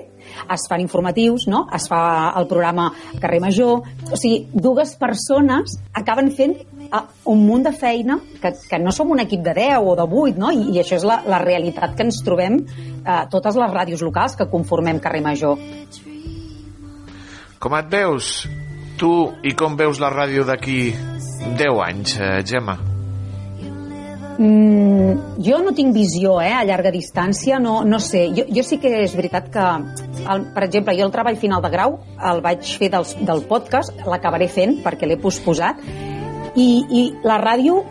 es 0.50 0.66
fan 0.70 0.82
informatius, 0.82 1.46
no? 1.52 1.68
es 1.76 1.86
fa 1.90 2.02
el 2.40 2.50
programa 2.50 2.90
Carrer 3.22 3.42
Major, 3.44 3.86
o 4.10 4.18
sigui, 4.18 4.48
dues 4.54 4.96
persones 4.98 5.78
acaben 5.94 6.34
fent 6.34 6.58
uh, 6.92 7.06
un 7.32 7.46
munt 7.46 7.66
de 7.68 7.74
feina 7.76 8.20
que, 8.42 8.54
que 8.70 8.80
no 8.82 8.94
som 8.96 9.12
un 9.12 9.24
equip 9.24 9.44
de 9.46 9.54
10 9.58 9.80
o 9.82 9.96
de 10.00 10.06
8, 10.06 10.38
no? 10.42 10.52
I, 10.52 10.70
i 10.76 10.82
això 10.84 10.98
és 11.00 11.08
la, 11.08 11.22
la 11.30 11.42
realitat 11.44 11.96
que 11.96 12.08
ens 12.08 12.22
trobem 12.26 12.62
uh, 12.62 13.26
totes 13.32 13.58
les 13.60 13.74
ràdios 13.74 14.04
locals 14.06 14.38
que 14.40 14.50
conformem 14.52 15.02
Carrer 15.04 15.24
Major. 15.26 15.58
Com 17.60 17.76
et 17.76 17.90
veus, 17.92 18.48
tu, 19.00 19.12
i 19.44 19.56
com 19.56 19.76
veus 19.80 20.00
la 20.00 20.12
ràdio 20.14 20.46
d'aquí 20.48 20.94
10 21.60 21.82
anys, 21.84 22.16
eh, 22.20 22.40
Gemma? 22.48 22.78
Mm, 24.40 25.42
jo 25.44 25.58
no 25.60 25.74
tinc 25.76 25.92
visió 25.92 26.38
eh, 26.40 26.54
a 26.56 26.64
llarga 26.64 26.94
distància, 26.96 27.58
no, 27.60 27.82
no 27.84 28.00
sé. 28.00 28.30
Jo, 28.36 28.46
jo 28.48 28.64
sí 28.64 28.78
que 28.80 28.92
és 29.02 29.16
veritat 29.18 29.50
que, 29.52 29.66
el, 30.24 30.46
per 30.56 30.64
exemple, 30.64 30.96
jo 30.96 31.10
el 31.10 31.12
treball 31.12 31.40
final 31.42 31.64
de 31.66 31.72
grau 31.74 31.98
el 32.32 32.40
vaig 32.46 32.64
fer 32.80 32.88
del, 32.94 33.08
del 33.28 33.44
podcast, 33.50 33.92
l'acabaré 34.08 34.48
fent 34.48 34.78
perquè 34.86 35.10
l'he 35.10 35.20
posposat, 35.20 35.84
i, 36.56 36.70
i 36.90 37.04
la 37.24 37.40
ràdio 37.42 37.84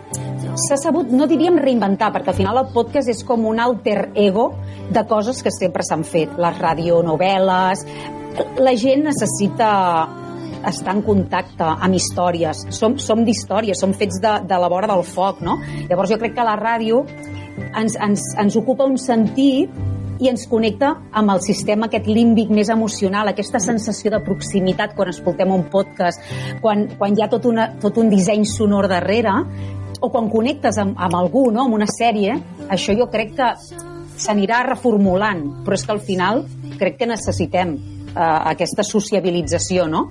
s'ha 0.58 0.78
sabut, 0.80 1.10
no 1.14 1.28
diríem 1.30 1.58
reinventar, 1.62 2.10
perquè 2.14 2.32
al 2.32 2.38
final 2.38 2.60
el 2.62 2.70
podcast 2.74 3.10
és 3.12 3.22
com 3.26 3.46
un 3.46 3.60
alter 3.62 4.10
ego 4.18 4.50
de 4.90 5.04
coses 5.06 5.42
que 5.44 5.52
sempre 5.54 5.86
s'han 5.86 6.06
fet. 6.06 6.38
Les 6.38 6.62
radionovel·les... 6.62 7.84
La 8.62 8.70
gent 8.78 9.02
necessita 9.08 9.68
estar 10.68 10.92
en 10.94 11.00
contacte 11.02 11.66
amb 11.66 11.96
històries. 11.98 12.60
Som, 12.74 12.94
som 13.02 13.24
d'històries, 13.26 13.78
som 13.80 13.94
fets 13.98 14.20
de, 14.22 14.34
de 14.46 14.58
la 14.62 14.70
vora 14.70 14.90
del 14.90 15.02
foc, 15.06 15.40
no? 15.42 15.56
Llavors 15.88 16.12
jo 16.12 16.18
crec 16.20 16.36
que 16.36 16.46
la 16.46 16.54
ràdio 16.58 17.02
ens, 17.74 17.96
ens, 17.98 18.22
ens 18.38 18.58
ocupa 18.58 18.86
un 18.86 18.98
sentit 19.00 19.74
i 20.18 20.28
ens 20.30 20.46
connecta 20.50 20.92
amb 21.12 21.32
el 21.34 21.42
sistema 21.44 21.86
aquest 21.88 22.08
límbic 22.10 22.50
més 22.54 22.70
emocional, 22.74 23.30
aquesta 23.30 23.60
sensació 23.62 24.12
de 24.14 24.22
proximitat 24.24 24.94
quan 24.96 25.12
escoltem 25.12 25.52
un 25.54 25.66
podcast, 25.70 26.22
quan, 26.62 26.86
quan 26.98 27.14
hi 27.14 27.24
ha 27.24 27.30
tot, 27.30 27.46
una, 27.50 27.68
tot 27.82 28.00
un 28.02 28.10
disseny 28.10 28.46
sonor 28.48 28.88
darrere, 28.90 29.34
o 30.00 30.10
quan 30.14 30.30
connectes 30.30 30.78
amb, 30.78 30.98
amb 30.98 31.18
algú, 31.18 31.48
no? 31.54 31.64
amb 31.66 31.78
una 31.78 31.88
sèrie, 31.90 32.36
això 32.70 32.94
jo 32.98 33.08
crec 33.10 33.34
que 33.38 33.52
s'anirà 34.18 34.64
reformulant, 34.66 35.44
però 35.66 35.78
és 35.78 35.86
que 35.86 35.94
al 35.94 36.02
final 36.02 36.44
crec 36.78 36.98
que 37.00 37.10
necessitem 37.10 37.74
eh, 37.74 38.20
aquesta 38.20 38.86
sociabilització, 38.86 39.86
no? 39.90 40.08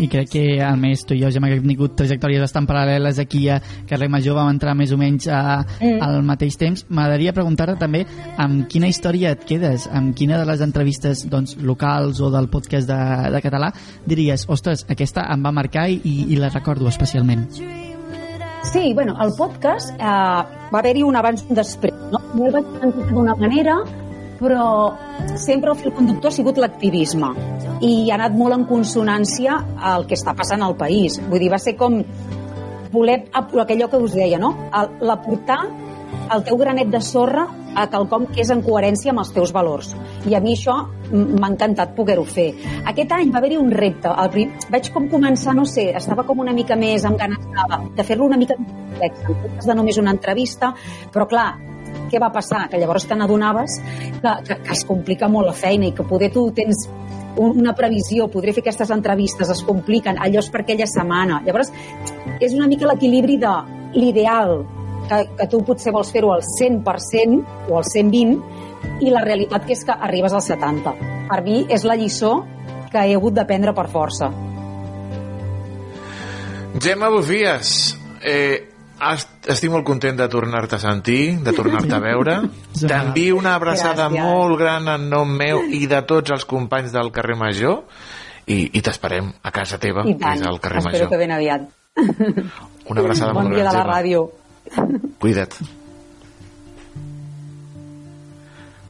I 0.00 0.08
crec 0.08 0.30
que 0.32 0.44
a 0.64 0.72
més 0.80 1.04
tu 1.04 1.14
i 1.14 1.20
jo 1.22 1.30
ja 1.32 1.40
hem 1.42 1.66
tingut 1.66 1.96
trajectòries 1.98 2.40
bastant 2.42 2.66
paral·leles 2.68 3.20
aquí 3.22 3.46
a 3.52 3.60
Carrer 3.88 4.08
Major 4.12 4.38
vam 4.38 4.50
entrar 4.52 4.74
més 4.78 4.92
o 4.92 4.98
menys 5.00 5.28
a, 5.28 5.60
mm. 5.78 6.00
al 6.06 6.22
mateix 6.26 6.56
temps 6.60 6.86
m'agradaria 6.88 7.34
preguntar-te 7.36 7.76
també 7.80 8.04
amb 8.40 8.66
quina 8.70 8.88
història 8.90 9.34
et 9.36 9.44
quedes, 9.46 9.86
amb 9.92 10.14
quina 10.16 10.40
de 10.40 10.48
les 10.48 10.64
entrevistes 10.64 11.26
doncs, 11.30 11.56
locals 11.60 12.20
o 12.20 12.30
del 12.32 12.48
podcast 12.52 12.88
de, 12.88 13.00
de 13.34 13.42
català 13.44 13.72
diries, 14.06 14.46
ostres, 14.48 14.86
aquesta 14.88 15.26
em 15.32 15.44
va 15.44 15.52
marcar 15.54 15.88
i, 15.90 16.00
i 16.00 16.40
la 16.40 16.52
recordo 16.52 16.88
especialment 16.88 17.48
Sí, 18.70 18.92
bueno, 18.92 19.14
el 19.24 19.32
podcast 19.38 19.94
eh, 19.96 20.04
va 20.04 20.78
haver-hi 20.82 21.02
un 21.02 21.16
abans 21.16 21.46
i 21.46 21.50
un 21.50 21.56
després 21.56 21.96
no? 22.12 22.20
jo 22.34 22.46
el 22.46 22.54
vaig 22.58 22.78
sentir 22.82 23.06
d'una 23.08 23.36
manera 23.40 23.80
però 24.40 24.96
sempre 25.36 25.70
el 25.70 25.78
fil 25.78 25.92
conductor 25.92 26.32
ha 26.32 26.34
sigut 26.34 26.58
l'activisme 26.58 27.30
i 27.84 28.08
ha 28.08 28.16
anat 28.16 28.36
molt 28.36 28.56
en 28.56 28.66
consonància 28.68 29.58
al 29.92 30.06
que 30.08 30.16
està 30.16 30.34
passant 30.36 30.64
al 30.64 30.76
país. 30.80 31.20
Vull 31.28 31.44
dir, 31.44 31.52
va 31.52 31.60
ser 31.60 31.76
com 31.80 32.00
voler, 32.92 33.20
allò 33.32 33.88
que 33.88 34.00
us 34.00 34.16
deia, 34.16 34.40
no? 34.40 34.54
L'aportar 35.00 35.60
el 36.34 36.44
teu 36.46 36.56
granet 36.60 36.88
de 36.92 37.00
sorra 37.02 37.46
a 37.76 37.84
quelcom 37.90 38.24
que 38.32 38.40
és 38.42 38.50
en 38.50 38.60
coherència 38.66 39.12
amb 39.12 39.20
els 39.22 39.30
teus 39.34 39.52
valors. 39.54 39.92
I 40.26 40.34
a 40.34 40.40
mi 40.42 40.56
això 40.56 40.74
m'ha 41.12 41.48
encantat 41.52 41.94
poder-ho 41.96 42.24
fer. 42.26 42.48
Aquest 42.90 43.12
any 43.14 43.30
va 43.30 43.38
haver-hi 43.38 43.58
un 43.60 43.70
repte. 43.70 44.10
El 44.10 44.30
prim... 44.30 44.52
Vaig 44.70 44.90
com 44.94 45.08
començar, 45.10 45.54
no 45.54 45.64
sé, 45.66 45.88
estava 45.96 46.24
com 46.26 46.38
una 46.42 46.52
mica 46.54 46.76
més 46.78 47.04
amb 47.06 47.18
ganes 47.18 47.38
de, 47.46 47.80
de 47.96 48.04
fer-lo 48.06 48.26
una 48.26 48.38
mica 48.38 48.56
més 48.58 48.70
complex, 48.70 49.20
en 49.28 49.42
comptes 49.44 49.66
de 49.70 49.74
només 49.78 49.98
una 50.02 50.14
entrevista, 50.16 50.72
però 51.14 51.26
clar, 51.30 51.48
què 52.10 52.18
va 52.22 52.30
passar? 52.34 52.64
Que 52.70 52.78
llavors 52.78 53.06
te 53.06 53.14
n'adonaves 53.18 53.78
que, 54.20 54.34
que, 54.46 54.58
que 54.66 54.72
es 54.74 54.84
complica 54.86 55.28
molt 55.30 55.46
la 55.50 55.54
feina 55.54 55.86
i 55.88 55.94
que 55.94 56.06
poder 56.06 56.30
tu 56.34 56.48
tens 56.54 56.84
un- 57.38 57.54
una 57.62 57.72
previsió, 57.78 58.26
podré 58.30 58.52
fer 58.52 58.62
aquestes 58.64 58.90
entrevistes, 58.90 59.50
es 59.50 59.62
compliquen, 59.66 60.18
allò 60.18 60.42
és 60.42 60.50
per 60.50 60.62
aquella 60.64 60.86
setmana. 60.90 61.40
Llavors, 61.46 61.70
és 62.42 62.54
una 62.58 62.66
mica 62.70 62.90
l'equilibri 62.90 63.38
de 63.42 63.54
l'ideal, 63.94 64.60
que, 65.10 65.20
que 65.36 65.46
tu 65.50 65.60
potser 65.66 65.92
vols 65.92 66.12
fer-ho 66.14 66.30
al 66.32 66.44
100% 66.46 67.68
o 67.68 67.76
al 67.80 67.84
120, 67.84 68.38
i 69.04 69.10
la 69.12 69.20
realitat 69.26 69.66
que 69.66 69.74
és 69.74 69.82
que 69.84 69.92
arribes 69.92 70.32
al 70.32 70.40
70. 70.46 70.94
Per 71.28 71.42
mi 71.44 71.64
és 71.68 71.82
la 71.84 71.98
lliçó 72.00 72.38
que 72.90 73.02
he 73.04 73.14
hagut 73.18 73.34
d'aprendre 73.36 73.74
per 73.76 73.88
força. 73.92 74.30
Gemma 76.80 77.08
Bufies, 77.10 77.96
eh, 78.22 78.68
est- 79.12 79.48
estic 79.50 79.70
molt 79.72 79.84
content 79.84 80.16
de 80.16 80.28
tornar-te 80.28 80.76
a 80.76 80.78
sentir, 80.78 81.38
de 81.42 81.52
tornar-te 81.52 81.92
a 81.94 81.98
veure. 82.00 82.36
T'envio 82.80 83.36
una 83.36 83.54
abraçada 83.56 84.08
Gràcies. 84.08 84.22
molt 84.24 84.58
gran 84.60 84.88
en 84.88 85.08
nom 85.10 85.28
meu 85.28 85.62
i 85.68 85.86
de 85.90 86.02
tots 86.02 86.30
els 86.30 86.44
companys 86.44 86.92
del 86.92 87.10
carrer 87.12 87.36
Major 87.36 87.82
i, 88.46 88.70
i 88.72 88.80
t'esperem 88.82 89.32
a 89.42 89.50
casa 89.50 89.78
teva, 89.78 90.06
I 90.06 90.14
que 90.16 90.34
és 90.36 90.42
al 90.46 90.60
carrer 90.60 90.78
espero 90.78 90.94
Major. 91.04 91.08
que 91.10 91.16
ben 91.20 91.30
aviat. 91.32 91.68
Una 92.90 93.00
abraçada 93.02 93.32
bon 93.32 93.44
molt 93.44 93.54
dia 93.56 93.64
gran, 93.64 93.72
de 93.72 93.78
la 93.78 93.82
Gemma. 93.84 93.96
ràdio. 93.98 94.24
Cuida't. 95.20 95.56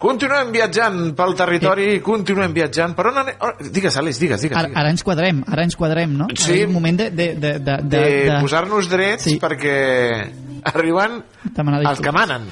Continuem 0.01 0.49
viatjant 0.55 1.11
pel 1.17 1.35
territori, 1.37 1.89
continuem 2.01 2.55
viatjant. 2.57 2.95
Per 2.97 3.05
on 3.11 3.19
anem? 3.21 3.37
Oh, 3.45 3.51
digues, 3.61 3.99
Àlex, 4.01 4.21
digues, 4.23 4.41
digues. 4.41 4.57
Ara, 4.57 4.71
digues. 4.71 4.81
ara 4.81 4.93
ens 4.95 5.05
quadrem, 5.05 5.43
ara 5.45 5.67
ens 5.69 5.77
quadrem, 5.77 6.15
no? 6.23 6.29
Sí. 6.33 6.47
Ara 6.47 6.57
és 6.63 6.71
un 6.71 6.73
moment 6.73 7.01
de... 7.03 7.11
De, 7.11 7.27
de, 7.35 7.53
de, 7.61 7.77
de, 7.85 8.01
de, 8.31 8.39
posar-nos 8.41 8.89
drets 8.89 9.29
sí. 9.29 9.37
perquè 9.43 9.77
arriben 10.73 11.21
els 11.53 12.01
que 12.01 12.15
manen. 12.17 12.49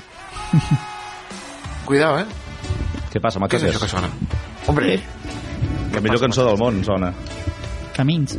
Cuidao, 1.88 2.20
eh? 2.20 2.26
Què 3.08 3.24
passa, 3.24 3.40
Què 3.40 3.56
és 3.56 3.70
això 3.70 3.80
que 3.80 3.92
sona? 3.96 4.12
Hombre, 4.68 4.98
La 5.94 6.02
millor 6.04 6.20
cançó 6.20 6.44
del 6.44 6.58
món 6.60 6.84
sona. 6.84 7.14
Camins. 7.96 8.36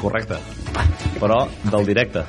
Correcte. 0.00 0.42
Però 1.20 1.44
del 1.70 1.86
directe. 1.86 2.26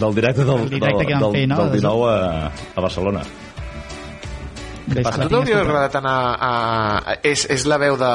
Del 0.00 0.14
directe 0.14 0.44
del, 0.44 0.60
El 0.60 0.70
directe 0.70 1.04
del, 1.04 1.18
del, 1.20 1.32
fer, 1.32 1.48
no? 1.48 1.56
del 1.62 1.72
19 1.72 2.12
a, 2.12 2.52
a 2.74 2.80
Barcelona. 2.80 3.22
Ves, 4.86 5.06
a 5.06 5.12
tu 5.16 5.28
t'hauria 5.32 5.60
agradat 5.62 5.94
anar 5.96 6.16
a... 6.36 7.16
És, 7.24 7.46
és 7.50 7.64
la 7.70 7.78
veu 7.80 7.96
de... 7.96 8.10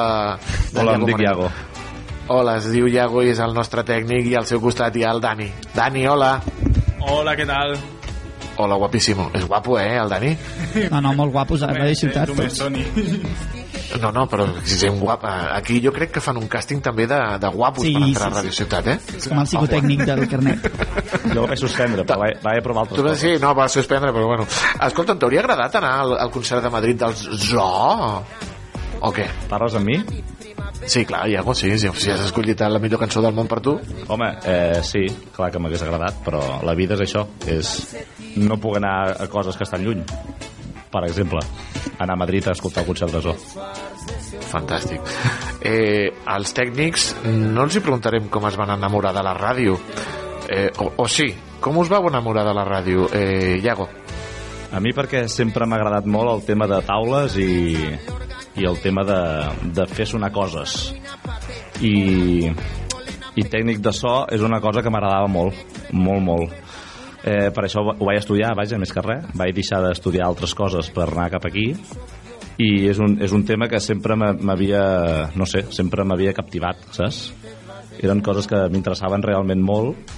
de 0.74 0.82
Hola, 0.84 0.98
em 1.00 1.06
dic. 1.08 1.24
Iago. 1.26 1.48
Hola, 2.30 2.60
es 2.62 2.68
diu 2.70 2.86
Iago 2.92 3.24
i 3.26 3.32
és 3.32 3.40
el 3.42 3.56
nostre 3.58 3.82
tècnic 3.88 4.28
i 4.30 4.36
al 4.38 4.46
seu 4.46 4.62
costat 4.62 5.00
hi 5.00 5.06
ha 5.08 5.16
el 5.16 5.24
Dani. 5.24 5.50
Dani, 5.74 6.06
hola. 6.08 6.36
Hola, 7.00 7.36
¿qué 7.36 7.48
tal? 7.50 7.74
Hola, 8.60 8.76
guapíssimo. 8.76 9.32
És 9.34 9.48
guapo, 9.48 9.80
eh, 9.80 9.96
el 9.98 10.10
Dani? 10.12 10.36
No, 10.92 11.02
no, 11.02 11.16
molt 11.16 11.32
guapos 11.32 11.64
a 11.64 11.72
Radio 11.74 11.96
Ciutat. 11.96 12.30
Tu 12.30 12.36
més. 12.38 12.60
Toni. 12.60 12.86
No, 13.98 14.12
no, 14.14 14.28
però 14.30 14.46
si 14.64 14.78
gent 14.84 15.00
guapa. 15.02 15.32
Aquí 15.56 15.80
jo 15.82 15.90
crec 15.96 16.12
que 16.14 16.22
fan 16.22 16.38
un 16.38 16.46
càsting 16.52 16.82
també 16.86 17.08
de, 17.10 17.18
de 17.42 17.50
guapos 17.56 17.84
Sí, 17.84 17.94
per 17.96 18.04
entrar 18.06 18.28
sí, 18.30 18.36
a 18.36 18.40
Ràdio 18.40 18.52
sí. 18.54 18.58
Ciutat, 18.62 18.88
eh? 18.94 18.98
És 19.18 19.28
com 19.32 19.40
el 19.42 19.48
psicotècnic 19.50 20.04
del 20.06 20.22
carnet. 20.30 20.68
Jo 21.34 21.48
vaig 21.50 21.60
suspendre, 21.64 22.06
però 22.06 22.20
vaig, 22.22 22.38
vaig 22.46 22.62
provar 22.66 22.84
altres 22.86 23.00
Tu 23.00 23.04
vas, 23.08 23.16
coses. 23.18 23.24
sí, 23.40 23.42
no, 23.42 23.56
va 23.58 23.68
suspendre, 23.68 24.14
però 24.14 24.28
bueno. 24.30 24.46
Escolta, 24.88 25.16
t'hauria 25.18 25.42
agradat 25.42 25.80
anar 25.82 25.94
al, 26.04 26.14
al 26.28 26.32
concert 26.32 26.62
de 26.64 26.70
Madrid 26.74 27.02
dels 27.02 27.26
Zoo? 27.50 28.22
O 29.02 29.12
què? 29.16 29.26
Parles 29.50 29.76
amb 29.80 29.88
mi? 29.90 29.98
Sí, 30.90 31.04
clar, 31.06 31.26
Iago, 31.30 31.54
sí, 31.56 31.72
sí, 31.80 31.90
si 32.00 32.12
has 32.12 32.22
escollit 32.24 32.62
la 32.62 32.80
millor 32.80 33.00
cançó 33.02 33.22
del 33.24 33.34
món 33.36 33.48
per 33.52 33.60
tu. 33.64 33.74
Home, 34.08 34.30
eh, 34.48 34.80
sí, 34.84 35.06
clar 35.36 35.50
que 35.52 35.60
m'hagués 35.60 35.82
agradat, 35.84 36.22
però 36.26 36.40
la 36.64 36.74
vida 36.76 36.96
és 36.96 37.04
això, 37.04 37.26
és 37.48 37.74
no 38.40 38.58
puc 38.62 38.78
anar 38.80 39.16
a 39.20 39.28
coses 39.28 39.58
que 39.60 39.66
estan 39.68 39.84
lluny. 39.84 40.04
Per 40.90 41.04
exemple, 41.06 41.42
anar 42.00 42.16
a 42.16 42.18
Madrid 42.18 42.48
a 42.48 42.56
escoltar 42.56 42.82
el 42.82 42.88
concert 42.90 43.14
de 43.14 43.22
Zoo. 43.22 43.36
Fantàstic. 44.50 45.12
Eh, 45.62 46.10
als 46.26 46.56
tècnics 46.58 47.12
no 47.30 47.68
els 47.68 47.78
hi 47.78 47.84
preguntarem 47.86 48.30
com 48.34 48.48
es 48.50 48.58
van 48.58 48.74
enamorar 48.74 49.14
de 49.14 49.24
la 49.26 49.36
ràdio. 49.38 49.78
Eh, 50.50 50.70
o, 50.82 50.90
o 51.04 51.08
sí, 51.08 51.30
com 51.62 51.78
us 51.78 51.92
vau 51.92 52.08
enamorar 52.10 52.48
de 52.48 52.56
la 52.58 52.66
ràdio, 52.66 53.10
eh, 53.14 53.60
Iago? 53.62 53.90
A 54.72 54.80
mi 54.82 54.94
perquè 54.94 55.24
sempre 55.30 55.66
m'ha 55.66 55.78
agradat 55.80 56.06
molt 56.10 56.32
el 56.32 56.44
tema 56.46 56.68
de 56.70 56.78
taules 56.86 57.38
i, 57.42 57.76
i 58.58 58.66
el 58.70 58.78
tema 58.82 59.04
de, 59.06 59.22
de 59.76 59.86
fer 59.90 60.06
sonar 60.10 60.32
coses. 60.34 60.94
I, 61.82 62.50
I 63.36 63.46
tècnic 63.46 63.82
de 63.82 63.94
so 63.96 64.24
és 64.30 64.42
una 64.46 64.62
cosa 64.62 64.84
que 64.86 64.94
m'agradava 64.94 65.30
molt, 65.32 65.58
molt, 65.94 66.26
molt. 66.26 66.69
Eh, 67.24 67.50
per 67.52 67.66
això 67.66 67.84
ho 67.84 68.06
vaig 68.06 68.22
estudiar, 68.22 68.54
vaja, 68.56 68.80
més 68.80 68.94
que 68.96 69.04
res. 69.04 69.26
Vaig 69.36 69.54
deixar 69.56 69.82
d'estudiar 69.84 70.28
altres 70.28 70.56
coses 70.56 70.92
per 70.96 71.10
anar 71.10 71.30
cap 71.34 71.46
aquí 71.50 71.74
i 72.60 72.70
és 72.92 73.00
un, 73.00 73.16
és 73.24 73.32
un 73.36 73.46
tema 73.48 73.70
que 73.72 73.80
sempre 73.80 74.18
m'havia, 74.20 74.82
no 75.40 75.48
sé, 75.48 75.64
sempre 75.76 76.04
m'havia 76.04 76.36
captivat, 76.36 76.90
saps? 76.96 77.22
Eren 78.00 78.24
coses 78.24 78.48
que 78.48 78.66
m'interessaven 78.72 79.24
realment 79.24 79.64
molt 79.64 80.12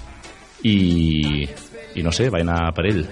i, 0.65 1.45
i 1.97 2.05
no 2.05 2.13
sé, 2.13 2.29
vaig 2.33 2.45
anar 2.45 2.73
per 2.77 2.87
ell. 2.89 3.05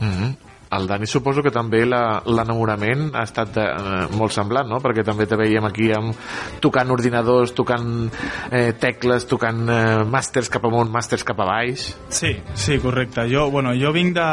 Mm 0.00 0.14
-hmm. 0.14 0.49
El 0.70 0.86
Dani 0.86 1.06
suposo 1.06 1.42
que 1.42 1.50
també 1.50 1.84
la- 1.84 2.22
l'enamorament 2.26 3.08
ha 3.18 3.24
estat 3.26 3.48
de, 3.56 3.62
eh, 3.64 4.06
molt 4.16 4.30
semblant, 4.30 4.68
no? 4.70 4.78
Perquè 4.78 5.02
també 5.04 5.26
te 5.26 5.34
veiem 5.36 5.64
aquí 5.66 5.88
amb, 5.92 6.14
tocant 6.60 6.90
ordinadors, 6.94 7.52
tocant 7.54 8.08
eh, 8.52 8.72
tecles, 8.78 9.26
tocant 9.26 9.64
eh, 9.68 10.04
màsters 10.06 10.48
cap 10.48 10.64
amunt, 10.64 10.90
màsters 10.94 11.24
cap 11.26 11.40
a 11.40 11.44
baix. 11.48 11.88
Sí, 12.08 12.36
sí, 12.54 12.78
correcte. 12.78 13.26
Jo, 13.32 13.48
bueno, 13.50 13.72
jo 13.74 13.90
vinc 13.92 14.14
de, 14.14 14.28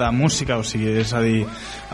de 0.00 0.10
música, 0.16 0.56
o 0.56 0.64
sigui, 0.64 0.96
és 1.04 1.12
a 1.12 1.20
dir, 1.20 1.44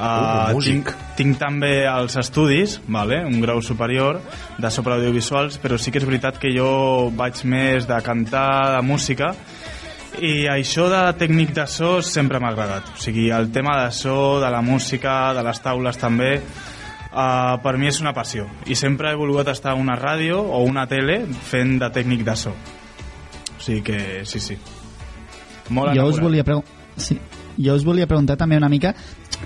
Uh, 0.00 0.02
uh, 0.06 0.52
músic. 0.54 0.86
tinc, 0.86 0.90
tinc 1.18 1.38
també 1.38 1.84
els 1.84 2.14
estudis, 2.16 2.78
vale? 2.88 3.18
un 3.26 3.40
grau 3.42 3.60
superior 3.60 4.16
de 4.56 4.70
sobreaudiovisuals, 4.70 5.58
però 5.60 5.76
sí 5.76 5.90
que 5.92 5.98
és 6.00 6.06
veritat 6.08 6.38
que 6.40 6.48
jo 6.54 7.10
vaig 7.12 7.42
més 7.44 7.84
de 7.90 7.98
cantar, 8.00 8.78
de 8.78 8.82
música, 8.86 9.34
i 10.20 10.32
això 10.50 10.88
de 10.92 11.00
tècnic 11.20 11.54
de 11.56 11.66
so 11.70 11.98
sempre 12.04 12.40
m'ha 12.40 12.52
agradat. 12.52 12.92
O 12.94 13.00
sigui, 13.00 13.28
el 13.34 13.50
tema 13.52 13.76
de 13.82 13.92
so, 13.96 14.38
de 14.42 14.50
la 14.52 14.60
música, 14.62 15.32
de 15.36 15.44
les 15.46 15.62
taules 15.64 16.00
també, 16.00 16.32
uh, 16.40 17.56
per 17.62 17.76
mi 17.80 17.88
és 17.90 18.00
una 18.04 18.12
passió. 18.16 18.48
I 18.66 18.76
sempre 18.78 19.12
he 19.12 19.18
volgut 19.18 19.48
estar 19.48 19.72
a 19.72 19.80
una 19.80 19.96
ràdio 19.98 20.40
o 20.40 20.60
una 20.66 20.86
tele 20.90 21.22
fent 21.50 21.78
de 21.80 21.90
tècnic 21.94 22.26
de 22.26 22.36
so. 22.36 22.52
O 22.52 23.62
sigui 23.62 23.80
que 23.90 24.02
sí, 24.24 24.40
sí. 24.40 24.58
Molt 25.70 25.94
jo 25.96 26.08
us 26.10 26.18
volia 26.20 26.44
preguntar 26.44 26.80
sí, 27.00 27.18
jo 27.60 27.76
us 27.76 27.84
volia 27.84 28.08
preguntar 28.08 28.38
també 28.40 28.56
una 28.56 28.70
mica 28.72 28.94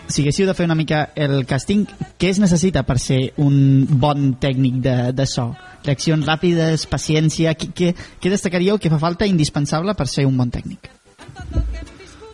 si 0.06 0.22
haguéssiu 0.22 0.46
de 0.46 0.54
fer 0.54 0.66
una 0.68 0.78
mica 0.78 1.08
el 1.14 1.42
càsting 1.48 1.84
què 2.18 2.30
es 2.30 2.40
necessita 2.42 2.84
per 2.86 2.98
ser 3.02 3.20
un 3.42 3.86
bon 3.90 4.34
tècnic 4.40 4.80
de, 4.84 4.96
de 5.12 5.26
so? 5.26 5.50
reaccions 5.84 6.26
ràpides, 6.26 6.86
paciència 6.90 7.54
què, 7.58 7.70
què, 7.76 7.92
què 8.20 8.32
destacaríeu 8.32 8.78
que 8.80 8.92
fa 8.92 9.00
falta 9.02 9.28
indispensable 9.28 9.94
per 9.98 10.08
ser 10.10 10.26
un 10.28 10.38
bon 10.40 10.50
tècnic? 10.52 10.90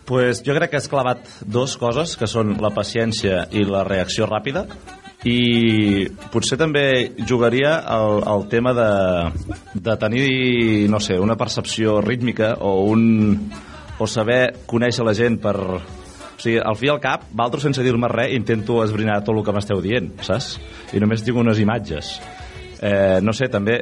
Pues 0.07 0.41
jo 0.43 0.55
crec 0.57 0.73
que 0.73 0.79
has 0.79 0.89
clavat 0.91 1.27
dos 1.47 1.77
coses, 1.79 2.17
que 2.19 2.27
són 2.27 2.57
la 2.63 2.71
paciència 2.75 3.45
i 3.55 3.63
la 3.67 3.85
reacció 3.87 4.27
ràpida, 4.27 4.65
i 5.23 6.07
potser 6.33 6.57
també 6.57 7.13
jugaria 7.29 7.75
el, 7.93 8.23
el 8.27 8.47
tema 8.51 8.73
de, 8.73 8.89
de 9.75 9.97
tenir, 10.01 10.29
no 10.89 10.99
sé, 10.99 11.19
una 11.21 11.37
percepció 11.37 11.99
rítmica 12.01 12.55
o 12.59 12.81
un 12.89 13.05
o 14.01 14.07
saber 14.09 14.43
conèixer 14.69 15.05
la 15.05 15.15
gent 15.17 15.39
per... 15.41 15.55
O 15.61 16.41
sigui, 16.41 16.57
al 16.57 16.73
fi 16.73 16.87
i 16.87 16.89
al 16.89 17.01
cap, 17.01 17.27
valtro 17.37 17.61
sense 17.61 17.83
dir-me 17.85 18.09
res, 18.09 18.31
intento 18.33 18.79
esbrinar 18.81 19.19
tot 19.21 19.35
el 19.37 19.43
que 19.45 19.53
m'esteu 19.53 19.81
dient, 19.83 20.07
saps? 20.25 20.55
I 20.89 21.01
només 21.03 21.21
tinc 21.21 21.37
unes 21.37 21.61
imatges. 21.61 22.15
Eh, 22.81 23.19
no 23.21 23.29
sé, 23.37 23.45
també 23.53 23.75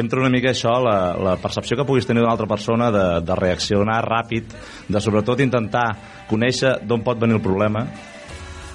entra 0.00 0.22
una 0.22 0.30
mica 0.32 0.48
això, 0.54 0.78
la, 0.80 1.12
la 1.20 1.34
percepció 1.36 1.76
que 1.76 1.84
puguis 1.84 2.08
tenir 2.08 2.22
d'una 2.22 2.32
altra 2.32 2.48
persona 2.48 2.88
de, 2.94 3.04
de 3.20 3.36
reaccionar 3.36 3.98
ràpid, 4.06 4.56
de 4.88 5.02
sobretot 5.04 5.44
intentar 5.44 5.90
conèixer 6.30 6.78
d'on 6.88 7.04
pot 7.04 7.20
venir 7.20 7.36
el 7.36 7.44
problema 7.44 7.84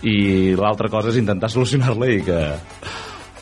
i 0.06 0.54
l'altra 0.58 0.90
cosa 0.90 1.10
és 1.10 1.18
intentar 1.18 1.50
solucionar-la 1.50 2.10
i 2.14 2.22
que 2.26 2.40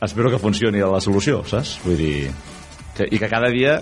espero 0.04 0.32
que 0.32 0.40
funcioni 0.40 0.80
la 0.80 1.04
solució, 1.04 1.44
saps? 1.48 1.78
Vull 1.84 2.00
dir, 2.00 2.32
que, 2.96 3.08
i 3.08 3.20
que 3.20 3.32
cada 3.32 3.52
dia 3.52 3.80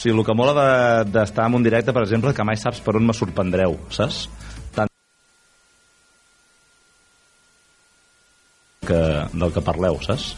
o 0.00 0.02
sigui, 0.02 0.16
el 0.16 0.24
que 0.24 0.32
mola 0.32 0.54
de- 0.56 1.10
d'estar 1.12 1.44
de, 1.44 1.50
en 1.52 1.58
un 1.60 1.66
directe, 1.66 1.92
per 1.92 2.06
exemple, 2.06 2.32
que 2.32 2.44
mai 2.48 2.56
saps 2.56 2.80
per 2.80 2.96
on 2.96 3.04
me 3.04 3.12
sorprendreu, 3.12 3.76
saps? 3.92 4.22
Tant 4.72 4.88
que, 8.86 9.00
del 9.32 9.52
que 9.52 9.60
parleu, 9.64 9.98
saps? 10.04 10.32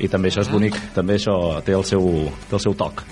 I 0.00 0.08
també 0.12 0.28
això 0.32 0.42
és 0.44 0.50
bonic, 0.52 0.76
també 0.96 1.16
això 1.16 1.36
té 1.64 1.72
el 1.76 1.84
seu, 1.88 2.04
té 2.48 2.56
el 2.58 2.60
seu 2.64 2.74
toc. 2.76 3.04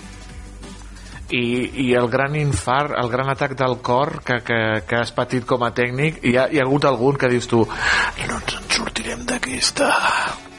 i, 1.34 1.40
i 1.88 1.94
el 1.98 2.06
gran 2.12 2.34
infart, 2.36 2.92
el 3.00 3.08
gran 3.10 3.30
atac 3.32 3.54
del 3.58 3.78
cor 3.82 4.20
que, 4.22 4.36
que, 4.44 4.58
que 4.86 4.96
has 5.00 5.10
patit 5.16 5.44
com 5.48 5.62
a 5.64 5.70
tècnic, 5.74 6.20
hi 6.22 6.36
ha, 6.36 6.44
hi 6.52 6.60
ha 6.60 6.66
hagut 6.66 6.84
algun 6.84 7.16
que 7.18 7.30
dius 7.32 7.48
tu 7.50 7.62
i 7.64 8.28
no 8.28 8.36
ens 8.38 8.54
en 8.60 8.68
sortirem 8.70 9.24
d'aquesta. 9.26 9.88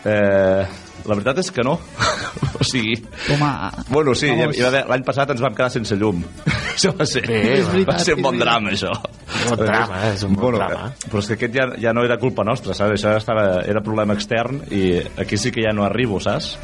Eh, 0.04 0.66
la 1.06 1.16
veritat 1.18 1.40
és 1.44 1.52
que 1.54 1.64
no. 1.66 1.76
o 2.60 2.64
sigui... 2.68 2.96
Home, 3.34 3.50
Bueno, 3.90 4.14
sí, 4.18 4.30
vamos. 4.32 4.58
va 4.62 4.84
l'any 4.92 5.04
passat 5.08 5.32
ens 5.36 5.42
vam 5.44 5.54
quedar 5.58 5.70
sense 5.74 5.96
llum. 6.00 6.24
això 6.76 6.92
va 6.98 7.06
ser, 7.10 7.24
Bé, 7.28 7.42
És 7.60 7.66
va 7.68 7.74
veritat, 7.76 8.02
ser 8.06 8.16
un 8.18 8.24
és 8.24 8.28
bon 8.30 8.40
drama, 8.42 8.72
això. 8.76 8.92
Un 8.96 9.50
bon 9.52 9.62
drama, 9.66 10.00
eh? 10.08 10.14
És 10.16 10.24
un 10.28 10.36
bon 10.40 10.58
drama. 10.60 10.88
eh, 10.92 11.10
Però 11.12 11.22
és 11.24 11.28
que 11.32 11.38
aquest 11.40 11.56
ja, 11.60 11.68
ja 11.88 11.94
no 11.96 12.04
era 12.08 12.18
culpa 12.22 12.44
nostra, 12.48 12.74
saps? 12.78 12.98
Això 13.00 13.16
estava, 13.20 13.46
era 13.66 13.84
problema 13.86 14.16
extern 14.18 14.64
i 14.72 14.86
aquí 15.22 15.38
sí 15.38 15.52
que 15.56 15.64
ja 15.66 15.74
no 15.76 15.86
arribo, 15.88 16.20
saps? 16.24 16.56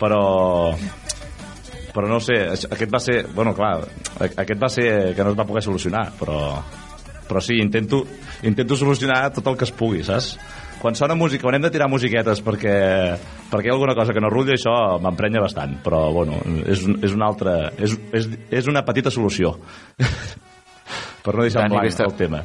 Però 0.00 0.74
però 1.94 2.08
no 2.10 2.18
sé, 2.18 2.34
aquest 2.50 2.90
va 2.90 2.98
ser 2.98 3.20
bueno, 3.34 3.52
clar, 3.54 3.84
a- 4.18 4.30
aquest 4.42 4.58
va 4.60 4.68
ser 4.72 5.14
que 5.14 5.22
no 5.22 5.30
es 5.30 5.36
va 5.38 5.44
poder 5.46 5.62
solucionar 5.62 6.08
però, 6.18 6.38
però 7.28 7.40
sí, 7.40 7.54
intento, 7.62 8.00
intento 8.42 8.74
solucionar 8.76 9.28
tot 9.32 9.46
el 9.46 9.56
que 9.56 9.68
es 9.68 9.70
pugui, 9.72 10.02
saps? 10.02 10.32
Quan 10.84 10.96
sona 10.98 11.14
música, 11.16 11.46
quan 11.46 11.56
hem 11.56 11.64
de 11.64 11.70
tirar 11.72 11.88
musiquetes 11.88 12.42
perquè, 12.44 12.76
perquè 13.48 13.70
hi 13.70 13.72
ha 13.72 13.76
alguna 13.78 13.94
cosa 13.96 14.12
que 14.12 14.20
no 14.20 14.28
rutlla 14.28 14.52
això 14.58 14.74
m'emprenya 15.00 15.40
bastant, 15.40 15.78
però 15.80 16.10
bueno 16.12 16.42
és, 16.60 16.82
és 17.00 17.14
una 17.16 17.30
altra 17.30 17.54
és, 17.72 17.94
és, 18.12 18.28
és 18.52 18.68
una 18.68 18.82
petita 18.84 19.08
solució 19.14 19.54
per 21.24 21.32
no 21.32 21.46
deixar 21.46 21.64
en 21.64 21.72
Dani, 21.72 21.88
blanc 21.88 22.04
el 22.04 22.18
tema 22.18 22.42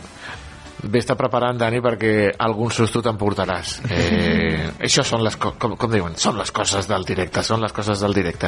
Vés-te 0.79 1.11
preparant, 1.19 1.57
Dani, 1.59 1.81
perquè 1.83 2.29
algun 2.39 2.69
susto 2.71 3.01
t'emportaràs. 3.03 3.73
Eh, 3.91 4.69
això 4.87 5.03
són 5.03 5.25
les, 5.25 5.35
co 5.35 5.51
com, 5.59 5.73
com 5.75 5.91
diuen, 5.91 6.15
són 6.15 6.39
les 6.39 6.53
coses 6.55 6.87
del 6.87 7.03
directe, 7.03 7.43
són 7.43 7.59
les 7.59 7.75
coses 7.75 7.99
del 7.99 8.15
directe. 8.15 8.47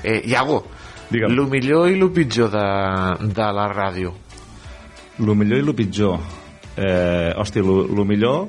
Eh, 0.00 0.22
Iago, 0.32 0.62
el 1.12 1.42
millor 1.52 1.90
i 1.92 1.98
el 1.98 2.08
pitjor 2.16 2.48
de, 2.48 2.64
de 3.28 3.50
la 3.58 3.68
ràdio. 3.68 4.14
Lo 5.20 5.36
millor 5.36 5.60
i 5.60 5.66
lo 5.68 5.76
pitjor. 5.76 6.16
Eh, 6.80 7.34
hòstia, 7.36 7.60
lo, 7.60 7.82
lo 7.92 8.08
millor, 8.08 8.48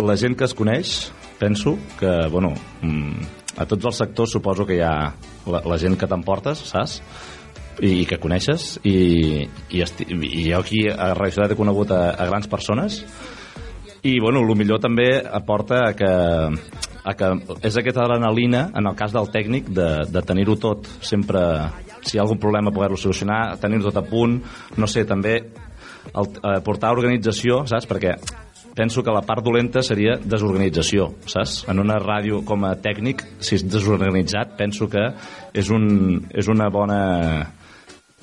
la 0.00 0.16
gent 0.16 0.36
que 0.38 0.44
es 0.48 0.54
coneix, 0.54 1.12
penso 1.38 1.76
que, 1.98 2.10
bueno, 2.30 2.54
mm, 2.82 3.42
a 3.58 3.66
tots 3.68 3.90
els 3.90 4.00
sectors 4.04 4.32
suposo 4.32 4.66
que 4.66 4.78
hi 4.78 4.82
ha 4.84 5.12
la, 5.50 5.62
la 5.66 5.78
gent 5.78 5.98
que 5.98 6.08
t'emportes, 6.08 6.64
saps? 6.72 7.00
I, 7.82 8.04
que 8.04 8.18
coneixes 8.20 8.76
i, 8.84 9.46
i, 9.72 9.78
esti, 9.80 10.04
i 10.12 10.42
jo 10.50 10.58
aquí 10.60 10.82
a 10.92 11.14
Radio 11.16 11.32
Ciutat 11.32 11.54
he 11.54 11.56
conegut 11.56 11.90
a, 11.96 12.02
a 12.12 12.26
grans 12.28 12.46
persones 12.46 12.98
i 14.04 14.18
bueno, 14.20 14.42
el 14.44 14.52
millor 14.60 14.82
també 14.84 15.06
aporta 15.24 15.78
a 15.86 15.94
que, 15.96 16.10
a 16.12 17.14
que 17.16 17.30
és 17.64 17.78
aquesta 17.80 18.04
adrenalina 18.04 18.66
en 18.76 18.90
el 18.90 18.98
cas 18.98 19.16
del 19.16 19.30
tècnic 19.32 19.72
de, 19.72 19.88
de 20.04 20.22
tenir-ho 20.28 20.58
tot 20.60 20.90
sempre 21.00 21.40
si 22.04 22.18
hi 22.18 22.20
ha 22.20 22.26
algun 22.26 22.42
problema 22.42 22.74
poder-lo 22.76 23.00
solucionar 23.00 23.56
tenir-ho 23.62 23.88
tot 23.88 24.02
a 24.02 24.06
punt, 24.06 24.36
no 24.76 24.90
sé, 24.90 25.06
també 25.08 25.38
el, 25.40 26.28
eh, 26.28 26.58
portar 26.66 26.92
organització 26.92 27.62
saps? 27.72 27.88
perquè 27.88 28.18
penso 28.74 29.02
que 29.02 29.12
la 29.12 29.22
part 29.26 29.44
dolenta 29.44 29.82
seria 29.82 30.16
desorganització, 30.16 31.10
saps? 31.28 31.62
En 31.70 31.82
una 31.82 31.98
ràdio 32.00 32.42
com 32.48 32.64
a 32.64 32.74
tècnic, 32.80 33.24
si 33.40 33.56
és 33.58 33.66
desorganitzat, 33.68 34.56
penso 34.58 34.88
que 34.92 35.10
és, 35.52 35.70
un, 35.70 36.22
és 36.32 36.48
una 36.48 36.70
bona 36.72 37.02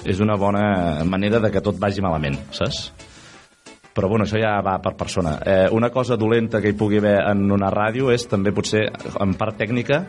és 0.08 0.20
una 0.24 0.38
bona 0.40 1.04
manera 1.04 1.40
de 1.44 1.52
que 1.52 1.62
tot 1.62 1.80
vagi 1.80 2.02
malament, 2.02 2.38
saps? 2.56 2.90
Però 3.96 4.08
bueno, 4.08 4.24
això 4.24 4.40
ja 4.40 4.54
va 4.64 4.78
per 4.80 4.94
persona. 4.96 5.34
Eh, 5.44 5.68
una 5.76 5.90
cosa 5.92 6.16
dolenta 6.16 6.62
que 6.62 6.72
hi 6.72 6.78
pugui 6.78 7.02
haver 7.02 7.18
en 7.28 7.50
una 7.52 7.72
ràdio 7.74 8.14
és 8.14 8.24
també 8.32 8.54
potser, 8.56 8.86
en 9.20 9.34
part 9.36 9.58
tècnica, 9.60 10.06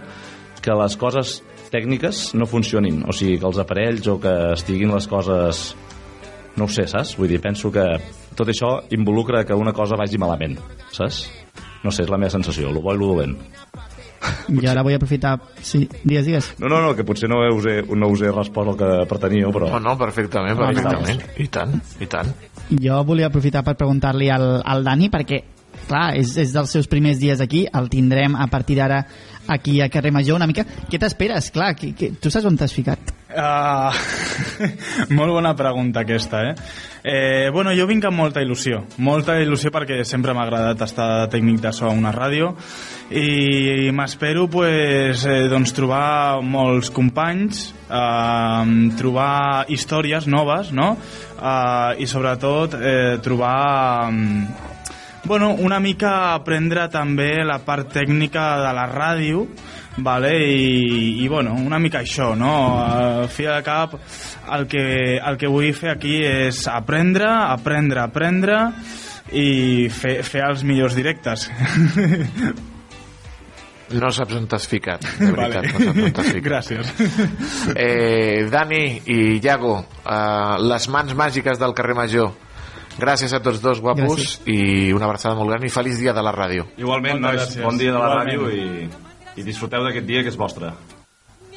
que 0.61 0.77
les 0.77 0.97
coses 1.01 1.41
tècniques 1.73 2.31
no 2.37 2.47
funcionin. 2.47 3.03
O 3.09 3.17
sigui, 3.17 3.39
que 3.41 3.49
els 3.49 3.59
aparells 3.59 4.07
o 4.13 4.19
que 4.23 4.35
estiguin 4.55 4.95
les 4.95 5.09
coses... 5.11 5.71
No 6.59 6.67
ho 6.67 6.71
sé, 6.71 6.85
saps? 6.91 7.17
Vull 7.19 7.31
dir, 7.31 7.41
penso 7.41 7.71
que 7.73 7.87
tot 8.37 8.49
això 8.49 8.77
involucra 8.95 9.45
que 9.45 9.55
una 9.57 9.73
cosa 9.77 9.97
vagi 9.99 10.19
malament, 10.19 10.59
saps? 10.93 11.25
No 11.85 11.91
sé, 11.95 12.05
és 12.05 12.11
la 12.13 12.19
meva 12.21 12.31
sensació, 12.33 12.71
lo 12.73 12.83
bo 12.85 12.93
i 12.95 12.99
lo 13.01 13.15
dolent. 13.15 13.39
I 14.53 14.67
ara 14.69 14.83
vull 14.85 14.93
aprofitar... 14.93 15.39
Sí, 15.65 15.87
digues, 16.05 16.27
digues. 16.27 16.49
No, 16.61 16.69
no, 16.69 16.83
no, 16.85 16.91
que 16.97 17.07
potser 17.09 17.31
no 17.31 17.39
us 17.57 17.65
he, 17.71 17.79
no 17.97 18.11
us 18.13 18.21
he 18.21 18.29
respost 18.35 18.75
el 18.75 18.77
que 18.77 18.89
preteníeu, 19.09 19.49
però... 19.55 19.71
No, 19.73 19.81
no, 19.81 19.95
perfectament, 19.97 20.59
Ah, 20.61 20.69
perfectament. 20.69 21.23
I 21.41 21.47
tant, 21.49 21.79
i 22.05 22.09
tant. 22.11 22.29
Jo 22.69 23.01
volia 23.09 23.31
aprofitar 23.31 23.63
per 23.65 23.79
preguntar-li 23.81 24.29
al, 24.31 24.45
al 24.61 24.85
Dani, 24.85 25.09
perquè, 25.09 25.41
clar, 25.89 26.11
és, 26.21 26.35
és 26.45 26.53
dels 26.53 26.77
seus 26.77 26.91
primers 26.93 27.17
dies 27.19 27.41
aquí, 27.41 27.65
el 27.73 27.89
tindrem 27.89 28.37
a 28.37 28.47
partir 28.53 28.77
d'ara 28.77 29.01
aquí 29.51 29.81
a 29.81 29.89
Carrer 29.89 30.13
Major 30.15 30.39
una 30.39 30.47
mica. 30.47 30.65
Què 30.65 30.99
t'esperes? 31.01 31.51
Clar, 31.55 31.75
que, 31.79 31.93
que, 31.97 32.13
tu 32.21 32.31
saps 32.31 32.47
on 32.49 32.59
t'has 32.59 32.75
ficat? 32.75 33.13
Uh, 33.31 33.95
molt 35.19 35.31
bona 35.31 35.53
pregunta 35.59 36.03
aquesta, 36.03 36.41
eh? 36.49 36.55
eh? 37.07 37.51
Bueno, 37.55 37.71
jo 37.77 37.87
vinc 37.87 38.07
amb 38.09 38.19
molta 38.19 38.43
il·lusió, 38.43 38.81
molta 39.07 39.37
il·lusió 39.39 39.71
perquè 39.75 40.01
sempre 40.07 40.35
m'ha 40.35 40.47
agradat 40.49 40.83
estar 40.87 41.11
tècnic 41.31 41.61
de 41.63 41.71
so 41.75 41.87
a 41.87 41.95
una 41.95 42.11
ràdio 42.15 42.57
i 43.15 43.91
m'espero 43.95 44.49
pues, 44.51 45.23
eh, 45.27 45.45
doncs, 45.51 45.75
trobar 45.75 46.43
molts 46.43 46.91
companys, 46.95 47.69
eh, 47.87 48.75
trobar 48.99 49.67
històries 49.71 50.27
noves, 50.31 50.75
no? 50.75 50.97
Eh, 51.39 52.03
I 52.03 52.11
sobretot 52.11 52.75
eh, 52.81 53.15
trobar... 53.23 54.11
mm, 54.11 54.70
Bueno, 55.31 55.53
una 55.55 55.79
mica 55.79 56.35
aprendre 56.35 56.89
també 56.91 57.45
la 57.47 57.61
part 57.63 57.93
tècnica 57.95 58.49
de 58.65 58.73
la 58.75 58.87
ràdio, 58.91 59.45
vale? 60.03 60.33
I, 60.43 61.23
i 61.23 61.29
bueno, 61.31 61.53
una 61.55 61.79
mica 61.79 62.01
això, 62.03 62.33
no? 62.35 62.51
Al 62.83 63.29
fi 63.31 63.47
de 63.47 63.61
cap, 63.63 63.95
el 64.57 64.67
que, 64.67 64.83
el 65.23 65.39
que 65.39 65.53
vull 65.55 65.71
fer 65.79 65.93
aquí 65.93 66.17
és 66.27 66.65
aprendre, 66.67 67.31
aprendre, 67.31 68.03
aprendre 68.03 68.59
i 69.31 69.87
fer, 70.01 70.17
fer 70.27 70.43
els 70.49 70.67
millors 70.67 70.99
directes. 70.99 71.47
No 73.95 74.11
saps 74.11 74.35
on 74.35 74.51
t'has 74.51 74.67
ficat, 74.71 75.07
de 75.19 75.31
veritat, 75.31 75.63
Vale. 75.63 75.71
no 75.71 75.87
saps 75.87 76.05
on 76.09 76.13
t'has 76.19 76.35
ficat. 76.35 76.45
Gràcies. 76.51 76.93
Eh, 77.79 78.51
Dani 78.51 78.85
i 79.15 79.23
Iago, 79.39 79.77
eh, 80.03 80.55
les 80.75 80.91
mans 80.91 81.15
màgiques 81.15 81.63
del 81.63 81.79
carrer 81.79 82.03
Major. 82.03 82.35
Gràcies 83.01 83.33
a 83.33 83.41
tots 83.43 83.61
dos 83.65 83.81
guapos 83.81 84.05
Gràcies. 84.21 84.41
i 84.47 84.93
una 84.93 85.07
abraçada 85.09 85.35
molt 85.39 85.51
gran 85.51 85.65
i 85.65 85.71
feliç 85.73 85.99
dia 85.99 86.13
de 86.13 86.23
la 86.23 86.33
ràdio. 86.37 86.67
Igualment, 86.77 87.21
nois, 87.21 87.41
gràcies. 87.41 87.65
bon 87.65 87.79
dia 87.81 87.93
de 87.93 87.99
la 87.99 88.23
Igualment. 88.23 88.29
ràdio 88.29 88.89
i, 89.37 89.41
i 89.41 89.45
disfruteu 89.47 89.83
d'aquest 89.87 90.07
dia 90.07 90.23
que 90.23 90.29
és 90.29 90.37
vostre. 90.37 90.73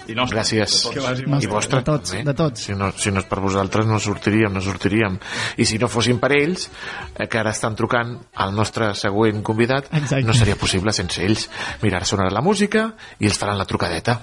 I 0.06 0.15
nostre. 0.18 0.36
Gràcies. 0.36 0.74
De 0.94 0.99
tots. 0.99 1.44
I 1.44 1.48
vostre, 1.48 1.78
De 1.80 1.86
tots, 1.88 2.10
també. 2.11 2.24
de 2.28 2.34
tots. 2.36 2.60
Si 2.68 2.74
no, 2.76 2.90
si 2.91 3.10
no 3.11 3.22
és 3.22 3.26
per 3.30 3.40
vosaltres 3.40 3.86
no 3.88 3.99
sortiríem, 4.03 4.52
no 4.52 4.60
sortiríem. 4.60 5.15
I 5.56 5.64
si 5.65 5.78
no 5.80 5.88
fossin 5.88 6.20
per 6.20 6.34
ells, 6.36 6.70
eh, 7.15 7.28
que 7.32 7.40
ara 7.40 7.52
estan 7.56 7.74
trucant 7.80 8.18
al 8.36 8.52
nostre 8.53 8.94
següent 8.99 9.41
convidat, 9.41 9.88
Exacte. 9.94 10.26
no 10.28 10.34
seria 10.34 10.57
possible 10.57 10.91
sense 10.91 11.24
ells. 11.24 11.49
Mira, 11.82 11.98
ara 12.02 12.06
sonarà 12.06 12.32
la 12.36 12.41
música 12.41 12.94
i 13.20 13.26
ells 13.32 13.40
faran 13.40 13.57
la 13.57 13.64
trucadeta. 13.65 14.20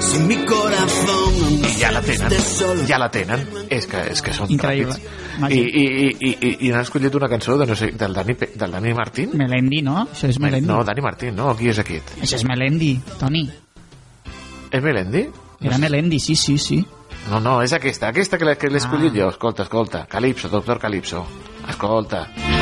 Si 0.00 0.18
mi 0.20 0.36
corazón 0.44 1.34
I 1.64 1.72
ja 1.80 1.90
la 1.92 2.00
tenen, 2.00 2.32
ja 2.86 2.98
la 2.98 3.08
tenen. 3.10 3.44
És 3.70 3.86
que, 3.90 4.02
és 4.12 4.22
que 4.22 4.32
són 4.34 4.50
Increïble. 4.54 4.94
ràpids. 4.94 5.54
I, 5.54 5.58
i, 5.58 5.82
i, 5.82 6.08
i, 6.10 6.30
i, 6.32 6.52
i 6.68 6.70
han 6.72 6.82
escollit 6.82 7.14
una 7.18 7.28
cançó 7.30 7.56
de, 7.58 7.66
no 7.66 7.76
sé, 7.78 7.90
del, 7.98 8.14
Dani, 8.14 8.34
del 8.34 8.74
Dani 8.74 8.94
Martín? 8.94 9.34
Melendi, 9.38 9.82
no? 9.86 10.04
Això 10.06 10.30
és 10.30 10.38
Melendi. 10.42 10.68
No, 10.70 10.82
Dani 10.86 11.04
Martín, 11.04 11.34
no? 11.38 11.54
Qui 11.58 11.70
és 11.72 11.80
aquest? 11.82 12.14
Això 12.22 12.38
és 12.40 12.46
Melendi, 12.48 12.92
Toni. 13.20 13.44
És 14.70 14.82
Melendi? 14.84 15.26
Era 15.60 15.78
Melendi, 15.82 16.20
sí, 16.22 16.36
sí, 16.36 16.58
sí. 16.58 16.82
No, 17.30 17.40
no, 17.44 17.58
és 17.62 17.74
aquesta, 17.76 18.12
aquesta 18.12 18.38
que 18.38 18.46
l'he 18.70 18.78
escollit 18.80 19.14
jo. 19.14 19.28
Escolta, 19.34 19.66
escolta. 19.66 20.06
Calipso, 20.10 20.48
doctor 20.48 20.78
Calipso. 20.80 21.26
Escolta. 21.68 22.26
Que 22.34 22.57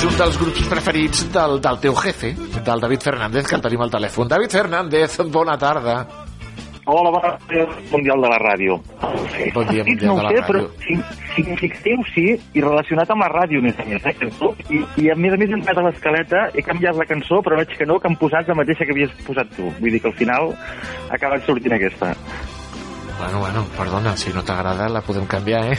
és 0.00 0.06
un 0.08 0.14
dels 0.16 0.36
grups 0.40 0.68
preferits 0.70 1.26
del, 1.28 1.58
del 1.60 1.78
teu 1.82 1.92
jefe, 2.00 2.30
del 2.64 2.80
David 2.80 3.02
Fernández, 3.04 3.44
que 3.44 3.52
el 3.58 3.60
tenim 3.60 3.82
al 3.84 3.90
telèfon. 3.92 4.30
David 4.30 4.54
Fernández, 4.54 5.18
bona 5.28 5.58
tarda. 5.60 5.96
Hola, 6.88 7.10
bona 7.12 7.34
tarda, 7.36 7.66
Mundial 7.90 8.24
de 8.24 8.30
la 8.32 8.38
Ràdio. 8.40 8.78
Bon 9.52 9.68
dia, 9.68 9.84
Mundial 9.84 10.08
no 10.08 10.14
de 10.16 10.24
la 10.24 10.30
sé, 10.30 10.44
però 10.46 10.62
Ràdio. 10.62 10.86
si, 10.86 10.96
si 11.34 11.44
em 11.44 11.58
fixeu, 11.60 12.06
sí, 12.14 12.24
i 12.56 12.64
relacionat 12.64 13.12
amb 13.12 13.26
la 13.26 13.28
ràdio, 13.28 13.60
més 13.60 13.76
a 13.76 13.84
més, 13.90 14.06
eh. 14.08 14.16
I, 14.72 14.80
I 15.04 15.10
a 15.12 15.18
més 15.20 15.36
a 15.36 15.40
més 15.42 15.52
he 15.52 15.58
entrat 15.58 15.82
a 15.82 15.84
l'escaleta, 15.90 16.46
he 16.54 16.64
canviat 16.64 16.96
la 16.96 17.08
cançó, 17.10 17.42
però 17.44 17.60
veig 17.60 17.76
que 17.76 17.84
no, 17.84 18.00
que 18.00 18.08
han 18.08 18.16
posat 18.16 18.48
la 18.48 18.56
mateixa 18.56 18.88
que 18.88 18.96
havies 18.96 19.12
posat 19.28 19.52
tu. 19.52 19.68
Vull 19.82 19.98
dir 19.98 20.00
que 20.00 20.08
al 20.14 20.16
final 20.16 20.54
ha 20.54 21.20
acabat 21.20 21.44
sortint 21.44 21.76
aquesta. 21.76 22.14
Bueno, 23.20 23.38
bueno, 23.40 23.66
perdona, 23.76 24.16
si 24.16 24.32
no 24.32 24.40
t'agrada 24.42 24.88
la 24.88 25.02
podem 25.04 25.26
canviar, 25.26 25.74
eh? 25.74 25.78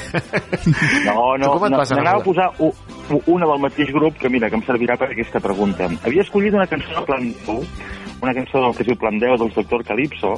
No, 1.08 1.38
no, 1.42 1.56
com 1.56 1.66
et 1.66 1.72
no 1.74 1.80
vas 1.80 1.90
n'anava 1.90 2.22
a 2.22 2.24
posar 2.24 2.46
u, 2.62 2.68
u, 2.70 3.18
una 3.34 3.48
del 3.50 3.64
mateix 3.64 3.90
grup 3.96 4.20
que, 4.22 4.30
mira, 4.30 4.50
que 4.52 4.60
em 4.60 4.66
servirà 4.68 4.94
per 5.02 5.08
aquesta 5.10 5.42
pregunta. 5.42 5.88
Havia 6.06 6.22
escollit 6.22 6.54
una 6.54 6.68
cançó 6.70 6.94
de 7.00 7.04
Plan 7.08 7.26
10, 7.48 7.74
una 8.22 8.36
cançó 8.38 8.62
del 8.62 8.78
que 8.78 8.86
es 8.86 8.92
diu 8.92 9.00
Plan 9.02 9.18
10 9.18 9.42
del 9.42 9.56
doctor 9.58 9.84
Calypso, 9.90 10.36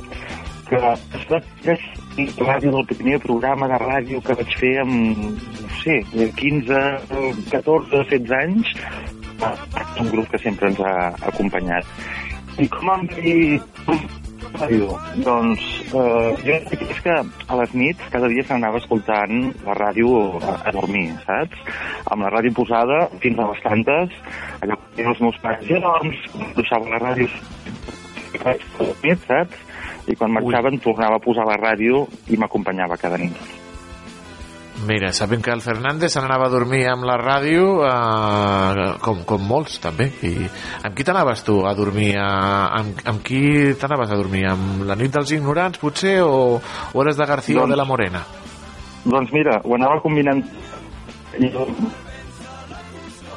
que 0.69 0.79
es 1.19 1.27
va 1.27 1.41
fer 1.65 1.77
ràdio 2.39 2.71
del 2.77 2.87
primer 2.95 3.19
programa 3.27 3.67
de 3.73 3.83
ràdio 3.83 4.23
que 4.23 4.39
vaig 4.39 4.57
fer 4.63 4.73
amb, 4.85 5.27
no 5.59 5.75
sé, 5.83 5.99
15, 6.39 6.81
14, 7.51 8.03
16 8.15 8.35
anys, 8.39 8.75
un 9.99 10.13
grup 10.15 10.31
que 10.31 10.39
sempre 10.39 10.71
ens 10.71 10.79
ha 10.79 10.97
acompanyat. 11.33 11.83
I 12.63 12.71
com 12.71 12.95
em 12.95 13.07
dir 13.17 13.37
ràdio? 14.57 14.89
Doncs 15.25 15.63
eh, 15.89 16.29
jo 16.43 16.57
crec 16.67 16.83
que 16.83 16.89
és 16.95 17.01
que 17.05 17.15
a 17.23 17.57
les 17.59 17.73
nits 17.77 18.11
cada 18.13 18.29
dia 18.31 18.45
se 18.45 18.53
n'anava 18.53 18.81
escoltant 18.81 19.49
la 19.65 19.77
ràdio 19.79 20.13
a, 20.39 20.57
a 20.69 20.75
dormir, 20.75 21.07
saps? 21.25 21.65
Amb 22.13 22.27
la 22.27 22.31
ràdio 22.33 22.53
posada 22.59 23.01
fins 23.23 23.39
a 23.39 23.49
les 23.51 23.65
tantes, 23.65 24.15
allò 24.61 24.79
que 24.95 25.09
els 25.13 25.25
meus 25.25 25.41
pares, 25.43 25.65
ja 25.69 25.81
dorms, 25.83 26.23
deixava 26.59 26.93
la 26.93 27.01
ràdio 27.03 27.29
a 28.43 28.55
dormir, 28.79 29.17
saps? 29.27 29.67
I 30.07 30.17
quan 30.19 30.33
marxaven 30.35 30.81
tornava 30.83 31.19
a 31.19 31.23
posar 31.23 31.47
la 31.47 31.59
ràdio 31.59 32.07
i 32.27 32.39
m'acompanyava 32.39 32.99
cada 32.99 33.21
nit. 33.21 33.62
Mira, 34.85 35.13
sabem 35.13 35.41
que 35.41 35.51
el 35.51 35.61
Fernández 35.61 36.11
se 36.11 36.19
n'anava 36.19 36.47
a 36.47 36.51
dormir 36.51 36.81
amb 36.91 37.05
la 37.07 37.15
ràdio, 37.19 37.85
eh, 37.87 38.87
com, 39.03 39.21
com 39.27 39.45
molts, 39.47 39.77
també. 39.79 40.09
I 40.25 40.33
amb 40.83 40.95
qui 40.97 41.05
t'anaves 41.07 41.43
tu 41.47 41.61
a 41.65 41.73
dormir? 41.77 42.17
A, 42.19 42.67
amb, 42.79 42.99
amb 43.07 43.23
qui 43.23 43.73
t'anaves 43.79 44.11
a 44.11 44.19
dormir? 44.19 44.43
Amb 44.51 44.83
la 44.89 44.97
nit 44.99 45.13
dels 45.13 45.31
ignorants, 45.37 45.79
potser? 45.79 46.17
O, 46.27 46.59
o 46.59 47.03
eres 47.05 47.17
de 47.17 47.29
García 47.29 47.61
Doncs- 47.61 47.71
o 47.71 47.71
de 47.71 47.79
la 47.79 47.87
Morena? 47.87 48.23
Doncs 49.05 49.31
mira, 49.35 49.59
ho 49.63 49.75
anava 49.79 50.01
combinant... 50.03 50.43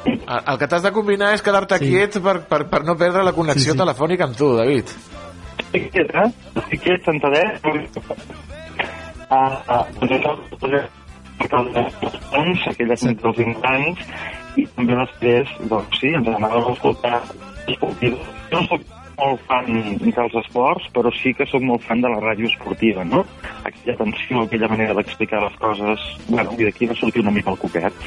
El, 0.07 0.41
el 0.51 0.57
que 0.59 0.67
t'has 0.67 0.83
de 0.83 0.91
combinar 0.93 1.33
és 1.35 1.41
quedar-te 1.43 1.79
sí. 1.81 1.89
quiet 1.89 2.19
per, 2.23 2.37
per, 2.47 2.61
per 2.69 2.83
no 2.85 2.95
perdre 2.99 3.23
la 3.25 3.33
connexió 3.35 3.71
sí, 3.71 3.75
sí. 3.75 3.79
telefònica 3.79 4.27
amb 4.27 4.37
tu, 4.37 4.53
David. 4.59 4.93
estic 5.67 5.89
quiet, 5.91 6.13
eh? 6.13 6.29
Estic 6.61 6.83
quiet, 6.85 7.03
sentadet. 7.07 7.59
Ah, 9.29 9.59
ah, 9.67 9.83
doncs 11.45 11.77
això, 11.77 12.71
aquelles 12.71 13.03
nits 13.07 13.23
dels 13.23 13.39
20 13.43 13.67
anys, 13.71 14.03
i 14.57 14.65
també 14.75 14.97
després, 14.97 15.55
doncs 15.71 15.99
sí, 16.01 16.13
ens 16.17 16.29
anàvem 16.33 16.69
a 16.69 16.75
escoltar 16.75 17.17
esportius. 17.67 18.29
Jo 18.51 18.61
no 18.61 18.69
soc 18.71 18.85
molt 19.17 19.45
fan 19.49 19.71
dels 20.03 20.35
esports, 20.43 20.89
però 20.93 21.11
sí 21.17 21.33
que 21.37 21.47
sóc 21.49 21.63
molt 21.65 21.85
fan 21.85 22.03
de 22.03 22.11
la 22.13 22.19
ràdio 22.21 22.49
esportiva, 22.49 23.05
no? 23.05 23.23
Aquella 23.63 23.97
tensió, 24.03 24.43
aquella 24.43 24.69
manera 24.73 24.97
d'explicar 24.97 25.41
les 25.45 25.57
coses... 25.61 26.05
Bueno, 26.27 26.53
i 26.57 26.67
d'aquí 26.67 26.89
va 26.89 26.97
sortir 26.97 27.25
una 27.25 27.33
mica 27.33 27.53
el 27.53 27.61
coquet. 27.61 28.05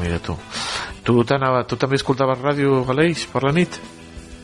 Mira 0.00 0.20
tu. 0.22 0.38
Tu, 1.02 1.18
tu 1.24 1.76
també 1.76 1.98
escoltaves 1.98 2.38
ràdio, 2.42 2.84
Aleix, 2.90 3.26
per 3.32 3.42
la 3.46 3.54
nit? 3.56 3.80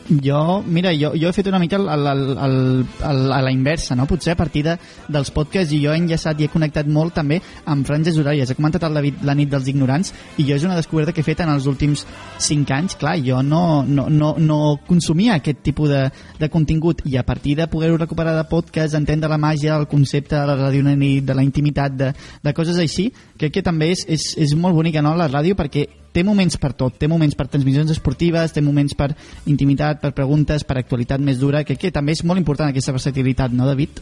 Jo, 0.09 0.63
mira, 0.65 0.89
jo, 0.97 1.11
jo 1.13 1.29
he 1.29 1.33
fet 1.33 1.47
una 1.47 1.59
mica 1.61 1.77
el, 1.77 1.87
el, 1.87 2.21
el, 2.33 2.85
el, 3.05 3.19
a 3.31 3.41
la 3.45 3.51
inversa, 3.53 3.93
no? 3.95 4.07
Potser 4.09 4.33
a 4.33 4.39
partir 4.39 4.63
de, 4.65 4.73
dels 5.07 5.29
podcasts 5.29 5.73
i 5.75 5.83
jo 5.83 5.93
he 5.93 5.99
enllaçat 6.01 6.39
i 6.41 6.47
he 6.47 6.49
connectat 6.49 6.89
molt 6.89 7.13
també 7.13 7.37
amb 7.69 7.85
franges 7.85 8.17
horàries. 8.17 8.49
He 8.49 8.57
comentat 8.57 8.87
el 8.87 8.97
David 8.97 9.21
la 9.27 9.35
nit 9.37 9.51
dels 9.51 9.69
ignorants 9.69 10.09
i 10.41 10.47
jo 10.47 10.57
és 10.57 10.65
una 10.65 10.79
descoberta 10.79 11.13
que 11.13 11.21
he 11.21 11.27
fet 11.27 11.43
en 11.45 11.53
els 11.53 11.69
últims 11.69 12.07
5 12.41 12.75
anys. 12.79 12.97
Clar, 12.97 13.19
jo 13.21 13.43
no, 13.45 13.83
no, 13.85 14.07
no, 14.09 14.33
no 14.41 14.59
consumia 14.87 15.37
aquest 15.37 15.61
tipus 15.69 15.93
de, 15.93 16.01
de 16.41 16.49
contingut 16.49 17.05
i 17.05 17.19
a 17.21 17.25
partir 17.27 17.59
de 17.61 17.69
poder-ho 17.69 18.01
recuperar 18.01 18.33
de 18.33 18.47
podcast, 18.49 18.97
entendre 18.97 19.29
la 19.29 19.37
màgia, 19.37 19.77
el 19.77 19.85
concepte 19.91 20.39
de 20.39 20.45
la 20.49 20.57
ràdio 20.57 20.81
de 20.89 21.37
la 21.37 21.45
intimitat, 21.45 21.93
de, 21.93 22.13
de 22.41 22.57
coses 22.57 22.81
així, 22.81 23.11
crec 23.37 23.59
que 23.59 23.65
també 23.65 23.93
és, 23.93 24.07
és, 24.09 24.31
és 24.41 24.57
molt 24.57 24.73
bonica 24.73 25.05
no, 25.05 25.13
la 25.13 25.29
ràdio 25.29 25.53
perquè 25.59 25.85
té 26.13 26.23
moments 26.25 26.57
per 26.61 26.73
tot, 26.77 26.95
té 26.99 27.07
moments 27.07 27.35
per 27.37 27.47
transmissions 27.47 27.91
esportives, 27.95 28.53
té 28.55 28.63
moments 28.65 28.95
per 28.97 29.11
intimitat, 29.51 30.01
per 30.01 30.13
preguntes, 30.17 30.65
per 30.65 30.79
actualitat 30.79 31.21
més 31.21 31.39
dura, 31.41 31.63
que, 31.63 31.77
que 31.79 31.93
també 31.95 32.17
és 32.17 32.23
molt 32.25 32.41
important 32.41 32.69
aquesta 32.69 32.95
versatilitat, 32.95 33.53
no, 33.53 33.69
David? 33.69 34.01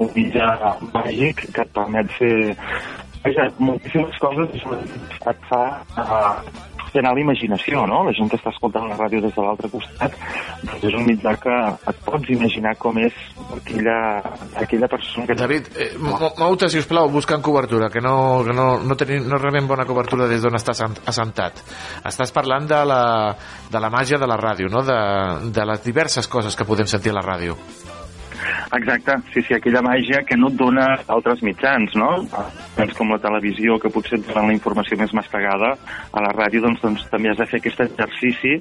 un 0.00 0.08
mitjà 0.14 0.46
màgic 0.94 1.44
que 1.52 1.64
et 1.64 1.72
permet 1.76 2.12
fer 2.16 3.48
moltíssimes 3.58 4.16
coses 4.22 4.54
i 4.56 4.62
sobretot 4.62 5.28
et 5.32 5.46
fa 5.50 5.62
anar 6.98 7.12
l'imaginació, 7.14 7.84
no? 7.86 8.02
La 8.04 8.12
gent 8.16 8.28
que 8.30 8.36
està 8.40 8.50
escoltant 8.50 8.88
la 8.90 8.96
ràdio 8.98 9.20
des 9.22 9.34
de 9.34 9.42
l'altre 9.44 9.70
costat 9.70 10.16
doncs 10.64 10.84
és 10.88 10.94
un 10.98 11.06
mitjà 11.06 11.36
que 11.40 11.54
et 11.92 12.00
pots 12.04 12.28
imaginar 12.34 12.74
com 12.80 12.98
és 12.98 13.14
aquella, 13.56 13.96
aquella 14.58 14.88
persona 14.88 15.26
que... 15.28 15.34
David, 15.38 15.70
eh, 15.78 15.90
mo- 15.98 16.32
mou-te, 16.38 16.68
si 16.68 16.78
us 16.82 16.86
plau, 16.90 17.08
buscant 17.12 17.42
cobertura, 17.42 17.88
que 17.90 18.00
no, 18.02 18.42
que 18.46 18.52
no, 18.56 18.66
no, 18.82 18.96
tenim, 18.98 19.28
no 19.30 19.38
rebem 19.38 19.68
bona 19.70 19.86
cobertura 19.86 20.26
des 20.26 20.42
d'on 20.42 20.58
estàs 20.58 20.80
assen- 20.82 20.98
assentat. 21.06 21.62
Estàs 22.04 22.32
parlant 22.34 22.66
de 22.66 22.82
la, 22.84 23.02
de 23.70 23.80
la 23.80 23.90
màgia 23.92 24.18
de 24.18 24.26
la 24.26 24.36
ràdio, 24.40 24.68
no? 24.72 24.82
de, 24.82 24.98
de 25.54 25.64
les 25.70 25.84
diverses 25.84 26.26
coses 26.28 26.56
que 26.56 26.64
podem 26.68 26.86
sentir 26.90 27.12
a 27.14 27.20
la 27.20 27.26
ràdio. 27.26 27.56
Exacte, 28.76 29.16
sí, 29.34 29.42
sí, 29.42 29.54
aquella 29.54 29.82
màgia 29.82 30.22
que 30.26 30.36
no 30.38 30.50
et 30.50 30.58
dona 30.58 30.86
altres 31.08 31.42
mitjans, 31.46 31.94
no? 31.98 32.10
Doncs 32.76 32.96
com 32.98 33.10
la 33.12 33.20
televisió, 33.22 33.78
que 33.82 33.90
potser 33.92 34.18
et 34.18 34.26
donen 34.28 34.50
la 34.52 34.56
informació 34.56 34.98
més 35.00 35.14
mastegada, 35.16 35.74
a 36.12 36.24
la 36.24 36.32
ràdio 36.36 36.62
doncs, 36.66 36.82
doncs 36.84 37.06
també 37.10 37.32
has 37.32 37.40
de 37.40 37.48
fer 37.50 37.60
aquest 37.60 37.80
exercici 37.86 38.56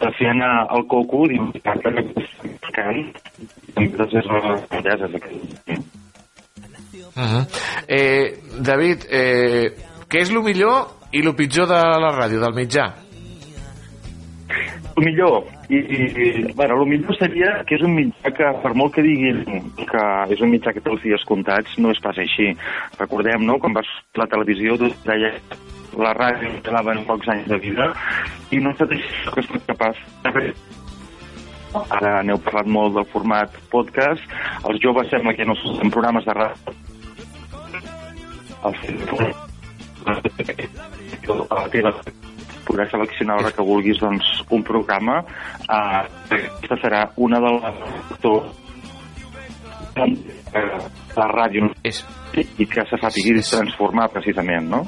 de 0.00 0.12
fer 0.18 0.30
anar 0.32 0.52
al 0.68 0.86
coco 0.90 1.24
i 1.30 1.40
doncs. 1.40 1.56
Uh 7.16 7.22
-huh. 7.22 7.44
eh, 7.88 8.38
David, 8.60 9.06
eh, 9.10 9.72
què 10.08 10.20
és 10.20 10.30
el 10.30 10.42
millor 10.42 11.08
i 11.12 11.20
el 11.20 11.34
pitjor 11.34 11.66
de 11.66 11.74
la 11.74 12.12
ràdio, 12.12 12.40
del 12.40 12.54
mitjà? 12.54 13.05
El 14.96 15.04
millor, 15.04 15.44
i, 15.68 15.76
i 15.76 16.52
bueno, 16.56 16.78
el 16.80 16.88
millor 16.88 17.16
seria 17.18 17.50
que 17.68 17.76
és 17.76 17.82
un 17.84 17.92
mitjà 17.98 18.30
que, 18.32 18.46
per 18.62 18.72
molt 18.80 18.94
que 18.94 19.04
diguin 19.04 19.42
que 19.76 20.04
és 20.32 20.40
un 20.40 20.52
mitjà 20.54 20.72
que 20.72 20.80
té 20.80 20.88
els 20.92 21.04
dies 21.04 21.26
comptats, 21.28 21.76
no 21.76 21.92
és 21.92 22.00
pas 22.00 22.16
així. 22.22 22.54
Recordem, 22.96 23.44
no?, 23.44 23.58
quan 23.60 23.76
va 23.76 23.84
la 24.16 24.28
televisió, 24.32 24.78
tu 24.80 24.88
deia 25.04 25.34
la 26.00 26.12
ràdio 26.16 26.48
quedaven 26.64 27.04
pocs 27.08 27.28
anys 27.32 27.46
de 27.52 27.60
vida, 27.60 27.92
i 28.52 28.60
no 28.64 28.72
s'ha 28.76 28.88
deixat 28.88 29.34
que 29.34 29.44
és 29.44 29.68
capaç 29.68 30.00
de 30.24 30.32
fer 30.38 30.48
Ara 31.76 32.22
n'heu 32.24 32.38
parlat 32.40 32.68
molt 32.72 32.94
del 32.96 33.04
format 33.12 33.52
podcast. 33.72 34.22
Els 34.68 34.80
joves 34.80 35.10
sembla 35.12 35.34
que 35.36 35.44
no 35.48 35.56
són 35.60 35.92
programes 35.92 36.24
de 36.24 36.36
ràdio. 36.36 36.72
Els 38.64 38.80
podràs 42.66 42.92
seleccionar 42.92 43.38
l'hora 43.38 43.54
que 43.54 43.64
vulguis 43.66 44.00
doncs, 44.02 44.28
un 44.50 44.62
programa. 44.66 45.22
Uh, 45.66 46.04
aquesta 46.30 46.80
serà 46.82 47.02
una 47.16 47.40
de 47.42 47.56
les 47.56 47.82
la 51.16 51.26
ràdio 51.32 51.70
és... 51.84 52.04
i 52.36 52.66
que 52.68 52.84
se 52.84 52.98
sàpigui 53.00 53.38
transformar 53.40 54.10
precisament, 54.12 54.68
no? 54.68 54.82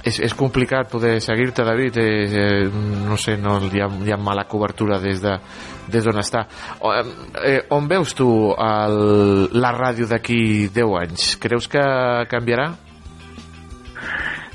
És, 0.00 0.16
és 0.24 0.32
complicat 0.32 0.88
poder 0.88 1.18
seguir-te, 1.20 1.64
David. 1.66 1.98
Eh, 2.00 2.04
eh, 2.24 2.68
no 3.04 3.18
sé, 3.20 3.36
no, 3.36 3.58
hi, 3.66 3.82
ha, 3.82 3.88
hi 4.06 4.14
ha 4.14 4.16
mala 4.16 4.46
cobertura 4.48 5.00
des 5.02 5.20
de 5.20 5.34
des 5.90 6.06
d'on 6.06 6.20
està. 6.22 6.44
O, 6.86 6.92
eh, 7.44 7.58
on 7.74 7.88
veus 7.90 8.14
tu 8.16 8.28
el, 8.54 9.50
la 9.60 9.72
ràdio 9.76 10.06
d'aquí 10.08 10.70
10 10.72 10.96
anys? 11.02 11.34
Creus 11.42 11.68
que 11.68 11.82
canviarà? 12.30 12.70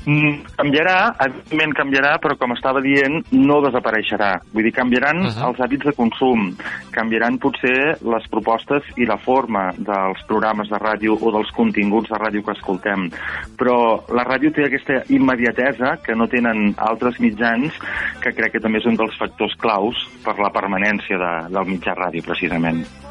Mm, 0.06 0.44
canviarà, 0.54 1.16
evidentment 1.24 1.72
canviarà, 1.74 2.12
però 2.22 2.36
com 2.38 2.52
estava 2.54 2.78
dient, 2.82 3.24
no 3.34 3.56
desapareixerà. 3.64 4.36
Vull 4.52 4.68
dir, 4.68 4.72
canviaran 4.76 5.18
uh 5.18 5.26
-huh. 5.26 5.48
els 5.48 5.58
hàbits 5.58 5.84
de 5.84 5.92
consum, 5.92 6.54
canviaran 6.92 7.38
potser 7.38 7.98
les 8.00 8.28
propostes 8.30 8.84
i 8.96 9.04
la 9.04 9.18
forma 9.18 9.72
dels 9.76 10.22
programes 10.28 10.68
de 10.68 10.78
ràdio 10.78 11.18
o 11.20 11.32
dels 11.32 11.50
continguts 11.50 12.08
de 12.08 12.16
ràdio 12.16 12.44
que 12.44 12.52
escoltem. 12.52 13.10
Però 13.58 14.04
la 14.14 14.24
ràdio 14.24 14.52
té 14.52 14.64
aquesta 14.64 15.02
immediatesa 15.08 15.98
que 16.04 16.14
no 16.14 16.28
tenen 16.28 16.74
altres 16.76 17.18
mitjans, 17.18 17.72
que 18.20 18.32
crec 18.32 18.52
que 18.52 18.60
també 18.60 18.78
és 18.78 18.86
un 18.86 18.94
dels 18.94 19.16
factors 19.18 19.54
claus 19.56 19.96
per 20.24 20.38
la 20.38 20.50
permanència 20.50 21.18
de, 21.18 21.48
del 21.52 21.66
mitjà 21.66 21.94
ràdio, 21.94 22.22
precisament 22.22 23.05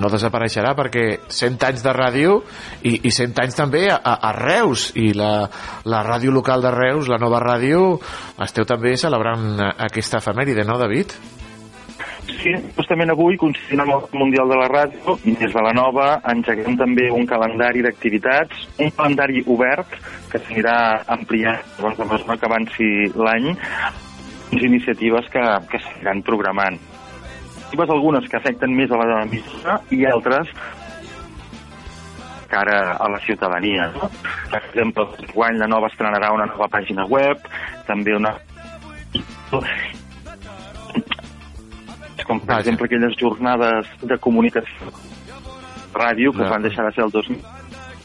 no 0.00 0.10
desapareixerà 0.10 0.74
perquè 0.78 1.04
100 1.28 1.68
anys 1.68 1.84
de 1.84 1.92
ràdio 1.94 2.40
i, 2.82 2.96
i 3.06 3.12
100 3.12 3.44
anys 3.44 3.58
també 3.58 3.86
a, 3.92 4.00
a 4.00 4.32
Reus 4.36 4.90
i 4.98 5.12
la, 5.16 5.46
la 5.90 6.02
ràdio 6.06 6.34
local 6.34 6.64
de 6.64 6.72
Reus, 6.74 7.10
la 7.10 7.20
nova 7.22 7.42
ràdio 7.42 7.94
esteu 8.42 8.66
també 8.68 8.96
celebrant 9.00 9.60
aquesta 9.86 10.20
efemèride, 10.22 10.66
no 10.66 10.78
David? 10.80 11.14
Sí, 12.24 12.54
justament 12.76 13.12
avui, 13.12 13.36
coincidint 13.40 13.82
amb 13.84 13.94
el 13.98 14.18
Mundial 14.18 14.48
de 14.48 14.56
la 14.56 14.68
Ràdio, 14.72 15.18
des 15.24 15.52
de 15.52 15.62
la 15.64 15.74
nova 15.76 16.06
engeguem 16.32 16.78
també 16.80 17.10
un 17.12 17.28
calendari 17.28 17.84
d'activitats, 17.84 18.64
un 18.80 18.90
calendari 18.96 19.44
obert 19.52 19.92
que 20.32 20.40
s'anirà 20.40 21.04
ampliant 21.18 21.60
doncs, 21.78 22.00
a 22.00 22.08
mesura 22.08 22.38
que 22.40 22.48
avanci 22.48 22.90
l'any, 23.12 23.52
iniciatives 24.62 25.28
que, 25.32 25.44
que 25.70 25.80
s'aniran 25.84 26.22
programant 26.24 26.80
iniciatives 27.74 27.90
algunes 27.90 28.28
que 28.30 28.36
afecten 28.36 28.74
més 28.76 28.90
a 28.90 28.96
la 29.00 29.22
emissora 29.24 29.80
i 29.90 30.04
altres 30.06 30.48
cara 32.48 32.92
a 33.02 33.08
la 33.10 33.18
ciutadania. 33.26 33.88
No? 33.94 34.08
Per 34.50 34.60
exemple, 34.62 35.06
guany 35.34 35.58
la 35.58 35.66
nova 35.66 35.88
estrenarà 35.90 36.30
una 36.32 36.46
nova 36.46 36.68
pàgina 36.70 37.06
web, 37.10 37.38
també 37.86 38.14
una... 38.14 38.34
Com, 42.24 42.40
per 42.40 42.60
exemple, 42.60 42.86
aquelles 42.86 43.16
jornades 43.20 43.86
de 44.02 44.16
comunicació 44.18 44.92
ràdio 45.94 46.32
que 46.32 46.42
Ja. 46.44 46.50
van 46.50 46.62
deixar 46.62 46.86
de 46.86 46.92
ser 46.94 47.04
el 47.04 47.10
2000 47.10 47.42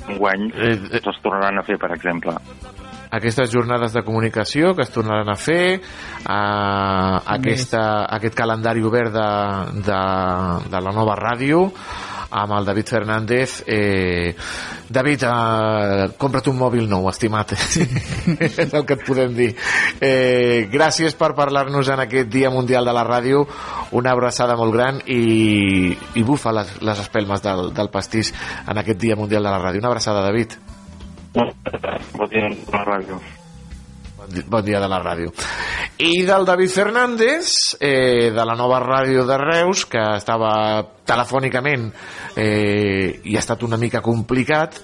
enguany 0.09 0.51
Eh, 0.57 0.77
es 0.97 1.21
tornaran 1.23 1.57
a 1.57 1.63
fer, 1.63 1.77
per 1.77 1.91
exemple. 1.93 2.33
Aquestes 3.11 3.49
jornades 3.51 3.93
de 3.93 4.03
comunicació 4.05 4.75
que 4.77 4.85
es 4.85 4.93
tornaran 4.93 5.29
a 5.31 5.37
fer, 5.39 5.79
a 6.25 7.23
aquesta, 7.37 8.05
aquest 8.19 8.37
calendari 8.37 8.85
obert 8.85 9.13
de, 9.15 9.31
de, 9.87 10.03
de 10.69 10.83
la 10.85 10.93
nova 10.95 11.17
ràdio, 11.17 11.67
amb 12.29 12.53
el 12.53 12.65
David 12.65 12.85
Fernández. 12.85 13.63
Eh, 13.65 14.35
David, 14.89 15.23
eh, 15.23 16.07
compra't 16.17 16.49
un 16.51 16.57
mòbil 16.57 16.87
nou, 16.89 17.09
estimat. 17.09 17.55
És 18.39 18.59
el 18.61 18.85
que 18.85 18.97
et 18.97 19.05
podem 19.05 19.33
dir. 19.37 19.49
Eh, 20.01 20.69
gràcies 20.71 21.17
per 21.17 21.33
parlar-nos 21.37 21.89
en 21.89 22.05
aquest 22.05 22.29
Dia 22.29 22.53
Mundial 22.53 22.85
de 22.85 22.93
la 22.93 23.05
Ràdio. 23.07 23.45
Una 23.97 24.13
abraçada 24.13 24.57
molt 24.59 24.75
gran 24.75 25.01
i, 25.05 25.93
i 26.15 26.25
bufa 26.25 26.53
les, 26.55 26.77
les 26.85 27.05
espelmes 27.05 27.41
del, 27.45 27.71
del 27.73 27.93
pastís 27.93 28.33
en 28.67 28.77
aquest 28.77 29.01
Dia 29.01 29.17
Mundial 29.17 29.43
de 29.43 29.49
la 29.49 29.61
Ràdio. 29.61 29.81
Una 29.81 29.93
abraçada, 29.93 30.25
David. 30.25 30.78
Bon 31.33 32.29
dia 32.29 32.47
a 32.47 32.77
la 32.77 32.83
ràdio. 32.85 33.19
Bon 34.17 34.29
di- 34.29 34.43
Bon 34.47 34.63
dia 34.65 34.79
de 34.79 34.87
la 34.89 34.99
ràdio. 35.03 35.31
I 35.99 36.23
del 36.25 36.45
David 36.45 36.69
Fernández, 36.69 37.77
eh, 37.79 38.31
de 38.33 38.45
la 38.45 38.55
nova 38.55 38.79
ràdio 38.79 39.25
de 39.25 39.37
Reus, 39.37 39.85
que 39.85 39.99
estava 40.17 40.83
telefònicament 41.05 41.91
eh, 42.35 43.21
i 43.23 43.35
ha 43.35 43.39
estat 43.39 43.63
una 43.63 43.77
mica 43.77 44.01
complicat, 44.01 44.79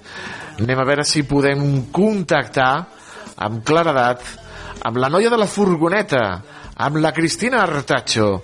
anem 0.60 0.80
a 0.80 0.86
veure 0.86 1.04
si 1.04 1.24
podem 1.24 1.88
contactar 1.92 2.88
amb 3.38 3.64
claredat 3.66 4.22
amb 4.86 4.98
la 4.98 5.10
noia 5.10 5.30
de 5.30 5.38
la 5.38 5.48
furgoneta, 5.48 6.42
amb 6.78 6.98
la 6.98 7.12
Cristina 7.12 7.64
Artacho. 7.64 8.44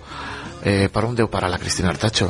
Eh, 0.63 0.89
per 0.93 1.03
on 1.05 1.15
deu 1.15 1.27
parar 1.29 1.49
la 1.49 1.57
Cristina 1.59 1.89
Artacho? 1.89 2.29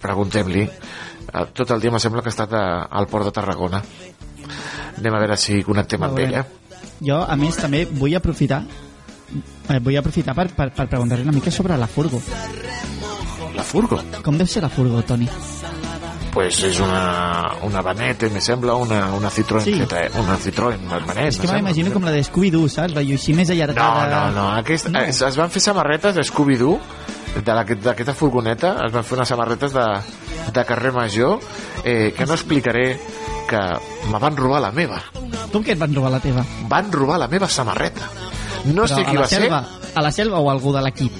Preguntem-li. 0.00 0.62
Eh, 0.62 1.46
Tot 1.54 1.70
el 1.70 1.80
dia 1.80 1.90
me 1.90 1.98
sembla 2.00 2.20
que 2.22 2.28
ha 2.28 2.34
estat 2.34 2.52
a, 2.52 2.64
al 2.90 3.06
port 3.06 3.24
de 3.24 3.32
Tarragona. 3.32 3.82
Anem 5.02 5.18
a 5.18 5.20
veure 5.24 5.36
si 5.40 5.60
connectem 5.66 6.02
amb 6.06 6.18
ella. 6.22 6.44
Jo, 7.02 7.18
a 7.26 7.34
més, 7.36 7.58
també 7.58 7.84
vull 7.90 8.14
aprofitar 8.14 8.62
eh, 8.62 9.78
vull 9.82 9.96
aprofitar 9.98 10.34
per, 10.38 10.48
per, 10.54 10.70
per 10.76 10.86
preguntar-li 10.92 11.24
una 11.26 11.34
mica 11.34 11.50
sobre 11.50 11.76
la 11.80 11.88
furgo. 11.90 12.20
La 13.56 13.64
furgo? 13.66 13.98
Com 14.24 14.38
deu 14.38 14.46
ser 14.48 14.62
la 14.64 14.70
furgo, 14.72 15.02
Toni? 15.06 15.26
Pues 16.32 16.62
és 16.64 16.78
una, 16.80 17.50
una 17.66 17.82
Vanette, 17.84 18.30
me 18.32 18.40
sembla, 18.40 18.72
una, 18.80 19.02
una 19.12 19.28
Citroën, 19.28 19.60
Sí. 19.66 19.74
sí. 19.76 19.98
una 20.18 20.38
Citroën 20.40 20.78
Vanette. 20.88 21.26
És 21.28 21.38
que 21.42 21.50
m'imagino 21.52 21.92
com 21.92 22.06
la 22.08 22.14
de 22.14 22.22
Scooby-Doo, 22.24 22.70
saps? 22.72 22.94
La 22.96 23.02
així 23.04 23.34
més 23.36 23.50
No, 23.50 23.54
allargada. 23.58 24.06
no, 24.08 24.22
no, 24.38 24.46
aquest, 24.56 24.88
no. 24.88 25.00
Es, 25.04 25.20
es 25.20 25.36
van 25.36 25.50
fer 25.52 25.60
samarretes 25.60 26.14
de 26.16 26.24
Scooby-Doo, 26.24 26.78
d'aquesta 27.44 28.14
furgoneta, 28.14 28.78
es 28.86 28.92
van 28.92 29.04
fer 29.04 29.18
unes 29.18 29.28
samarretes 29.28 29.72
de, 29.76 29.84
de 30.56 30.64
carrer 30.64 30.92
Major, 30.96 31.38
eh, 31.84 32.14
que 32.16 32.24
no 32.24 32.32
explicaré 32.34 32.98
que 33.52 33.62
me 34.10 34.18
van 34.22 34.36
robar 34.38 34.62
la 34.64 34.72
meva. 34.72 34.98
Com 35.52 35.62
que 35.64 35.74
et 35.76 35.80
van 35.80 35.92
robar 35.94 36.14
la 36.16 36.20
teva? 36.24 36.44
Van 36.70 36.90
robar 36.92 37.18
la 37.20 37.28
meva 37.28 37.48
samarreta. 37.48 38.08
No 38.64 38.84
Però 38.86 38.94
sé 38.94 39.04
qui 39.04 39.18
va 39.18 39.28
selva, 39.28 39.62
ser. 39.66 39.96
A 39.98 40.04
la 40.04 40.12
selva 40.14 40.40
o 40.40 40.48
algú 40.50 40.72
de 40.72 40.82
l'equip? 40.84 41.12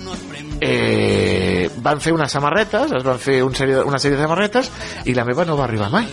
Eh, 0.62 1.68
van 1.82 1.98
fer 2.00 2.12
unes 2.14 2.30
samarretes, 2.30 2.92
es 2.94 3.04
van 3.04 3.18
fer 3.18 3.40
un 3.42 3.54
sèrie, 3.58 3.80
una 3.82 3.98
sèrie 3.98 4.16
de 4.16 4.22
samarretes 4.22 4.70
i 5.10 5.14
la 5.16 5.24
meva 5.26 5.44
no 5.44 5.56
va 5.58 5.66
arribar 5.66 5.90
mai. 5.90 6.06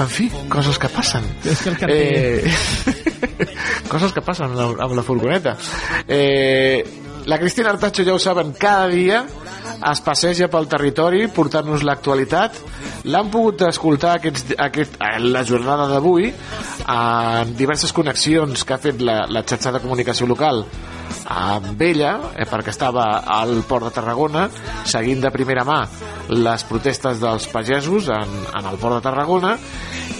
En 0.00 0.08
fi, 0.10 0.30
coses 0.50 0.80
que 0.80 0.88
passen. 0.90 1.26
És 1.44 1.60
que 1.62 1.70
el 1.74 1.78
carter... 1.78 2.00
Eh, 2.48 3.48
coses 3.92 4.16
que 4.16 4.24
passen 4.24 4.48
amb 4.48 4.56
la, 4.58 4.68
amb 4.88 4.96
la 4.96 5.04
furgoneta. 5.06 5.54
Eh, 6.08 6.80
la 7.24 7.38
Cristina 7.38 7.70
Artacho, 7.70 8.04
ja 8.04 8.14
ho 8.14 8.18
saben, 8.18 8.52
cada 8.52 8.88
dia 8.88 9.24
es 9.90 10.00
passeja 10.04 10.48
pel 10.52 10.68
territori 10.70 11.26
portant-nos 11.32 11.84
l'actualitat. 11.84 12.58
L'han 13.08 13.30
pogut 13.32 13.64
escoltar 13.68 14.18
aquests, 14.18 14.54
aquest, 14.60 14.98
eh, 15.00 15.18
la 15.20 15.44
jornada 15.44 15.88
d'avui 15.88 16.30
en 16.30 17.54
diverses 17.56 17.92
connexions 17.92 18.64
que 18.64 18.76
ha 18.76 18.80
fet 18.80 19.00
la, 19.00 19.24
la 19.28 19.44
xarxa 19.44 19.72
de 19.72 19.80
comunicació 19.84 20.28
local 20.28 20.64
amb 21.24 21.80
ella, 21.82 22.14
eh, 22.36 22.44
perquè 22.48 22.72
estava 22.72 23.06
al 23.38 23.62
Port 23.68 23.88
de 23.88 23.94
Tarragona, 23.96 24.48
seguint 24.84 25.22
de 25.24 25.32
primera 25.32 25.64
mà 25.64 25.82
les 26.28 26.64
protestes 26.68 27.20
dels 27.20 27.48
pagesos 27.52 28.08
en, 28.12 28.38
en 28.52 28.70
el 28.70 28.80
Port 28.80 28.98
de 28.98 29.04
Tarragona, 29.08 29.56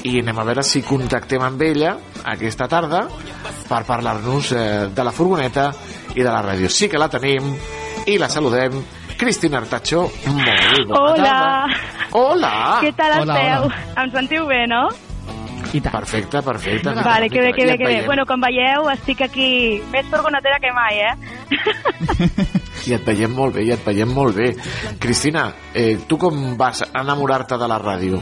i 0.05 0.19
anem 0.21 0.39
a 0.39 0.45
veure 0.45 0.63
si 0.67 0.83
contactem 0.85 1.43
amb 1.43 1.63
ella 1.65 1.95
aquesta 2.29 2.67
tarda 2.69 3.07
per 3.69 3.81
parlar-nos 3.89 4.51
eh, 4.53 4.65
de 4.93 5.05
la 5.07 5.13
furgoneta 5.17 5.71
i 6.15 6.21
de 6.23 6.29
la 6.29 6.43
ràdio. 6.45 6.69
Sí 6.69 6.89
que 6.93 7.01
la 7.01 7.09
tenim 7.09 7.55
i 8.07 8.19
la 8.21 8.29
saludem. 8.29 8.77
Cristina 9.17 9.61
Artacho, 9.63 10.09
molt 10.27 10.89
bona 10.91 11.01
Hola. 11.01 11.25
tarda. 11.25 11.83
Hola! 12.19 12.53
Què 12.83 12.91
tal 12.99 13.13
Hola, 13.23 13.37
esteu? 13.39 13.67
hola. 13.69 14.05
Em 14.05 14.11
sentiu 14.19 14.47
bé, 14.51 14.65
no? 14.69 14.89
Perfecte, 15.75 16.41
perfecte. 16.43 16.93
Vale, 17.03 17.29
que 17.31 17.41
bé, 17.41 17.53
que 17.53 17.65
bé, 17.67 17.77
que 17.79 17.87
bé. 17.87 18.03
Bueno, 18.07 18.23
com 18.27 18.39
veieu, 18.45 18.85
estic 18.93 19.25
aquí 19.27 19.49
més 19.91 20.07
furgonetera 20.07 20.61
que 20.63 20.71
mai, 20.71 21.01
eh? 21.03 21.15
I 22.87 22.95
et 22.95 23.07
veiem 23.09 23.33
molt 23.35 23.57
bé, 23.57 23.65
i 23.67 23.73
et 23.75 23.83
veiem 23.87 24.13
molt 24.15 24.37
bé. 24.39 24.53
Cristina, 25.03 25.49
eh, 25.75 25.97
tu 26.07 26.19
com 26.21 26.53
vas 26.61 26.85
enamorar-te 26.93 27.59
de 27.59 27.69
la 27.71 27.81
ràdio? 27.83 28.21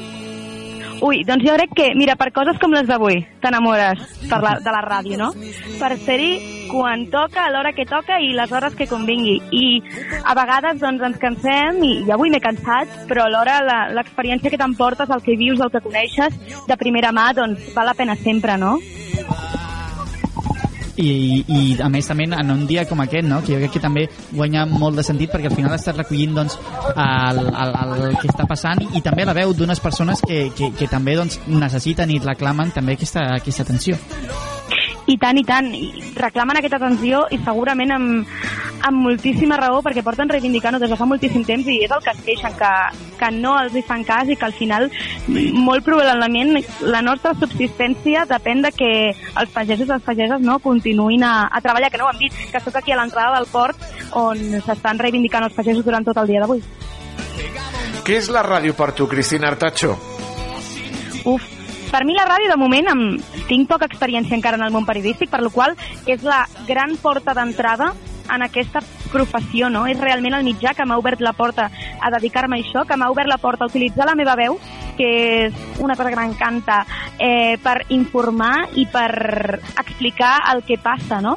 Ui, 1.02 1.24
doncs 1.26 1.42
jo 1.42 1.54
crec 1.56 1.72
que, 1.74 1.86
mira, 1.98 2.14
per 2.14 2.28
coses 2.30 2.58
com 2.62 2.70
les 2.70 2.86
d'avui, 2.86 3.24
t'enamores 3.42 4.04
de 4.30 4.72
la 4.74 4.82
ràdio, 4.84 5.16
no? 5.18 5.32
Per 5.80 5.90
ser-hi 5.98 6.68
quan 6.70 7.08
toca, 7.10 7.42
a 7.42 7.50
l'hora 7.50 7.72
que 7.74 7.88
toca 7.90 8.20
i 8.22 8.30
les 8.36 8.52
hores 8.54 8.76
que 8.78 8.86
convingui. 8.86 9.40
I 9.50 9.64
a 10.22 10.36
vegades 10.38 10.78
doncs 10.78 11.02
ens 11.08 11.18
cansem, 11.18 11.82
i, 11.82 11.92
i 12.06 12.14
avui 12.14 12.30
m'he 12.30 12.40
cansat, 12.44 13.02
però 13.10 13.26
alhora 13.26 13.58
l'experiència 13.98 14.52
que 14.52 14.60
t'emportes, 14.62 15.10
el 15.10 15.26
que 15.26 15.36
vius, 15.36 15.58
el 15.58 15.74
que 15.74 15.82
coneixes, 15.82 16.38
de 16.70 16.78
primera 16.78 17.10
mà, 17.10 17.32
doncs 17.34 17.72
val 17.74 17.90
la 17.90 17.98
pena 17.98 18.14
sempre, 18.22 18.54
no? 18.56 18.76
I, 21.00 21.44
i 21.48 21.60
a 21.80 21.88
més 21.88 22.04
també 22.08 22.26
en 22.28 22.50
un 22.52 22.66
dia 22.68 22.84
com 22.88 23.00
aquest 23.00 23.24
no? 23.28 23.40
que 23.40 23.54
jo 23.54 23.60
crec 23.62 23.72
que 23.78 23.80
també 23.80 24.06
guanya 24.32 24.66
molt 24.68 25.00
de 25.00 25.04
sentit 25.06 25.32
perquè 25.32 25.48
al 25.48 25.56
final 25.56 25.72
estàs 25.76 25.96
recollint 25.96 26.36
doncs, 26.36 26.58
el, 26.92 27.40
el, 27.48 27.76
el 28.10 28.18
que 28.20 28.28
està 28.28 28.44
passant 28.48 28.82
i 28.92 29.00
també 29.00 29.24
la 29.24 29.36
veu 29.36 29.54
d'unes 29.56 29.80
persones 29.80 30.20
que, 30.20 30.50
que, 30.56 30.72
que 30.76 30.90
també 30.92 31.16
doncs, 31.16 31.40
necessiten 31.48 32.12
i 32.12 32.20
reclamen 32.20 32.74
també 32.76 32.98
aquesta, 32.98 33.24
aquesta 33.40 33.64
atenció 33.64 33.96
I 35.10 35.16
tant, 35.18 35.38
i 35.38 35.42
tant. 35.42 35.66
I 35.74 36.12
reclamen 36.14 36.58
aquesta 36.58 36.78
atenció 36.78 37.24
i 37.34 37.38
segurament 37.42 37.90
amb, 37.94 38.28
amb 38.86 39.02
moltíssima 39.02 39.56
raó 39.58 39.80
perquè 39.82 40.04
porten 40.06 40.30
reivindicant-ho 40.30 40.78
des 40.82 40.90
de 40.90 40.98
fa 40.98 41.08
moltíssim 41.08 41.42
temps 41.46 41.66
i 41.66 41.80
és 41.86 41.90
el 41.90 42.02
que 42.04 42.12
es 42.14 42.20
queixen, 42.26 42.54
que, 42.58 42.70
que 43.18 43.30
no 43.34 43.56
els 43.58 43.74
hi 43.74 43.82
fan 43.86 44.04
cas 44.06 44.30
i 44.30 44.36
que 44.38 44.46
al 44.46 44.54
final 44.54 44.88
molt 45.26 45.84
probablement 45.86 46.54
la 46.86 47.02
nostra 47.02 47.34
subsistència 47.38 48.26
depèn 48.30 48.62
de 48.62 48.72
que 48.76 48.92
els 49.10 49.54
pagesos 49.54 49.88
i 49.88 49.92
les 49.92 50.06
pageses 50.06 50.44
no, 50.44 50.60
continuïn 50.62 51.26
a, 51.26 51.48
a 51.50 51.62
treballar, 51.64 51.90
que 51.90 51.98
no 51.98 52.06
ho 52.06 52.12
hem 52.14 52.22
dit, 52.22 52.38
que 52.52 52.62
sóc 52.62 52.78
aquí 52.78 52.94
a 52.94 53.00
l'entrada 53.00 53.34
del 53.38 53.50
port 53.50 53.90
on 54.18 54.38
s'estan 54.62 55.02
reivindicant 55.02 55.48
els 55.48 55.56
pagesos 55.56 55.84
durant 55.86 56.06
tot 56.06 56.22
el 56.22 56.30
dia 56.30 56.42
d'avui. 56.42 56.62
Què 58.02 58.18
és 58.18 58.30
la 58.34 58.42
ràdio 58.42 58.74
per 58.74 58.90
tu, 58.98 59.06
Cristina 59.10 59.50
Artacho? 59.52 59.94
Uf, 61.30 61.44
per 61.92 62.06
mi 62.08 62.16
la 62.16 62.24
ràdio 62.24 62.48
de 62.48 62.56
moment 62.56 62.88
em, 62.88 63.02
tinc 63.50 63.68
poca 63.68 63.84
experiència 63.84 64.36
encara 64.38 64.56
en 64.56 64.64
el 64.64 64.72
món 64.72 64.88
periodístic, 64.88 65.28
per 65.30 65.42
la 65.44 65.52
qual 65.52 65.76
és 66.08 66.24
la 66.24 66.46
gran 66.66 66.96
porta 66.96 67.34
d'entrada 67.36 67.92
en 68.32 68.42
aquesta 68.46 68.80
professió, 69.12 69.68
no? 69.68 69.84
És 69.90 70.00
realment 70.00 70.38
el 70.38 70.46
mitjà 70.46 70.72
que 70.74 70.86
m'ha 70.88 70.96
obert 70.96 71.20
la 71.20 71.34
porta 71.36 71.68
a 72.00 72.10
dedicar-me 72.16 72.56
a 72.56 72.64
això, 72.64 72.86
que 72.88 72.96
m'ha 72.96 73.10
obert 73.12 73.28
la 73.28 73.36
porta 73.42 73.66
a 73.66 73.68
utilitzar 73.68 74.08
la 74.08 74.16
meva 74.16 74.38
veu, 74.40 74.56
que 74.96 75.10
és 75.46 75.54
una 75.80 75.96
cosa 75.96 76.10
que 76.10 76.18
m'encanta, 76.18 76.82
eh, 77.18 77.58
per 77.62 77.82
informar 77.94 78.68
i 78.76 78.86
per 78.86 79.60
explicar 79.78 80.38
el 80.52 80.62
que 80.66 80.78
passa, 80.82 81.20
no? 81.20 81.36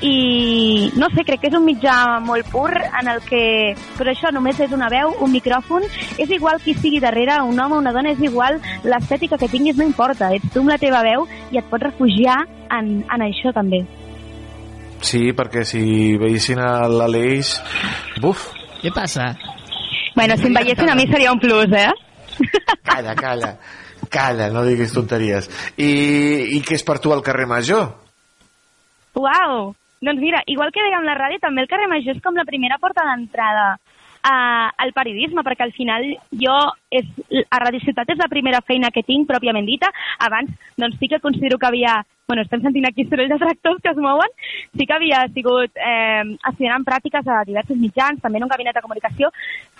I 0.00 0.92
no 0.96 1.10
sé, 1.12 1.26
crec 1.28 1.42
que 1.42 1.50
és 1.50 1.56
un 1.58 1.66
mitjà 1.66 1.94
molt 2.24 2.48
pur 2.48 2.70
en 2.72 3.10
el 3.12 3.20
que, 3.26 3.74
però 3.98 4.14
això 4.14 4.32
només 4.32 4.60
és 4.64 4.72
una 4.72 4.88
veu, 4.88 5.12
un 5.20 5.32
micròfon, 5.32 5.84
és 6.16 6.30
igual 6.32 6.60
qui 6.64 6.74
sigui 6.74 7.02
darrere, 7.04 7.36
un 7.44 7.60
home 7.60 7.76
o 7.76 7.82
una 7.82 7.92
dona, 7.92 8.14
és 8.14 8.22
igual 8.24 8.60
l'estètica 8.84 9.36
que 9.36 9.50
tinguis, 9.52 9.76
no 9.76 9.84
importa, 9.84 10.32
ets 10.32 10.54
tu 10.54 10.64
amb 10.64 10.72
la 10.72 10.80
teva 10.80 11.04
veu 11.04 11.28
i 11.52 11.60
et 11.60 11.68
pots 11.68 11.90
refugiar 11.90 12.40
en, 12.72 13.00
en 13.04 13.26
això 13.28 13.52
també. 13.52 13.84
Sí, 15.04 15.30
perquè 15.36 15.64
si 15.64 16.16
veiessin 16.20 16.60
a 16.60 16.88
l'Aleix... 16.88 17.56
Buf! 18.20 18.50
Què 18.80 18.92
passa? 18.96 19.34
Bueno, 20.16 20.36
si 20.36 20.48
em 20.48 20.56
veiessin 20.56 20.90
a 20.92 20.96
mi 20.96 21.06
seria 21.08 21.32
un 21.32 21.40
plus, 21.40 21.72
eh? 21.76 21.88
Calla, 22.90 23.14
calla. 23.14 23.50
Calla, 24.10 24.48
no 24.50 24.64
diguis 24.66 24.94
tonteries. 24.94 25.46
I, 25.78 25.90
I 26.56 26.62
què 26.66 26.78
és 26.78 26.86
per 26.86 26.98
tu 26.98 27.12
el 27.14 27.22
carrer 27.22 27.46
Major? 27.50 27.90
Uau! 29.20 29.70
Doncs 30.00 30.22
mira, 30.22 30.40
igual 30.48 30.72
que 30.72 30.82
dèiem 30.82 31.04
la 31.04 31.14
ràdio, 31.18 31.38
també 31.42 31.62
el 31.62 31.68
carrer 31.70 31.86
Major 31.90 32.16
és 32.16 32.22
com 32.24 32.38
la 32.38 32.46
primera 32.48 32.80
porta 32.80 33.04
d'entrada 33.04 33.74
a, 34.24 34.34
al 34.72 34.94
periodisme, 34.96 35.44
perquè 35.44 35.66
al 35.66 35.76
final 35.76 36.06
jo 36.40 36.56
és, 36.90 37.06
a 37.48 37.62
Radio 37.62 37.80
Ciutat 37.84 38.10
és 38.10 38.18
la 38.20 38.28
primera 38.28 38.60
feina 38.66 38.90
que 38.90 39.06
tinc, 39.06 39.28
pròpiament 39.30 39.66
dita. 39.66 39.92
Abans, 40.18 40.50
doncs 40.76 40.98
sí 40.98 41.08
que 41.08 41.22
considero 41.22 41.58
que 41.58 41.70
havia 41.70 42.00
bueno, 42.30 42.44
estem 42.46 42.60
sentint 42.62 42.86
aquí 42.86 43.02
soroll 43.08 43.26
de 43.26 43.40
tractors 43.42 43.80
que 43.82 43.90
es 43.90 43.96
mouen, 43.98 44.30
sí 44.78 44.84
que 44.86 44.94
havia 44.94 45.24
sigut 45.34 45.74
eh, 45.74 46.22
estudiant 46.46 46.84
pràctiques 46.86 47.26
a 47.26 47.40
diversos 47.42 47.74
mitjans, 47.74 48.20
també 48.22 48.38
en 48.38 48.46
un 48.46 48.52
gabinet 48.52 48.76
de 48.76 48.82
comunicació, 48.84 49.32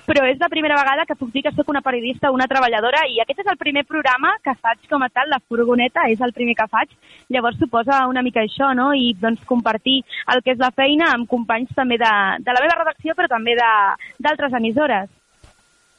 però 0.03 0.24
és 0.27 0.41
la 0.43 0.49
primera 0.51 0.74
vegada 0.74 1.05
que 1.07 1.15
puc 1.15 1.31
dir 1.31 1.45
que 1.47 1.53
sóc 1.55 1.70
una 1.70 1.85
periodista, 1.87 2.32
una 2.35 2.49
treballadora, 2.51 3.05
i 3.07 3.23
aquest 3.23 3.45
és 3.45 3.53
el 3.53 3.61
primer 3.61 3.85
programa 3.87 4.32
que 4.43 4.57
faig 4.59 4.82
com 4.91 5.07
a 5.07 5.11
tal, 5.15 5.31
la 5.31 5.39
furgoneta 5.47 6.09
és 6.11 6.19
el 6.27 6.35
primer 6.35 6.59
que 6.59 6.66
faig, 6.74 6.99
llavors 7.31 7.62
suposa 7.62 8.03
una 8.11 8.27
mica 8.27 8.43
això, 8.43 8.74
no?, 8.74 8.91
i 8.99 9.15
doncs 9.15 9.47
compartir 9.47 10.01
el 10.35 10.43
que 10.43 10.57
és 10.57 10.59
la 10.59 10.74
feina 10.74 11.15
amb 11.15 11.31
companys 11.31 11.70
també 11.78 12.03
de, 12.03 12.12
de 12.43 12.59
la 12.59 12.66
meva 12.66 12.82
redacció, 12.82 13.15
però 13.15 13.31
també 13.31 13.55
d'altres 13.55 14.59
emissores. 14.59 15.19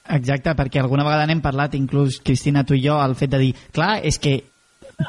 Exacte, 0.10 0.53
perquè 0.57 0.82
alguna 0.82 1.06
vegada 1.06 1.28
n'hem 1.30 1.44
parlat, 1.44 1.76
inclús 1.78 2.19
Cristina, 2.26 2.64
tu 2.65 2.73
i 2.73 2.82
jo, 2.84 2.98
el 2.99 3.14
fet 3.15 3.32
de 3.32 3.40
dir, 3.41 3.52
clar, 3.76 3.99
és 4.07 4.18
que 4.19 4.40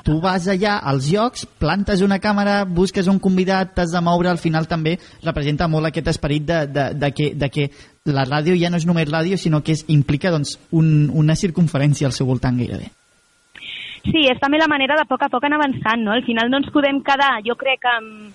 tu 0.05 0.19
vas 0.21 0.47
allà 0.49 0.79
als 0.89 1.09
llocs, 1.13 1.45
plantes 1.61 2.03
una 2.05 2.19
càmera, 2.23 2.63
busques 2.65 3.09
un 3.11 3.19
convidat, 3.21 3.75
t'has 3.77 3.93
de 3.93 4.01
moure, 4.05 4.31
al 4.31 4.41
final 4.41 4.69
també 4.69 4.97
representa 5.25 5.69
molt 5.69 5.89
aquest 5.89 6.13
esperit 6.13 6.47
de, 6.49 6.61
de, 6.69 6.87
de, 6.97 7.13
que, 7.13 7.33
de 7.37 7.49
que 7.53 7.69
la 8.09 8.25
ràdio 8.29 8.57
ja 8.61 8.71
no 8.71 8.81
és 8.81 8.87
només 8.89 9.09
ràdio, 9.11 9.39
sinó 9.39 9.63
que 9.63 9.77
és, 9.77 9.85
implica 9.93 10.33
doncs, 10.33 10.57
un, 10.73 11.11
una 11.13 11.37
circunferència 11.37 12.09
al 12.09 12.17
seu 12.17 12.29
voltant 12.29 12.61
gairebé. 12.61 12.91
Sí, 14.03 14.25
és 14.27 14.41
també 14.43 14.59
la 14.59 14.71
manera 14.71 14.97
de 14.99 15.05
a 15.05 15.09
poc 15.09 15.23
a 15.23 15.31
poc 15.31 15.45
anar 15.47 15.61
avançant, 15.61 16.01
no? 16.03 16.15
Al 16.15 16.25
final 16.27 16.51
no 16.51 16.59
ens 16.59 16.73
podem 16.75 16.99
quedar, 17.07 17.37
jo 17.47 17.55
crec, 17.59 17.87
amb, 17.87 18.33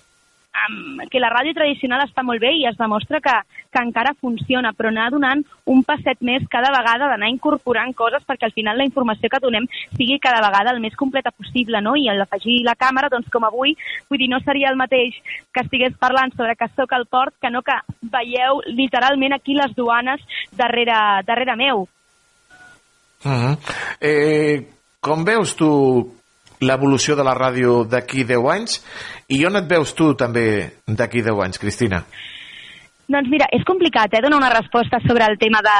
que 1.10 1.20
la 1.20 1.30
ràdio 1.30 1.54
tradicional 1.54 2.02
està 2.04 2.24
molt 2.26 2.40
bé 2.42 2.50
i 2.58 2.66
es 2.68 2.76
demostra 2.78 3.20
que, 3.24 3.34
que 3.72 3.82
encara 3.82 4.14
funciona, 4.20 4.72
però 4.76 4.90
anar 4.90 5.08
donant 5.14 5.44
un 5.70 5.82
passet 5.86 6.20
més 6.24 6.44
cada 6.50 6.70
vegada, 6.74 7.08
d'anar 7.10 7.30
incorporant 7.30 7.94
coses 7.96 8.24
perquè 8.26 8.48
al 8.48 8.54
final 8.56 8.78
la 8.78 8.86
informació 8.88 9.30
que 9.30 9.40
donem 9.42 9.68
sigui 9.96 10.18
cada 10.18 10.42
vegada 10.44 10.74
el 10.74 10.80
més 10.80 10.96
completa 10.98 11.30
possible, 11.30 11.80
no? 11.84 11.94
I 11.96 12.08
l'afegir 12.10 12.62
la 12.66 12.76
càmera, 12.78 13.10
doncs 13.12 13.30
com 13.32 13.46
avui, 13.46 13.76
vull 14.10 14.20
dir, 14.20 14.30
no 14.32 14.40
seria 14.44 14.72
el 14.72 14.80
mateix 14.80 15.16
que 15.52 15.64
estigués 15.64 15.96
parlant 16.00 16.34
sobre 16.34 16.56
que 16.56 16.70
sóc 16.74 16.92
al 16.92 17.06
port 17.06 17.36
que 17.40 17.50
no 17.50 17.62
que 17.62 17.76
veieu 18.02 18.62
literalment 18.66 19.36
aquí 19.36 19.54
les 19.54 19.74
duanes 19.76 20.20
darrere, 20.56 21.22
darrere 21.26 21.56
meu. 21.56 21.86
Uh 23.24 23.30
-huh. 23.30 23.58
eh, 24.00 24.66
com 25.00 25.24
veus 25.24 25.56
tu 25.56 26.17
l'evolució 26.60 27.16
de 27.16 27.24
la 27.26 27.36
ràdio 27.38 27.84
d'aquí 27.88 28.24
10 28.28 28.48
anys 28.54 28.80
i 29.34 29.44
on 29.46 29.56
et 29.60 29.68
veus 29.70 29.94
tu 29.94 30.12
també 30.18 30.48
d'aquí 30.86 31.22
10 31.22 31.44
anys, 31.44 31.60
Cristina? 31.62 32.02
Doncs 33.08 33.30
mira, 33.32 33.46
és 33.56 33.62
complicat 33.64 34.12
eh, 34.12 34.20
donar 34.20 34.36
una 34.36 34.50
resposta 34.52 34.98
sobre 35.00 35.24
el 35.24 35.38
tema 35.40 35.62
de, 35.64 35.76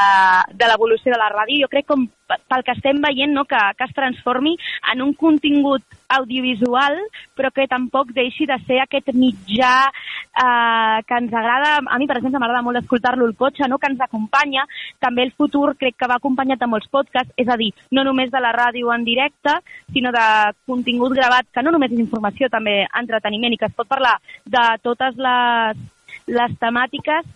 de 0.56 0.68
l'evolució 0.70 1.12
de 1.12 1.18
la 1.20 1.28
ràdio. 1.28 1.66
Jo 1.66 1.68
crec 1.68 1.84
com 1.90 2.06
pel 2.48 2.62
que 2.64 2.72
estem 2.72 3.02
veient 3.04 3.34
no, 3.36 3.42
que, 3.44 3.58
que 3.76 3.84
es 3.84 3.92
transformi 3.92 4.54
en 4.94 5.02
un 5.04 5.12
contingut 5.12 5.84
audiovisual, 6.16 6.96
però 7.36 7.50
que 7.52 7.66
tampoc 7.68 8.14
deixi 8.16 8.46
de 8.48 8.56
ser 8.64 8.78
aquest 8.80 9.10
mitjà 9.12 9.72
eh, 9.90 11.02
que 11.04 11.18
ens 11.18 11.34
agrada, 11.36 11.74
a 11.84 11.98
mi 12.00 12.08
per 12.08 12.16
exemple 12.16 12.40
m'agrada 12.40 12.64
molt 12.64 12.80
escoltar-lo 12.80 13.28
al 13.28 13.36
cotxe, 13.36 13.68
no? 13.68 13.76
que 13.76 13.92
ens 13.92 14.00
acompanya, 14.08 14.64
també 14.96 15.28
el 15.28 15.34
futur 15.36 15.74
crec 15.76 15.98
que 16.00 16.08
va 16.08 16.16
acompanyat 16.22 16.64
de 16.64 16.70
molts 16.72 16.88
podcasts, 16.88 17.36
és 17.36 17.52
a 17.52 17.58
dir, 17.60 17.74
no 17.92 18.06
només 18.08 18.32
de 18.32 18.40
la 18.40 18.54
ràdio 18.56 18.88
en 18.96 19.04
directe, 19.04 19.58
sinó 19.92 20.16
de 20.16 20.24
contingut 20.64 21.12
gravat, 21.20 21.52
que 21.52 21.60
no 21.60 21.76
només 21.76 21.92
és 21.92 22.00
informació, 22.08 22.48
també 22.48 22.80
entreteniment, 22.88 23.52
i 23.52 23.60
que 23.60 23.68
es 23.68 23.76
pot 23.76 23.92
parlar 23.92 24.16
de 24.48 24.66
totes 24.80 25.20
les, 25.20 25.86
les 26.28 26.56
temàtiques 26.60 27.26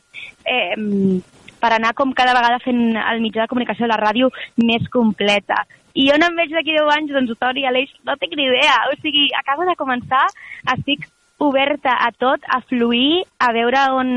eh, 0.47 0.75
per 1.63 1.71
anar 1.73 1.95
com 1.99 2.13
cada 2.17 2.35
vegada 2.37 2.61
fent 2.65 2.97
el 2.99 3.23
mitjà 3.23 3.45
de 3.45 3.51
comunicació 3.51 3.87
de 3.87 3.93
la 3.93 4.01
ràdio 4.01 4.31
més 4.59 4.89
completa. 4.93 5.63
I 5.95 6.09
on 6.15 6.25
em 6.25 6.39
veig 6.39 6.53
d'aquí 6.55 6.75
10 6.75 6.93
anys? 6.97 7.13
Doncs, 7.15 7.35
Tori, 7.41 7.67
Aleix, 7.69 7.91
no 8.09 8.17
tinc 8.21 8.37
ni 8.37 8.47
idea. 8.49 8.79
O 8.91 8.97
sigui, 9.01 9.29
acabo 9.39 9.67
de 9.69 9.77
començar, 9.77 10.25
estic 10.75 11.05
oberta 11.43 11.97
a 12.07 12.11
tot, 12.15 12.45
a 12.47 12.61
fluir, 12.63 13.25
a 13.43 13.51
veure 13.53 13.83
on, 13.99 14.11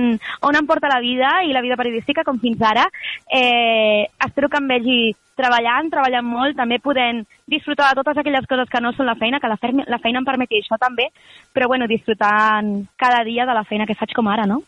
on 0.45 0.57
em 0.57 0.68
porta 0.69 0.91
la 0.91 1.02
vida 1.02 1.31
i 1.43 1.53
la 1.56 1.64
vida 1.65 1.77
periodística, 1.80 2.23
com 2.23 2.39
fins 2.39 2.61
ara. 2.61 2.85
Eh, 3.27 4.06
espero 4.26 4.49
que 4.49 4.61
em 4.61 4.69
vegi 4.72 4.99
treballant, 5.40 5.90
treballant 5.91 6.26
molt, 6.26 6.56
també 6.57 6.80
podent 6.84 7.24
disfrutar 7.52 7.91
de 7.91 8.02
totes 8.02 8.22
aquelles 8.22 8.48
coses 8.49 8.70
que 8.72 8.82
no 8.82 8.94
són 8.95 9.10
la 9.10 9.18
feina, 9.20 9.40
que 9.40 9.52
la, 9.52 9.60
feina, 9.62 9.86
la 9.88 9.99
feina 10.03 10.22
em 10.22 10.28
permeti 10.28 10.62
això 10.62 10.80
també, 10.82 11.10
però 11.53 11.68
bueno, 11.72 11.88
disfrutant 11.91 12.72
cada 12.98 13.24
dia 13.28 13.45
de 13.45 13.57
la 13.57 13.66
feina 13.68 13.86
que 13.86 13.98
faig 13.99 14.16
com 14.16 14.32
ara, 14.32 14.48
no? 14.49 14.64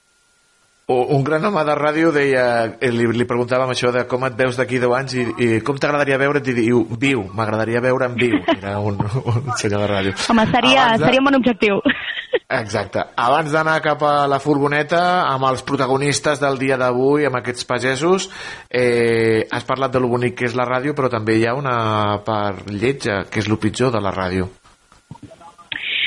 Un 0.88 1.22
gran 1.28 1.44
home 1.44 1.66
de 1.68 1.74
ràdio 1.76 2.14
deia, 2.16 2.44
eh, 2.80 2.90
li, 2.96 3.10
li 3.12 3.26
preguntàvem 3.28 3.74
això 3.74 3.90
de 3.92 4.06
com 4.08 4.22
et 4.24 4.38
veus 4.40 4.56
d'aquí 4.56 4.78
10 4.80 4.94
anys 4.96 5.16
i, 5.20 5.24
i 5.44 5.48
com 5.60 5.76
t'agradaria 5.76 6.16
veure't 6.22 6.48
i 6.48 6.54
diu, 6.56 6.86
viu, 7.02 7.26
m'agradaria 7.36 7.82
veure 7.84 8.08
en 8.08 8.14
viu. 8.16 8.38
Era 8.54 8.78
un, 8.80 8.96
un 8.96 9.50
senyor 9.60 9.82
de 9.84 9.90
ràdio. 9.92 10.14
Home, 10.32 10.46
seria, 10.54 10.86
Abans 10.86 11.02
de- 11.02 11.06
seria 11.10 11.20
un 11.20 11.26
bon 11.28 11.36
objectiu. 11.42 11.82
Exacte. 12.48 13.04
Abans 13.20 13.52
d'anar 13.52 13.82
cap 13.84 14.06
a 14.08 14.14
la 14.32 14.40
furgoneta, 14.40 15.02
amb 15.28 15.44
els 15.50 15.66
protagonistes 15.68 16.40
del 16.40 16.56
dia 16.62 16.78
d'avui, 16.80 17.26
amb 17.28 17.36
aquests 17.42 17.68
pagesos, 17.68 18.30
eh, 18.72 19.44
has 19.52 19.68
parlat 19.68 19.92
de 19.92 20.00
lo 20.00 20.08
bonic 20.08 20.38
que 20.40 20.48
és 20.48 20.56
la 20.56 20.64
ràdio, 20.72 20.96
però 20.96 21.10
també 21.12 21.36
hi 21.36 21.44
ha 21.52 21.58
una 21.60 22.22
part 22.24 22.64
lletja, 22.72 23.26
que 23.28 23.44
és 23.44 23.50
lo 23.52 23.60
pitjor 23.60 23.92
de 23.92 24.00
la 24.00 24.16
ràdio. 24.16 24.48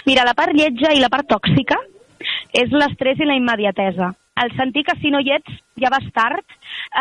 Mira, 0.08 0.24
la 0.24 0.32
part 0.32 0.56
lletja 0.56 0.94
i 0.96 1.04
la 1.04 1.12
part 1.12 1.28
tòxica 1.28 1.76
és 2.56 2.72
l'estrès 2.72 3.20
i 3.20 3.28
la 3.28 3.36
immediatesa. 3.36 4.14
El 4.40 4.52
sentir 4.56 4.84
que 4.86 4.96
si 5.00 5.10
no 5.12 5.20
hi 5.20 5.32
ets 5.36 5.56
ja 5.80 5.90
vas 5.92 6.06
tard, 6.16 6.44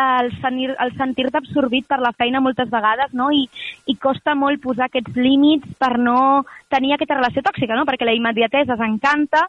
el 0.00 0.30
sentir- 0.42 0.76
sentir-te 0.96 1.38
absorbit 1.40 1.86
per 1.88 2.00
la 2.00 2.12
feina 2.12 2.40
moltes 2.44 2.70
vegades, 2.70 3.12
no? 3.16 3.30
I, 3.32 3.46
I 3.86 3.96
costa 3.96 4.34
molt 4.36 4.60
posar 4.62 4.88
aquests 4.88 5.16
límits 5.16 5.68
per 5.80 5.96
no 5.98 6.44
tenir 6.68 6.94
aquesta 6.94 7.16
relació 7.18 7.44
tòxica, 7.46 7.76
no? 7.76 7.86
Perquè 7.88 8.08
la 8.08 8.16
immediatesa 8.16 8.76
s'encanta, 8.76 9.46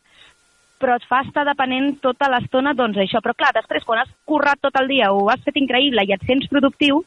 però 0.82 0.96
et 0.98 1.06
fa 1.08 1.22
estar 1.26 1.46
depenent 1.46 2.00
tota 2.02 2.30
l'estona, 2.32 2.74
doncs 2.74 2.98
això. 3.04 3.22
Però 3.22 3.36
clar, 3.38 3.52
després, 3.60 3.86
quan 3.86 4.02
has 4.02 4.14
currat 4.26 4.62
tot 4.62 4.80
el 4.82 4.90
dia 4.90 5.12
o 5.14 5.28
has 5.30 5.44
fet 5.46 5.60
increïble 5.62 6.08
i 6.08 6.16
et 6.16 6.24
sents 6.26 6.50
productiu, 6.50 7.04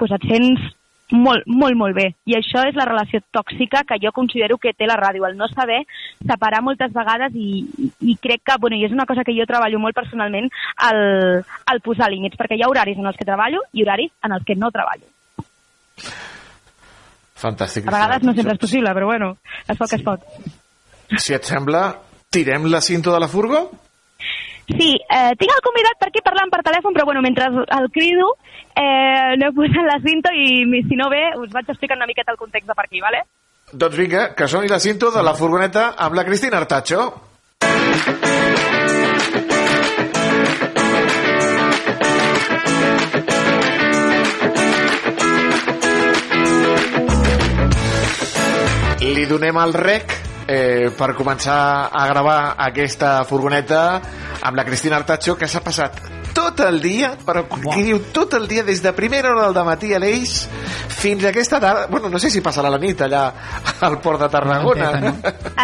doncs 0.00 0.16
et 0.18 0.26
sents 0.32 0.72
molt, 1.12 1.44
molt, 1.46 1.76
molt 1.76 1.96
bé. 1.96 2.06
I 2.24 2.36
això 2.38 2.62
és 2.68 2.76
la 2.78 2.86
relació 2.88 3.20
tòxica 3.34 3.84
que 3.88 3.98
jo 4.02 4.12
considero 4.16 4.56
que 4.58 4.72
té 4.72 4.88
la 4.88 4.96
ràdio, 4.96 5.26
el 5.28 5.36
no 5.36 5.48
saber 5.52 5.82
separar 6.24 6.62
moltes 6.64 6.92
vegades 6.94 7.36
i, 7.36 7.64
i 8.00 8.16
crec 8.22 8.44
que, 8.46 8.56
bueno, 8.60 8.78
i 8.78 8.86
és 8.86 8.94
una 8.94 9.06
cosa 9.06 9.24
que 9.24 9.36
jo 9.36 9.46
treballo 9.48 9.80
molt 9.82 9.96
personalment, 9.96 10.48
el, 10.88 11.02
el 11.72 11.82
posar 11.84 12.10
límits, 12.12 12.38
perquè 12.40 12.58
hi 12.58 12.64
ha 12.64 12.70
horaris 12.72 12.98
en 12.98 13.10
els 13.10 13.20
que 13.20 13.28
treballo 13.28 13.62
i 13.72 13.84
horaris 13.84 14.12
en 14.24 14.36
els 14.38 14.48
que 14.48 14.56
no 14.56 14.72
treballo. 14.74 15.06
Fantàstic. 17.44 17.88
A 17.88 17.96
vegades 17.98 18.24
no 18.24 18.32
sempre 18.32 18.56
és 18.56 18.62
possible, 18.62 18.92
però 18.96 19.10
bueno, 19.10 19.34
es 19.68 19.76
pot 19.76 19.90
que 19.90 20.00
es 20.00 20.06
pot. 20.06 20.24
Si 21.20 21.36
et 21.36 21.44
sembla, 21.44 21.90
tirem 22.32 22.70
la 22.72 22.80
cinta 22.80 23.12
de 23.12 23.20
la 23.20 23.28
furgo? 23.28 23.66
Sí, 24.66 24.94
eh, 24.96 25.32
tinc 25.36 25.52
el 25.52 25.62
convidat 25.64 25.98
per 26.00 26.08
aquí 26.08 26.22
parlant 26.24 26.50
per 26.52 26.62
telèfon, 26.64 26.94
però 26.96 27.04
bueno, 27.04 27.20
mentre 27.20 27.50
el 27.52 27.90
crido 27.92 28.30
eh, 28.72 29.36
no 29.36 29.50
he 29.50 29.56
posat 29.56 29.84
la 29.90 30.00
cinta 30.00 30.32
i 30.32 30.64
si 30.88 30.96
no 30.96 31.10
ve 31.12 31.22
us 31.36 31.52
vaig 31.52 31.68
explicant 31.68 32.00
una 32.00 32.08
miqueta 32.08 32.32
el 32.32 32.40
context 32.40 32.68
de 32.68 32.74
per 32.74 32.86
aquí, 32.88 33.04
vale? 33.04 33.24
Doncs 33.72 33.96
vinga, 33.96 34.26
que 34.34 34.48
soni 34.48 34.68
la 34.68 34.80
cinta 34.80 35.12
de 35.12 35.22
la 35.22 35.34
furgoneta 35.34 35.94
amb 35.98 36.16
la 36.16 36.24
Cristina 36.24 36.60
Artacho. 36.62 37.12
Li 49.14 49.28
donem 49.30 49.56
el 49.62 49.72
rec 49.76 50.23
eh, 50.46 50.90
per 50.96 51.12
començar 51.18 51.90
a 51.92 52.06
gravar 52.10 52.38
aquesta 52.66 53.16
furgoneta 53.28 53.84
amb 54.40 54.56
la 54.56 54.64
Cristina 54.64 55.00
Artacho, 55.00 55.36
que 55.38 55.48
s'ha 55.48 55.64
passat 55.64 56.00
tot 56.34 56.60
el 56.66 56.80
dia, 56.82 57.12
però 57.24 57.44
qui 57.48 57.82
diu 57.86 58.00
tot 58.12 58.34
el 58.34 58.48
dia, 58.50 58.64
des 58.66 58.82
de 58.82 58.92
primera 58.92 59.30
hora 59.32 59.52
del 59.54 59.64
matí 59.66 59.92
a 59.94 60.00
l'Eix 60.02 60.44
fins 60.94 61.24
a 61.24 61.28
aquesta 61.30 61.60
tarda, 61.60 61.86
bueno, 61.90 62.08
no 62.10 62.18
sé 62.18 62.30
si 62.32 62.40
passarà 62.42 62.70
la 62.72 62.78
nit 62.80 63.00
allà 63.04 63.22
al 63.84 63.98
port 64.00 64.20
de 64.24 64.28
Tarragona. 64.32 64.90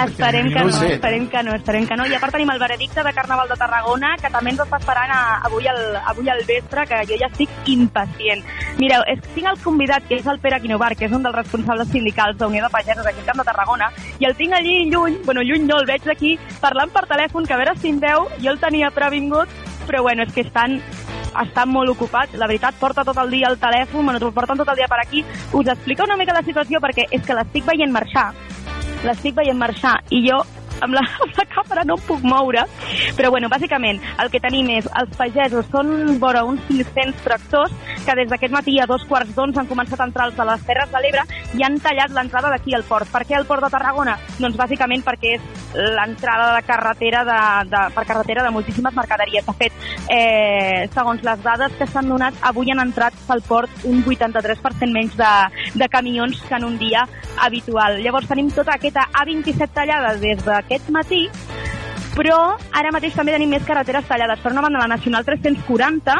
Esperem 0.05 0.49
que 0.53 0.59
No 0.61 0.67
no, 0.67 0.71
ho 0.71 0.73
sé. 0.79 0.93
esperem 0.95 1.27
que 1.29 1.43
no, 1.43 1.55
esperem 1.55 1.87
que 1.89 1.97
no. 1.97 2.07
I 2.07 2.15
a 2.15 2.21
part 2.21 2.35
tenim 2.37 2.51
el 2.53 2.59
veredicte 2.61 3.03
de 3.03 3.13
Carnaval 3.17 3.49
de 3.49 3.57
Tarragona, 3.57 4.15
que 4.21 4.31
també 4.31 4.53
ens 4.55 4.61
està 4.63 4.79
esperant 4.81 5.11
a, 5.15 5.21
avui, 5.49 5.67
al, 5.71 5.81
avui 6.13 6.29
al 6.29 6.43
vespre, 6.49 6.85
que 6.91 7.01
jo 7.09 7.19
ja 7.21 7.31
estic 7.33 7.71
impacient. 7.73 8.45
Mireu, 8.79 9.03
és, 9.11 9.23
tinc 9.35 9.49
el 9.51 9.59
convidat, 9.65 10.07
que 10.09 10.21
és 10.21 10.27
el 10.31 10.41
Pere 10.45 10.61
Quinovar, 10.61 10.93
que 10.97 11.09
és 11.09 11.17
un 11.17 11.25
dels 11.25 11.37
responsables 11.37 11.89
sindicals 11.91 12.37
d'Unió 12.39 12.65
de 12.67 12.71
Pagesos 12.71 13.07
aquí 13.07 13.21
al 13.25 13.31
Camp 13.33 13.43
de 13.43 13.49
Tarragona, 13.51 13.91
i 14.21 14.29
el 14.29 14.37
tinc 14.37 14.55
allí 14.55 14.85
lluny, 14.91 15.19
bueno, 15.25 15.43
lluny 15.43 15.67
no, 15.67 15.81
el 15.81 15.89
veig 15.89 16.07
aquí, 16.11 16.37
parlant 16.61 16.93
per 16.95 17.07
telèfon, 17.11 17.47
que 17.49 17.57
a 17.57 17.61
veure 17.61 17.77
si 17.81 17.89
em 17.91 18.01
veu, 18.03 18.29
jo 18.41 18.53
el 18.53 18.61
tenia 18.63 18.91
previngut, 18.95 19.49
però 19.87 20.03
bueno, 20.07 20.27
és 20.27 20.35
que 20.35 20.45
estan 20.47 20.81
estan 21.31 21.71
molt 21.71 21.93
ocupats, 21.93 22.35
la 22.35 22.49
veritat, 22.51 22.75
porta 22.81 23.05
tot 23.07 23.19
el 23.23 23.31
dia 23.31 23.49
el 23.49 23.59
telèfon, 23.61 24.05
bueno, 24.05 24.33
porten 24.35 24.59
tot 24.59 24.69
el 24.73 24.81
dia 24.81 24.89
per 24.91 24.99
aquí, 25.03 25.25
us 25.53 25.69
explica 25.69 26.05
una 26.05 26.17
mica 26.19 26.35
la 26.35 26.43
situació 26.43 26.81
perquè 26.83 27.07
és 27.11 27.23
que 27.27 27.37
l'estic 27.39 27.67
veient 27.69 27.93
marxar, 27.95 28.31
l'estic 29.07 29.37
veient 29.39 29.59
marxar 29.59 30.01
i 30.11 30.25
jo 30.27 30.43
amb 30.81 30.97
la, 30.97 31.05
amb 31.25 31.39
la 31.39 31.47
càmera 31.55 31.85
no 31.89 31.97
em 31.99 32.05
puc 32.07 32.25
moure. 32.27 32.65
Però 33.17 33.31
bueno, 33.31 33.51
bàsicament 33.53 34.01
el 34.23 34.31
que 34.33 34.43
tenim 34.43 34.71
és 34.77 34.89
els 35.01 35.17
pagesos 35.17 35.69
són 35.73 36.19
vora 36.23 36.45
uns 36.49 36.63
500 36.69 37.25
tractors 37.25 37.75
que 38.05 38.17
des 38.19 38.31
d'aquest 38.31 38.55
matí 38.55 38.79
a 38.81 38.89
dos 38.91 39.05
quarts 39.09 39.35
d'onze 39.37 39.61
han 39.61 39.71
començat 39.71 40.01
a 40.01 40.09
entrar 40.09 40.29
els 40.31 40.37
de 40.39 40.47
les 40.49 40.67
Terres 40.67 40.91
de 40.93 41.03
l'Ebre 41.03 41.25
i 41.59 41.65
han 41.67 41.79
tallat 41.83 42.15
l'entrada 42.15 42.51
d'aquí 42.53 42.75
al 42.75 42.87
port. 42.89 43.09
Per 43.11 43.25
què 43.27 43.37
al 43.37 43.47
port 43.49 43.65
de 43.65 43.73
Tarragona? 43.73 44.17
Doncs 44.39 44.59
bàsicament 44.59 45.05
perquè 45.07 45.37
és 45.37 45.67
l'entrada 45.75 46.55
de 46.57 46.63
carretera 46.67 47.25
de, 47.25 47.41
de, 47.71 47.83
per 47.95 48.05
carretera 48.07 48.45
de 48.47 48.53
moltíssimes 48.55 48.95
mercaderies. 48.97 49.47
De 49.47 49.55
fet, 49.59 49.73
eh, 50.11 50.89
segons 50.95 51.23
les 51.27 51.43
dades 51.45 51.77
que 51.79 51.89
s'han 51.91 52.09
donat, 52.11 52.37
avui 52.51 52.73
han 52.73 52.83
entrat 52.83 53.17
pel 53.29 53.43
port 53.47 53.85
un 53.89 54.03
83% 54.05 54.91
menys 54.95 55.17
de, 55.19 55.33
de 55.75 55.89
camions 55.89 56.41
que 56.49 56.57
en 56.57 56.67
un 56.67 56.79
dia 56.79 57.07
habitual. 57.41 58.01
Llavors 58.03 58.29
tenim 58.31 58.51
tota 58.55 58.77
aquesta 58.77 59.07
A27 59.23 59.71
tallada 59.75 60.15
des 60.21 60.43
d'aquest 60.71 60.91
matí 60.95 61.25
però 62.11 62.37
ara 62.75 62.91
mateix 62.91 63.15
també 63.15 63.33
tenim 63.33 63.53
més 63.55 63.63
carreteres 63.65 64.07
tallades. 64.09 64.41
Per 64.43 64.51
una 64.51 64.65
banda, 64.65 64.81
la 64.83 64.89
Nacional 64.91 65.25
340 65.25 66.17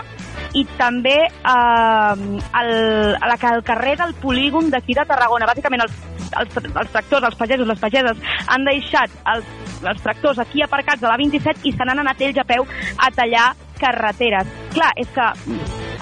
i 0.55 0.63
també 0.79 1.17
eh, 1.27 2.39
el, 2.61 2.71
el, 3.19 3.35
el 3.51 3.65
carrer 3.67 3.97
del 3.99 4.15
polígon 4.23 4.71
d'aquí 4.71 4.95
de 4.95 5.05
Tarragona. 5.07 5.49
Bàsicament, 5.51 5.83
els, 5.83 5.99
els, 6.39 6.57
els 6.71 6.95
tractors, 6.95 7.27
els 7.27 7.37
pagesos, 7.43 7.67
les 7.69 7.83
pageses, 7.83 8.23
han 8.47 8.65
deixat 8.71 9.19
els, 9.35 9.51
els 9.83 10.07
tractors 10.07 10.39
aquí 10.39 10.63
aparcats 10.63 11.03
a 11.03 11.11
la 11.11 11.19
27 11.21 11.67
i 11.67 11.75
se 11.75 11.85
n'han 11.85 12.05
anat 12.05 12.23
ells 12.23 12.39
a 12.39 12.47
peu 12.47 12.65
a 12.97 13.11
tallar 13.19 13.51
carreteres. 13.83 14.49
Clar, 14.71 14.95
és 15.01 15.11
que 15.11 15.27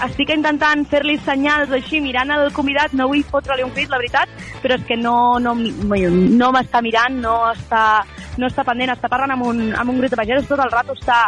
estic 0.05 0.31
intentant 0.35 0.85
fer-li 0.87 1.17
senyals 1.25 1.73
així, 1.75 1.99
mirant 2.03 2.31
el 2.35 2.53
convidat, 2.55 2.93
no 2.93 3.09
vull 3.11 3.25
fotre-li 3.27 3.65
un 3.65 3.73
crit, 3.75 3.89
la 3.91 3.99
veritat, 3.99 4.31
però 4.63 4.77
és 4.77 4.85
que 4.87 4.97
no, 4.99 5.17
no, 5.43 5.55
no 5.57 6.51
m'està 6.55 6.83
mirant, 6.85 7.19
no 7.23 7.35
està, 7.51 7.83
no 8.39 8.49
està 8.49 8.65
pendent, 8.67 8.93
està 8.95 9.11
parlant 9.11 9.35
amb 9.35 9.45
un, 9.45 9.61
amb 9.75 9.91
un 9.91 9.99
grup 9.99 10.13
de 10.13 10.19
pagesos, 10.19 10.47
tot 10.49 10.63
el 10.63 10.71
rato 10.71 10.95
està 10.97 11.27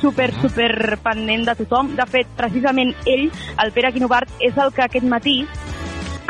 super, 0.00 0.30
super 0.40 0.98
pendent 1.02 1.48
de 1.48 1.56
tothom. 1.62 1.94
De 1.96 2.06
fet, 2.08 2.28
precisament 2.36 2.94
ell, 3.08 3.28
el 3.64 3.72
Pere 3.74 3.92
Quinovart, 3.96 4.30
és 4.40 4.56
el 4.60 4.72
que 4.76 4.86
aquest 4.86 5.08
matí 5.08 5.40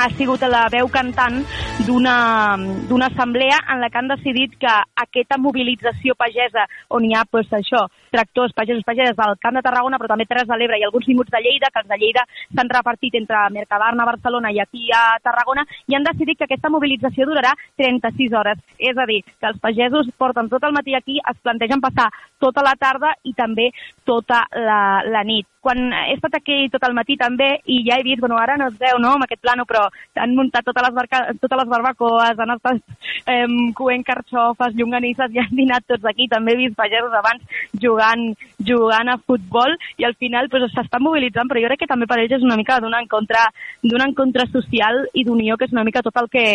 ha 0.01 0.09
sigut 0.17 0.43
la 0.49 0.67
veu 0.73 0.89
cantant 0.89 1.43
d'una 1.87 3.07
assemblea 3.07 3.59
en 3.73 3.81
la 3.81 3.91
que 3.91 3.99
han 3.99 4.09
decidit 4.09 4.57
que 4.61 4.73
aquesta 5.03 5.37
mobilització 5.39 6.15
pagesa, 6.17 6.65
on 6.89 7.05
hi 7.05 7.13
ha 7.15 7.25
pues, 7.29 7.51
això, 7.53 7.85
tractors, 8.11 8.55
pagesos, 8.57 8.85
pageses 8.87 9.17
del 9.17 9.37
Camp 9.43 9.59
de 9.59 9.65
Tarragona, 9.67 9.99
però 9.99 10.13
també 10.13 10.27
Terres 10.31 10.49
de 10.49 10.57
l'Ebre 10.57 10.81
i 10.81 10.87
alguns 10.87 11.09
minuts 11.09 11.31
de 11.31 11.43
Lleida, 11.45 11.71
que 11.73 11.83
els 11.83 11.91
de 11.91 12.01
Lleida 12.01 12.25
s'han 12.57 12.73
repartit 12.73 13.17
entre 13.21 13.45
Mercadarna, 13.55 14.09
Barcelona 14.09 14.53
i 14.53 14.61
aquí 14.63 14.89
a 14.97 15.05
Tarragona, 15.23 15.67
i 15.87 15.97
han 15.97 16.07
decidit 16.09 16.39
que 16.39 16.49
aquesta 16.49 16.73
mobilització 16.73 17.29
durarà 17.29 17.55
36 17.77 18.37
hores. 18.41 18.59
És 18.79 18.97
a 18.97 19.07
dir, 19.07 19.23
que 19.25 19.53
els 19.53 19.61
pagesos 19.61 20.11
porten 20.19 20.49
tot 20.49 20.65
el 20.65 20.77
matí 20.77 20.97
aquí, 20.97 21.21
es 21.21 21.39
plantegen 21.45 21.85
passar 21.85 22.11
tota 22.41 22.65
la 22.65 22.75
tarda 22.81 23.15
i 23.29 23.35
també 23.37 23.71
tota 24.09 24.43
la, 24.57 25.01
la 25.07 25.23
nit. 25.27 25.47
Quan 25.61 25.93
he 25.93 26.15
estat 26.15 26.39
aquí 26.39 26.71
tot 26.73 26.87
el 26.89 26.95
matí 26.97 27.19
també, 27.21 27.51
i 27.69 27.83
ja 27.85 27.99
he 28.01 28.05
vist, 28.07 28.23
bueno, 28.23 28.39
ara 28.41 28.57
no 28.57 28.71
es 28.71 28.79
veu, 28.81 28.97
no?, 28.99 29.13
amb 29.19 29.27
aquest 29.27 29.43
plano, 29.45 29.67
però 29.69 29.83
han 30.17 30.33
muntat 30.35 30.65
totes 30.65 30.87
les, 30.87 30.95
barca, 30.97 31.21
totes 31.37 31.61
les 31.61 31.69
barbacoes, 31.69 32.41
han 32.41 32.55
estat 32.55 32.81
eh, 33.29 33.45
coent 33.77 34.05
carxofes, 34.09 34.73
llonganisses, 34.79 35.35
i 35.37 35.43
han 35.43 35.53
dinat 35.53 35.85
tots 35.85 36.09
aquí. 36.09 36.31
També 36.33 36.55
he 36.55 36.63
vist 36.63 36.79
pagesos 36.79 37.13
abans 37.13 37.45
jugant, 37.83 38.25
jugant 38.65 39.13
a 39.13 39.19
futbol, 39.21 39.77
i 40.01 40.09
al 40.09 40.17
final 40.17 40.49
pues, 40.49 40.65
s'estan 40.73 41.05
mobilitzant, 41.05 41.51
però 41.51 41.61
jo 41.61 41.69
crec 41.69 41.85
que 41.85 41.91
també 41.93 42.09
per 42.09 42.23
ells 42.23 42.39
és 42.39 42.47
una 42.47 42.57
mica 42.57 42.81
d'un 42.81 42.97
encontre, 42.97 43.45
d'un 43.85 44.07
encontre 44.07 44.49
social 44.49 45.05
i 45.13 45.27
d'unió, 45.29 45.61
que 45.61 45.69
és 45.69 45.77
una 45.77 45.85
mica 45.85 46.01
tot 46.01 46.17
el 46.25 46.33
que, 46.33 46.47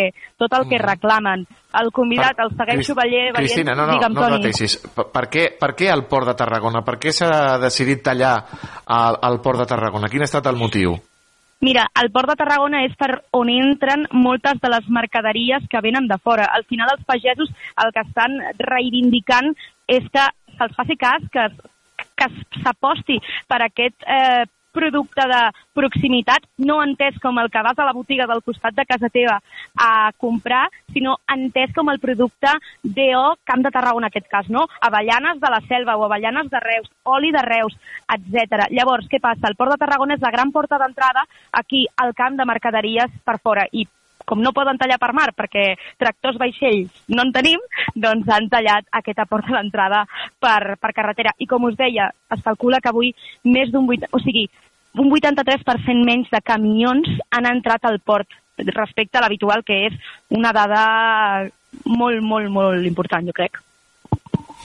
tot 0.41 0.57
el 0.57 0.65
que 0.71 0.81
reclamen. 0.81 1.45
El 1.75 1.91
convidat, 1.93 2.39
el 2.39 2.53
segueixo 2.55 2.95
veient... 2.97 3.35
Cristina, 3.35 3.75
no, 3.75 3.85
no, 3.85 3.99
digue'm, 3.99 4.13
no 4.15 4.21
Toni. 4.23 4.37
pateixis. 4.39 4.77
Per, 4.95 5.09
per, 5.11 5.25
què, 5.29 5.49
per 5.59 5.74
què 5.77 5.91
el 5.93 6.05
port 6.09 6.29
de 6.31 6.37
Tarragona? 6.37 6.83
Per 6.85 6.95
què 7.01 7.13
s'ha 7.13 7.57
decidit 7.61 8.03
tallar 8.05 8.35
al, 8.85 9.19
al 9.21 9.41
port 9.43 9.61
de 9.61 9.67
Tarragona? 9.69 10.09
Quin 10.11 10.25
ha 10.25 10.29
estat 10.29 10.47
el 10.51 10.59
motiu? 10.59 10.95
Mira, 11.65 11.85
el 12.01 12.11
port 12.11 12.29
de 12.29 12.35
Tarragona 12.39 12.83
és 12.85 12.95
per 12.99 13.11
on 13.33 13.49
entren 13.49 14.03
moltes 14.11 14.59
de 14.61 14.69
les 14.69 14.89
mercaderies 14.91 15.63
que 15.71 15.81
venen 15.81 16.09
de 16.09 16.17
fora. 16.21 16.49
Al 16.53 16.65
final 16.69 16.91
els 16.93 17.05
pagesos 17.07 17.53
el 17.83 17.93
que 17.95 18.03
estan 18.03 18.35
reivindicant 18.59 19.53
és 19.87 20.05
que 20.11 20.25
se'ls 20.57 20.75
faci 20.75 20.97
cas, 20.99 21.23
que, 21.31 21.47
que 22.19 22.27
s'aposti 22.61 23.17
per 23.47 23.61
aquest 23.65 24.05
eh, 24.07 24.43
producte 24.75 25.25
de 25.31 25.41
proximitat, 25.77 26.45
no 26.57 26.81
entès 26.83 27.17
com 27.23 27.39
el 27.39 27.49
que 27.51 27.63
vas 27.65 27.79
a 27.79 27.87
la 27.87 27.95
botiga 27.95 28.27
del 28.29 28.43
costat 28.43 28.75
de 28.75 28.85
casa 28.85 29.09
teva 29.09 29.39
a 29.79 30.11
comprar, 30.21 30.67
sinó 30.93 31.17
entès 31.31 31.73
com 31.75 31.89
el 31.93 32.01
producte 32.03 32.51
DO 32.83 33.25
Camp 33.47 33.63
de 33.63 33.71
Tarragona, 33.71 34.05
en 34.05 34.11
aquest 34.11 34.27
cas, 34.29 34.49
no? 34.51 34.67
Avellanes 34.81 35.39
de 35.41 35.51
la 35.51 35.61
Selva 35.69 35.95
o 35.97 36.05
avellanes 36.05 36.49
de 36.51 36.59
Reus, 36.59 36.91
oli 37.03 37.31
de 37.31 37.41
Reus, 37.41 37.75
etc. 38.11 38.67
Llavors, 38.75 39.07
què 39.09 39.21
passa? 39.23 39.47
El 39.49 39.55
Port 39.55 39.73
de 39.73 39.81
Tarragona 39.81 40.19
és 40.19 40.23
la 40.23 40.33
gran 40.35 40.51
porta 40.51 40.79
d'entrada 40.81 41.25
aquí 41.51 41.85
al 41.97 42.13
camp 42.13 42.35
de 42.37 42.45
mercaderies 42.45 43.21
per 43.23 43.39
fora 43.39 43.67
i 43.71 43.87
com 44.25 44.41
no 44.41 44.53
poden 44.53 44.77
tallar 44.81 44.97
per 45.01 45.11
mar 45.13 45.29
perquè 45.37 45.75
tractors 46.01 46.39
vaixells 46.41 46.91
no 47.13 47.25
en 47.25 47.33
tenim, 47.35 47.61
doncs 47.95 48.29
han 48.31 48.49
tallat 48.49 48.87
aquesta 48.91 49.27
porta 49.29 49.55
d'entrada 49.55 50.05
per, 50.39 50.77
per 50.81 50.93
carretera. 50.93 51.35
I 51.39 51.47
com 51.49 51.67
us 51.69 51.77
deia, 51.77 52.09
es 52.33 52.45
calcula 52.45 52.81
que 52.81 52.91
avui 52.91 53.13
més 53.43 53.71
d'un 53.73 53.87
8, 53.89 54.11
o 54.11 54.21
sigui, 54.23 54.47
un 54.95 55.11
83% 55.11 56.07
menys 56.07 56.31
de 56.31 56.41
camions 56.41 57.09
han 57.35 57.47
entrat 57.49 57.85
al 57.85 57.99
port 57.99 58.27
respecte 58.57 59.17
a 59.17 59.21
l'habitual, 59.21 59.63
que 59.67 59.85
és 59.89 59.95
una 60.31 60.53
dada 60.55 61.49
molt, 61.85 62.21
molt, 62.23 62.49
molt 62.49 62.87
important, 62.87 63.25
jo 63.27 63.35
crec. 63.35 63.59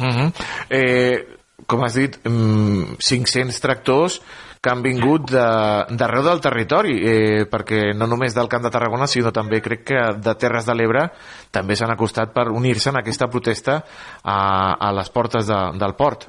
Uh 0.00 0.06
-huh. 0.06 0.32
eh, 0.70 1.26
com 1.66 1.82
has 1.84 1.94
dit, 1.94 2.16
mm, 2.24 2.96
500 2.98 3.60
tractors 3.60 4.20
que 4.60 4.68
han 4.68 4.82
vingut 4.84 5.30
d'arreu 5.32 6.22
de, 6.22 6.28
del 6.28 6.42
territori, 6.44 6.96
eh, 7.00 7.44
perquè 7.48 7.94
no 7.96 8.08
només 8.10 8.34
del 8.36 8.48
Camp 8.52 8.66
de 8.66 8.72
Tarragona, 8.72 9.08
sinó 9.08 9.32
també 9.32 9.62
crec 9.64 9.86
que 9.88 10.02
de 10.20 10.34
Terres 10.36 10.68
de 10.68 10.76
l'Ebre 10.76 11.06
també 11.50 11.76
s'han 11.76 11.94
acostat 11.94 12.34
per 12.36 12.50
unir-se 12.52 12.92
en 12.92 13.00
aquesta 13.00 13.30
protesta 13.32 13.78
a, 14.22 14.40
a 14.76 14.92
les 14.98 15.08
portes 15.08 15.48
de, 15.48 15.60
del 15.80 15.96
port. 15.96 16.28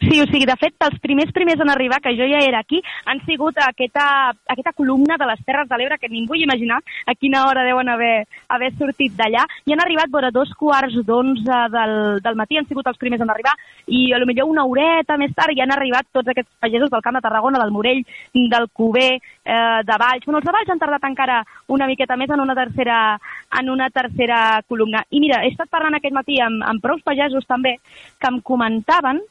Sí, 0.00 0.20
o 0.20 0.26
sigui, 0.30 0.46
de 0.46 0.54
fet, 0.60 0.74
els 0.86 0.98
primers 1.02 1.32
primers 1.34 1.60
en 1.60 1.70
arribar, 1.72 1.98
que 2.02 2.14
jo 2.14 2.26
ja 2.30 2.38
era 2.44 2.60
aquí, 2.62 2.80
han 3.06 3.18
sigut 3.26 3.56
aquesta, 3.62 4.30
aquesta 4.46 4.72
columna 4.72 5.16
de 5.18 5.26
les 5.26 5.40
Terres 5.46 5.68
de 5.68 5.78
l'Ebre, 5.78 5.98
que 5.98 6.08
ningú 6.08 6.36
imagina 6.38 6.78
a 7.06 7.14
quina 7.14 7.46
hora 7.48 7.64
deuen 7.66 7.88
haver, 7.88 8.26
haver 8.48 8.70
sortit 8.78 9.16
d'allà, 9.18 9.44
i 9.66 9.74
han 9.74 9.82
arribat 9.82 10.10
vora 10.10 10.30
dos 10.30 10.52
quarts 10.58 10.94
d'onze 11.06 11.58
del, 11.74 11.94
del 12.22 12.38
matí, 12.38 12.58
han 12.58 12.68
sigut 12.68 12.86
els 12.86 12.98
primers 13.00 13.24
en 13.24 13.32
arribar, 13.34 13.56
i 13.86 14.12
a 14.12 14.20
lo 14.22 14.26
millor 14.28 14.50
una 14.50 14.66
horeta 14.68 15.16
més 15.18 15.34
tard 15.34 15.56
ja 15.56 15.66
han 15.66 15.74
arribat 15.74 16.06
tots 16.12 16.30
aquests 16.30 16.52
pagesos 16.60 16.90
del 16.92 17.02
Camp 17.02 17.18
de 17.18 17.24
Tarragona, 17.24 17.62
del 17.62 17.74
Morell, 17.74 18.04
del 18.34 18.68
Cuber, 18.72 19.18
eh, 19.18 19.80
de 19.84 19.98
Valls. 19.98 20.26
Bueno, 20.26 20.38
els 20.38 20.46
de 20.46 20.54
Valls 20.54 20.70
han 20.70 20.82
tardat 20.82 21.08
encara 21.08 21.40
una 21.74 21.88
miqueta 21.90 22.16
més 22.16 22.30
en 22.30 22.44
una 22.44 22.54
tercera, 22.54 23.18
en 23.60 23.70
una 23.70 23.90
tercera 23.90 24.62
columna. 24.68 25.02
I 25.10 25.20
mira, 25.24 25.42
he 25.42 25.50
estat 25.50 25.70
parlant 25.72 25.98
aquest 25.98 26.14
matí 26.14 26.38
amb, 26.44 26.62
amb 26.62 26.84
prou 26.84 27.00
pagesos 27.04 27.46
també, 27.48 27.78
que 28.20 28.30
em 28.30 28.40
comentaven 28.44 29.22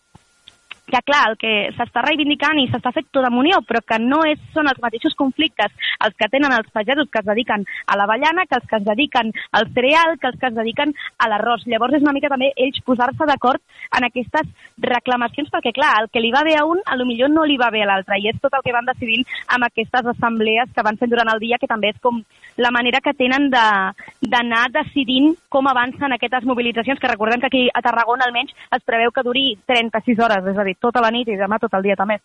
que 0.87 1.01
clar, 1.03 1.23
el 1.29 1.37
que 1.39 1.53
s'està 1.75 2.01
reivindicant 2.05 2.59
i 2.61 2.67
s'està 2.71 2.93
fet 2.95 3.09
tota 3.11 3.31
munió, 3.33 3.59
però 3.67 3.81
que 3.83 3.99
no 3.99 4.21
és, 4.27 4.39
són 4.55 4.69
els 4.71 4.79
mateixos 4.83 5.15
conflictes 5.19 5.73
els 6.05 6.15
que 6.15 6.29
tenen 6.31 6.53
els 6.55 6.69
pagesos 6.73 7.09
que 7.11 7.19
es 7.19 7.27
dediquen 7.27 7.65
a 7.85 7.97
l'avellana, 7.99 8.45
que 8.47 8.57
els 8.59 8.67
que 8.69 8.79
es 8.79 8.85
dediquen 8.85 9.33
al 9.51 9.67
cereal, 9.75 10.17
que 10.21 10.31
els 10.31 10.39
que 10.39 10.47
es 10.47 10.55
dediquen 10.55 10.93
a 11.17 11.29
l'arròs. 11.29 11.65
Llavors 11.67 11.97
és 11.97 12.05
una 12.05 12.15
mica 12.15 12.31
també 12.31 12.51
ells 12.55 12.79
posar-se 12.87 13.27
d'acord 13.27 13.61
en 13.97 14.07
aquestes 14.07 14.47
reclamacions, 14.83 15.51
perquè 15.53 15.73
clar, 15.75 15.93
el 16.01 16.09
que 16.13 16.23
li 16.23 16.31
va 16.31 16.45
bé 16.47 16.55
a 16.57 16.65
un, 16.65 16.81
a 16.85 16.95
lo 16.95 17.07
millor 17.09 17.31
no 17.33 17.45
li 17.45 17.57
va 17.59 17.71
bé 17.73 17.83
a 17.83 17.89
l'altre, 17.91 18.19
i 18.21 18.29
és 18.31 18.39
tot 18.41 18.53
el 18.55 18.63
que 18.63 18.75
van 18.75 18.87
decidint 18.87 19.25
amb 19.55 19.67
aquestes 19.67 20.11
assemblees 20.13 20.71
que 20.73 20.85
van 20.85 20.99
fent 20.99 21.11
durant 21.11 21.33
el 21.33 21.43
dia, 21.43 21.59
que 21.59 21.69
també 21.69 21.91
és 21.91 21.99
com 22.01 22.21
la 22.57 22.71
manera 22.71 23.01
que 23.03 23.13
tenen 23.17 23.49
d'anar 23.51 24.63
de, 24.71 24.79
decidint 24.79 25.35
com 25.49 25.67
avancen 25.67 26.13
aquestes 26.13 26.45
mobilitzacions, 26.47 26.99
que 26.99 27.11
recordem 27.11 27.41
que 27.41 27.51
aquí 27.51 27.63
a 27.73 27.83
Tarragona 27.85 28.25
almenys 28.27 28.53
es 28.75 28.85
preveu 28.85 29.11
que 29.11 29.25
duri 29.25 29.45
36 29.69 30.19
hores, 30.23 30.47
és 30.53 30.57
a 30.57 30.65
dir, 30.65 30.76
tota 30.81 31.01
la 31.01 31.11
nit 31.11 31.27
i 31.27 31.39
demà 31.39 31.59
tot 31.61 31.73
el 31.73 31.83
dia 31.83 31.95
també. 31.95 32.19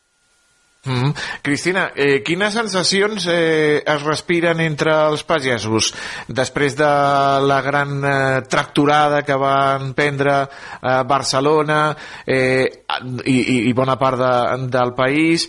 Mm 0.84 1.02
-hmm. 1.02 1.14
Cristina, 1.42 1.92
eh, 1.94 2.22
quines 2.24 2.54
sensacions 2.54 3.26
eh, 3.28 3.84
es 3.86 4.02
respiren 4.02 4.58
entre 4.60 4.90
els 4.90 5.22
pagesos 5.22 5.94
després 6.26 6.74
de 6.76 6.92
la 7.40 7.60
gran 7.62 8.04
eh, 8.04 8.42
tracturada 8.48 9.22
que 9.22 9.36
van 9.36 9.94
prendre 9.94 10.42
eh, 10.42 11.02
Barcelona 11.06 11.96
eh, 12.26 12.82
i, 13.24 13.68
i 13.68 13.72
bona 13.72 13.96
part 13.96 14.18
de, 14.18 14.66
del 14.66 14.92
país 14.92 15.48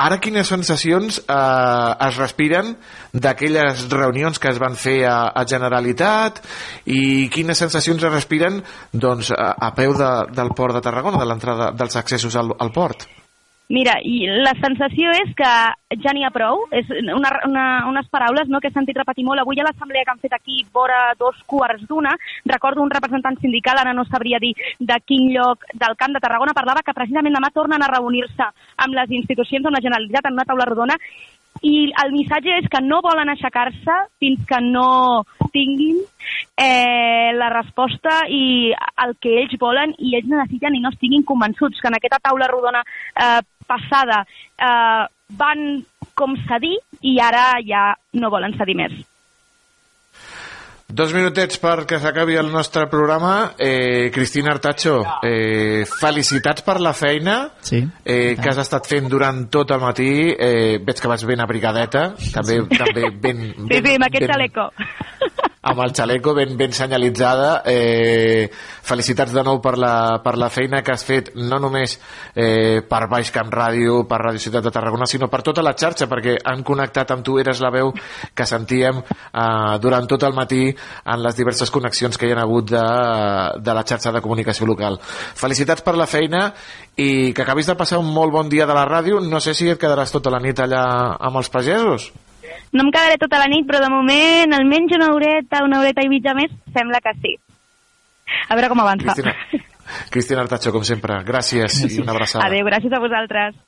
Ara 0.00 0.16
quines 0.22 0.48
sensacions 0.48 1.20
eh, 1.20 2.06
es 2.06 2.16
respiren 2.16 2.72
d'aquelles 3.12 3.84
reunions 3.92 4.40
que 4.40 4.48
es 4.48 4.60
van 4.62 4.78
fer 4.80 5.02
a, 5.04 5.18
a 5.36 5.44
Generalitat 5.44 6.40
i 6.88 7.28
quines 7.34 7.60
sensacions 7.60 8.00
es 8.00 8.14
respiren 8.14 8.62
doncs, 8.92 9.34
a, 9.36 9.52
a 9.68 9.72
peu 9.76 9.92
de, 9.98 10.12
del 10.36 10.54
port 10.56 10.78
de 10.78 10.84
Tarragona, 10.88 11.20
de 11.20 11.28
l'entrada 11.28 11.72
dels 11.76 12.00
accessos 12.00 12.38
al, 12.40 12.54
al 12.58 12.72
port? 12.72 13.08
Mira, 13.70 13.92
i 14.02 14.24
la 14.26 14.50
sensació 14.58 15.12
és 15.14 15.30
que 15.38 15.50
ja 16.02 16.12
n'hi 16.14 16.24
ha 16.26 16.32
prou. 16.34 16.64
És 16.74 16.88
una, 16.90 17.30
una, 17.46 17.66
unes 17.86 18.08
paraules 18.10 18.50
no, 18.50 18.58
que 18.58 18.66
he 18.70 18.74
sentit 18.74 18.98
repetir 18.98 19.22
molt. 19.26 19.42
Avui 19.42 19.62
a 19.62 19.66
l'assemblea 19.68 20.02
que 20.06 20.10
han 20.10 20.22
fet 20.22 20.34
aquí, 20.34 20.64
vora 20.74 20.98
dos 21.20 21.38
quarts 21.46 21.86
d'una, 21.86 22.16
recordo 22.50 22.82
un 22.82 22.90
representant 22.90 23.38
sindical, 23.38 23.78
ara 23.78 23.94
no 23.94 24.04
sabria 24.08 24.42
dir 24.42 24.56
de 24.78 24.96
quin 25.06 25.30
lloc 25.36 25.68
del 25.72 25.94
Camp 26.00 26.18
de 26.18 26.22
Tarragona, 26.24 26.56
parlava 26.56 26.82
que 26.82 26.96
precisament 26.96 27.38
demà 27.38 27.52
tornen 27.54 27.86
a 27.86 27.92
reunir-se 27.94 28.48
amb 28.82 28.98
les 28.98 29.14
institucions, 29.20 29.62
amb 29.62 29.78
la 29.78 29.84
Generalitat, 29.86 30.26
en 30.26 30.40
una 30.40 30.48
taula 30.50 30.66
rodona, 30.66 30.98
i 31.66 31.90
el 32.02 32.12
missatge 32.14 32.54
és 32.56 32.68
que 32.72 32.80
no 32.82 33.00
volen 33.04 33.28
aixecar-se 33.28 33.96
fins 34.22 34.42
que 34.48 34.60
no 34.64 35.22
tinguin 35.52 35.98
eh, 36.56 37.32
la 37.36 37.50
resposta 37.52 38.22
i 38.32 38.72
el 39.04 39.16
que 39.20 39.34
ells 39.42 39.58
volen 39.60 39.92
i 39.98 40.14
ells 40.16 40.30
necessiten 40.30 40.76
i 40.76 40.80
no 40.80 40.92
estiguin 40.94 41.26
convençuts 41.26 41.82
que 41.82 41.90
en 41.90 41.98
aquesta 41.98 42.20
taula 42.22 42.48
rodona 42.48 42.80
eh, 42.80 43.40
passada 43.70 44.24
eh, 44.26 45.06
van 45.38 45.64
com 46.18 46.34
cedir 46.48 46.76
i 47.06 47.16
ara 47.22 47.54
ja 47.64 47.92
no 48.18 48.32
volen 48.34 48.58
cedir 48.58 48.76
més. 48.82 48.98
Dos 50.90 51.12
minutets 51.14 51.60
perquè 51.62 52.00
s'acabi 52.02 52.34
el 52.40 52.48
nostre 52.50 52.88
programa. 52.90 53.52
Eh, 53.58 54.10
Cristina 54.12 54.50
Artacho, 54.50 54.96
eh, 55.22 55.84
felicitats 55.86 56.64
per 56.66 56.80
la 56.82 56.92
feina 56.98 57.36
sí. 57.62 57.78
eh, 58.04 58.34
que 58.34 58.50
has 58.50 58.58
estat 58.64 58.88
fent 58.90 59.06
durant 59.12 59.44
tot 59.54 59.70
el 59.70 59.80
matí. 59.84 60.10
Eh, 60.34 60.80
veig 60.82 61.00
que 61.00 61.12
vas 61.12 61.22
ben 61.28 61.44
abrigadeta, 61.44 62.08
també, 62.34 62.58
sí. 62.64 62.80
també 62.82 63.06
ben, 63.14 63.46
Sí, 63.54 63.68
ben, 63.70 63.86
sí, 63.86 63.94
amb 64.00 64.08
aquest 64.08 64.26
ben, 64.26 64.34
xaleco. 64.34 64.68
Amb 65.62 65.80
el 65.84 65.92
xaleco 65.92 66.32
ben, 66.34 66.56
ben 66.56 66.72
senyalitzada. 66.72 67.62
Eh, 67.66 68.48
felicitats 68.50 69.32
de 69.36 69.42
nou 69.44 69.60
per 69.60 69.76
la, 69.78 70.20
per 70.24 70.36
la 70.40 70.48
feina 70.50 70.80
que 70.82 70.94
has 70.94 71.04
fet, 71.04 71.30
no 71.36 71.58
només 71.60 71.98
eh, 72.34 72.80
per 72.88 73.02
Baix 73.12 73.30
Camp 73.34 73.52
Ràdio, 73.52 74.00
per 74.08 74.22
Ràdio 74.22 74.40
Ciutat 74.40 74.64
de 74.64 74.72
Tarragona, 74.72 75.08
sinó 75.10 75.28
per 75.28 75.42
tota 75.46 75.62
la 75.62 75.74
xarxa, 75.76 76.08
perquè 76.08 76.38
han 76.48 76.64
connectat 76.64 77.12
amb 77.12 77.24
tu, 77.26 77.36
eres 77.42 77.60
la 77.60 77.72
veu 77.74 77.92
que 78.34 78.46
sentíem 78.48 79.02
eh, 79.02 79.76
durant 79.84 80.08
tot 80.08 80.24
el 80.24 80.34
matí 80.36 80.70
en 80.70 81.22
les 81.22 81.36
diverses 81.36 81.70
connexions 81.70 82.16
que 82.16 82.30
hi 82.30 82.32
ha 82.32 82.40
hagut 82.40 82.72
de, 82.72 82.86
de 83.60 83.76
la 83.76 83.84
xarxa 83.84 84.14
de 84.16 84.24
comunicació 84.24 84.66
local. 84.66 84.96
Felicitats 85.04 85.84
per 85.84 85.96
la 85.98 86.08
feina 86.08 86.48
i 86.96 87.34
que 87.36 87.44
acabis 87.44 87.68
de 87.68 87.76
passar 87.76 88.00
un 88.00 88.08
molt 88.08 88.32
bon 88.32 88.48
dia 88.48 88.66
de 88.66 88.76
la 88.76 88.88
ràdio. 88.88 89.20
No 89.20 89.44
sé 89.44 89.52
si 89.54 89.68
et 89.68 89.80
quedaràs 89.80 90.12
tota 90.12 90.32
la 90.32 90.40
nit 90.40 90.58
allà 90.60 90.82
amb 91.20 91.36
els 91.36 91.52
pagesos. 91.52 92.10
No 92.72 92.84
em 92.86 92.90
quedaré 92.94 93.16
tota 93.18 93.40
la 93.42 93.48
nit, 93.50 93.66
però 93.66 93.80
de 93.82 93.90
moment 93.90 94.54
almenys 94.54 94.94
una 94.94 95.10
horeta, 95.14 95.64
una 95.66 95.80
horeta 95.82 96.04
i 96.06 96.10
mitja 96.12 96.36
més, 96.38 96.52
sembla 96.76 97.00
que 97.02 97.14
sí. 97.18 97.34
A 98.48 98.54
veure 98.54 98.70
com 98.70 98.82
avança. 98.82 99.14
Cristina, 99.14 99.34
Cristina 100.10 100.44
Artacho, 100.44 100.72
com 100.74 100.84
sempre, 100.86 101.18
gràcies 101.26 101.80
i 101.88 101.98
una 102.02 102.14
abraçada. 102.14 102.46
Adéu, 102.46 102.68
gràcies 102.70 102.94
a 102.94 103.02
vosaltres. 103.02 103.58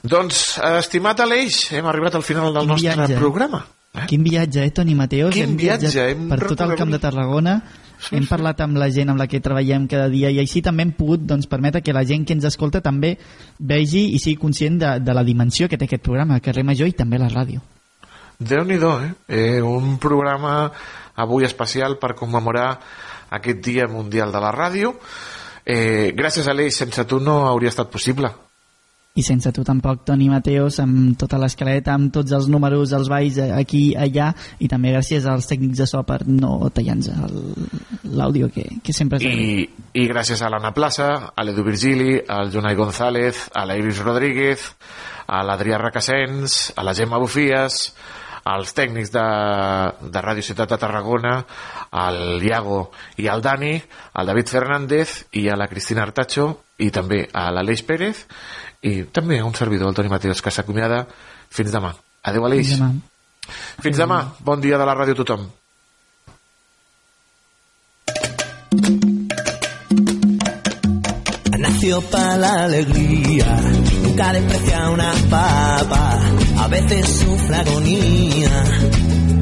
Doncs, 0.00 0.58
eh, 0.58 0.78
estimat 0.80 1.20
Aleix, 1.20 1.66
hem 1.76 1.86
arribat 1.86 2.16
al 2.16 2.24
final 2.24 2.54
del 2.54 2.66
nostre 2.72 2.94
viatge. 2.96 3.18
programa. 3.20 3.66
Eh? 3.92 4.06
Quin 4.08 4.22
viatge, 4.24 4.64
eh, 4.64 4.70
Toni 4.70 4.94
Mateos? 4.94 5.34
Quin 5.34 5.50
hem 5.50 5.56
viatjat 5.56 5.92
viatge, 5.92 6.10
hem 6.10 6.28
per 6.30 6.38
tot 6.46 6.60
el 6.60 6.76
camp 6.78 6.92
de 6.94 7.00
Tarragona, 7.02 7.56
sí, 7.98 8.14
hem 8.16 8.26
parlat 8.30 8.62
amb 8.64 8.78
la 8.78 8.88
gent 8.88 9.10
amb 9.10 9.18
la 9.18 9.26
que 9.26 9.40
treballem 9.40 9.86
cada 9.90 10.08
dia 10.08 10.30
i 10.30 10.38
així 10.38 10.62
també 10.62 10.86
hem 10.86 10.92
pogut 10.96 11.20
doncs, 11.20 11.46
permetre 11.50 11.82
que 11.82 11.92
la 11.92 12.04
gent 12.04 12.24
que 12.24 12.32
ens 12.32 12.46
escolta 12.48 12.80
també 12.80 13.18
vegi 13.58 14.14
i 14.14 14.18
sigui 14.18 14.38
conscient 14.40 14.78
de, 14.78 14.94
de 15.00 15.12
la 15.12 15.24
dimensió 15.24 15.68
que 15.68 15.76
té 15.76 15.84
aquest 15.84 16.02
programa, 16.02 16.40
Carrer 16.40 16.64
Major 16.64 16.88
i 16.88 16.96
també 16.96 17.18
la 17.18 17.28
ràdio. 17.28 17.60
Déu 18.40 18.64
nhi 18.64 18.80
eh? 18.80 19.12
eh? 19.28 19.62
Un 19.62 19.98
programa 19.98 20.72
avui 21.14 21.44
especial 21.44 21.98
per 21.98 22.16
commemorar 22.16 22.80
aquest 23.30 23.60
Dia 23.60 23.86
Mundial 23.86 24.32
de 24.32 24.40
la 24.40 24.52
Ràdio. 24.52 24.94
Eh, 25.64 26.12
gràcies, 26.16 26.48
Aleix, 26.48 26.74
sense 26.74 27.04
tu 27.04 27.20
no 27.20 27.46
hauria 27.46 27.68
estat 27.68 27.90
possible. 27.92 28.32
I 29.18 29.24
sense 29.26 29.50
tu 29.52 29.64
tampoc, 29.66 30.04
Toni 30.06 30.28
Mateos, 30.30 30.78
amb 30.78 31.16
tota 31.18 31.38
l'escaleta, 31.42 31.96
amb 31.98 32.12
tots 32.14 32.30
els 32.32 32.46
números, 32.48 32.92
els 32.94 33.08
balls 33.10 33.40
eh, 33.42 33.50
aquí, 33.52 33.90
allà, 33.98 34.30
i 34.62 34.68
també 34.70 34.94
gràcies 34.94 35.26
als 35.26 35.50
tècnics 35.50 35.82
de 35.82 35.86
so 35.90 36.02
per 36.06 36.22
no 36.28 36.70
tallar-nos 36.70 37.10
l'àudio, 38.06 38.48
que, 38.54 38.64
que 38.82 38.94
sempre 38.94 39.18
és 39.18 39.26
I, 39.26 39.66
i 39.98 40.06
gràcies 40.08 40.40
a 40.40 40.50
l'Anna 40.50 40.70
Plaça, 40.72 41.10
a 41.34 41.44
l'Edu 41.44 41.66
Virgili, 41.66 42.20
al 42.22 42.54
Jonai 42.54 42.78
González, 42.78 43.48
a 43.52 43.66
la 43.66 43.76
Iris 43.82 43.98
Rodríguez, 44.06 44.70
a 45.26 45.42
l'Adrià 45.46 45.82
Requesens, 45.82 46.72
a 46.78 46.86
la 46.86 46.94
Gemma 46.94 47.18
Bufies, 47.18 47.90
als 48.50 48.72
tècnics 48.76 49.12
de, 49.14 49.26
de 50.10 50.22
Ràdio 50.24 50.44
Ciutat 50.46 50.72
de 50.72 50.78
Tarragona, 50.80 51.36
al 51.90 52.42
Iago 52.42 52.80
i 53.20 53.28
al 53.30 53.42
Dani, 53.44 53.76
al 54.14 54.30
David 54.30 54.50
Fernández 54.50 55.14
i 55.38 55.46
a 55.48 55.58
la 55.58 55.68
Cristina 55.70 56.02
Artacho 56.06 56.50
i 56.80 56.90
també 56.94 57.26
a 57.32 57.50
l'Aleix 57.54 57.84
Pérez 57.86 58.24
i 58.82 59.04
també 59.12 59.38
a 59.38 59.46
un 59.46 59.54
servidor, 59.54 59.90
el 59.90 59.94
Toni 59.94 60.10
Mateos, 60.12 60.40
que 60.42 60.52
s'acomiada 60.54 61.04
fins 61.50 61.72
demà. 61.74 61.92
Adéu, 62.22 62.46
Aleix. 62.48 62.72
Fins 62.72 62.80
demà. 62.80 62.92
Fins 63.84 63.98
demà. 64.00 64.20
Bon 64.44 64.60
dia 64.60 64.78
de 64.80 64.86
la 64.88 64.94
ràdio 64.96 65.16
a 65.16 65.20
tothom. 65.20 65.48
Nació 71.60 72.00
para 72.10 72.36
la 72.36 72.64
alegría, 72.64 73.46
nunca 74.02 74.32
desprecia 74.32 74.90
una 74.90 75.12
papa, 75.30 76.20
a 76.60 76.68
veces 76.68 77.06
sufre 77.08 77.56
agonía, 77.56 78.64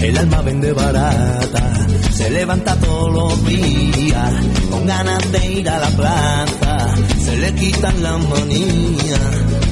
el 0.01 0.19
alma 0.19 0.41
vende 0.43 0.73
barata, 0.73 1.87
se 2.13 2.31
levanta 2.31 2.77
todos 2.77 3.13
los 3.13 3.45
días, 3.45 4.33
con 4.71 4.87
ganas 4.87 5.33
de 5.33 5.53
ir 5.53 5.69
a 5.69 5.79
la 5.81 5.89
plaza, 5.89 6.95
se 7.25 7.37
le 7.39 7.53
quitan 7.55 8.03
las 8.05 8.21
manías, 8.29 9.21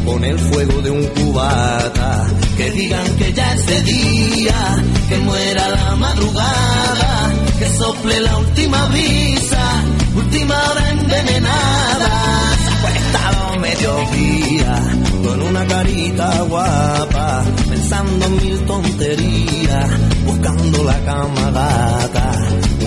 con 0.05 0.25
el 0.25 0.39
fuego 0.39 0.83
de 0.83 0.91
un 0.91 1.07
cubata, 1.07 2.27
que 2.57 2.71
digan 2.73 3.17
que 3.17 3.33
ya 3.33 3.55
es 3.55 3.67
de 3.67 3.83
día, 3.83 4.83
que 5.09 5.19
muera 5.19 5.69
la 5.69 5.97
madrugada, 5.97 7.33
que 7.61 7.69
sople 7.69 8.21
la 8.21 8.37
última 8.39 8.87
brisa, 8.87 9.85
última 10.17 10.71
hora 10.71 10.91
envenenada, 10.91 12.16
mediodía, 13.77 14.75
con 15.25 15.43
una 15.43 15.67
carita 15.67 16.43
guapa, 16.43 17.45
pensando 17.69 18.27
en 18.27 18.37
mil 18.37 18.61
tonterías, 18.67 19.91
buscando 20.25 20.85
la 20.85 20.99
cama 21.05 21.51
gata, 21.51 22.33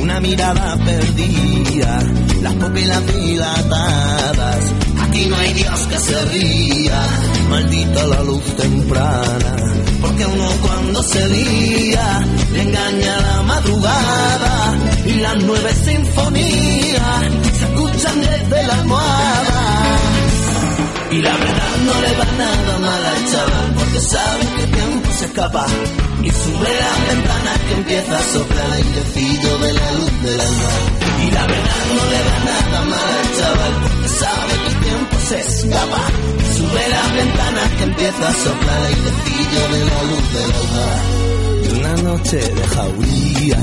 una 0.01 0.19
mirada 0.19 0.77
perdida, 0.77 1.99
las 2.41 2.53
pupilas 2.55 3.05
dilatadas, 3.07 4.73
aquí 5.01 5.25
no 5.27 5.35
hay 5.37 5.53
Dios 5.53 5.79
que 5.87 5.97
se 5.97 6.25
ría, 6.25 7.01
maldita 7.49 8.07
la 8.07 8.23
luz 8.23 8.43
temprana, 8.55 9.55
porque 10.01 10.25
uno 10.25 10.49
cuando 10.61 11.03
se 11.03 11.27
lía, 11.27 12.25
le 12.53 12.61
engaña 12.63 13.19
la 13.19 13.41
madrugada, 13.43 14.77
y 15.05 15.13
las 15.15 15.35
nueve 15.43 15.71
sinfonías 15.85 17.23
se 17.57 17.65
escuchan 17.65 18.21
desde 18.21 18.67
la 18.67 18.73
almohada. 18.73 19.88
Y 21.11 21.22
la 21.22 21.36
verdad 21.36 21.76
no 21.86 22.02
le 22.02 22.11
va 22.18 22.26
nada 22.38 22.77
mal 22.77 23.06
al 23.06 23.31
chaval 23.31 23.73
Porque 23.73 23.99
sabe 24.02 24.45
que 24.56 24.64
el 24.64 24.72
tiempo 24.72 25.10
se 25.18 25.26
escapa. 25.26 25.65
Y 26.22 26.30
sube 26.30 26.69
las 26.81 27.07
ventanas 27.07 27.60
que 27.68 27.73
empieza 27.73 28.19
a 28.19 28.23
soplar 28.23 28.65
el 28.65 28.73
airecillo 28.73 29.57
de 29.57 29.73
la 29.73 29.91
luz 29.94 30.22
del 30.23 30.41
alma. 30.41 30.72
Y 31.26 31.31
la 31.31 31.48
verdad 31.48 31.84
no 31.95 32.03
le 32.11 32.19
va 32.27 32.38
nada 32.52 32.81
mal 32.94 33.11
al 33.19 33.38
chaval 33.38 33.73
Porque 33.84 34.07
sabe 34.10 34.53
que 34.61 34.69
el 34.69 34.80
tiempo 34.86 35.15
se 35.27 35.40
escapa. 35.40 36.02
Y 36.38 36.57
sube 36.57 36.90
las 36.90 37.14
ventanas 37.15 37.69
que 37.77 37.84
empieza 37.84 38.30
a 38.30 38.34
soplar 38.34 38.80
el 38.80 38.86
airecillo 38.86 39.61
de 39.73 39.86
la 39.90 40.03
luz 40.10 40.26
del 40.36 40.52
alma. 40.61 41.19
Una 41.80 41.94
noche 42.03 42.38
de 42.38 42.68
jauría, 42.68 43.60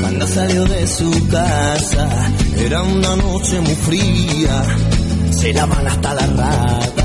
cuando 0.00 0.26
salió 0.26 0.64
de 0.64 0.86
su 0.86 1.28
casa, 1.28 2.08
era 2.56 2.82
una 2.82 3.16
noche 3.16 3.60
muy 3.60 3.74
fría, 3.74 4.64
se 5.38 5.52
daban 5.52 5.86
hasta 5.86 6.14
la 6.14 6.26
rata, 6.26 7.04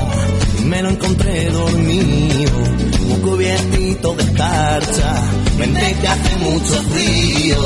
me 0.64 0.82
lo 0.82 0.88
encontré 0.90 1.50
dormido, 1.50 2.58
muy 3.06 3.20
cubiertito 3.20 4.14
de 4.14 4.22
escarcha, 4.24 5.14
vente 5.56 5.96
que 6.00 6.08
hace 6.08 6.36
mucho 6.38 6.82
frío, 6.90 7.58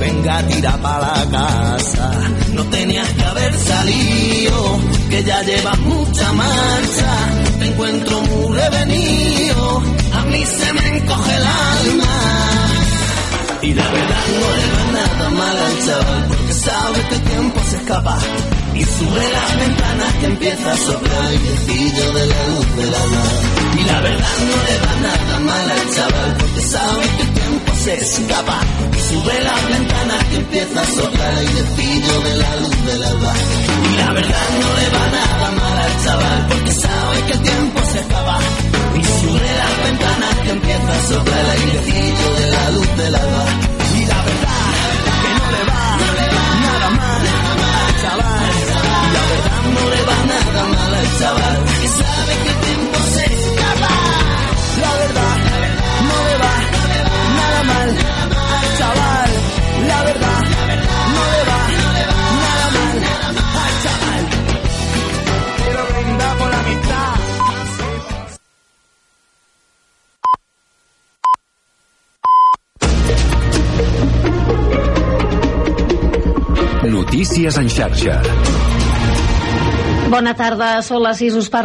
venga 0.00 0.42
tira 0.46 0.76
para 0.78 1.24
la 1.24 1.30
casa, 1.30 2.10
no 2.54 2.64
tenías 2.64 3.08
que 3.10 3.22
haber 3.24 3.54
salido, 3.54 4.78
que 5.10 5.24
ya 5.24 5.42
llevas 5.42 5.78
mucha 5.80 6.32
marcha, 6.32 7.12
te 7.58 7.66
encuentro 7.66 8.20
muy 8.22 8.56
revenido, 8.56 9.82
a 10.14 10.22
mí 10.24 10.42
se 10.46 10.72
me 10.72 10.96
encoge 10.96 11.36
el 11.36 11.44
alma. 11.44 12.70
Y 13.60 13.74
la 13.74 13.90
verdad 13.90 14.24
no 14.40 14.56
le 14.56 14.66
va 14.72 14.92
nada 14.92 15.30
mal 15.30 15.56
al 15.56 15.86
chaval 15.86 16.24
Porque 16.28 16.52
sabe 16.52 17.00
que 17.08 17.14
el 17.14 17.22
tiempo 17.22 17.60
se 17.70 17.76
escapa 17.76 18.18
Y 18.74 18.82
sube 18.84 19.32
las 19.32 19.58
ventanas 19.58 20.12
que 20.20 20.26
empieza 20.26 20.72
a 20.72 20.76
soplar 20.76 21.30
el 21.30 21.38
airecillo 21.38 22.12
de 22.12 22.26
la 22.26 22.46
luz 22.48 22.76
del 22.76 22.94
alma 22.94 23.24
Y 23.78 23.82
la 23.84 24.00
verdad 24.00 24.36
no 24.50 24.56
le 24.66 24.76
va 24.84 24.94
nada 25.08 25.38
mal 25.40 25.70
al 25.70 25.94
chaval 25.94 26.36
Porque 26.38 26.60
sabe 26.60 27.04
que 27.16 27.22
el 27.22 27.32
tiempo 27.32 27.72
se 27.84 27.94
escapa 27.94 28.60
Y 28.96 29.00
sube 29.00 29.40
las 29.42 29.68
ventanas 29.68 30.24
que 30.24 30.36
empieza 30.36 30.80
a 30.82 30.86
soplar 30.86 31.32
el 31.32 31.38
airecillo 31.38 32.20
de 32.20 32.36
la 32.36 32.56
luz 32.56 32.86
del 32.86 33.04
alba 33.04 33.32
Y 33.92 33.96
la 33.96 34.12
verdad 34.12 34.46
no 34.60 34.68
le 34.80 34.88
va 34.96 35.04
nada 35.18 35.50
mal 35.52 35.78
al 35.78 36.04
chaval 36.04 36.46
Porque 36.48 36.72
sabe 36.72 37.22
que 37.26 37.32
el 37.32 37.42
tiempo 37.42 37.80
se 37.92 37.98
acaba. 38.00 38.38
Y 38.94 39.04
sobre 39.04 39.50
las 39.62 39.84
ventanas 39.84 40.34
que 40.44 40.50
empieza 40.50 40.92
a 40.92 41.08
soplar 41.08 41.40
el 41.40 41.50
airecillo 41.50 42.34
de 42.40 42.50
la 42.50 42.70
luz. 42.70 42.88
Y 42.94 43.10
la 43.10 43.18
verdad, 43.18 43.48
chaval. 51.18 51.56
Que 51.80 51.88
sabe 51.88 52.32
que 52.42 52.50
el 52.50 52.58
tiempo 52.68 52.98
se 53.14 53.24
escapa. 53.24 53.92
La 54.82 54.92
verdad, 55.02 55.36
no 56.08 56.16
le 56.28 56.36
va 56.42 56.54
nada 57.38 57.60
mal 57.70 57.88
al 58.58 58.68
chaval. 58.78 59.30
La 59.88 60.00
verdad, 60.08 60.40
no 61.14 61.22
le 61.34 61.42
va 61.50 61.60
nada 62.44 62.66
mal 62.82 62.96
al 63.62 63.74
chaval. 63.84 64.22
Quiero 65.58 65.82
brindar 65.92 66.32
por 66.38 66.48
la 66.50 66.62
mitad. 66.62 67.12
Notícies 76.90 77.56
en 77.56 77.68
xarxa. 77.70 78.22
Bona 80.04 80.34
tarda, 80.36 80.82
són 80.84 81.00
les 81.00 81.16
6, 81.22 81.36
us 81.40 81.46
parla 81.48 81.62